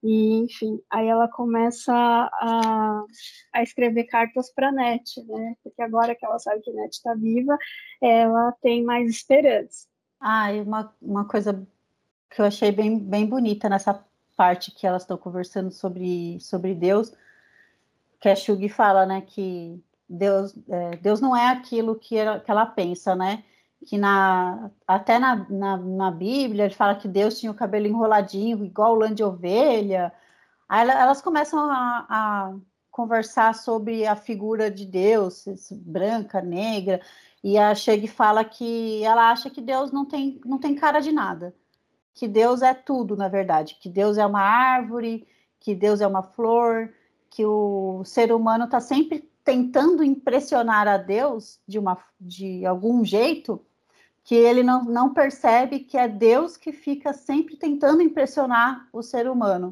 E, 0.06 0.36
enfim, 0.44 0.80
aí 0.88 1.08
ela 1.08 1.28
começa 1.28 1.92
a, 1.92 3.04
a 3.52 3.64
escrever 3.64 4.04
cartas 4.04 4.54
para 4.54 4.72
NET, 4.72 5.24
né? 5.26 5.56
Porque 5.64 5.82
agora 5.82 6.14
que 6.14 6.24
ela 6.24 6.38
sabe 6.38 6.62
que 6.62 6.72
NET 6.72 6.94
está 6.94 7.16
viva, 7.16 7.58
ela 8.00 8.52
tem 8.62 8.84
mais 8.84 9.10
esperança. 9.10 9.88
Ah, 10.20 10.54
e 10.54 10.62
uma, 10.62 10.96
uma 11.02 11.28
coisa 11.28 11.68
que 12.30 12.40
eu 12.40 12.46
achei 12.46 12.72
bem, 12.72 13.00
bem 13.00 13.26
bonita 13.26 13.68
nessa 13.68 14.06
parte 14.38 14.70
que 14.70 14.86
elas 14.86 15.02
estão 15.02 15.18
conversando 15.18 15.72
sobre, 15.72 16.40
sobre 16.40 16.76
Deus, 16.76 17.12
que 18.20 18.30
a 18.30 18.36
Shug 18.36 18.70
fala, 18.70 19.08
né, 19.08 19.22
que 19.22 19.84
Deus, 20.08 20.56
é, 20.70 20.98
Deus 20.98 21.20
não 21.20 21.36
é 21.36 21.48
aquilo 21.50 21.96
que 21.96 22.16
ela, 22.16 22.40
que 22.40 22.52
ela 22.52 22.68
pensa, 22.68 23.16
né? 23.16 23.44
Que 23.86 23.98
na, 23.98 24.72
até 24.88 25.20
na, 25.20 25.46
na, 25.50 25.78
na, 25.78 26.12
Bíblia 26.12 26.66
ele 26.66 26.74
fala 26.74 26.96
que 26.96 27.08
Deus 27.08 27.40
tinha 27.40 27.52
o 27.52 27.56
cabelo 27.56 27.86
enroladinho, 27.86 28.66
igual 28.66 28.96
lã 28.96 29.14
de 29.14 29.24
ovelha. 29.24 30.12
Aí 30.68 30.90
elas 30.90 31.22
começam 31.22 31.60
a, 31.60 32.06
a 32.10 32.54
conversar 32.90 33.54
sobre 33.54 34.08
a 34.08 34.16
figura 34.16 34.72
de 34.72 34.86
Deus, 34.86 35.46
branca, 35.72 36.42
negra, 36.42 37.00
e 37.44 37.58
a 37.60 37.76
Shug 37.76 38.08
fala 38.08 38.44
que 38.44 39.04
ela 39.04 39.30
acha 39.30 39.50
que 39.52 39.62
Deus 39.62 39.92
não 39.92 40.06
tem, 40.06 40.42
não 40.44 40.58
tem 40.58 40.74
cara 40.74 41.00
de 41.00 41.12
nada. 41.12 41.54
Que 42.14 42.28
Deus 42.28 42.62
é 42.64 42.74
tudo, 42.74 43.16
na 43.16 43.28
verdade, 43.28 43.78
que 43.80 43.90
Deus 43.90 44.18
é 44.18 44.26
uma 44.26 44.42
árvore, 44.42 45.28
que 45.60 45.76
Deus 45.76 46.02
é 46.02 46.08
uma 46.08 46.24
flor, 46.24 46.92
que 47.30 47.46
o 47.46 48.04
ser 48.06 48.32
humano 48.32 48.66
está 48.66 48.80
sempre 48.80 49.30
tentando 49.44 50.04
impressionar 50.04 50.88
a 50.88 50.98
Deus 50.98 51.60
de, 51.68 51.78
uma, 51.78 51.98
de 52.20 52.66
algum 52.66 53.06
jeito, 53.06 53.62
que 54.26 54.34
ele 54.34 54.64
não, 54.64 54.84
não 54.84 55.14
percebe 55.14 55.82
que 55.82 55.98
é 55.98 56.08
Deus 56.08 56.58
que 56.58 56.72
fica 56.72 57.14
sempre 57.14 57.56
tentando 57.56 58.02
impressionar 58.02 58.90
o 58.92 59.04
ser 59.04 59.30
humano. 59.30 59.72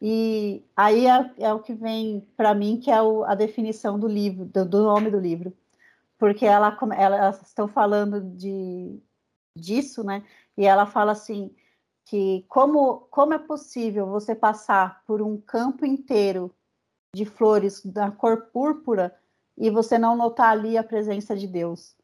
E 0.00 0.64
aí 0.74 1.06
é, 1.06 1.30
é 1.38 1.52
o 1.52 1.60
que 1.60 1.74
vem 1.74 2.26
para 2.34 2.54
mim, 2.54 2.80
que 2.80 2.90
é 2.90 3.00
o, 3.02 3.24
a 3.24 3.34
definição 3.34 4.00
do 4.00 4.08
livro, 4.08 4.46
do, 4.46 4.64
do, 4.64 4.82
nome 4.82 5.10
do 5.10 5.20
livro. 5.20 5.52
Porque 6.18 6.46
ela, 6.46 6.76
ela, 6.96 7.16
elas 7.16 7.42
estão 7.42 7.68
falando 7.68 8.22
de, 8.22 8.98
disso, 9.54 10.02
né? 10.02 10.24
E 10.56 10.64
ela 10.64 10.86
fala 10.86 11.12
assim: 11.12 11.54
que 12.06 12.42
como, 12.48 13.00
como 13.10 13.34
é 13.34 13.38
possível 13.38 14.06
você 14.06 14.34
passar 14.34 15.02
por 15.06 15.20
um 15.20 15.38
campo 15.38 15.84
inteiro 15.84 16.50
de 17.14 17.26
flores 17.26 17.84
da 17.84 18.10
cor 18.10 18.46
púrpura 18.46 19.14
e 19.58 19.70
você 19.70 19.98
não 19.98 20.16
notar 20.16 20.52
ali 20.52 20.78
a 20.78 20.82
presença 20.82 21.36
de 21.36 21.46
Deus. 21.46 21.94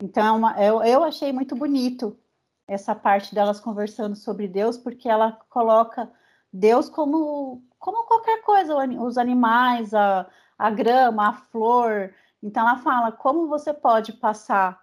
Então, 0.00 0.48
é 0.50 0.68
eu, 0.68 0.82
eu 0.82 1.04
achei 1.04 1.32
muito 1.32 1.56
bonito 1.56 2.18
essa 2.66 2.94
parte 2.94 3.34
delas 3.34 3.58
conversando 3.58 4.14
sobre 4.14 4.46
Deus, 4.46 4.76
porque 4.76 5.08
ela 5.08 5.32
coloca 5.48 6.10
Deus 6.52 6.88
como, 6.88 7.62
como 7.78 8.04
qualquer 8.06 8.42
coisa, 8.42 8.76
os 8.76 9.18
animais, 9.18 9.94
a, 9.94 10.28
a 10.58 10.70
grama, 10.70 11.28
a 11.28 11.32
flor. 11.32 12.14
Então, 12.42 12.68
ela 12.68 12.78
fala 12.78 13.10
como 13.10 13.48
você 13.48 13.72
pode 13.74 14.12
passar 14.12 14.80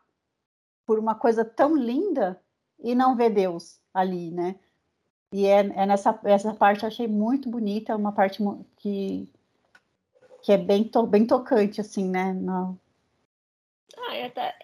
por 0.86 1.00
uma 1.00 1.16
coisa 1.16 1.46
tão 1.46 1.76
linda 1.76 2.42
e 2.80 2.94
não 2.94 3.16
ver 3.16 3.30
Deus 3.32 3.80
ali, 3.94 4.32
né? 4.32 4.56
E 5.32 5.46
é, 5.48 5.60
é 5.60 5.86
nessa 5.86 6.18
essa 6.24 6.54
parte 6.54 6.84
eu 6.84 6.88
achei 6.88 7.08
muito 7.08 7.50
bonita, 7.50 7.96
uma 7.96 8.12
parte 8.12 8.42
que, 8.78 9.28
que 10.42 10.52
é 10.52 10.58
bem, 10.58 10.84
to, 10.84 11.06
bem 11.06 11.26
tocante, 11.26 11.82
assim, 11.82 12.10
né? 12.10 12.34
No... 12.34 12.80
Ah, 13.98 14.26
até, 14.26 14.55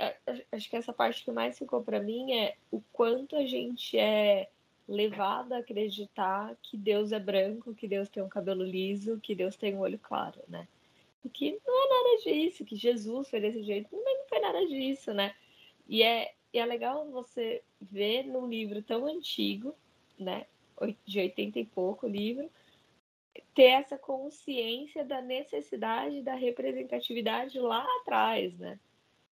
acho 0.52 0.70
que 0.70 0.76
essa 0.76 0.94
parte 0.94 1.24
que 1.24 1.32
mais 1.32 1.58
ficou 1.58 1.84
para 1.84 2.00
mim 2.00 2.34
é 2.34 2.56
o 2.72 2.82
quanto 2.92 3.36
a 3.36 3.46
gente 3.46 3.98
é 3.98 4.50
levado 4.88 5.54
a 5.54 5.60
acreditar 5.60 6.56
que 6.62 6.78
Deus 6.78 7.12
é 7.12 7.20
branco, 7.20 7.74
que 7.74 7.88
Deus 7.88 8.10
tem 8.10 8.22
um 8.22 8.30
cabelo 8.30 8.64
liso, 8.64 9.20
que 9.22 9.34
Deus 9.34 9.56
tem 9.56 9.76
um 9.76 9.80
olho 9.80 10.00
claro, 10.00 10.40
né? 10.48 10.68
E 11.24 11.30
que 11.30 11.60
não 11.66 11.86
é 11.86 11.90
nada 11.90 12.24
disso, 12.24 12.66
que 12.66 12.76
Jesus 12.76 13.30
foi 13.30 13.40
desse 13.40 13.64
jeito, 13.64 13.90
não 13.92 14.28
foi 14.28 14.40
nada 14.40 14.66
disso, 14.66 15.14
né? 15.14 15.34
E 15.88 16.04
é, 16.04 16.34
e 16.54 16.60
é 16.60 16.66
legal 16.66 17.10
você 17.10 17.62
ver 17.80 18.24
num 18.24 18.48
livro 18.48 18.82
tão 18.82 19.06
antigo, 19.06 19.74
né? 20.20 20.46
De 21.06 21.20
80 21.20 21.60
e 21.60 21.66
pouco 21.66 22.08
livro, 22.08 22.50
ter 23.54 23.64
essa 23.64 23.98
consciência 23.98 25.06
da 25.06 25.22
necessidade 25.22 26.22
da 26.22 26.34
representatividade 26.34 27.60
lá 27.60 27.86
atrás, 28.02 28.58
né? 28.58 28.80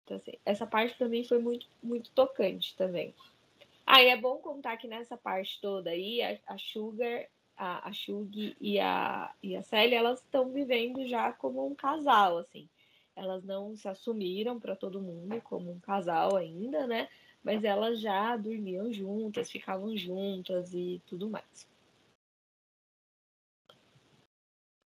Então, 0.04 0.16
assim, 0.16 0.32
essa 0.44 0.66
parte 0.66 0.94
para 0.96 1.08
mim 1.08 1.24
foi 1.24 1.38
muito, 1.38 1.66
muito 1.82 2.10
tocante 2.10 2.76
também. 2.76 3.14
Ah, 3.86 4.02
e 4.02 4.08
é 4.08 4.16
bom 4.16 4.38
contar 4.38 4.76
que 4.76 4.86
nessa 4.86 5.16
parte 5.16 5.60
toda 5.60 5.90
aí, 5.90 6.22
a, 6.22 6.38
a 6.46 6.58
Sugar, 6.58 7.26
a, 7.56 7.88
a 7.88 7.92
Shug 7.92 8.56
e 8.60 8.80
a, 8.80 9.32
e 9.42 9.56
a 9.56 9.62
Sally, 9.62 9.94
elas 9.94 10.20
estão 10.20 10.50
vivendo 10.50 11.06
já 11.06 11.32
como 11.32 11.66
um 11.66 11.74
casal, 11.74 12.38
assim 12.38 12.68
elas 13.16 13.44
não 13.44 13.76
se 13.76 13.88
assumiram 13.88 14.58
para 14.58 14.74
todo 14.74 15.00
mundo 15.00 15.40
como 15.42 15.70
um 15.70 15.78
casal 15.78 16.36
ainda, 16.36 16.86
né? 16.86 17.08
Mas 17.42 17.62
elas 17.62 18.00
já 18.00 18.36
dormiam 18.36 18.92
juntas, 18.92 19.50
ficavam 19.50 19.96
juntas 19.96 20.72
e 20.72 21.00
tudo 21.06 21.28
mais. 21.30 21.68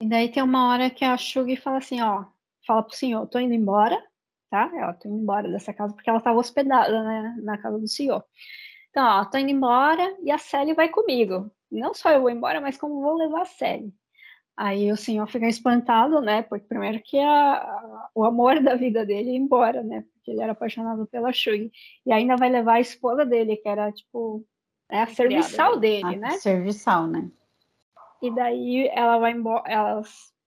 E 0.00 0.08
daí 0.08 0.30
tem 0.30 0.42
uma 0.42 0.68
hora 0.68 0.90
que 0.90 1.04
a 1.04 1.16
Shug 1.16 1.56
fala 1.56 1.78
assim, 1.78 2.00
ó, 2.00 2.24
fala 2.66 2.82
pro 2.82 2.96
senhor, 2.96 3.26
tô 3.26 3.38
indo 3.38 3.54
embora, 3.54 4.04
tá? 4.50 4.70
Ela 4.74 4.92
tô 4.92 5.08
indo 5.08 5.18
embora 5.18 5.50
dessa 5.50 5.72
casa 5.72 5.94
porque 5.94 6.08
ela 6.08 6.18
estava 6.18 6.38
hospedada, 6.38 7.02
né, 7.02 7.36
na 7.42 7.58
casa 7.58 7.78
do 7.78 7.88
senhor. 7.88 8.24
Então, 8.90 9.04
ó, 9.04 9.24
tô 9.24 9.38
indo 9.38 9.50
embora 9.50 10.16
e 10.22 10.30
a 10.30 10.38
Sally 10.38 10.74
vai 10.74 10.88
comigo. 10.88 11.50
Não 11.70 11.92
só 11.92 12.10
eu 12.10 12.22
vou 12.22 12.30
embora, 12.30 12.60
mas 12.60 12.76
como 12.76 13.02
vou 13.02 13.16
levar 13.16 13.42
a 13.42 13.46
Sally. 13.46 13.92
Aí 14.56 14.90
o 14.90 14.96
senhor 14.96 15.26
fica 15.28 15.46
espantado, 15.46 16.20
né? 16.20 16.42
Porque 16.42 16.66
primeiro 16.66 17.00
que 17.00 17.16
a, 17.18 17.54
a, 17.54 18.10
o 18.12 18.24
amor 18.24 18.60
da 18.60 18.74
vida 18.74 19.06
dele 19.06 19.30
ia 19.30 19.36
embora, 19.36 19.84
né? 19.84 20.04
Porque 20.12 20.32
ele 20.32 20.40
era 20.40 20.50
apaixonado 20.50 21.06
pela 21.06 21.32
Shui. 21.32 21.70
E 22.04 22.10
ainda 22.10 22.36
vai 22.36 22.48
levar 22.48 22.74
a 22.74 22.80
esposa 22.80 23.24
dele, 23.24 23.56
que 23.56 23.68
era 23.68 23.92
tipo 23.92 24.44
é 24.90 25.02
a 25.02 25.06
serviçal 25.06 25.74
né? 25.74 25.80
dele, 25.80 26.16
né? 26.16 26.30
Serviçal, 26.32 27.06
né? 27.06 27.30
E 28.20 28.34
daí 28.34 28.88
ela 28.88 29.18
vai 29.18 29.30
embora, 29.30 29.62
elas 29.70 30.08
ela 30.08 30.37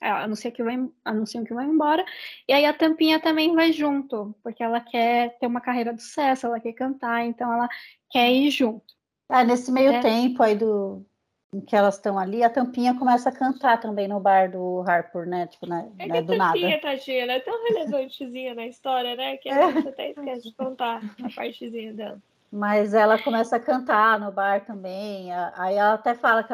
anuncia 0.00 0.50
que 0.50 0.62
vai, 0.62 0.76
anunciam 1.04 1.44
que 1.44 1.54
vai 1.54 1.66
embora, 1.66 2.04
e 2.46 2.52
aí 2.52 2.64
a 2.64 2.72
Tampinha 2.72 3.20
também 3.20 3.54
vai 3.54 3.72
junto, 3.72 4.34
porque 4.42 4.62
ela 4.62 4.80
quer 4.80 5.38
ter 5.38 5.46
uma 5.46 5.60
carreira 5.60 5.92
de 5.92 6.02
sucesso, 6.02 6.46
ela 6.46 6.60
quer 6.60 6.72
cantar, 6.72 7.24
então 7.24 7.52
ela 7.52 7.68
quer 8.10 8.30
ir 8.30 8.50
junto. 8.50 8.94
Ah, 9.28 9.44
nesse 9.44 9.70
meio 9.70 9.92
é. 9.92 10.00
tempo 10.00 10.42
aí 10.42 10.56
do, 10.56 11.04
em 11.52 11.60
que 11.60 11.74
elas 11.74 11.96
estão 11.96 12.18
ali, 12.18 12.42
a 12.42 12.50
Tampinha 12.50 12.94
começa 12.94 13.30
a 13.30 13.32
cantar 13.32 13.80
também 13.80 14.06
no 14.06 14.20
bar 14.20 14.50
do 14.50 14.82
Harper, 14.86 15.26
né? 15.26 15.46
Tipo, 15.46 15.66
né, 15.66 15.90
é 15.98 16.06
né, 16.06 16.22
do 16.22 16.36
nada. 16.36 16.52
Tampinha, 16.52 16.80
tadinha, 16.80 17.22
ela 17.22 17.32
é 17.32 17.40
tão 17.40 17.64
relevantezinha 17.64 18.54
na 18.54 18.66
história, 18.66 19.16
né? 19.16 19.36
Que 19.38 19.48
a 19.48 19.72
gente 19.72 19.88
até 19.88 20.10
esquece 20.10 20.48
de 20.48 20.54
contar 20.54 21.00
a 21.22 21.30
partezinha 21.34 21.94
dela. 21.94 22.22
Mas 22.50 22.94
ela 22.94 23.22
começa 23.22 23.56
a 23.56 23.60
cantar 23.60 24.18
no 24.18 24.32
bar 24.32 24.64
também. 24.64 25.30
Aí 25.54 25.74
ela 25.74 25.94
até 25.94 26.14
fala 26.14 26.46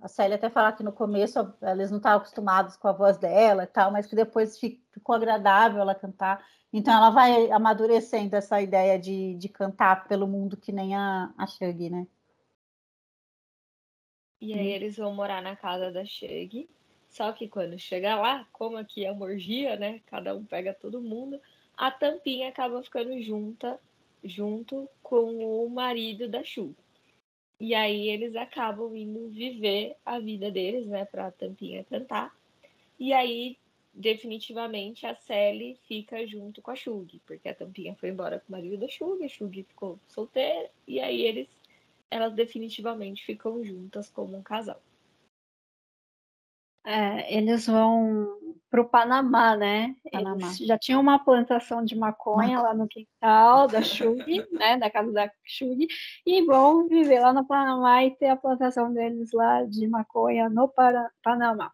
a 0.00 0.08
Célia 0.08 0.36
até 0.36 0.48
fala 0.48 0.72
que 0.72 0.82
no 0.82 0.92
começo 0.92 1.38
eles 1.60 1.90
não 1.90 1.98
estavam 1.98 2.18
acostumados 2.18 2.76
com 2.76 2.88
a 2.88 2.92
voz 2.92 3.18
dela 3.18 3.64
e 3.64 3.66
tal, 3.66 3.92
mas 3.92 4.06
que 4.06 4.16
depois 4.16 4.58
ficou 4.58 5.14
agradável 5.14 5.80
ela 5.80 5.94
cantar. 5.94 6.42
Então 6.72 6.94
ela 6.94 7.10
vai 7.10 7.50
amadurecendo 7.50 8.34
essa 8.34 8.60
ideia 8.62 8.98
de, 8.98 9.34
de 9.34 9.48
cantar 9.48 10.08
pelo 10.08 10.26
mundo 10.26 10.56
que 10.56 10.72
nem 10.72 10.94
a, 10.96 11.32
a 11.36 11.46
Shug, 11.46 11.90
né? 11.90 12.06
E 14.40 14.54
aí 14.54 14.68
eles 14.68 14.96
vão 14.96 15.14
morar 15.14 15.42
na 15.42 15.54
casa 15.54 15.90
da 15.92 16.04
Shug. 16.04 16.68
Só 17.08 17.32
que 17.32 17.48
quando 17.48 17.78
chega 17.78 18.16
lá, 18.16 18.46
como 18.52 18.76
aqui 18.76 19.04
é 19.04 19.12
morgia, 19.12 19.76
né? 19.76 20.00
Cada 20.06 20.34
um 20.34 20.44
pega 20.44 20.74
todo 20.74 21.00
mundo, 21.00 21.40
a 21.76 21.90
tampinha 21.90 22.48
acaba 22.48 22.82
ficando 22.82 23.20
junta, 23.22 23.78
junto 24.28 24.88
com 25.02 25.64
o 25.64 25.68
marido 25.70 26.28
da 26.28 26.42
Shu. 26.42 26.74
E 27.58 27.74
aí 27.74 28.08
eles 28.08 28.36
acabam 28.36 28.94
indo 28.94 29.28
viver 29.30 29.96
a 30.04 30.18
vida 30.18 30.50
deles, 30.50 30.86
né, 30.86 31.04
pra 31.06 31.30
Tampinha 31.30 31.84
cantar. 31.84 32.34
E 32.98 33.12
aí, 33.12 33.58
definitivamente, 33.94 35.06
a 35.06 35.14
Sally 35.14 35.78
fica 35.88 36.26
junto 36.26 36.60
com 36.60 36.70
a 36.70 36.76
Shug, 36.76 37.20
porque 37.26 37.48
a 37.48 37.54
Tampinha 37.54 37.94
foi 37.94 38.10
embora 38.10 38.40
com 38.40 38.48
o 38.48 38.52
marido 38.52 38.76
da 38.76 38.88
Shug, 38.88 39.24
a 39.24 39.28
Shug 39.28 39.62
ficou 39.62 39.98
solteira, 40.08 40.70
e 40.86 41.00
aí 41.00 41.22
eles, 41.22 41.48
elas 42.10 42.34
definitivamente 42.34 43.24
ficam 43.24 43.64
juntas 43.64 44.10
como 44.10 44.36
um 44.36 44.42
casal. 44.42 44.80
É, 46.86 47.36
eles 47.36 47.66
vão 47.66 48.28
para 48.70 48.80
o 48.80 48.88
Panamá, 48.88 49.56
né? 49.56 49.96
Panamá. 50.12 50.36
Eles 50.36 50.58
já 50.58 50.78
tinham 50.78 51.00
uma 51.00 51.18
plantação 51.18 51.84
de 51.84 51.96
maconha 51.96 52.60
lá 52.60 52.72
no 52.72 52.86
quintal 52.86 53.66
da 53.66 53.82
Shug, 53.82 54.24
né? 54.52 54.78
Da 54.78 54.88
casa 54.88 55.10
da 55.12 55.28
Shug, 55.44 55.88
e 56.24 56.42
vão 56.42 56.86
viver 56.86 57.18
lá 57.18 57.32
no 57.32 57.44
Panamá 57.44 58.04
e 58.04 58.12
ter 58.12 58.28
a 58.28 58.36
plantação 58.36 58.92
deles 58.92 59.32
lá 59.32 59.64
de 59.64 59.88
maconha 59.88 60.48
no 60.48 60.68
Para 60.68 61.10
Panamá. 61.24 61.72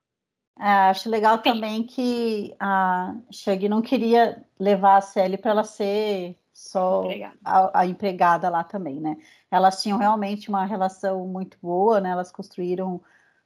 É, 0.59 0.91
acho 0.91 1.11
legal 1.11 1.39
também 1.39 1.83
que 1.85 2.55
a 2.59 3.15
Shug 3.31 3.69
não 3.69 3.83
queria 3.83 4.43
levar 4.59 4.97
a 4.97 5.01
Sally 5.03 5.37
para 5.37 5.51
ela 5.51 5.65
ser 5.65 6.39
só. 6.53 7.05
A, 7.45 7.81
a, 7.81 7.87
empregada 7.87 8.49
lá 8.49 8.65
também, 8.65 8.99
né? 8.99 9.17
Elas 9.51 9.83
tinham 9.83 9.99
realmente 9.99 10.49
uma 10.49 10.65
relação 10.65 11.27
muito 11.27 11.59
boa, 11.61 12.01
né? 12.01 12.11
Elas 12.11 12.33
construíram 12.33 13.03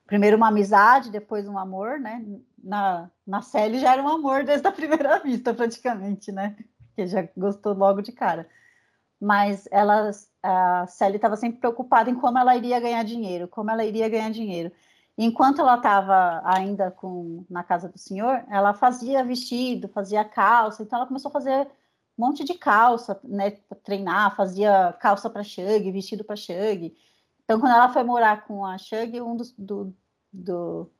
primeiro 0.07 0.37
uma 0.37 0.49
amizade, 0.49 1.11
depois 1.11 1.49
um 1.49 1.59
amor, 1.59 1.99
né? 1.99 2.25
Na, 2.63 3.11
na 3.27 3.43
série 3.43 3.79
já 3.79 3.93
era 3.93 4.03
um 4.03 4.09
amor 4.09 4.45
desde 4.45 4.67
a 4.67 4.73
primeira 4.73 5.19
vista, 5.25 5.53
praticamente, 5.53 6.33
né? 6.33 6.57
Que 6.95 7.07
já 7.07 7.29
gostou 7.37 7.75
logo 7.75 8.01
de 8.01 8.13
cara. 8.13 8.49
Mas 9.21 9.67
elas, 9.71 10.31
a 10.43 10.87
Sally 10.87 11.17
estava 11.17 11.37
sempre 11.37 11.59
preocupada 11.59 12.11
em 12.11 12.15
como 12.15 12.39
ela 12.39 12.57
iria 12.57 12.81
ganhar 12.81 13.03
dinheiro, 13.03 13.49
como 13.49 13.71
ela 13.71 13.85
iria 13.85 14.09
ganhar 14.09 14.31
dinheiro. 14.31 14.71
Enquanto 15.19 15.61
ela 15.61 15.77
estava 15.77 16.43
ainda 16.45 16.91
com, 16.91 17.45
na 17.49 17.65
casa 17.65 17.89
do 17.89 17.99
senhor, 17.99 18.45
ela 18.51 18.75
fazia 18.75 19.25
vestido, 19.25 19.89
fazia 19.89 20.23
calça, 20.25 20.83
então 20.83 20.99
ela 20.99 21.07
começou 21.07 21.31
a 21.31 21.33
fazer 21.33 21.67
um 22.19 22.27
monte 22.27 22.45
de 22.45 22.55
calça, 22.55 23.19
né, 23.25 23.53
treinar, 23.83 24.37
fazia 24.37 24.95
calça 25.01 25.31
para 25.31 25.43
Shug, 25.43 25.91
vestido 25.91 26.23
para 26.23 26.37
Shug. 26.37 26.95
Então, 27.47 27.61
quando 27.61 27.75
ela 27.75 27.89
foi 27.89 28.03
morar 28.03 28.45
com 28.45 28.67
a 28.67 28.77
Shug, 28.77 29.21
um 29.21 29.37
dos, 29.37 29.53
do, 29.53 29.95
do, 30.33 30.91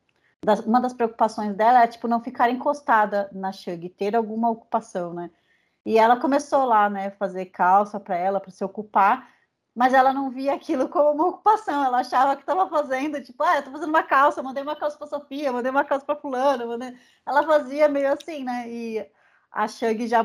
das, 0.45 0.61
uma 0.61 0.81
das 0.81 0.95
preocupações 0.95 1.55
dela 1.57 1.83
é, 1.83 1.89
tipo, 1.89 2.07
não 2.07 2.23
ficar 2.23 2.49
encostada 2.51 3.29
na 3.33 3.51
Shug, 3.51 3.89
ter 3.91 4.15
alguma 4.15 4.49
ocupação, 4.49 5.13
né? 5.13 5.29
E 5.85 5.99
ela 5.99 6.21
começou 6.21 6.65
lá, 6.65 6.89
né, 6.89 7.11
fazer 7.11 7.47
calça 7.47 7.99
para 7.99 8.17
ela, 8.17 8.41
para 8.41 8.51
se 8.53 8.65
ocupar, 8.65 9.29
mas 9.75 9.93
ela 9.93 10.13
não 10.13 10.31
via 10.31 10.55
aquilo 10.55 10.89
como 10.89 11.11
uma 11.13 11.27
ocupação, 11.29 11.85
ela 11.85 11.99
achava 11.99 12.37
que 12.37 12.43
estava 12.43 12.69
fazendo, 12.69 13.21
tipo, 13.23 13.43
ah, 13.43 13.57
eu 13.57 13.65
tô 13.65 13.71
fazendo 13.73 13.89
uma 13.89 14.03
calça, 14.05 14.43
mandei 14.43 14.63
uma 14.63 14.77
calça 14.77 14.97
para 14.97 15.07
Sofia, 15.09 15.53
mandei 15.53 15.71
uma 15.71 15.85
calça 15.85 16.07
para 16.07 16.17
fulano, 16.17 16.69
mandei... 16.69 16.97
ela 17.27 17.43
fazia 17.45 17.89
meio 17.89 18.13
assim, 18.13 18.45
né? 18.45 18.69
E 18.69 19.07
a 19.51 19.67
Shug 19.67 20.07
já, 20.07 20.25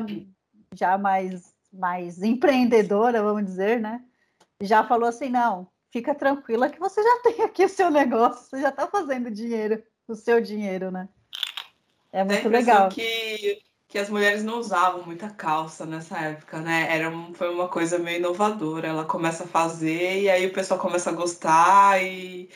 já 0.74 0.98
mais, 1.00 1.56
mais 1.74 2.22
empreendedora, 2.22 3.24
vamos 3.24 3.46
dizer, 3.46 3.80
né? 3.80 4.04
Já 4.62 4.84
falou 4.84 5.10
assim, 5.10 5.30
não, 5.30 5.68
fica 5.92 6.16
tranquila 6.16 6.70
que 6.70 6.80
você 6.80 7.04
já 7.04 7.20
tem 7.22 7.44
aqui 7.44 7.66
o 7.66 7.70
seu 7.70 7.92
negócio, 7.92 8.50
você 8.50 8.62
já 8.62 8.70
está 8.70 8.88
fazendo 8.88 9.30
dinheiro, 9.30 9.84
o 10.08 10.16
seu 10.16 10.42
dinheiro, 10.42 10.90
né? 10.90 11.08
É 12.12 12.24
muito 12.24 12.50
legal. 12.50 12.90
Que, 12.90 13.62
que 13.88 13.98
as 13.98 14.10
mulheres 14.10 14.44
não 14.44 14.60
usavam 14.60 15.04
muita 15.06 15.30
calça 15.30 15.86
nessa 15.86 16.18
época, 16.18 16.60
né? 16.60 16.88
Era, 16.90 17.12
foi 17.34 17.54
uma 17.54 17.70
coisa 17.70 17.98
meio 17.98 18.18
inovadora. 18.18 18.90
Ela 18.90 19.06
começa 19.06 19.46
a 19.46 19.48
fazer 19.48 20.22
e 20.22 20.30
aí 20.30 20.46
o 20.46 20.54
pessoal 20.54 20.80
começa 20.80 21.10
a 21.10 21.14
gostar 21.14 22.04
e 22.04 22.50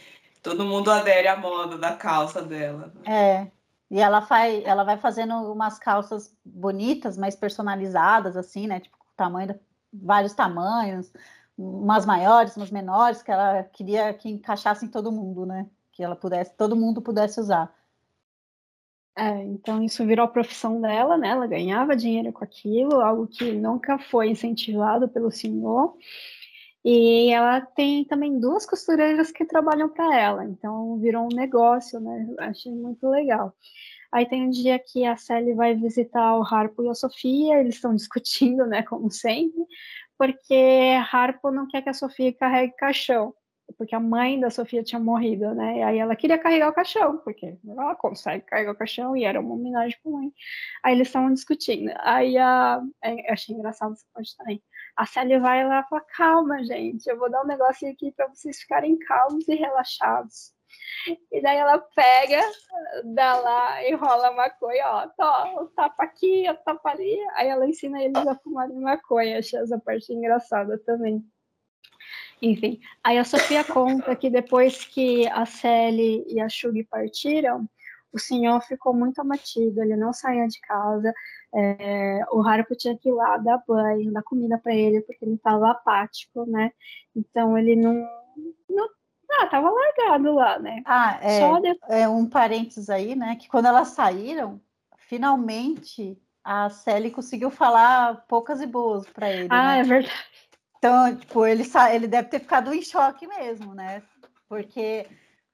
todo 0.44 0.66
mundo 0.66 0.92
adere 0.92 1.30
à 1.30 1.38
moda 1.38 1.78
da 1.78 1.96
calça 1.96 2.42
dela. 2.42 2.92
Né? 2.96 3.14
É. 3.14 3.52
E 3.90 4.02
ela, 4.02 4.22
faz, 4.22 4.62
ela 4.66 4.84
vai 4.84 4.98
fazendo 4.98 5.36
umas 5.54 5.80
calças 5.80 6.36
bonitas, 6.44 7.18
mais 7.18 7.36
personalizadas, 7.36 8.36
assim, 8.36 8.68
né? 8.68 8.82
Tipo, 8.82 8.98
tamanho, 9.16 9.58
vários 9.94 10.34
tamanhos 10.34 11.14
umas 11.58 12.06
maiores, 12.06 12.56
umas 12.58 12.72
menores, 12.72 13.24
que 13.24 13.32
ela 13.32 13.64
queria 13.64 14.14
que 14.14 14.30
encaixassem 14.30 14.90
todo 14.90 15.12
mundo, 15.12 15.46
né? 15.46 15.68
Que 15.92 16.04
ela 16.04 16.16
pudesse, 16.16 16.56
todo 16.56 16.76
mundo 16.76 17.02
pudesse 17.02 17.40
usar. 17.40 17.74
É, 19.18 19.44
então 19.44 19.82
isso 19.82 20.06
virou 20.06 20.26
a 20.26 20.30
profissão 20.30 20.82
dela, 20.82 21.18
né? 21.18 21.30
Ela 21.30 21.48
ganhava 21.48 21.96
dinheiro 21.96 22.34
com 22.34 22.44
aquilo, 22.44 23.00
algo 23.00 23.28
que 23.28 23.54
nunca 23.54 23.98
foi 23.98 24.30
incentivado 24.30 25.08
pelo 25.08 25.32
senhor. 25.32 25.96
E 26.84 27.32
ela 27.32 27.62
tem 27.62 28.06
também 28.06 28.40
duas 28.40 28.66
costureiras 28.66 29.32
que 29.32 29.46
trabalham 29.46 29.90
para 29.90 30.20
ela, 30.20 30.46
então 30.46 30.98
virou 31.00 31.24
um 31.24 31.36
negócio, 31.36 32.00
né? 32.00 32.28
Achei 32.40 32.72
muito 32.72 33.08
legal. 33.10 33.56
Aí 34.12 34.26
tem 34.26 34.46
um 34.46 34.50
dia 34.50 34.78
que 34.80 35.04
a 35.06 35.18
Sally 35.18 35.54
vai 35.54 35.76
visitar 35.76 36.38
o 36.38 36.44
Harpo 36.44 36.84
e 36.84 36.90
a 36.90 36.94
Sofia, 36.94 37.60
eles 37.60 37.76
estão 37.76 37.94
discutindo, 37.96 38.66
né, 38.66 38.84
como 38.84 39.10
sempre, 39.12 39.62
porque 40.18 40.56
Harpo 41.12 41.52
não 41.52 41.68
quer 41.68 41.82
que 41.82 41.90
a 41.90 41.94
Sofia 41.94 42.34
carregue 42.34 42.74
caixão, 42.76 43.34
porque 43.78 43.96
a 43.96 44.00
mãe 44.00 44.40
da 44.40 44.50
Sofia 44.50 44.84
tinha 44.84 45.00
morrido, 45.00 45.54
né? 45.56 45.80
E 45.80 45.84
aí 45.84 45.98
ela 46.00 46.16
queria 46.16 46.38
carregar 46.38 46.70
o 46.70 46.74
caixão, 46.74 47.18
porque 47.20 47.58
ela 47.68 47.96
consegue 47.96 48.46
carregar 48.46 48.72
o 48.74 48.78
caixão 48.78 49.16
e 49.18 49.26
era 49.26 49.40
uma 49.40 49.56
homenagem 49.56 49.98
para 50.02 50.12
mãe. 50.12 50.32
Aí 50.84 50.94
eles 50.96 51.08
estavam 51.08 51.34
discutindo. 51.34 51.92
Aí 52.00 52.38
a, 52.38 52.82
é, 53.04 53.32
achei 53.34 53.56
engraçado 53.56 53.94
essa 53.94 54.06
parte 54.14 54.36
também. 54.38 54.64
A 54.96 55.06
Sally 55.06 55.40
vai 55.40 55.68
lá 55.68 55.82
e 55.82 55.90
fala: 55.90 56.02
calma, 56.16 56.64
gente, 56.64 57.08
eu 57.08 57.18
vou 57.18 57.30
dar 57.30 57.44
um 57.44 57.48
negocinho 57.48 57.92
aqui 57.92 58.12
para 58.12 58.28
vocês 58.28 58.60
ficarem 58.60 58.98
calmos 59.00 59.48
e 59.48 59.56
relaxados. 59.56 60.55
E 61.32 61.42
daí 61.42 61.58
ela 61.58 61.80
pega, 61.96 62.42
dá 63.04 63.36
lá, 63.36 63.88
enrola 63.88 64.30
a 64.30 64.34
maconha, 64.34 64.86
ó, 64.88 65.08
tó, 65.10 65.64
o 65.64 65.68
tapa 65.68 66.04
aqui, 66.04 66.50
o 66.50 66.56
tapa 66.56 66.92
ali. 66.92 67.18
Aí 67.34 67.48
ela 67.48 67.68
ensina 67.68 68.02
eles 68.02 68.26
a 68.28 68.36
fumarem 68.36 68.80
maconha, 68.80 69.40
achei 69.40 69.60
essa 69.60 69.80
parte 69.80 70.14
engraçada 70.14 70.78
também. 70.80 71.24
Enfim, 72.42 72.80
aí 73.04 73.18
a 73.18 73.24
Sofia 73.24 73.64
conta 73.64 74.16
que 74.16 74.30
depois 74.30 74.86
que 74.86 75.28
a 75.30 75.46
Sally 75.46 76.26
e 76.28 76.40
a 76.40 76.50
Shug 76.50 76.84
partiram, 76.84 77.68
o 78.12 78.20
senhor 78.20 78.62
ficou 78.62 78.94
muito 78.94 79.20
abatido, 79.20 79.82
ele 79.82 79.96
não 79.96 80.14
saía 80.14 80.48
de 80.48 80.60
casa, 80.62 81.14
é, 81.54 82.22
o 82.32 82.42
Harpo 82.42 82.76
tinha 82.76 82.98
que 82.98 83.10
ir 83.10 83.12
lá 83.12 83.38
dar 83.38 83.62
banho, 83.68 84.12
dar 84.12 84.24
comida 84.24 84.58
para 84.58 84.74
ele, 84.74 85.02
porque 85.02 85.26
ele 85.26 85.36
estava 85.36 85.72
apático, 85.72 86.46
né? 86.46 86.72
Então 87.16 87.58
ele 87.58 87.76
não, 87.76 87.94
não 88.70 88.90
ah, 89.42 89.48
tava 89.48 89.70
largado 89.70 90.34
lá, 90.34 90.60
né? 90.60 90.82
Ah, 90.86 91.20
é, 91.22 91.60
de... 91.60 91.80
é 91.90 92.08
um 92.08 92.28
parênteses 92.28 92.90
aí, 92.90 93.16
né? 93.16 93.36
Que 93.36 93.48
quando 93.48 93.68
elas 93.68 93.90
saíram, 93.90 94.60
finalmente 94.98 96.18
a 96.44 96.70
Sally 96.70 97.10
conseguiu 97.10 97.50
falar 97.50 98.24
poucas 98.28 98.62
e 98.62 98.68
boas 98.68 99.08
para 99.10 99.32
ele. 99.32 99.48
Ah, 99.50 99.74
né? 99.74 99.80
é 99.80 99.84
verdade. 99.84 100.14
Então, 100.78 101.16
tipo, 101.16 101.46
ele, 101.46 101.64
ele 101.92 102.08
deve 102.08 102.30
ter 102.30 102.40
ficado 102.40 102.72
em 102.72 102.82
choque 102.84 103.26
mesmo, 103.26 103.74
né? 103.74 104.04
Porque 104.48 105.08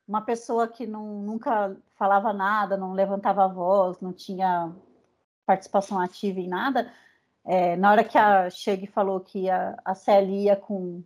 uma 0.05 0.21
pessoa 0.21 0.67
que 0.67 0.85
não, 0.85 1.21
nunca 1.21 1.77
falava 1.95 2.33
nada, 2.33 2.75
não 2.75 2.91
levantava 2.91 3.45
a 3.45 3.47
voz, 3.47 4.01
não 4.01 4.11
tinha 4.11 4.73
participação 5.45 5.99
ativa 5.99 6.39
em 6.39 6.49
nada, 6.49 6.91
é, 7.45 7.75
na 7.75 7.91
hora 7.91 8.03
que 8.03 8.17
a 8.17 8.49
Cheg 8.49 8.87
falou 8.87 9.19
que 9.19 9.49
a, 9.49 9.77
a 9.83 9.95
Sally 9.95 10.43
ia 10.43 10.55
com, 10.55 11.03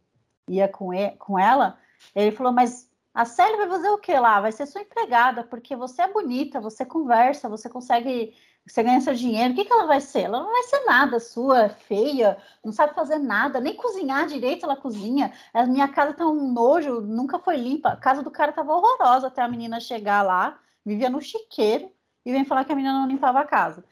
ia 0.48 0.68
com, 0.68 0.94
e, 0.94 1.12
com 1.12 1.40
ela, 1.40 1.78
ele 2.14 2.32
falou, 2.32 2.52
mas 2.52 2.90
a 3.14 3.24
Célia 3.24 3.56
vai 3.56 3.70
fazer 3.70 3.90
o 3.90 3.98
que 3.98 4.14
lá? 4.20 4.42
Vai 4.42 4.52
ser 4.52 4.66
sua 4.66 4.82
empregada, 4.82 5.44
porque 5.44 5.74
você 5.74 6.02
é 6.02 6.12
bonita, 6.12 6.60
você 6.60 6.86
conversa, 6.86 7.48
você 7.48 7.70
consegue, 7.70 8.36
você 8.68 8.84
ganha 8.84 9.00
seu 9.00 9.14
dinheiro. 9.14 9.54
O 9.54 9.56
que, 9.56 9.64
que 9.64 9.72
ela 9.72 9.86
vai 9.86 10.02
ser? 10.02 10.24
Ela 10.24 10.42
não 10.42 10.52
vai 10.52 10.64
ser 10.64 10.84
nada 10.84 11.18
sua, 11.20 11.70
feia, 11.70 12.38
não 12.64 12.74
sabe 12.74 12.94
fazer 12.94 13.18
nada, 13.18 13.62
nem 13.62 13.74
cozinhar 13.74 14.28
direito 14.28 14.66
ela 14.66 14.76
cozinha. 14.76 15.32
A 15.54 15.66
minha 15.66 15.88
casa 15.88 16.14
tá 16.14 16.28
um 16.28 16.52
nojo, 16.52 17.00
nunca 17.00 17.40
foi 17.40 17.56
limpa. 17.56 17.90
A 17.90 17.96
casa 17.96 18.22
do 18.22 18.30
cara 18.30 18.52
tava 18.52 18.74
horrorosa 18.74 19.28
até 19.28 19.42
a 19.42 19.48
menina 19.48 19.80
chegar 19.80 20.22
lá, 20.22 20.60
vivia 20.86 21.10
no 21.10 21.22
chiqueiro, 21.22 21.90
e 22.26 22.34
vem 22.34 22.44
falar 22.44 22.66
que 22.66 22.74
a 22.74 22.76
menina 22.76 23.00
não 23.00 23.08
limpava 23.08 23.40
a 23.40 23.46
casa. 23.46 23.86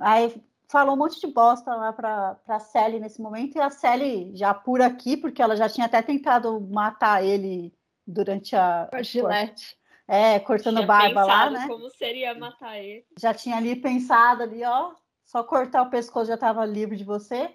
Aí 0.00 0.42
falou 0.68 0.94
um 0.94 0.98
monte 0.98 1.18
de 1.20 1.26
bosta 1.26 1.74
lá 1.74 1.92
para 1.92 2.36
a 2.46 2.58
Sally 2.60 3.00
nesse 3.00 3.20
momento, 3.20 3.56
e 3.56 3.60
a 3.60 3.70
Sally 3.70 4.30
já 4.36 4.52
por 4.52 4.80
aqui, 4.80 5.16
porque 5.16 5.42
ela 5.42 5.56
já 5.56 5.68
tinha 5.68 5.86
até 5.86 6.02
tentado 6.02 6.60
matar 6.60 7.24
ele 7.24 7.72
durante 8.06 8.54
a. 8.54 8.88
A 8.92 9.02
gilete. 9.02 9.76
É, 10.06 10.38
cortando 10.40 10.86
barba 10.86 11.22
lá, 11.24 11.50
né? 11.50 11.66
Como 11.66 11.90
seria 11.90 12.34
matar 12.34 12.78
ele. 12.78 13.04
Já 13.18 13.34
tinha 13.34 13.56
ali 13.56 13.76
pensado 13.76 14.42
ali, 14.42 14.64
ó, 14.64 14.92
só 15.22 15.44
cortar 15.44 15.82
o 15.82 15.90
pescoço 15.90 16.28
já 16.28 16.34
estava 16.34 16.64
livre 16.64 16.96
de 16.96 17.04
você. 17.04 17.50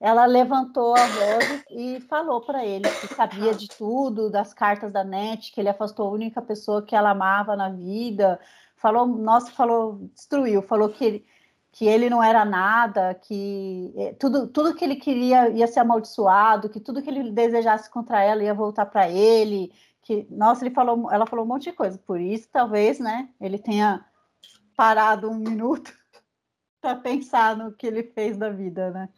Ela 0.00 0.24
levantou 0.24 0.96
a 0.96 1.06
voz 1.06 1.64
e 1.70 2.00
falou 2.02 2.40
para 2.40 2.64
ele 2.64 2.88
que 2.88 3.14
sabia 3.14 3.52
de 3.52 3.68
tudo, 3.68 4.30
das 4.30 4.54
cartas 4.54 4.92
da 4.92 5.04
net, 5.04 5.52
que 5.52 5.60
ele 5.60 5.68
afastou 5.68 6.08
a 6.08 6.12
única 6.12 6.40
pessoa 6.40 6.80
que 6.80 6.96
ela 6.96 7.10
amava 7.10 7.56
na 7.56 7.68
vida. 7.68 8.40
Falou, 8.76 9.06
nossa, 9.06 9.50
falou, 9.50 10.08
destruiu, 10.14 10.62
falou 10.62 10.88
que 10.88 11.04
ele, 11.04 11.26
que 11.72 11.86
ele 11.86 12.08
não 12.10 12.22
era 12.22 12.44
nada, 12.44 13.14
que 13.14 13.92
é, 13.96 14.12
tudo, 14.14 14.48
tudo 14.48 14.74
que 14.74 14.84
ele 14.84 14.96
queria 14.96 15.48
ia 15.50 15.66
ser 15.66 15.80
amaldiçoado, 15.80 16.68
que 16.68 16.80
tudo 16.80 17.02
que 17.02 17.10
ele 17.10 17.30
desejasse 17.30 17.90
contra 17.90 18.22
ela 18.22 18.42
ia 18.42 18.54
voltar 18.54 18.86
para 18.86 19.08
ele, 19.08 19.72
que 20.02 20.26
nossa, 20.30 20.64
ele 20.64 20.74
falou, 20.74 21.10
ela 21.12 21.26
falou 21.26 21.44
um 21.44 21.48
monte 21.48 21.64
de 21.64 21.72
coisa, 21.72 21.98
por 21.98 22.20
isso 22.20 22.48
talvez, 22.50 22.98
né, 22.98 23.28
ele 23.40 23.58
tenha 23.58 24.04
parado 24.76 25.30
um 25.30 25.34
minuto 25.38 25.92
para 26.80 26.96
pensar 26.96 27.56
no 27.56 27.72
que 27.72 27.86
ele 27.86 28.02
fez 28.02 28.36
da 28.36 28.50
vida, 28.50 28.90
né? 28.90 29.08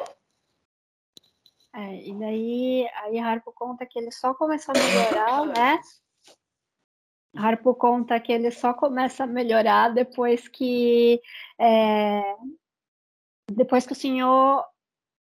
É, 1.73 2.09
e 2.09 2.19
daí 2.19 2.89
aí 3.05 3.19
Harpo 3.21 3.53
conta 3.53 3.87
que 3.87 3.97
ele 3.99 4.11
só 4.11 4.35
começou 4.35 4.75
a 4.75 4.79
melhorar, 4.79 5.47
né? 5.47 5.81
Harpo 7.35 7.75
conta 7.75 8.19
que 8.21 8.33
ele 8.33 8.51
só 8.51 8.75
começa 8.75 9.25
a 9.25 9.27
melhorar 9.27 9.91
depois 9.91 10.49
que 10.49 11.21
é, 11.59 12.35
depois 13.53 13.87
que 13.87 13.93
o 13.93 13.97
senhor 13.97 14.65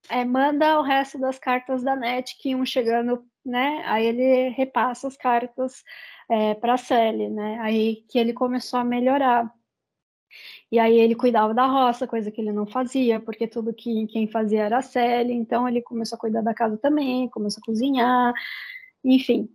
é, 0.10 0.24
manda 0.26 0.80
o 0.80 0.84
resto 0.84 1.20
das 1.20 1.38
cartas 1.38 1.84
da 1.84 1.96
net 1.96 2.38
que 2.38 2.50
iam 2.50 2.66
chegando, 2.66 3.26
né? 3.46 3.84
Aí 3.86 4.06
ele 4.06 4.50
repassa 4.50 5.08
as 5.08 5.18
cartas 5.18 5.84
é, 6.30 6.54
para 6.56 6.76
a 6.76 6.78
Sally, 6.78 7.30
né? 7.30 7.60
Aí 7.62 8.04
que 8.10 8.18
ele 8.18 8.34
começou 8.34 8.80
a 8.80 8.84
melhorar. 8.84 9.52
E 10.72 10.80
aí 10.80 11.00
ele 11.00 11.16
cuidava 11.16 11.54
da 11.54 11.66
roça, 11.66 12.08
coisa 12.08 12.32
que 12.32 12.42
ele 12.42 12.52
não 12.52 12.66
fazia, 12.66 13.20
porque 13.20 13.48
tudo 13.48 13.74
que 13.74 14.08
quem 14.08 14.28
fazia 14.28 14.64
era 14.64 14.78
a 14.80 14.82
Sally, 14.82 15.34
então 15.34 15.68
ele 15.68 15.82
começou 15.82 16.18
a 16.18 16.20
cuidar 16.20 16.42
da 16.42 16.54
casa 16.54 16.78
também, 16.78 17.30
começou 17.30 17.62
a 17.62 17.66
cozinhar, 17.66 18.34
enfim. 19.04 19.50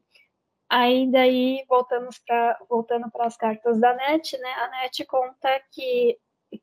Aí 0.75 1.07
daí 1.11 1.63
voltamos 1.69 2.19
voltando 2.67 3.11
para 3.11 3.27
as 3.27 3.37
cartas 3.37 3.79
da 3.79 3.93
Net, 3.93 4.39
né? 4.39 4.53
A 4.55 4.69
Net 4.69 5.05
conta 5.05 5.61
que 5.71 6.19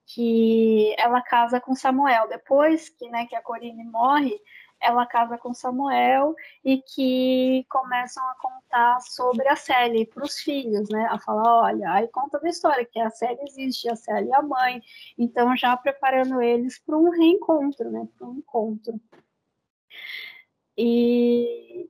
que 0.08 0.96
ela 0.98 1.22
casa 1.22 1.62
com 1.62 1.76
Samuel 1.76 2.28
depois 2.28 2.90
que, 2.90 3.10
né, 3.10 3.26
que 3.28 3.36
a 3.36 3.42
Corine 3.42 3.84
morre, 3.84 4.40
ela 4.80 5.06
casa 5.06 5.38
com 5.38 5.54
Samuel 5.54 6.36
e 6.64 6.82
que 6.82 7.66
começam 7.70 8.24
a 8.24 8.36
contar 8.36 9.00
sobre 9.02 9.48
a 9.48 9.56
Sally 9.56 10.06
para 10.08 10.24
os 10.24 10.40
filhos, 10.40 10.90
né? 10.90 11.08
A 11.12 11.20
falar, 11.20 11.66
olha, 11.66 11.92
aí 11.92 12.08
conta 12.08 12.40
da 12.40 12.50
história 12.50 12.86
que 12.86 13.00
a 13.00 13.12
Sally 13.12 13.40
existe, 13.44 13.90
a 13.90 13.96
Sally 13.96 14.32
é 14.32 14.36
a 14.36 14.42
mãe, 14.42 14.82
então 15.18 15.56
já 15.56 15.76
preparando 15.78 16.42
eles 16.42 16.80
para 16.80 16.98
um 16.98 17.12
reencontro, 17.12 17.92
né? 17.92 18.08
Para 18.18 18.28
um 18.28 18.36
encontro. 18.38 19.00
E 20.78 21.90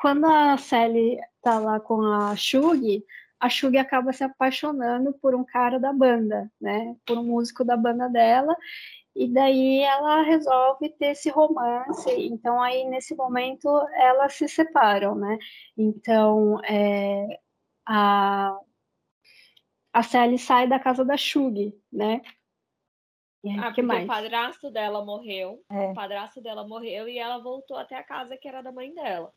quando 0.00 0.24
a 0.24 0.56
Sally 0.56 1.18
tá 1.42 1.58
lá 1.58 1.78
com 1.78 2.02
a 2.02 2.34
Shug, 2.34 3.04
a 3.38 3.48
Shug 3.50 3.76
acaba 3.76 4.12
se 4.14 4.24
apaixonando 4.24 5.12
por 5.12 5.34
um 5.34 5.44
cara 5.44 5.78
da 5.78 5.92
banda, 5.92 6.50
né? 6.58 6.96
Por 7.04 7.18
um 7.18 7.24
músico 7.24 7.62
da 7.64 7.76
banda 7.76 8.08
dela, 8.08 8.56
e 9.14 9.28
daí 9.28 9.80
ela 9.80 10.22
resolve 10.22 10.88
ter 10.90 11.08
esse 11.08 11.28
romance. 11.28 12.10
Então, 12.10 12.62
aí 12.62 12.84
nesse 12.86 13.14
momento 13.14 13.68
elas 13.94 14.32
se 14.32 14.48
separam, 14.48 15.14
né? 15.14 15.38
Então, 15.76 16.58
é, 16.64 17.38
a, 17.86 18.58
a 19.92 20.02
Sally 20.02 20.38
sai 20.38 20.66
da 20.66 20.78
casa 20.78 21.04
da 21.04 21.16
Shug, 21.16 21.74
né? 21.92 22.22
E 23.44 23.58
ah, 23.58 23.72
que 23.72 23.82
mais? 23.82 24.04
o 24.04 24.06
padrasto 24.06 24.70
dela 24.70 25.04
morreu. 25.04 25.62
É. 25.70 25.90
O 25.90 25.94
padrasto 25.94 26.40
dela 26.40 26.66
morreu 26.66 27.06
e 27.06 27.18
ela 27.18 27.38
voltou 27.38 27.76
até 27.76 27.96
a 27.96 28.04
casa 28.04 28.36
que 28.36 28.48
era 28.48 28.62
da 28.62 28.72
mãe 28.72 28.94
dela. 28.94 29.32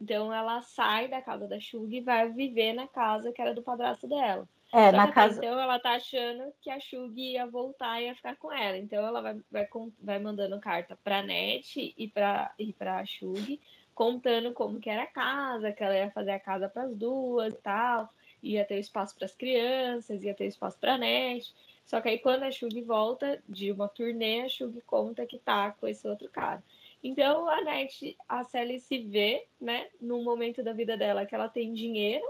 Então 0.00 0.32
ela 0.32 0.62
sai 0.62 1.08
da 1.08 1.20
casa 1.20 1.48
da 1.48 1.58
Shug 1.58 1.94
e 1.94 2.00
vai 2.00 2.30
viver 2.30 2.72
na 2.72 2.86
casa 2.86 3.32
que 3.32 3.42
era 3.42 3.54
do 3.54 3.62
padrasto 3.62 4.06
dela. 4.06 4.48
É, 4.72 4.90
Só 4.90 4.96
na 4.96 5.10
casa. 5.10 5.38
Então 5.38 5.58
ela 5.58 5.78
tá 5.78 5.92
achando 5.92 6.52
que 6.60 6.70
a 6.70 6.78
Shug 6.78 7.18
ia 7.20 7.46
voltar 7.46 8.00
e 8.00 8.06
ia 8.06 8.14
ficar 8.14 8.36
com 8.36 8.52
ela. 8.52 8.76
Então 8.76 9.04
ela 9.04 9.20
vai, 9.20 9.36
vai, 9.50 9.68
vai 10.00 10.18
mandando 10.18 10.60
carta 10.60 10.96
pra 11.02 11.22
Net 11.22 11.94
e 11.96 12.08
pra, 12.08 12.52
e 12.58 12.72
pra 12.72 13.04
Shug, 13.04 13.60
contando 13.94 14.52
como 14.52 14.78
que 14.78 14.90
era 14.90 15.02
a 15.02 15.06
casa, 15.06 15.72
que 15.72 15.82
ela 15.82 15.96
ia 15.96 16.10
fazer 16.10 16.32
a 16.32 16.40
casa 16.40 16.68
para 16.68 16.84
as 16.84 16.94
duas 16.94 17.54
e 17.54 17.58
tal. 17.58 18.08
Ia 18.42 18.64
ter 18.64 18.78
espaço 18.78 19.16
para 19.16 19.24
as 19.24 19.34
crianças, 19.34 20.22
ia 20.22 20.34
ter 20.34 20.46
espaço 20.46 20.78
pra 20.78 20.96
Net. 20.96 21.52
Só 21.84 22.00
que 22.02 22.08
aí 22.10 22.18
quando 22.18 22.42
a 22.42 22.50
Shug 22.50 22.80
volta 22.82 23.42
de 23.48 23.72
uma 23.72 23.88
turnê, 23.88 24.42
a 24.42 24.48
Shug 24.48 24.80
conta 24.82 25.24
que 25.24 25.38
tá 25.38 25.72
com 25.72 25.88
esse 25.88 26.06
outro 26.06 26.28
cara. 26.28 26.62
Então 27.02 27.48
a 27.48 27.60
Net, 27.62 28.16
a 28.28 28.44
Sally 28.44 28.80
se 28.80 28.98
vê, 28.98 29.46
né, 29.60 29.88
num 30.00 30.24
momento 30.24 30.62
da 30.62 30.72
vida 30.72 30.96
dela 30.96 31.24
que 31.24 31.34
ela 31.34 31.48
tem 31.48 31.72
dinheiro 31.72 32.24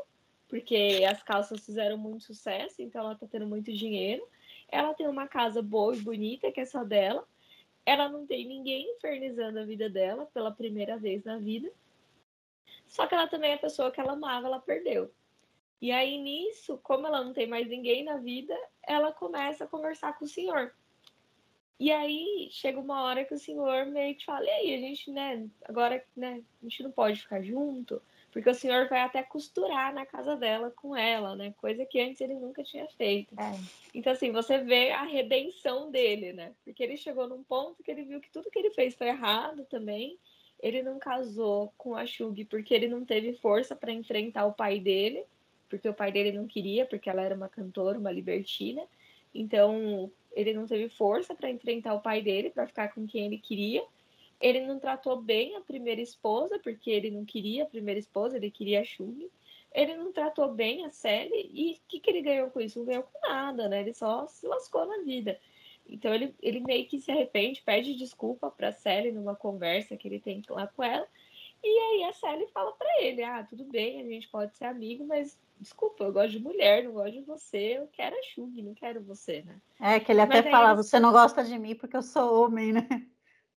porque 0.48 1.04
as 1.08 1.22
calças 1.22 1.64
fizeram 1.64 1.98
muito 1.98 2.24
sucesso, 2.24 2.80
então 2.80 3.02
ela 3.02 3.14
tá 3.14 3.26
tendo 3.30 3.46
muito 3.46 3.70
dinheiro. 3.72 4.26
Ela 4.70 4.94
tem 4.94 5.06
uma 5.06 5.28
casa 5.28 5.62
boa 5.62 5.94
e 5.94 6.00
bonita, 6.00 6.50
que 6.50 6.60
é 6.60 6.64
só 6.64 6.82
dela. 6.82 7.26
Ela 7.84 8.08
não 8.08 8.26
tem 8.26 8.46
ninguém 8.46 8.90
infernizando 8.96 9.58
a 9.58 9.64
vida 9.64 9.90
dela 9.90 10.26
pela 10.32 10.50
primeira 10.50 10.96
vez 10.96 11.22
na 11.22 11.38
vida. 11.38 11.70
Só 12.86 13.06
que 13.06 13.14
ela 13.14 13.28
também 13.28 13.50
é 13.50 13.54
a 13.54 13.58
pessoa 13.58 13.90
que 13.90 14.00
ela 14.00 14.14
amava, 14.14 14.46
ela 14.46 14.58
perdeu. 14.58 15.12
E 15.80 15.92
aí 15.92 16.18
nisso, 16.18 16.80
como 16.82 17.06
ela 17.06 17.22
não 17.22 17.34
tem 17.34 17.46
mais 17.46 17.68
ninguém 17.68 18.02
na 18.02 18.16
vida, 18.16 18.56
ela 18.82 19.12
começa 19.12 19.64
a 19.64 19.68
conversar 19.68 20.18
com 20.18 20.24
o 20.24 20.28
senhor. 20.28 20.74
E 21.78 21.92
aí 21.92 22.48
chega 22.50 22.80
uma 22.80 23.02
hora 23.02 23.24
que 23.24 23.34
o 23.34 23.38
senhor 23.38 23.86
meio 23.86 24.14
que 24.16 24.24
fala, 24.24 24.44
e 24.44 24.50
aí, 24.50 24.74
a 24.74 24.78
gente, 24.78 25.10
né, 25.12 25.46
agora, 25.64 26.04
né, 26.16 26.42
a 26.60 26.64
gente 26.64 26.82
não 26.82 26.90
pode 26.90 27.20
ficar 27.20 27.40
junto, 27.40 28.02
porque 28.32 28.50
o 28.50 28.54
senhor 28.54 28.88
vai 28.88 29.00
até 29.00 29.22
costurar 29.22 29.94
na 29.94 30.04
casa 30.04 30.36
dela 30.36 30.70
com 30.70 30.94
ela, 30.94 31.34
né? 31.34 31.54
Coisa 31.60 31.86
que 31.86 32.00
antes 32.00 32.20
ele 32.20 32.34
nunca 32.34 32.62
tinha 32.62 32.86
feito. 32.88 33.34
É. 33.38 33.58
Então, 33.94 34.12
assim, 34.12 34.30
você 34.32 34.58
vê 34.58 34.90
a 34.90 35.04
redenção 35.04 35.90
dele, 35.90 36.32
né? 36.32 36.52
Porque 36.64 36.82
ele 36.82 36.96
chegou 36.96 37.28
num 37.28 37.42
ponto 37.42 37.82
que 37.82 37.90
ele 37.90 38.04
viu 38.04 38.20
que 38.20 38.30
tudo 38.30 38.50
que 38.50 38.58
ele 38.58 38.70
fez 38.70 38.94
foi 38.94 39.08
errado 39.08 39.64
também. 39.64 40.18
Ele 40.60 40.82
não 40.82 40.98
casou 40.98 41.72
com 41.78 41.94
a 41.94 42.04
Shug 42.04 42.44
porque 42.46 42.74
ele 42.74 42.88
não 42.88 43.04
teve 43.04 43.32
força 43.34 43.74
para 43.74 43.92
enfrentar 43.92 44.44
o 44.46 44.52
pai 44.52 44.78
dele, 44.78 45.24
porque 45.68 45.88
o 45.88 45.94
pai 45.94 46.12
dele 46.12 46.32
não 46.32 46.46
queria, 46.46 46.84
porque 46.84 47.08
ela 47.08 47.22
era 47.22 47.34
uma 47.34 47.48
cantora, 47.48 47.98
uma 47.98 48.12
libertina. 48.12 48.82
Então, 49.34 50.10
ele 50.32 50.52
não 50.52 50.66
teve 50.66 50.88
força 50.88 51.34
para 51.34 51.50
enfrentar 51.50 51.94
o 51.94 52.00
pai 52.00 52.22
dele, 52.22 52.50
para 52.50 52.66
ficar 52.66 52.88
com 52.94 53.06
quem 53.06 53.26
ele 53.26 53.38
queria. 53.38 53.84
Ele 54.40 54.60
não 54.60 54.78
tratou 54.78 55.20
bem 55.20 55.56
a 55.56 55.60
primeira 55.60 56.00
esposa, 56.00 56.58
porque 56.58 56.90
ele 56.90 57.10
não 57.10 57.24
queria 57.24 57.64
a 57.64 57.66
primeira 57.66 57.98
esposa, 57.98 58.36
ele 58.36 58.50
queria 58.50 58.80
a 58.80 58.84
Shug. 58.84 59.28
Ele 59.72 59.96
não 59.96 60.12
tratou 60.12 60.52
bem 60.52 60.84
a 60.86 60.90
Sally 60.90 61.50
e 61.52 61.72
o 61.72 61.76
que, 61.88 62.00
que 62.00 62.10
ele 62.10 62.22
ganhou 62.22 62.50
com 62.50 62.60
isso? 62.60 62.78
Não 62.78 62.86
ganhou 62.86 63.02
com 63.02 63.28
nada, 63.28 63.68
né? 63.68 63.80
Ele 63.80 63.92
só 63.92 64.26
se 64.26 64.46
lascou 64.46 64.86
na 64.86 65.04
vida. 65.04 65.38
Então 65.86 66.14
ele, 66.14 66.34
ele 66.40 66.60
meio 66.60 66.86
que 66.86 67.00
se 67.00 67.10
arrepende, 67.10 67.62
pede 67.62 67.94
desculpa 67.94 68.50
pra 68.50 68.72
Sally 68.72 69.12
numa 69.12 69.34
conversa 69.34 69.96
que 69.96 70.06
ele 70.06 70.20
tem 70.20 70.42
lá 70.48 70.66
com 70.66 70.82
ela. 70.82 71.06
E 71.62 71.78
aí 71.78 72.04
a 72.04 72.12
Sally 72.12 72.46
fala 72.48 72.72
para 72.72 73.02
ele: 73.02 73.22
Ah, 73.22 73.44
tudo 73.44 73.64
bem, 73.64 74.00
a 74.00 74.04
gente 74.04 74.28
pode 74.28 74.56
ser 74.56 74.66
amigo, 74.66 75.06
mas 75.06 75.38
desculpa, 75.58 76.04
eu 76.04 76.12
gosto 76.12 76.30
de 76.30 76.38
mulher, 76.38 76.84
não 76.84 76.92
gosto 76.92 77.12
de 77.12 77.22
você, 77.22 77.78
eu 77.78 77.88
quero 77.88 78.16
a 78.16 78.22
Shug, 78.22 78.62
não 78.62 78.74
quero 78.74 79.02
você, 79.02 79.42
né? 79.42 79.60
É, 79.80 80.00
que 80.00 80.12
ele 80.12 80.20
até 80.20 80.42
fala: 80.50 80.74
Você 80.74 81.00
não 81.00 81.12
gosta 81.12 81.44
de 81.44 81.58
mim 81.58 81.74
porque 81.74 81.96
eu 81.96 82.02
sou 82.02 82.44
homem, 82.44 82.72
né? 82.72 82.86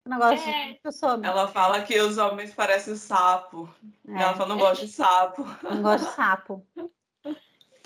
negócio 0.09 0.49
é. 0.49 0.73
de 0.73 0.79
pessoa. 0.79 1.21
Ela 1.23 1.47
fala 1.47 1.83
que 1.83 1.99
os 1.99 2.17
homens 2.17 2.53
parecem 2.53 2.95
sapo. 2.95 3.69
É. 4.07 4.21
ela 4.21 4.33
fala, 4.33 4.49
não 4.49 4.57
gosta 4.57 4.85
de 4.85 4.91
sapo. 4.91 5.43
Não 5.63 5.81
gosta 5.81 6.07
de 6.07 6.15
sapo. 6.15 6.65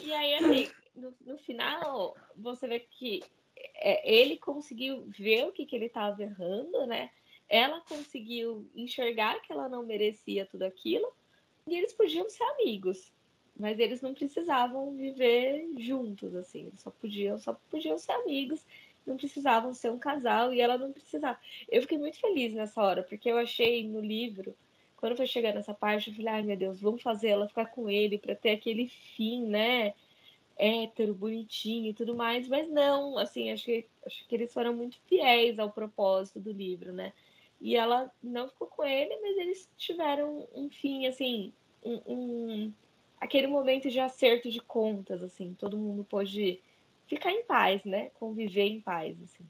E 0.02 0.14
aí, 0.14 0.35
assim, 0.35 0.72
no, 0.95 1.14
no 1.26 1.38
final, 1.38 2.15
você 2.35 2.68
vê 2.68 2.80
que 2.80 3.22
é, 3.76 4.10
ele 4.11 4.38
conseguiu 4.38 5.06
ver 5.07 5.45
o 5.45 5.52
que, 5.52 5.65
que 5.65 5.76
ele 5.76 5.85
estava 5.85 6.22
errando, 6.22 6.85
né? 6.88 7.10
Ela 7.54 7.82
conseguiu 7.82 8.68
enxergar 8.76 9.40
que 9.42 9.54
ela 9.54 9.70
não 9.70 9.86
merecia 9.86 10.46
tudo 10.46 10.64
aquilo. 10.64 11.08
E 11.68 11.78
eles 11.78 11.94
podiam 11.94 12.28
ser 12.30 12.44
amigos. 12.44 13.12
Mas 13.56 13.78
eles 13.78 14.02
não 14.02 14.16
precisavam 14.16 14.96
viver 14.96 15.70
juntos, 15.78 16.36
assim. 16.36 16.72
Só 16.78 16.90
podiam, 16.90 17.38
só 17.38 17.54
podiam 17.70 17.98
ser 18.00 18.14
amigos 18.14 18.66
não 19.06 19.18
precisavam 19.18 19.74
ser 19.74 19.92
um 19.92 20.00
casal 20.00 20.54
e 20.54 20.62
ela 20.62 20.78
não 20.78 20.92
precisava. 20.92 21.38
Eu 21.70 21.82
fiquei 21.82 21.98
muito 21.98 22.20
feliz 22.20 22.54
nessa 22.54 22.82
hora, 22.82 23.04
porque 23.04 23.30
eu 23.30 23.38
achei 23.38 23.88
no 23.88 24.00
livro, 24.00 24.56
quando 24.96 25.18
foi 25.18 25.28
chegar 25.28 25.54
nessa 25.54 25.74
parte, 25.74 26.10
eu 26.10 26.16
falei, 26.16 26.34
ai 26.34 26.42
meu 26.42 26.58
Deus, 26.58 26.80
vamos 26.80 27.02
fazer 27.02 27.30
ela 27.30 27.48
ficar 27.48 27.66
com 27.66 27.90
ele 27.90 28.18
para 28.18 28.36
ter 28.36 28.52
aquele 28.52 28.88
fim, 29.16 29.46
né? 29.46 29.94
Hétero, 30.56 31.16
bonitinho 31.16 31.90
e 31.90 31.94
tudo 31.94 32.16
mais, 32.16 32.48
mas 32.48 32.70
não, 32.70 33.18
assim, 33.18 33.52
acho 33.52 33.66
que, 33.66 33.86
acho 34.06 34.28
que 34.28 34.36
eles 34.36 34.54
foram 34.54 34.74
muito 34.74 35.00
fiéis 35.08 35.58
ao 35.58 35.72
propósito 35.72 36.40
do 36.40 36.52
livro, 36.52 36.94
né? 36.94 37.12
E 37.64 37.77
ela 37.77 38.11
não 38.22 38.49
ficou 38.49 38.68
com 38.68 38.84
ele, 38.84 39.18
mas 39.22 39.38
eles 39.38 39.69
tiveram 39.77 40.45
um 40.53 40.69
fim, 40.69 41.07
assim, 41.07 41.53
um, 41.81 42.02
um 42.06 42.73
aquele 43.22 43.48
momento 43.48 43.90
de 43.90 44.02
acerto 44.02 44.52
de 44.52 44.60
contas, 44.60 45.23
assim, 45.23 45.56
todo 45.57 45.77
mundo 45.77 46.03
pôde 46.03 46.60
ficar 47.07 47.31
em 47.31 47.45
paz, 47.45 47.81
né? 47.85 48.11
Conviver 48.19 48.64
em 48.64 48.81
paz, 48.81 49.15
assim. 49.23 49.45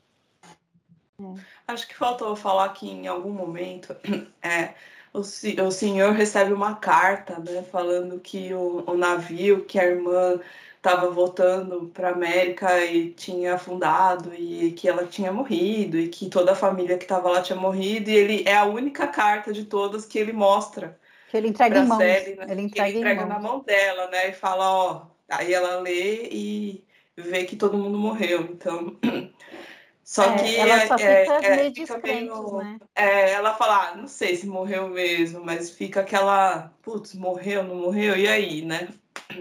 É. 1.19 1.43
Acho 1.67 1.87
que 1.87 1.95
faltou 1.95 2.35
falar 2.35 2.69
que 2.69 2.87
em 2.87 3.07
algum 3.07 3.31
momento 3.31 3.95
é, 4.43 4.75
o, 5.11 5.21
o 5.21 5.71
senhor 5.71 6.13
recebe 6.13 6.53
uma 6.53 6.75
carta, 6.75 7.39
né, 7.39 7.63
falando 7.63 8.19
que 8.19 8.53
o, 8.53 8.83
o 8.85 8.95
navio 8.95 9.65
que 9.65 9.79
a 9.79 9.85
irmã 9.85 10.39
estava 10.83 11.09
voltando 11.09 11.87
para 11.93 12.09
América 12.09 12.83
e 12.83 13.11
tinha 13.11 13.55
afundado 13.55 14.33
e 14.35 14.73
que 14.73 14.89
ela 14.89 15.05
tinha 15.05 15.31
morrido 15.31 15.97
e 15.97 16.09
que 16.09 16.29
toda 16.29 16.51
a 16.51 16.55
família 16.55 16.97
que 16.97 17.05
estava 17.05 17.29
lá 17.29 17.41
tinha 17.41 17.57
morrido 17.57 18.09
e 18.09 18.15
ele 18.15 18.43
é 18.45 18.57
a 18.57 18.65
única 18.65 19.07
carta 19.07 19.53
de 19.53 19.63
todas 19.63 20.05
que 20.05 20.19
ele 20.19 20.33
mostra 20.33 20.99
que 21.31 21.37
ele 21.37 21.47
entrega 21.47 21.79
em 21.79 21.87
mãos 21.87 21.99
né? 21.99 22.21
ele 22.49 22.61
entrega, 22.63 22.89
ele 22.89 22.97
entrega 22.99 23.25
na 23.25 23.39
mão 23.39 23.61
dela 23.61 24.09
né 24.09 24.27
e 24.27 24.33
fala 24.33 24.69
ó 24.69 25.05
aí 25.29 25.53
ela 25.53 25.79
lê 25.79 26.27
e 26.29 26.83
vê 27.15 27.45
que 27.45 27.55
todo 27.55 27.77
mundo 27.77 27.97
morreu 27.97 28.41
então 28.41 28.97
só 30.03 30.25
é, 30.25 30.35
que 30.35 30.57
ela 30.57 30.85
só 30.85 30.95
é, 30.95 31.23
fica 31.23 31.47
é, 31.47 31.55
meio 31.55 31.73
fica 31.73 31.97
meio, 32.03 32.57
né? 32.57 32.77
é, 32.93 33.31
ela 33.31 33.53
fala, 33.53 33.87
ah, 33.87 33.95
não 33.95 34.05
sei 34.05 34.35
se 34.35 34.45
morreu 34.45 34.89
mesmo, 34.89 35.41
mas 35.45 35.69
fica 35.69 36.01
aquela, 36.01 36.73
putz, 36.81 37.15
morreu, 37.15 37.63
não 37.63 37.77
morreu, 37.77 38.17
e 38.17 38.27
aí, 38.27 38.61
né? 38.61 38.89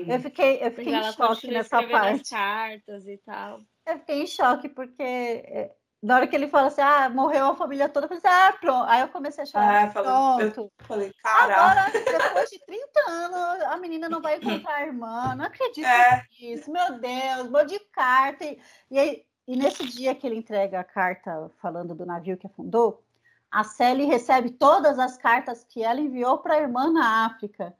Eu 0.06 0.20
fiquei, 0.20 0.58
eu 0.62 0.70
fiquei 0.70 0.94
em 0.94 1.12
choque 1.12 1.48
nessa 1.48 1.82
parte. 1.82 2.30
cartas 2.30 3.06
e 3.06 3.18
tal. 3.18 3.60
Eu 3.86 3.98
fiquei 3.98 4.22
em 4.22 4.26
choque 4.26 4.68
porque 4.68 5.02
é, 5.02 5.74
na 6.02 6.16
hora 6.16 6.26
que 6.26 6.34
ele 6.34 6.48
fala 6.48 6.66
assim, 6.66 6.80
ah, 6.80 7.08
morreu 7.08 7.46
a 7.46 7.56
família 7.56 7.88
toda, 7.88 8.06
eu 8.06 8.08
falei 8.08 8.22
assim, 8.24 8.36
ah, 8.36 8.58
pronto. 8.60 8.90
Aí 8.90 9.00
eu 9.02 9.08
comecei 9.08 9.44
a 9.44 9.46
chorar. 9.46 9.84
Ah, 9.84 9.90
pronto. 9.90 10.60
Eu 10.60 10.72
falei, 10.86 11.12
Agora, 11.24 11.90
depois 11.92 12.50
de 12.50 12.58
30 12.66 13.00
anos, 13.08 13.62
a 13.62 13.76
menina 13.76 14.08
não 14.08 14.20
vai 14.20 14.36
encontrar 14.36 14.74
a 14.74 14.86
irmã. 14.86 15.34
Não 15.36 15.44
acredito 15.44 15.86
é. 15.86 16.26
nisso. 16.40 16.72
Meu 16.72 16.98
Deus, 16.98 17.48
vou 17.48 17.64
de 17.64 17.78
carta. 17.92 18.44
E, 18.44 18.58
e 18.90 18.98
aí, 18.98 19.24
e 19.46 19.56
nesse 19.56 19.86
dia 19.86 20.14
que 20.14 20.26
ele 20.26 20.36
entrega 20.36 20.80
a 20.80 20.84
carta 20.84 21.50
falando 21.60 21.94
do 21.94 22.04
navio 22.04 22.36
que 22.36 22.48
afundou, 22.48 23.04
a 23.48 23.62
Sally 23.62 24.04
recebe 24.04 24.50
todas 24.50 24.98
as 24.98 25.16
cartas 25.16 25.62
que 25.62 25.84
ela 25.84 26.00
enviou 26.00 26.38
para 26.38 26.54
a 26.54 26.60
irmã 26.60 26.90
na 26.90 27.26
África. 27.26 27.72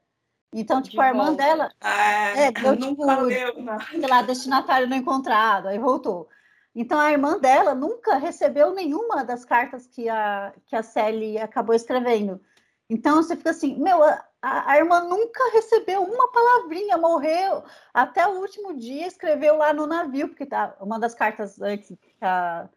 Então, 0.53 0.81
tipo, 0.81 1.01
a 1.01 1.07
irmã 1.07 1.33
dela. 1.33 1.71
É, 1.81 2.45
é 2.45 2.51
deu, 2.51 2.77
tipo, 2.77 3.05
leu, 3.21 3.53
sei 3.89 4.07
lá, 4.07 4.21
destinatário 4.21 4.87
não 4.87 4.97
encontrado, 4.97 5.67
aí 5.67 5.79
voltou. 5.79 6.29
Então, 6.75 6.99
a 6.99 7.11
irmã 7.11 7.37
dela 7.37 7.75
nunca 7.75 8.17
recebeu 8.17 8.73
nenhuma 8.73 9.23
das 9.23 9.45
cartas 9.45 9.85
que 9.85 10.09
a, 10.09 10.53
que 10.65 10.75
a 10.75 10.83
Sally 10.83 11.37
acabou 11.37 11.75
escrevendo. 11.75 12.41
Então, 12.89 13.17
você 13.17 13.35
fica 13.35 13.51
assim, 13.51 13.79
meu, 13.79 14.03
a, 14.03 14.23
a, 14.71 14.77
irmã 14.77 15.01
nunca 15.01 15.51
recebeu 15.51 16.03
uma 16.03 16.31
palavrinha, 16.31 16.97
morreu 16.97 17.63
até 17.93 18.27
o 18.27 18.39
último 18.39 18.75
dia, 18.75 19.07
escreveu 19.07 19.57
lá 19.57 19.73
no 19.73 19.87
navio, 19.87 20.27
porque 20.27 20.45
tá, 20.45 20.75
uma 20.79 20.99
das 20.99 21.15
cartas 21.15 21.61
antes 21.61 21.89
que 21.89 22.13
a, 22.21 22.67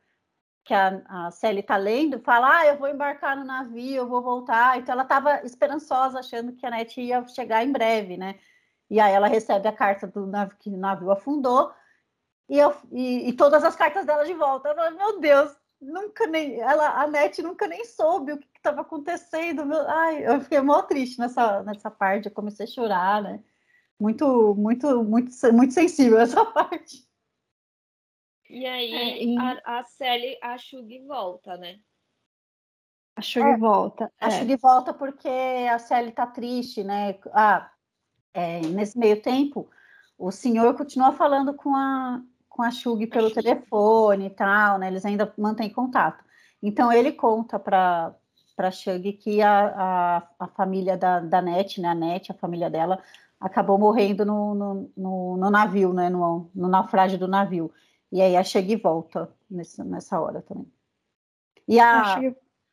que 0.66 0.74
a, 0.74 1.00
a 1.08 1.30
está 1.30 1.76
lendo, 1.76 2.18
fala, 2.20 2.58
ah, 2.58 2.66
eu 2.66 2.76
vou 2.76 2.88
embarcar 2.88 3.36
no 3.36 3.44
navio, 3.44 3.98
eu 3.98 4.08
vou 4.08 4.20
voltar. 4.20 4.76
Então 4.78 4.92
ela 4.94 5.04
estava 5.04 5.40
esperançosa, 5.44 6.18
achando 6.18 6.52
que 6.52 6.66
a 6.66 6.70
Net 6.70 7.00
ia 7.00 7.26
chegar 7.28 7.64
em 7.64 7.70
breve, 7.70 8.16
né? 8.16 8.34
E 8.90 8.98
aí 9.00 9.12
ela 9.12 9.28
recebe 9.28 9.68
a 9.68 9.72
carta 9.72 10.08
do 10.08 10.26
navio, 10.26 10.56
que 10.58 10.68
o 10.68 10.76
navio 10.76 11.12
afundou, 11.12 11.72
e, 12.48 12.58
eu, 12.58 12.74
e, 12.92 13.28
e 13.28 13.32
todas 13.34 13.62
as 13.64 13.76
cartas 13.76 14.04
dela 14.06 14.24
de 14.24 14.34
volta. 14.34 14.68
Ela, 14.70 14.90
meu 14.90 15.20
Deus, 15.20 15.56
nunca 15.80 16.26
nem 16.26 16.60
ela 16.60 17.00
a 17.00 17.06
Net 17.06 17.40
nunca 17.42 17.68
nem 17.68 17.84
soube 17.84 18.32
o 18.32 18.38
que 18.38 18.48
estava 18.56 18.80
acontecendo 18.80 19.64
meu, 19.66 19.88
ai 19.88 20.26
eu 20.26 20.40
fiquei 20.40 20.60
mó 20.60 20.82
triste 20.82 21.18
nessa 21.18 21.62
nessa 21.64 21.90
parte 21.90 22.26
eu 22.26 22.32
comecei 22.32 22.64
a 22.64 22.68
chorar 22.68 23.22
né 23.22 23.42
muito 24.00 24.54
muito 24.54 25.04
muito 25.04 25.30
muito 25.52 25.74
sensível 25.74 26.18
essa 26.18 26.44
parte 26.46 27.05
e 28.50 28.66
aí 28.66 28.94
é, 28.94 29.24
e... 29.24 29.38
A, 29.38 29.78
a 29.78 29.84
Sally 29.84 30.38
a 30.42 30.58
Shug 30.58 30.98
volta 31.06 31.56
né 31.56 31.78
a 33.16 33.20
Shug 33.20 33.46
é, 33.46 33.56
volta 33.56 34.12
a 34.20 34.28
é. 34.28 34.30
Shug 34.30 34.56
volta 34.56 34.94
porque 34.94 35.28
a 35.28 35.78
Sally 35.78 36.12
tá 36.12 36.26
triste 36.26 36.82
né 36.84 37.18
ah 37.32 37.70
é, 38.34 38.60
nesse 38.60 38.98
meio 38.98 39.20
tempo 39.20 39.68
o 40.18 40.30
senhor 40.30 40.74
continua 40.74 41.12
falando 41.12 41.54
com 41.54 41.74
a 41.74 42.22
com 42.56 42.62
a 42.62 42.70
Shug 42.70 43.06
pelo 43.08 43.30
telefone 43.30 44.26
e 44.26 44.30
tal, 44.30 44.78
né? 44.78 44.88
Eles 44.88 45.04
ainda 45.04 45.32
mantêm 45.36 45.68
contato. 45.68 46.24
Então 46.62 46.90
ele 46.90 47.12
conta 47.12 47.58
para 47.58 48.14
para 48.56 48.70
Shug 48.70 49.12
que 49.12 49.42
a, 49.42 49.66
a, 49.76 50.22
a, 50.38 50.48
família 50.48 50.96
da, 50.96 51.20
da 51.20 51.42
Net, 51.42 51.78
né? 51.78 51.88
A 51.88 51.94
Net, 51.94 52.32
a 52.32 52.34
família 52.34 52.70
dela, 52.70 52.98
acabou 53.38 53.78
morrendo 53.78 54.24
no, 54.24 54.54
no, 54.54 54.92
no, 54.96 55.36
no 55.36 55.50
navio, 55.50 55.92
né? 55.92 56.08
No, 56.08 56.50
no, 56.54 56.66
naufrágio 56.66 57.18
do 57.18 57.28
navio. 57.28 57.70
E 58.10 58.20
aí 58.20 58.36
a 58.36 58.44
Shug 58.44 58.76
volta 58.76 59.30
nessa, 59.50 59.84
nessa 59.84 60.20
hora 60.20 60.42
também. 60.42 60.70
E 61.68 61.80
a, 61.80 62.20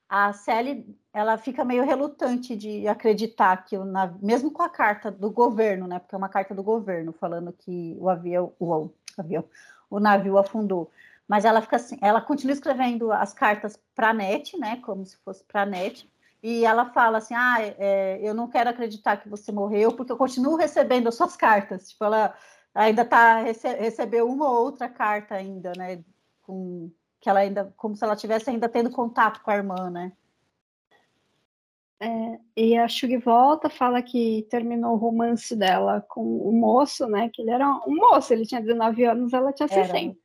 a 0.07 0.31
Sally, 0.34 0.85
ela 1.11 1.38
fica 1.38 1.65
meio 1.65 1.84
relutante 1.84 2.55
de 2.55 2.88
acreditar 2.88 3.65
que 3.65 3.76
o 3.77 3.84
navio, 3.84 4.19
mesmo 4.22 4.51
com 4.51 4.61
a 4.61 4.69
carta 4.69 5.10
do 5.10 5.31
governo, 5.31 5.88
né? 5.88 5.99
Porque 5.99 6.14
é 6.14 6.18
uma 6.18 6.30
carta 6.30 6.53
do 6.53 6.61
governo 6.61 7.11
falando 7.11 7.51
que 7.51 7.97
o 7.99 8.10
avião, 8.10 8.53
o, 8.60 8.93
avião, 9.18 9.43
o 9.89 9.99
navio 9.99 10.38
afundou. 10.38 10.91
Mas 11.27 11.45
ela 11.45 11.61
fica 11.61 11.77
assim, 11.77 11.97
ela 12.01 12.22
continua 12.22 12.53
escrevendo 12.53 13.11
as 13.11 13.34
cartas 13.34 13.80
para 13.95 14.10
a 14.10 14.14
NET, 14.14 14.57
né? 14.60 14.77
Como 14.77 15.05
se 15.05 15.18
fosse 15.18 15.43
para 15.45 15.64
a 15.64 15.65
NET. 15.65 16.07
E 16.43 16.65
ela 16.65 16.85
fala 16.91 17.19
assim: 17.19 17.34
ah, 17.34 17.57
é, 17.60 18.19
eu 18.22 18.34
não 18.34 18.47
quero 18.47 18.69
acreditar 18.69 19.18
que 19.18 19.30
você 19.30 19.51
morreu, 19.51 19.93
porque 19.93 20.11
eu 20.11 20.18
continuo 20.18 20.57
recebendo 20.57 21.07
as 21.07 21.15
suas 21.15 21.35
cartas. 21.35 21.89
Tipo, 21.89 22.03
ela 22.05 22.35
ainda 22.73 23.05
tá 23.05 23.41
rece 23.41 23.67
recebeu 23.75 24.27
uma 24.27 24.49
ou 24.49 24.65
outra 24.65 24.89
carta 24.89 25.35
ainda, 25.35 25.73
né? 25.77 26.03
Com 26.41 26.91
que 27.19 27.29
ela 27.29 27.39
ainda, 27.39 27.73
como 27.77 27.95
se 27.95 28.03
ela 28.03 28.15
tivesse 28.15 28.49
ainda 28.49 28.67
tendo 28.67 28.91
contato 28.91 29.41
com 29.41 29.49
a 29.49 29.55
irmã, 29.55 29.89
né? 29.89 30.11
É, 31.99 32.39
e 32.57 32.77
a 32.77 32.85
Shug 32.85 33.15
volta, 33.17 33.69
fala 33.69 34.01
que 34.01 34.45
terminou 34.49 34.93
o 34.93 34.97
romance 34.97 35.55
dela 35.55 36.05
com 36.09 36.21
o 36.21 36.51
moço, 36.51 37.07
né? 37.07 37.29
Que 37.29 37.41
ele 37.41 37.51
era 37.51 37.65
um 37.87 37.95
moço, 37.95 38.33
ele 38.33 38.45
tinha 38.45 38.59
19 38.59 39.05
anos, 39.05 39.31
ela 39.31 39.53
tinha 39.53 39.69
60. 39.69 39.97
Era. 39.97 40.15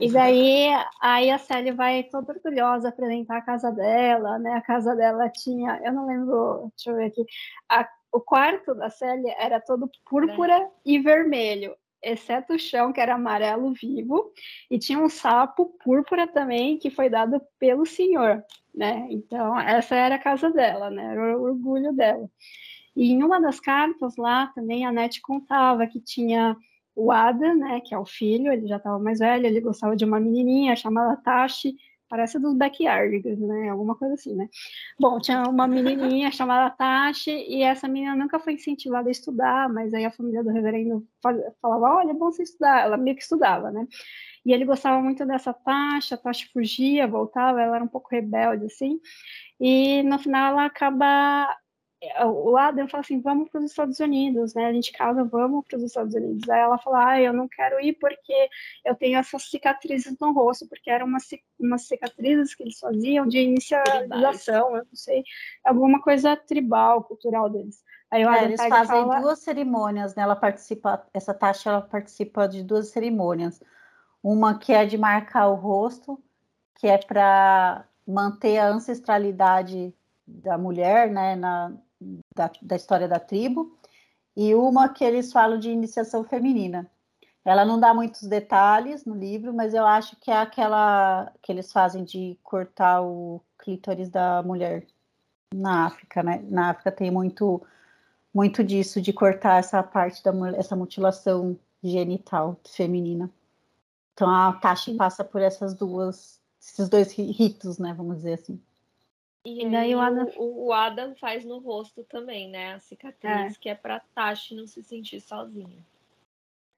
E 0.00 0.10
daí 0.10 0.68
aí 1.02 1.28
a 1.28 1.38
Sally 1.38 1.72
vai 1.72 2.04
toda 2.04 2.32
orgulhosa 2.32 2.88
apresentar 2.88 3.38
a 3.38 3.42
casa 3.42 3.70
dela, 3.70 4.38
né? 4.38 4.54
A 4.54 4.62
casa 4.62 4.94
dela 4.94 5.28
tinha, 5.28 5.78
eu 5.84 5.92
não 5.92 6.06
lembro, 6.06 6.72
deixa 6.74 6.90
eu 6.90 6.96
ver 6.96 7.06
aqui, 7.06 7.26
a, 7.68 7.86
o 8.12 8.20
quarto 8.20 8.74
da 8.74 8.90
Sally 8.90 9.30
era 9.38 9.60
todo 9.60 9.90
púrpura 10.04 10.54
é. 10.54 10.70
e 10.84 10.98
vermelho, 10.98 11.74
exceto 12.02 12.54
o 12.54 12.58
chão 12.58 12.92
que 12.92 13.00
era 13.00 13.14
amarelo 13.14 13.72
vivo, 13.72 14.32
e 14.70 14.78
tinha 14.78 14.98
um 14.98 15.08
sapo 15.08 15.66
púrpura 15.82 16.26
também 16.26 16.78
que 16.78 16.90
foi 16.90 17.08
dado 17.08 17.40
pelo 17.58 17.84
senhor 17.84 18.44
né? 18.78 19.08
Então, 19.10 19.58
essa 19.58 19.96
era 19.96 20.14
a 20.14 20.20
casa 20.20 20.50
dela, 20.50 20.88
né? 20.88 21.04
Era 21.12 21.36
o 21.36 21.42
orgulho 21.42 21.92
dela. 21.92 22.30
E 22.94 23.10
em 23.12 23.22
uma 23.24 23.40
das 23.40 23.58
cartas 23.58 24.16
lá 24.16 24.46
também 24.54 24.86
a 24.86 24.92
Nete 24.92 25.20
contava 25.20 25.86
que 25.86 26.00
tinha 26.00 26.56
o 26.94 27.12
Ada, 27.12 27.54
né, 27.54 27.80
que 27.80 27.94
é 27.94 27.98
o 27.98 28.04
filho, 28.04 28.52
ele 28.52 28.66
já 28.66 28.76
estava 28.76 28.98
mais 28.98 29.20
velho, 29.20 29.46
ele 29.46 29.60
gostava 29.60 29.94
de 29.94 30.04
uma 30.04 30.18
menininha 30.18 30.74
chamada 30.74 31.16
Tashi, 31.16 31.76
parece 32.08 32.38
dos 32.38 32.54
backyardigans, 32.54 33.38
né, 33.38 33.68
alguma 33.68 33.94
coisa 33.94 34.14
assim, 34.14 34.34
né. 34.34 34.48
Bom, 34.98 35.18
tinha 35.18 35.42
uma 35.48 35.66
menininha 35.66 36.30
chamada 36.30 36.74
Tashi 36.74 37.30
e 37.30 37.62
essa 37.62 37.86
menina 37.86 38.16
nunca 38.16 38.38
foi 38.38 38.54
incentivada 38.54 39.08
a 39.08 39.12
estudar, 39.12 39.68
mas 39.68 39.92
aí 39.92 40.04
a 40.04 40.10
família 40.10 40.42
do 40.42 40.50
reverendo 40.50 41.06
falava, 41.60 41.96
olha, 41.96 42.10
é 42.10 42.14
bom 42.14 42.30
você 42.30 42.42
estudar, 42.42 42.84
ela 42.84 42.96
meio 42.96 43.16
que 43.16 43.22
estudava, 43.22 43.70
né. 43.70 43.86
E 44.44 44.52
ele 44.52 44.64
gostava 44.64 45.00
muito 45.02 45.26
dessa 45.26 45.52
Tasha, 45.52 46.14
a 46.14 46.18
Tasha 46.18 46.48
fugia, 46.52 47.06
voltava, 47.06 47.60
ela 47.60 47.76
era 47.76 47.84
um 47.84 47.88
pouco 47.88 48.08
rebelde, 48.10 48.64
assim. 48.64 48.98
E 49.60 50.02
no 50.04 50.18
final 50.18 50.52
ela 50.52 50.64
acaba. 50.64 51.54
O 52.24 52.56
Adam 52.56 52.86
fala 52.86 53.00
assim: 53.00 53.20
vamos 53.20 53.48
para 53.48 53.58
os 53.60 53.70
Estados 53.70 53.98
Unidos, 53.98 54.54
né? 54.54 54.66
A 54.66 54.72
gente 54.72 54.92
casa, 54.92 55.24
vamos 55.24 55.66
para 55.66 55.78
os 55.78 55.82
Estados 55.82 56.14
Unidos. 56.14 56.48
Aí 56.48 56.60
ela 56.60 56.78
fala: 56.78 57.10
ah, 57.10 57.20
eu 57.20 57.32
não 57.32 57.48
quero 57.48 57.80
ir 57.80 57.94
porque 57.94 58.48
eu 58.84 58.94
tenho 58.94 59.18
essas 59.18 59.50
cicatrizes 59.50 60.16
no 60.20 60.32
rosto, 60.32 60.68
porque 60.68 60.90
eram 60.90 61.06
umas, 61.06 61.28
umas 61.58 61.88
cicatrizes 61.88 62.54
que 62.54 62.62
eles 62.62 62.78
faziam 62.78 63.26
de 63.26 63.38
inicialização, 63.38 64.76
eu 64.76 64.84
não 64.84 64.94
sei, 64.94 65.24
alguma 65.64 66.00
coisa 66.00 66.36
tribal, 66.36 67.02
cultural 67.02 67.50
deles. 67.50 67.82
Aí 68.10 68.24
o 68.24 68.30
é, 68.30 68.44
eles 68.44 68.64
fazem 68.64 69.02
fala... 69.02 69.20
duas 69.20 69.40
cerimônias, 69.40 70.14
né? 70.14 70.22
Ela 70.22 70.36
participa, 70.36 71.04
essa 71.12 71.34
taxa 71.34 71.70
ela 71.70 71.82
participa 71.82 72.46
de 72.46 72.62
duas 72.62 72.88
cerimônias 72.88 73.60
uma 74.22 74.58
que 74.58 74.72
é 74.72 74.84
de 74.84 74.98
marcar 74.98 75.48
o 75.48 75.54
rosto, 75.54 76.22
que 76.74 76.86
é 76.86 76.98
para 76.98 77.84
manter 78.06 78.58
a 78.58 78.68
ancestralidade 78.68 79.94
da 80.26 80.58
mulher, 80.58 81.10
né, 81.10 81.36
na, 81.36 81.72
da, 82.34 82.50
da 82.62 82.76
história 82.76 83.08
da 83.08 83.18
tribo, 83.20 83.76
e 84.36 84.54
uma 84.54 84.88
que 84.88 85.04
eles 85.04 85.32
falam 85.32 85.58
de 85.58 85.70
iniciação 85.70 86.24
feminina. 86.24 86.90
Ela 87.44 87.64
não 87.64 87.80
dá 87.80 87.94
muitos 87.94 88.22
detalhes 88.22 89.04
no 89.04 89.14
livro, 89.14 89.54
mas 89.54 89.74
eu 89.74 89.86
acho 89.86 90.16
que 90.16 90.30
é 90.30 90.36
aquela 90.36 91.32
que 91.42 91.50
eles 91.50 91.72
fazem 91.72 92.04
de 92.04 92.38
cortar 92.42 93.02
o 93.02 93.40
clítoris 93.58 94.10
da 94.10 94.42
mulher 94.42 94.86
na 95.54 95.86
África, 95.86 96.22
né? 96.22 96.44
Na 96.48 96.70
África 96.70 96.92
tem 96.92 97.10
muito 97.10 97.62
muito 98.34 98.62
disso 98.62 99.00
de 99.00 99.12
cortar 99.12 99.58
essa 99.58 99.82
parte 99.82 100.22
da 100.22 100.32
mulher, 100.32 100.58
essa 100.58 100.76
mutilação 100.76 101.58
genital 101.82 102.60
feminina. 102.64 103.30
Então 104.12 104.28
a 104.28 104.52
Tashi 104.52 104.94
passa 104.94 105.24
por 105.24 105.40
essas 105.40 105.74
duas, 105.74 106.40
esses 106.60 106.88
dois 106.88 107.12
ritos, 107.12 107.78
né? 107.78 107.94
Vamos 107.94 108.16
dizer 108.18 108.34
assim. 108.34 108.60
E, 109.44 109.64
e 109.64 109.70
daí 109.70 109.94
o 109.94 110.00
Adam... 110.00 110.30
O, 110.36 110.66
o 110.66 110.72
Adam 110.72 111.14
faz 111.14 111.44
no 111.44 111.58
rosto 111.58 112.04
também, 112.04 112.48
né? 112.48 112.74
A 112.74 112.80
cicatriz, 112.80 113.56
é. 113.56 113.58
que 113.58 113.68
é 113.68 113.74
pra 113.74 114.00
Tashi 114.14 114.54
não 114.54 114.66
se 114.66 114.82
sentir 114.82 115.20
sozinha. 115.20 115.84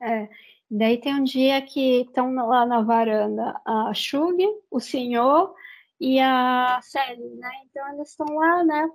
É. 0.00 0.28
Daí 0.70 0.98
tem 0.98 1.14
um 1.14 1.24
dia 1.24 1.60
que 1.62 2.02
estão 2.02 2.32
lá 2.34 2.64
na 2.64 2.80
varanda 2.80 3.60
a 3.64 3.92
Shug, 3.92 4.38
o 4.70 4.78
senhor 4.78 5.54
e 5.98 6.20
a 6.20 6.80
Sally, 6.82 7.34
né? 7.34 7.50
Então 7.64 7.92
eles 7.92 8.10
estão 8.10 8.26
lá, 8.36 8.62
né? 8.62 8.88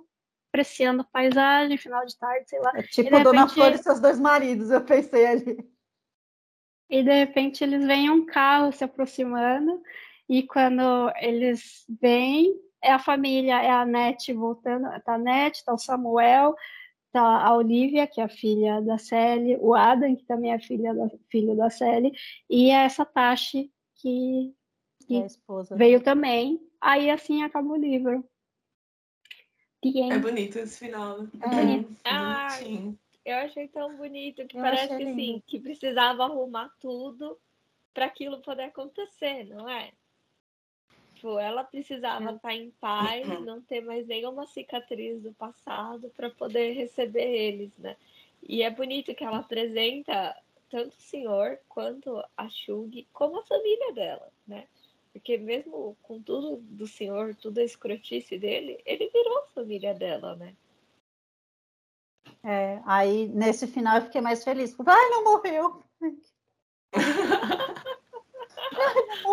Apreciando 0.48 1.02
a 1.02 1.04
paisagem, 1.04 1.76
final 1.76 2.04
de 2.06 2.16
tarde, 2.16 2.48
sei 2.48 2.60
lá. 2.60 2.72
É 2.74 2.82
tipo 2.82 3.10
repente, 3.10 3.24
Dona 3.24 3.46
Flor 3.46 3.72
e 3.72 3.78
seus 3.78 4.00
dois 4.00 4.18
maridos, 4.18 4.70
eu 4.70 4.82
pensei 4.82 5.26
ali. 5.26 5.70
E 6.88 7.02
de 7.02 7.12
repente 7.12 7.62
eles 7.62 7.84
veem 7.84 8.10
um 8.10 8.24
carro 8.24 8.72
se 8.72 8.82
aproximando, 8.82 9.82
e 10.28 10.44
quando 10.44 11.12
eles 11.16 11.84
vêm, 12.00 12.58
é 12.86 12.92
a 12.92 12.98
família, 12.98 13.60
é 13.60 13.70
a 13.70 13.84
Nete 13.84 14.32
voltando, 14.32 14.88
tá 15.02 15.14
a 15.14 15.18
Nete, 15.18 15.64
tá 15.64 15.74
o 15.74 15.78
Samuel, 15.78 16.54
tá 17.12 17.44
a 17.44 17.54
Olivia, 17.54 18.06
que 18.06 18.20
é 18.20 18.24
a 18.24 18.28
filha 18.28 18.80
da 18.80 18.96
Sally, 18.96 19.56
o 19.60 19.74
Adam, 19.74 20.14
que 20.14 20.24
também 20.24 20.52
é 20.52 20.58
filha 20.58 20.94
da, 20.94 21.08
filho 21.28 21.56
da 21.56 21.68
Sally, 21.68 22.12
e 22.48 22.70
essa 22.70 23.04
Tashi, 23.04 23.72
que, 23.96 24.54
que 25.06 25.16
é 25.16 25.26
veio 25.76 26.02
também. 26.02 26.60
Aí 26.80 27.10
assim 27.10 27.42
acaba 27.42 27.72
o 27.72 27.76
livro. 27.76 28.24
É 29.82 30.18
bonito 30.18 30.58
esse 30.58 30.78
final, 30.78 31.22
né? 31.22 31.28
É 31.40 31.48
bonito. 31.48 31.96
Ah, 32.04 32.48
eu 33.24 33.36
achei 33.38 33.68
tão 33.68 33.96
bonito 33.96 34.46
que 34.46 34.56
eu 34.56 34.62
parece 34.62 34.96
que 34.96 35.14
sim, 35.14 35.42
que 35.46 35.60
precisava 35.60 36.24
arrumar 36.24 36.70
tudo 36.80 37.38
para 37.92 38.06
aquilo 38.06 38.42
poder 38.42 38.64
acontecer, 38.64 39.44
não 39.44 39.68
é? 39.68 39.92
Tipo, 41.16 41.38
ela 41.38 41.64
precisava 41.64 42.32
estar 42.32 42.34
é. 42.34 42.38
tá 42.38 42.54
em 42.54 42.70
paz, 42.72 43.26
uhum. 43.26 43.40
não 43.40 43.62
ter 43.62 43.80
mais 43.80 44.06
nenhuma 44.06 44.46
cicatriz 44.46 45.22
do 45.22 45.32
passado 45.32 46.10
para 46.14 46.28
poder 46.28 46.72
receber 46.72 47.24
eles, 47.24 47.72
né? 47.78 47.96
E 48.42 48.62
é 48.62 48.70
bonito 48.70 49.14
que 49.14 49.24
ela 49.24 49.38
apresenta 49.38 50.36
tanto 50.68 50.94
o 50.94 51.00
senhor 51.00 51.58
quanto 51.68 52.22
a 52.36 52.48
Shug 52.50 53.08
como 53.14 53.38
a 53.38 53.44
família 53.44 53.94
dela, 53.94 54.30
né? 54.46 54.68
Porque 55.10 55.38
mesmo 55.38 55.96
com 56.02 56.20
tudo 56.20 56.56
do 56.56 56.86
senhor, 56.86 57.34
toda 57.34 57.62
a 57.62 57.64
escrotice 57.64 58.36
dele, 58.36 58.78
ele 58.84 59.08
virou 59.08 59.38
a 59.38 59.46
família 59.54 59.94
dela, 59.94 60.36
né? 60.36 60.54
É, 62.44 62.82
aí 62.84 63.26
nesse 63.28 63.66
final 63.66 63.96
eu 63.96 64.02
fiquei 64.02 64.20
mais 64.20 64.44
feliz. 64.44 64.76
Ai, 64.86 65.08
não 65.08 65.24
morreu. 65.24 65.82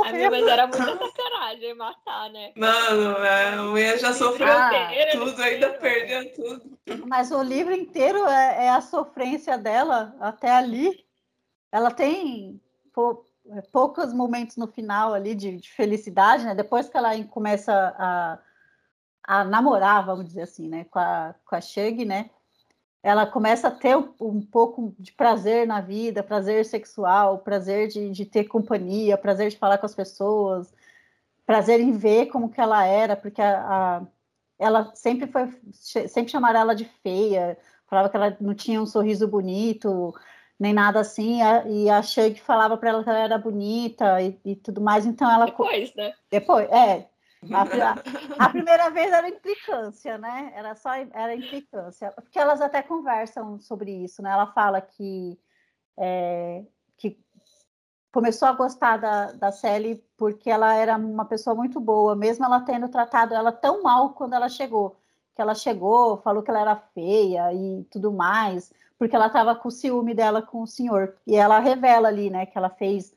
Ai, 0.05 0.29
mas 0.29 0.47
era 0.47 0.67
muita 0.67 0.97
sacanagem 0.97 1.73
matar, 1.75 2.29
né? 2.29 2.51
Mano, 2.55 3.17
é, 3.23 3.53
a 3.53 3.63
mulher 3.63 3.99
já 3.99 4.13
sofreu 4.13 4.47
ah, 4.47 4.69
tudo, 5.11 5.41
ainda 5.41 5.69
perdeu 5.71 6.33
tudo. 6.33 6.77
Mas 7.07 7.31
o 7.31 7.41
livro 7.41 7.73
inteiro 7.73 8.27
é, 8.27 8.65
é, 8.65 8.69
a 8.69 8.81
sofrência 8.81 9.57
dela 9.57 10.15
até 10.19 10.51
ali. 10.51 11.03
Ela 11.71 11.89
tem 11.89 12.61
pou, 12.93 13.25
é, 13.49 13.61
poucos 13.61 14.13
momentos 14.13 14.57
no 14.57 14.67
final 14.67 15.13
ali 15.13 15.33
de, 15.33 15.57
de, 15.57 15.71
felicidade, 15.71 16.45
né? 16.45 16.53
Depois 16.53 16.87
que 16.87 16.97
ela 16.97 17.11
começa 17.25 17.73
a, 17.97 18.39
a 19.23 19.43
namorar, 19.43 20.05
vamos 20.05 20.25
dizer 20.25 20.43
assim, 20.43 20.67
né? 20.67 20.85
Com 20.85 20.99
a, 20.99 21.35
com 21.45 21.55
a 21.55 21.61
Shug, 21.61 22.05
né? 22.05 22.29
Ela 23.03 23.27
começa 23.27 23.67
a 23.67 23.71
ter 23.71 23.97
um, 23.97 24.41
pouco 24.41 24.95
de 24.97 25.11
prazer 25.11 25.67
na 25.67 25.81
vida, 25.81 26.23
prazer 26.23 26.63
sexual, 26.63 27.39
prazer 27.39 27.89
de, 27.89 28.09
de, 28.09 28.25
ter 28.25 28.45
companhia, 28.45 29.17
prazer 29.17 29.49
de 29.49 29.57
falar 29.57 29.77
com 29.77 29.85
as 29.85 29.93
pessoas, 29.93 30.73
prazer 31.45 31.81
em 31.81 31.91
ver 31.91 32.27
como 32.27 32.49
que 32.49 32.61
ela 32.61 32.85
era, 32.85 33.17
porque 33.17 33.41
a, 33.41 33.59
a, 33.59 34.01
ela 34.57 34.95
sempre 34.95 35.27
foi, 35.27 35.49
sempre 36.07 36.31
chamaram 36.31 36.61
ela 36.61 36.73
de 36.73 36.85
feia, 36.85 37.57
falava 37.87 38.09
que 38.09 38.15
ela 38.15 38.37
não 38.39 38.55
tinha 38.55 38.81
um 38.81 38.85
sorriso 38.85 39.27
bonito, 39.27 40.15
nem 40.57 40.73
nada 40.73 41.01
assim, 41.01 41.39
e 41.67 41.89
a 41.89 42.01
Shug 42.01 42.39
falava 42.39 42.77
para 42.77 42.89
ela 42.89 43.03
que 43.03 43.09
ela 43.09 43.19
era 43.19 43.37
bonita 43.37 44.21
e, 44.21 44.39
e, 44.45 44.55
tudo 44.55 44.79
mais, 44.79 45.05
então 45.05 45.29
ela... 45.29 45.45
Depois, 45.47 45.93
né? 45.93 46.13
Depois, 46.31 46.71
é, 46.71 47.09
a, 47.51 48.45
a, 48.45 48.49
primeira 48.49 48.89
vez 48.89 49.11
era 49.11 49.27
implicância, 49.27 50.17
né? 50.17 50.51
Era 50.55 50.75
só 50.75 50.93
era 50.93 51.35
implicância. 51.35 52.11
Porque 52.11 52.39
elas 52.39 52.61
até 52.61 52.81
conversam 52.81 53.59
sobre 53.59 53.91
isso, 53.91 54.21
né? 54.21 54.31
Ela 54.31 54.47
fala 54.47 54.79
que, 54.81 55.37
é, 55.97 56.63
que 56.97 57.19
começou 58.11 58.47
a 58.47 58.53
gostar 58.53 58.97
da, 58.97 59.31
da 59.31 59.51
Sally 59.51 60.03
porque 60.17 60.49
ela 60.49 60.73
era 60.75 60.95
uma 60.95 61.25
pessoa 61.25 61.55
muito 61.55 61.79
boa, 61.79 62.15
mesmo 62.15 62.45
ela 62.45 62.61
tendo 62.61 62.87
tratado 62.87 63.33
ela 63.33 63.51
tão 63.51 63.83
mal 63.83 64.11
quando 64.11 64.33
ela 64.33 64.49
chegou. 64.49 64.95
Que 65.35 65.41
ela 65.41 65.55
chegou, 65.55 66.17
falou 66.17 66.43
que 66.43 66.51
ela 66.51 66.61
era 66.61 66.75
feia 66.75 67.51
e 67.53 67.83
tudo 67.91 68.13
mais, 68.13 68.71
porque 68.99 69.15
ela 69.15 69.27
estava 69.27 69.55
com 69.55 69.69
ciúme 69.71 70.13
dela 70.13 70.41
com 70.41 70.61
o 70.61 70.67
senhor. 70.67 71.15
E 71.25 71.35
ela 71.35 71.59
revela 71.59 72.07
ali, 72.07 72.29
né, 72.29 72.45
que 72.45 72.57
ela 72.57 72.69
fez 72.69 73.13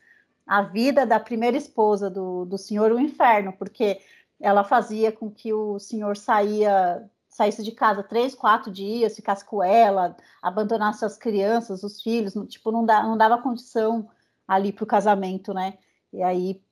a 0.46 0.62
vida 0.62 1.04
da 1.04 1.18
primeira 1.18 1.56
esposa 1.56 2.08
do, 2.08 2.44
do 2.44 2.56
senhor 2.56 2.92
um 2.92 3.00
inferno, 3.00 3.52
porque 3.52 4.00
ela 4.40 4.64
fazia 4.64 5.10
com 5.12 5.30
que 5.30 5.52
o 5.52 5.78
senhor 5.78 6.16
saía 6.16 7.08
saísse 7.36 7.62
de 7.62 7.70
casa 7.72 8.02
três, 8.02 8.34
quatro 8.34 8.70
dias, 8.72 9.14
ficasse 9.14 9.44
com 9.44 9.62
ela, 9.62 10.16
abandonasse 10.40 11.04
as 11.04 11.18
crianças, 11.18 11.82
os 11.82 12.00
filhos, 12.00 12.32
tipo, 12.48 12.72
não, 12.72 12.82
dá, 12.82 13.02
não 13.02 13.14
dava 13.14 13.42
condição 13.42 14.08
ali 14.48 14.72
para 14.72 14.84
o 14.84 14.86
casamento, 14.86 15.52
né? 15.52 15.76
E 16.10 16.22
aí 16.22 16.62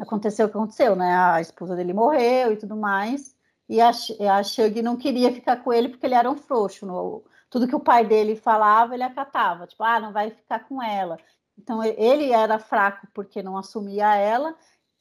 aconteceu 0.00 0.46
o 0.46 0.48
que 0.48 0.56
aconteceu, 0.56 0.96
né? 0.96 1.14
A 1.14 1.40
esposa 1.40 1.76
dele 1.76 1.92
morreu 1.92 2.52
e 2.52 2.56
tudo 2.56 2.74
mais, 2.76 3.36
e 3.68 3.78
a, 3.78 3.90
a 3.90 4.42
Shug 4.42 4.80
não 4.80 4.96
queria 4.96 5.32
ficar 5.32 5.62
com 5.62 5.70
ele 5.70 5.90
porque 5.90 6.06
ele 6.06 6.14
era 6.14 6.30
um 6.30 6.36
frouxo. 6.36 6.86
No, 6.86 7.22
tudo 7.50 7.68
que 7.68 7.76
o 7.76 7.80
pai 7.80 8.06
dele 8.06 8.36
falava, 8.36 8.94
ele 8.94 9.02
acatava, 9.02 9.66
tipo, 9.66 9.82
ah, 9.82 10.00
não 10.00 10.12
vai 10.12 10.30
ficar 10.30 10.60
com 10.60 10.82
ela. 10.82 11.18
Então 11.58 11.84
ele 11.84 12.32
era 12.32 12.58
fraco 12.58 13.06
porque 13.12 13.42
não 13.42 13.56
assumia 13.56 14.16
ela, 14.16 14.56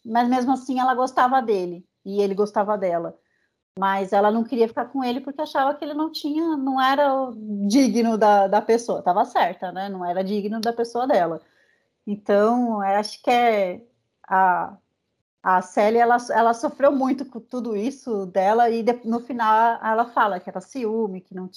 mas 0.06 0.28
mesmo 0.28 0.52
assim 0.54 0.80
ela 0.80 0.94
gostava 0.94 1.42
dele 1.42 1.86
e 2.06 2.22
ele 2.22 2.34
gostava 2.36 2.78
dela. 2.78 3.18
Mas 3.78 4.14
ela 4.14 4.32
não 4.32 4.44
queria 4.44 4.68
ficar 4.68 4.86
com 4.86 5.04
ele 5.04 5.20
porque 5.20 5.42
achava 5.42 5.74
que 5.74 5.84
ele 5.84 5.96
não 5.96 6.12
tinha, 6.12 6.56
não 6.58 6.80
era 6.80 7.32
digno 7.68 8.18
da, 8.18 8.48
da 8.48 8.62
pessoa. 8.62 9.02
Tava 9.02 9.26
certa, 9.26 9.72
né? 9.72 9.90
Não 9.90 10.06
era 10.06 10.24
digno 10.24 10.60
da 10.62 10.72
pessoa 10.72 11.08
dela. 11.08 11.42
Então, 12.06 12.82
acho 12.82 13.22
que 13.24 13.32
é 13.32 13.82
a, 14.28 14.78
a 15.42 15.62
Célia, 15.62 16.04
ela, 16.04 16.18
ela 16.32 16.54
sofreu 16.54 16.92
muito 16.92 17.26
com 17.26 17.40
tudo 17.40 17.76
isso 17.76 18.26
dela 18.28 18.70
e 18.70 18.84
de, 18.84 18.94
no 19.06 19.20
final 19.22 19.80
ela 19.84 20.06
fala 20.06 20.40
que 20.40 20.50
era 20.50 20.62
ciúme, 20.62 21.22
que 21.22 21.34
não 21.36 21.50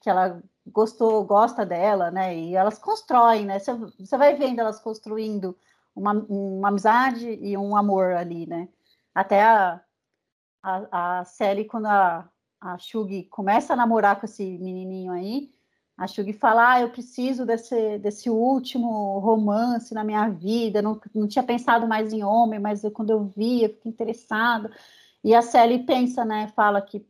que 0.00 0.10
ela 0.10 0.42
gostou, 0.66 1.24
gosta 1.24 1.64
dela, 1.64 2.10
né? 2.10 2.36
E 2.36 2.54
elas 2.54 2.78
constroem, 2.78 3.46
né? 3.46 3.58
Você 3.58 4.16
vai 4.16 4.34
vendo 4.34 4.60
elas 4.60 4.78
construindo 4.78 5.56
uma, 5.94 6.12
uma 6.12 6.68
amizade 6.68 7.28
e 7.28 7.56
um 7.56 7.76
amor 7.76 8.12
ali, 8.12 8.46
né? 8.46 8.68
Até 9.14 9.42
a, 9.42 9.80
a, 10.62 11.20
a 11.20 11.24
série, 11.24 11.64
quando 11.64 11.86
a, 11.86 12.28
a 12.60 12.78
Shug 12.78 13.24
começa 13.24 13.72
a 13.72 13.76
namorar 13.76 14.18
com 14.18 14.26
esse 14.26 14.58
menininho 14.58 15.12
aí, 15.12 15.52
a 15.96 16.06
Shug 16.06 16.32
fala, 16.32 16.72
ah, 16.72 16.80
eu 16.80 16.90
preciso 16.90 17.46
desse, 17.46 17.98
desse 17.98 18.28
último 18.28 19.18
romance 19.20 19.94
na 19.94 20.02
minha 20.02 20.28
vida, 20.28 20.82
não, 20.82 21.00
não 21.14 21.28
tinha 21.28 21.44
pensado 21.44 21.86
mais 21.86 22.12
em 22.12 22.24
homem, 22.24 22.58
mas 22.58 22.82
eu, 22.82 22.90
quando 22.90 23.10
eu 23.10 23.24
vi, 23.24 23.62
eu 23.62 23.68
fiquei 23.68 23.92
interessada. 23.92 24.72
E 25.22 25.34
a 25.34 25.40
Sally 25.40 25.84
pensa, 25.84 26.24
né, 26.24 26.48
fala 26.48 26.82
que 26.82 27.06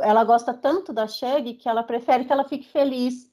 ela 0.00 0.24
gosta 0.24 0.52
tanto 0.52 0.92
da 0.92 1.06
Shug 1.06 1.54
que 1.54 1.68
ela 1.68 1.82
prefere 1.82 2.24
que 2.24 2.32
ela 2.32 2.44
fique 2.44 2.68
feliz 2.68 3.28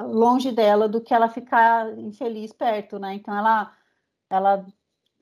longe 0.00 0.50
dela 0.52 0.88
do 0.88 1.00
que 1.00 1.12
ela 1.12 1.28
ficar 1.28 1.96
infeliz 1.98 2.52
perto, 2.52 2.98
né? 2.98 3.14
Então 3.14 3.36
ela 3.36 3.72
ela 4.30 4.66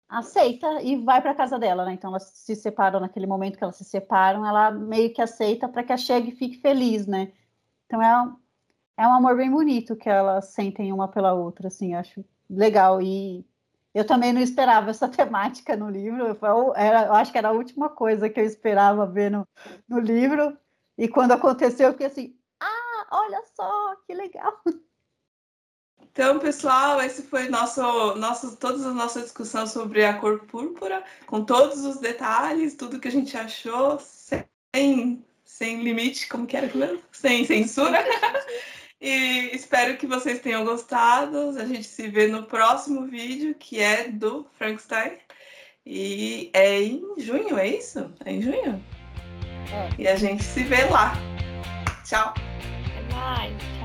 aceita 0.09 0.83
e 0.83 0.97
vai 0.97 1.23
para 1.23 1.35
casa 1.35 1.59
dela, 1.59 1.85
né? 1.85 1.95
Então 1.95 2.11
elas 2.11 2.25
se 2.35 2.55
separam 2.55 3.01
naquele 3.01 3.27
momento 3.27 3.57
que 3.57 3.65
elas 3.65 3.77
se 3.77 3.85
separam, 3.85 4.47
ela 4.47 4.71
meio 4.71 5.13
que 5.13 5.23
aceita 5.23 5.69
para 5.69 5.83
que 5.83 5.93
a 5.93 5.97
Shag 5.97 6.31
fique 6.33 6.59
feliz, 6.59 7.07
né? 7.07 7.33
Então 7.87 8.03
é 8.03 8.33
é 8.97 9.07
um 9.07 9.15
amor 9.15 9.37
bem 9.37 9.51
bonito 9.51 9.97
que 9.97 10.09
elas 10.09 10.49
sentem 10.49 10.93
uma 10.93 11.09
pela 11.09 11.33
outra, 11.33 11.69
assim, 11.69 11.95
acho 11.95 12.25
legal 12.49 13.01
e 13.01 13.45
eu 13.95 14.07
também 14.07 14.33
não 14.33 14.41
esperava 14.41 14.91
essa 14.91 15.09
temática 15.09 15.77
no 15.77 15.89
livro, 15.91 16.39
eu, 16.43 16.75
era, 16.77 17.07
eu 17.07 17.13
acho 17.15 17.33
que 17.33 17.39
era 17.39 17.49
a 17.49 17.53
última 17.53 17.89
coisa 17.89 18.29
que 18.29 18.41
eu 18.41 18.45
esperava 18.45 19.07
ver 19.07 19.31
no, 19.31 19.47
no 19.89 19.99
livro, 19.99 20.57
e 20.97 21.09
quando 21.09 21.33
aconteceu 21.33 21.89
eu 21.89 21.93
fiquei 21.93 22.07
assim, 22.07 22.37
ah, 22.61 23.07
olha 23.11 23.43
só, 23.55 23.97
que 24.07 24.15
legal. 24.15 24.61
Então, 26.13 26.39
pessoal, 26.39 27.01
esse 27.01 27.23
foi 27.23 27.49
nosso, 27.49 27.81
nosso, 28.17 28.55
toda 28.57 28.87
a 28.87 28.93
nossa 28.93 29.23
discussão 29.23 29.67
sobre 29.67 30.05
a 30.05 30.13
cor 30.13 30.41
púrpura, 30.41 31.03
com 31.27 31.43
todos 31.43 31.87
os 31.87 31.97
detalhes, 32.01 32.75
tudo 32.75 33.01
que 33.01 33.09
a 33.09 33.11
gente 33.11 33.35
achou, 33.35 33.99
sem, 33.99 35.25
sem 35.43 35.83
limite, 35.83 36.29
como 36.29 36.47
que 36.47 36.55
era 36.55 36.71
mesmo? 36.75 37.03
Sem 37.11 37.47
censura. 37.47 38.05
e 39.01 39.57
espero 39.57 39.97
que 39.97 40.07
vocês 40.07 40.41
tenham 40.41 40.67
gostado. 40.67 41.59
A 41.59 41.65
gente 41.65 41.85
se 41.85 42.07
vê 42.09 42.27
no 42.27 42.43
próximo 42.43 43.07
vídeo, 43.07 43.55
que 43.59 43.81
é 43.81 44.09
do 44.09 44.47
Frankenstein. 44.59 45.13
E 45.87 46.51
é 46.53 46.83
em 46.83 47.03
junho, 47.17 47.59
é 47.59 47.69
isso? 47.69 48.13
É 48.27 48.33
em 48.33 48.43
junho? 48.43 48.85
É. 49.73 50.03
E 50.03 50.07
a 50.07 50.17
gente 50.17 50.45
se 50.45 50.63
vê 50.63 50.85
lá. 50.85 51.15
Tchau. 52.05 52.35
Mais. 53.11 53.82